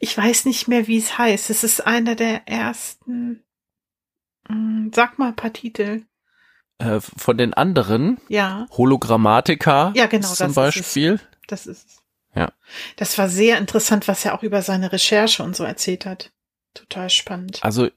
Ich 0.00 0.18
weiß 0.18 0.44
nicht 0.44 0.66
mehr, 0.66 0.88
wie 0.88 0.98
es 0.98 1.16
heißt. 1.16 1.48
Es 1.48 1.62
ist 1.62 1.86
einer 1.86 2.16
der 2.16 2.48
ersten. 2.48 3.44
Hm, 4.48 4.90
Sag 4.92 5.16
mal 5.20 5.28
ein 5.28 5.36
paar 5.36 5.52
Titel. 5.52 6.02
Äh, 6.78 6.98
von 7.00 7.38
den 7.38 7.54
anderen, 7.54 8.18
Ja, 8.28 8.66
Hologrammatica 8.72 9.92
Ja, 9.94 10.06
genau, 10.06 10.26
zum 10.26 10.36
das 10.36 10.40
ist 10.40 10.48
es. 10.48 10.54
Beispiel. 10.84 11.20
das 11.46 11.66
ist 11.68 11.86
es. 11.86 12.02
Ja. 12.34 12.52
Das 12.96 13.16
war 13.16 13.28
sehr 13.28 13.56
interessant, 13.58 14.08
was 14.08 14.24
er 14.24 14.34
auch 14.34 14.42
über 14.42 14.62
seine 14.62 14.90
Recherche 14.92 15.44
und 15.44 15.54
so 15.54 15.62
erzählt 15.62 16.04
hat. 16.04 16.32
Total 16.74 17.08
spannend. 17.10 17.60
Also 17.62 17.88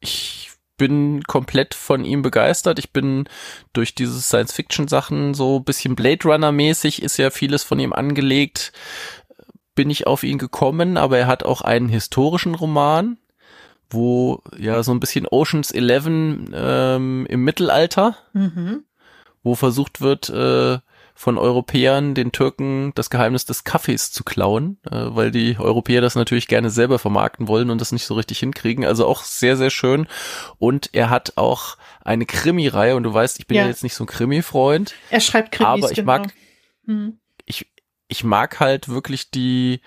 ich 0.00 0.50
bin 0.82 1.22
komplett 1.22 1.74
von 1.74 2.04
ihm 2.04 2.22
begeistert. 2.22 2.80
Ich 2.80 2.92
bin 2.92 3.28
durch 3.72 3.94
diese 3.94 4.20
Science-Fiction-Sachen 4.20 5.32
so 5.32 5.58
ein 5.60 5.64
bisschen 5.64 5.94
Blade 5.94 6.24
Runner-mäßig, 6.24 7.02
ist 7.02 7.18
ja 7.18 7.30
vieles 7.30 7.62
von 7.62 7.78
ihm 7.78 7.92
angelegt, 7.92 8.72
bin 9.76 9.90
ich 9.90 10.08
auf 10.08 10.24
ihn 10.24 10.38
gekommen, 10.38 10.96
aber 10.96 11.18
er 11.18 11.28
hat 11.28 11.44
auch 11.44 11.60
einen 11.60 11.88
historischen 11.88 12.56
Roman, 12.56 13.16
wo 13.90 14.42
ja 14.58 14.82
so 14.82 14.90
ein 14.90 14.98
bisschen 14.98 15.28
Oceans 15.28 15.70
11 15.70 16.06
ähm, 16.52 17.26
im 17.28 17.44
Mittelalter, 17.44 18.16
Mhm. 18.32 18.82
wo 19.44 19.54
versucht 19.54 20.00
wird, 20.00 20.30
äh, 20.30 20.78
von 21.14 21.38
Europäern 21.38 22.14
den 22.14 22.32
Türken 22.32 22.92
das 22.94 23.10
Geheimnis 23.10 23.44
des 23.44 23.64
Kaffees 23.64 24.10
zu 24.12 24.24
klauen, 24.24 24.78
äh, 24.90 24.90
weil 24.92 25.30
die 25.30 25.56
Europäer 25.58 26.00
das 26.00 26.14
natürlich 26.14 26.48
gerne 26.48 26.70
selber 26.70 26.98
vermarkten 26.98 27.48
wollen 27.48 27.70
und 27.70 27.80
das 27.80 27.92
nicht 27.92 28.04
so 28.06 28.14
richtig 28.14 28.38
hinkriegen. 28.40 28.84
Also 28.84 29.06
auch 29.06 29.22
sehr, 29.22 29.56
sehr 29.56 29.70
schön. 29.70 30.06
Und 30.58 30.90
er 30.92 31.10
hat 31.10 31.34
auch 31.36 31.76
eine 32.02 32.26
Krimi-Reihe 32.26 32.96
und 32.96 33.02
du 33.04 33.12
weißt, 33.14 33.38
ich 33.38 33.46
bin 33.46 33.56
ja, 33.56 33.62
Ja. 33.64 33.68
jetzt 33.68 33.82
nicht 33.82 33.94
so 33.94 34.04
ein 34.04 34.08
Krimi-Freund, 34.08 34.94
Er 35.10 35.20
schreibt 35.20 35.52
Krimis, 35.52 35.84
aber 35.84 35.90
ich 35.90 35.96
genau. 35.96 36.06
mag, 36.06 36.32
Hm. 36.86 37.18
ich, 37.44 37.66
ich 38.08 38.24
mag 38.24 38.58
halt 38.58 38.88
wirklich 38.88 39.30
die, 39.30 39.80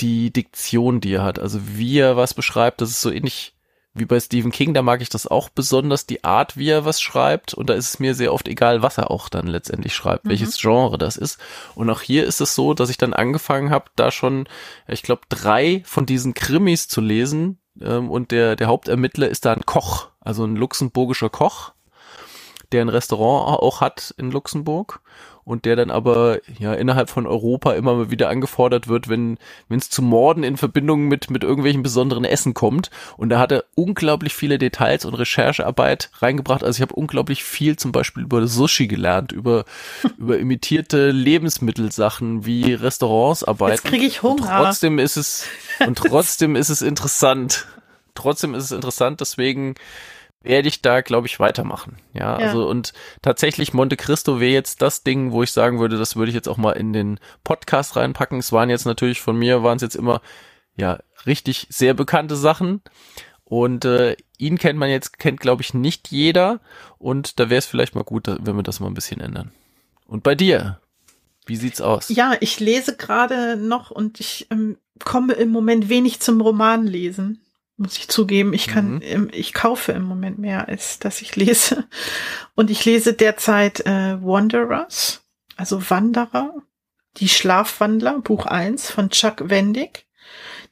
die 0.00 0.32
Diktion, 0.32 1.00
die 1.00 1.12
er 1.14 1.22
hat. 1.22 1.38
Also 1.38 1.60
wie 1.76 1.98
er 1.98 2.16
was 2.16 2.34
beschreibt, 2.34 2.80
das 2.80 2.90
ist 2.90 3.00
so 3.00 3.10
ähnlich 3.12 3.53
wie 3.94 4.04
bei 4.04 4.18
Stephen 4.18 4.50
King, 4.50 4.74
da 4.74 4.82
mag 4.82 5.00
ich 5.00 5.08
das 5.08 5.26
auch 5.26 5.48
besonders, 5.48 6.04
die 6.06 6.24
Art, 6.24 6.56
wie 6.56 6.68
er 6.68 6.84
was 6.84 7.00
schreibt. 7.00 7.54
Und 7.54 7.70
da 7.70 7.74
ist 7.74 7.88
es 7.88 7.98
mir 8.00 8.14
sehr 8.14 8.32
oft 8.32 8.48
egal, 8.48 8.82
was 8.82 8.98
er 8.98 9.10
auch 9.10 9.28
dann 9.28 9.46
letztendlich 9.46 9.94
schreibt, 9.94 10.24
Mhm. 10.24 10.30
welches 10.30 10.58
Genre 10.58 10.98
das 10.98 11.16
ist. 11.16 11.38
Und 11.74 11.88
auch 11.90 12.00
hier 12.00 12.26
ist 12.26 12.40
es 12.40 12.54
so, 12.54 12.74
dass 12.74 12.90
ich 12.90 12.98
dann 12.98 13.14
angefangen 13.14 13.70
habe, 13.70 13.86
da 13.96 14.10
schon, 14.10 14.48
ich 14.88 15.02
glaube, 15.02 15.22
drei 15.28 15.82
von 15.86 16.06
diesen 16.06 16.34
Krimis 16.34 16.88
zu 16.88 17.00
lesen. 17.00 17.58
Ähm, 17.80 18.10
und 18.10 18.30
der, 18.32 18.56
der 18.56 18.66
Hauptermittler 18.66 19.28
ist 19.28 19.44
da 19.44 19.52
ein 19.52 19.64
Koch, 19.66 20.08
also 20.20 20.44
ein 20.44 20.56
luxemburgischer 20.56 21.30
Koch, 21.30 21.72
der 22.72 22.82
ein 22.82 22.88
Restaurant 22.88 23.62
auch 23.62 23.80
hat 23.80 24.12
in 24.16 24.30
Luxemburg 24.32 25.00
und 25.44 25.64
der 25.64 25.76
dann 25.76 25.90
aber 25.90 26.38
ja 26.58 26.72
innerhalb 26.74 27.10
von 27.10 27.26
Europa 27.26 27.72
immer 27.72 27.94
mal 27.94 28.10
wieder 28.10 28.28
angefordert 28.28 28.88
wird, 28.88 29.08
wenn 29.08 29.38
wenn 29.68 29.78
es 29.78 29.90
zu 29.90 30.02
Morden 30.02 30.42
in 30.44 30.56
Verbindung 30.56 31.08
mit 31.08 31.30
mit 31.30 31.44
irgendwelchen 31.44 31.82
besonderen 31.82 32.24
Essen 32.24 32.54
kommt 32.54 32.90
und 33.16 33.28
da 33.28 33.38
hat 33.38 33.52
er 33.52 33.64
unglaublich 33.74 34.34
viele 34.34 34.58
Details 34.58 35.04
und 35.04 35.14
Recherchearbeit 35.14 36.10
reingebracht. 36.18 36.64
Also 36.64 36.78
ich 36.78 36.82
habe 36.82 36.94
unglaublich 36.94 37.44
viel 37.44 37.76
zum 37.76 37.92
Beispiel 37.92 38.22
über 38.24 38.46
Sushi 38.46 38.86
gelernt, 38.86 39.32
über 39.32 39.64
über 40.18 40.38
imitierte 40.38 41.10
Lebensmittelsachen 41.10 42.46
wie 42.46 42.72
Restaurants 42.74 43.44
arbeiten. 43.44 43.72
Jetzt 43.72 43.84
kriege 43.84 44.04
ich 44.06 44.22
Und 44.22 44.40
Hunger. 44.42 44.64
trotzdem 44.64 44.98
ist 44.98 45.16
es 45.16 45.46
und 45.86 45.98
trotzdem 45.98 46.56
ist 46.56 46.70
es 46.70 46.82
interessant. 46.82 47.66
Trotzdem 48.14 48.54
ist 48.54 48.64
es 48.64 48.72
interessant, 48.72 49.20
deswegen 49.20 49.74
werde 50.44 50.68
ich 50.68 50.82
da, 50.82 51.00
glaube 51.00 51.26
ich, 51.26 51.40
weitermachen. 51.40 51.96
Ja, 52.12 52.38
Ja. 52.38 52.46
also 52.46 52.68
und 52.68 52.92
tatsächlich 53.22 53.74
Monte 53.74 53.96
Cristo 53.96 54.38
wäre 54.40 54.52
jetzt 54.52 54.82
das 54.82 55.02
Ding, 55.02 55.32
wo 55.32 55.42
ich 55.42 55.52
sagen 55.52 55.80
würde, 55.80 55.98
das 55.98 56.16
würde 56.16 56.28
ich 56.28 56.34
jetzt 56.34 56.48
auch 56.48 56.56
mal 56.58 56.72
in 56.72 56.92
den 56.92 57.18
Podcast 57.42 57.96
reinpacken. 57.96 58.38
Es 58.38 58.52
waren 58.52 58.70
jetzt 58.70 58.86
natürlich 58.86 59.20
von 59.20 59.36
mir, 59.36 59.62
waren 59.62 59.76
es 59.76 59.82
jetzt 59.82 59.96
immer 59.96 60.20
ja 60.76 60.98
richtig 61.26 61.66
sehr 61.70 61.94
bekannte 61.94 62.36
Sachen. 62.36 62.82
Und 63.44 63.84
äh, 63.84 64.16
ihn 64.38 64.58
kennt 64.58 64.78
man 64.78 64.90
jetzt, 64.90 65.18
kennt 65.18 65.40
glaube 65.40 65.62
ich 65.62 65.74
nicht 65.74 66.08
jeder. 66.08 66.60
Und 66.98 67.38
da 67.40 67.50
wäre 67.50 67.58
es 67.58 67.66
vielleicht 67.66 67.94
mal 67.94 68.04
gut, 68.04 68.26
wenn 68.26 68.56
wir 68.56 68.62
das 68.62 68.80
mal 68.80 68.86
ein 68.86 68.94
bisschen 68.94 69.20
ändern. 69.20 69.52
Und 70.06 70.22
bei 70.22 70.34
dir, 70.34 70.80
wie 71.46 71.56
sieht's 71.56 71.80
aus? 71.80 72.08
Ja, 72.08 72.34
ich 72.40 72.58
lese 72.60 72.96
gerade 72.96 73.56
noch 73.56 73.90
und 73.90 74.18
ich 74.20 74.46
ähm, 74.50 74.78
komme 75.04 75.34
im 75.34 75.50
Moment 75.50 75.88
wenig 75.88 76.20
zum 76.20 76.40
Romanlesen, 76.40 77.40
muss 77.76 77.96
ich 77.98 78.08
zugeben. 78.08 78.52
Ich 78.52 78.68
kann, 78.68 78.96
Mhm. 78.96 79.30
ich 79.32 79.52
kaufe 79.52 79.92
im 79.92 80.04
Moment 80.04 80.38
mehr, 80.38 80.68
als 80.68 80.98
dass 80.98 81.20
ich 81.22 81.36
lese. 81.36 81.88
Und 82.54 82.70
ich 82.70 82.84
lese 82.84 83.14
derzeit 83.14 83.80
äh, 83.86 84.22
Wanderers, 84.22 85.24
also 85.56 85.90
Wanderer, 85.90 86.54
die 87.16 87.28
Schlafwandler, 87.28 88.20
Buch 88.20 88.46
1 88.46 88.90
von 88.90 89.10
Chuck 89.10 89.48
Wendig. 89.50 90.06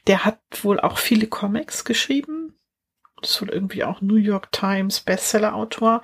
Der 0.06 0.24
hat 0.24 0.40
wohl 0.62 0.80
auch 0.80 0.98
viele 0.98 1.26
Comics 1.28 1.84
geschrieben. 1.84 2.54
Das 3.20 3.30
ist 3.30 3.42
wohl 3.42 3.50
irgendwie 3.50 3.84
auch 3.84 4.00
New 4.00 4.16
York 4.16 4.50
Times 4.50 5.00
Bestseller-Autor. 5.00 6.02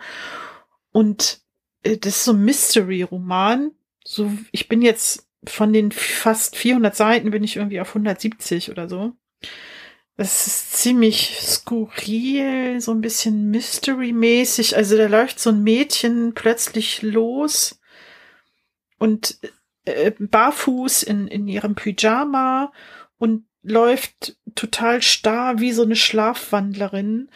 Und 0.93 1.41
äh, 1.83 1.97
das 1.97 2.17
ist 2.19 2.25
so 2.25 2.33
ein 2.33 2.45
Mystery-Roman. 2.45 3.73
So, 4.05 4.33
ich 4.53 4.69
bin 4.69 4.83
jetzt 4.83 5.29
von 5.45 5.73
den 5.73 5.93
fast 5.93 6.57
400 6.57 6.95
Seiten 6.97 7.31
bin 7.31 7.45
ich 7.45 7.57
irgendwie 7.57 7.81
auf 7.81 7.89
170 7.89 8.71
oder 8.71 8.89
so. 8.89 9.13
Das 10.19 10.49
ist 10.49 10.73
ziemlich 10.73 11.39
skurril, 11.41 12.81
so 12.81 12.91
ein 12.91 13.01
bisschen 13.01 13.53
Mystery-mäßig. 13.53 14.77
Also 14.77 14.97
da 14.97 15.07
läuft 15.07 15.39
so 15.39 15.51
ein 15.51 15.63
Mädchen 15.63 16.35
plötzlich 16.35 17.03
los 17.03 17.81
und 18.99 19.39
äh, 19.85 20.11
barfuß 20.19 21.05
in, 21.05 21.29
in 21.29 21.47
ihrem 21.47 21.77
Pyjama 21.77 22.73
und 23.19 23.45
läuft 23.63 24.37
total 24.57 25.03
starr 25.03 25.61
wie 25.61 25.71
so 25.71 25.83
eine 25.83 25.95
Schlafwandlerin 25.95 27.31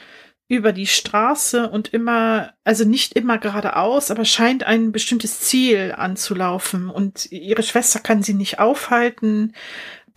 über 0.48 0.72
die 0.72 0.88
Straße 0.88 1.70
und 1.70 1.94
immer, 1.94 2.52
also 2.64 2.84
nicht 2.84 3.12
immer 3.12 3.38
geradeaus, 3.38 4.10
aber 4.10 4.24
scheint 4.24 4.64
ein 4.64 4.90
bestimmtes 4.90 5.38
Ziel 5.38 5.94
anzulaufen 5.96 6.90
und 6.90 7.30
ihre 7.30 7.62
Schwester 7.62 8.00
kann 8.00 8.24
sie 8.24 8.34
nicht 8.34 8.58
aufhalten. 8.58 9.54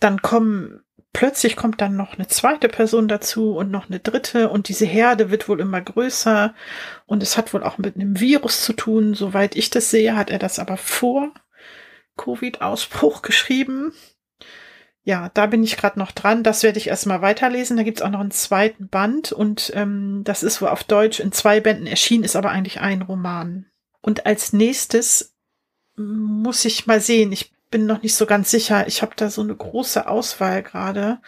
Dann 0.00 0.20
kommen, 0.20 0.82
plötzlich 1.16 1.56
kommt 1.56 1.80
dann 1.80 1.96
noch 1.96 2.12
eine 2.12 2.26
zweite 2.26 2.68
Person 2.68 3.08
dazu 3.08 3.56
und 3.56 3.70
noch 3.70 3.88
eine 3.88 4.00
dritte 4.00 4.50
und 4.50 4.68
diese 4.68 4.84
Herde 4.84 5.30
wird 5.30 5.48
wohl 5.48 5.60
immer 5.60 5.80
größer 5.80 6.54
und 7.06 7.22
es 7.22 7.38
hat 7.38 7.54
wohl 7.54 7.62
auch 7.62 7.78
mit 7.78 7.94
einem 7.96 8.20
Virus 8.20 8.60
zu 8.60 8.74
tun. 8.74 9.14
Soweit 9.14 9.56
ich 9.56 9.70
das 9.70 9.90
sehe, 9.90 10.14
hat 10.14 10.28
er 10.28 10.38
das 10.38 10.58
aber 10.58 10.76
vor 10.76 11.32
Covid-Ausbruch 12.18 13.22
geschrieben. 13.22 13.94
Ja, 15.04 15.30
da 15.32 15.46
bin 15.46 15.64
ich 15.64 15.78
gerade 15.78 15.98
noch 15.98 16.12
dran. 16.12 16.42
Das 16.42 16.62
werde 16.62 16.78
ich 16.78 16.88
erstmal 16.88 17.22
weiterlesen. 17.22 17.78
Da 17.78 17.82
gibt's 17.82 18.02
auch 18.02 18.10
noch 18.10 18.20
einen 18.20 18.30
zweiten 18.30 18.88
Band 18.88 19.32
und 19.32 19.72
ähm, 19.74 20.20
das 20.22 20.42
ist 20.42 20.60
wohl 20.60 20.68
auf 20.68 20.84
Deutsch 20.84 21.18
in 21.18 21.32
zwei 21.32 21.60
Bänden 21.60 21.86
erschienen, 21.86 22.24
ist 22.24 22.36
aber 22.36 22.50
eigentlich 22.50 22.80
ein 22.80 23.00
Roman. 23.00 23.64
Und 24.02 24.26
als 24.26 24.52
nächstes 24.52 25.34
muss 25.96 26.66
ich 26.66 26.86
mal 26.86 27.00
sehen. 27.00 27.32
Ich 27.32 27.55
bin 27.70 27.86
noch 27.86 28.02
nicht 28.02 28.14
so 28.14 28.26
ganz 28.26 28.50
sicher. 28.50 28.86
Ich 28.86 29.02
habe 29.02 29.14
da 29.16 29.30
so 29.30 29.42
eine 29.42 29.54
große 29.54 30.08
Auswahl 30.08 30.62
gerade. 30.62 31.20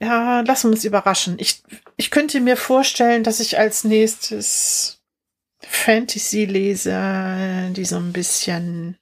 Ja, 0.00 0.40
lassen 0.40 0.68
wir 0.68 0.74
uns 0.74 0.84
überraschen. 0.84 1.36
Ich, 1.38 1.62
ich 1.96 2.10
könnte 2.10 2.40
mir 2.40 2.56
vorstellen, 2.56 3.24
dass 3.24 3.40
ich 3.40 3.58
als 3.58 3.84
nächstes 3.84 5.00
Fantasy 5.60 6.44
lese, 6.44 7.72
die 7.72 7.84
so 7.84 7.96
ein 7.96 8.12
bisschen 8.12 8.98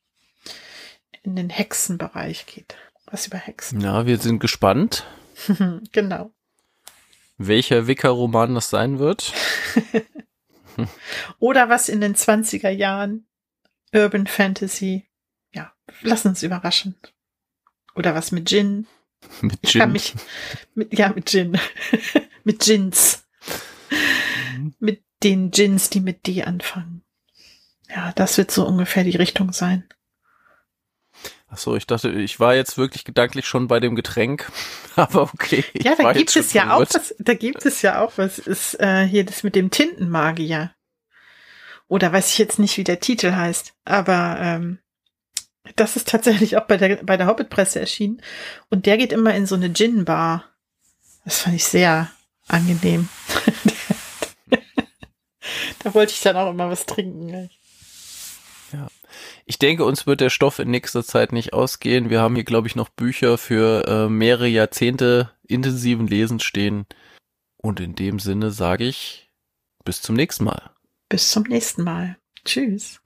in 1.22 1.36
den 1.36 1.50
Hexenbereich 1.50 2.46
geht. 2.46 2.76
Was 3.06 3.26
über 3.26 3.38
Hexen. 3.38 3.80
Ja, 3.80 4.06
wir 4.06 4.18
sind 4.18 4.38
gespannt, 4.38 5.04
genau. 5.92 6.30
welcher 7.38 7.86
Wicker-Roman 7.86 8.54
das 8.54 8.70
sein 8.70 8.98
wird. 8.98 9.32
Oder 11.38 11.68
was 11.68 11.88
in 11.88 12.00
den 12.00 12.14
20er 12.14 12.70
Jahren. 12.70 13.26
Urban 13.92 14.26
Fantasy. 14.26 15.06
Ja, 15.88 15.94
lass 16.02 16.24
uns 16.26 16.42
überraschen. 16.42 16.94
Oder 17.94 18.14
was 18.14 18.32
mit 18.32 18.48
Gin. 18.48 18.86
Mit 19.40 19.58
Ich 19.62 19.72
kann 19.72 19.88
Jin. 19.88 19.92
mich, 19.92 20.14
mit, 20.74 20.98
ja, 20.98 21.08
mit 21.08 21.30
Gin. 21.30 21.58
mit 22.44 22.60
Gins. 22.60 23.24
Mhm. 24.54 24.74
Mit 24.80 25.02
den 25.22 25.50
Gins, 25.50 25.88
die 25.88 26.00
mit 26.00 26.26
D 26.26 26.42
anfangen. 26.42 27.02
Ja, 27.88 28.12
das 28.12 28.36
wird 28.36 28.50
so 28.50 28.66
ungefähr 28.66 29.04
die 29.04 29.16
Richtung 29.16 29.52
sein. 29.52 29.88
Ach 31.48 31.56
so, 31.56 31.76
ich 31.76 31.86
dachte, 31.86 32.10
ich 32.10 32.40
war 32.40 32.54
jetzt 32.54 32.76
wirklich 32.76 33.04
gedanklich 33.04 33.46
schon 33.46 33.68
bei 33.68 33.78
dem 33.80 33.94
Getränk, 33.94 34.50
aber 34.96 35.22
okay. 35.22 35.64
Ja, 35.72 35.94
da 35.94 36.12
gibt 36.12 36.34
es 36.34 36.52
ja 36.52 36.74
auch 36.74 36.80
was, 36.92 37.14
da 37.18 37.34
gibt 37.34 37.64
es 37.64 37.80
ja 37.80 38.02
auch 38.02 38.12
was, 38.16 38.38
ist 38.38 38.78
äh, 38.80 39.06
hier 39.06 39.24
das 39.24 39.42
mit 39.42 39.54
dem 39.54 39.70
Tintenmagier. 39.70 40.74
Oder 41.86 42.12
weiß 42.12 42.30
ich 42.32 42.38
jetzt 42.38 42.58
nicht, 42.58 42.76
wie 42.76 42.84
der 42.84 43.00
Titel 43.00 43.32
heißt, 43.32 43.74
aber 43.84 44.36
ähm, 44.40 44.78
das 45.76 45.96
ist 45.96 46.08
tatsächlich 46.08 46.56
auch 46.56 46.66
bei 46.66 46.76
der, 46.76 46.96
bei 46.96 47.16
der 47.16 47.26
Hobbit-Presse 47.26 47.80
erschienen. 47.80 48.20
Und 48.70 48.86
der 48.86 48.96
geht 48.96 49.12
immer 49.12 49.34
in 49.34 49.46
so 49.46 49.54
eine 49.54 49.72
Gin-Bar. 49.72 50.44
Das 51.24 51.40
fand 51.40 51.56
ich 51.56 51.64
sehr 51.64 52.10
angenehm. 52.48 53.08
da 55.78 55.94
wollte 55.94 56.12
ich 56.12 56.20
dann 56.20 56.36
auch 56.36 56.50
immer 56.50 56.68
was 56.68 56.84
trinken. 56.86 57.50
Ja. 58.72 58.88
Ich 59.46 59.58
denke, 59.58 59.84
uns 59.84 60.06
wird 60.06 60.20
der 60.20 60.30
Stoff 60.30 60.58
in 60.58 60.70
nächster 60.70 61.04
Zeit 61.04 61.32
nicht 61.32 61.52
ausgehen. 61.52 62.10
Wir 62.10 62.20
haben 62.20 62.34
hier, 62.34 62.44
glaube 62.44 62.68
ich, 62.68 62.76
noch 62.76 62.88
Bücher 62.88 63.38
für 63.38 63.86
äh, 63.86 64.08
mehrere 64.08 64.48
Jahrzehnte 64.48 65.30
intensiven 65.46 66.06
Lesens 66.06 66.42
stehen. 66.44 66.86
Und 67.56 67.80
in 67.80 67.94
dem 67.94 68.18
Sinne 68.18 68.50
sage 68.50 68.84
ich 68.84 69.30
bis 69.84 70.02
zum 70.02 70.16
nächsten 70.16 70.44
Mal. 70.44 70.70
Bis 71.08 71.30
zum 71.30 71.44
nächsten 71.44 71.84
Mal. 71.84 72.16
Tschüss. 72.44 73.00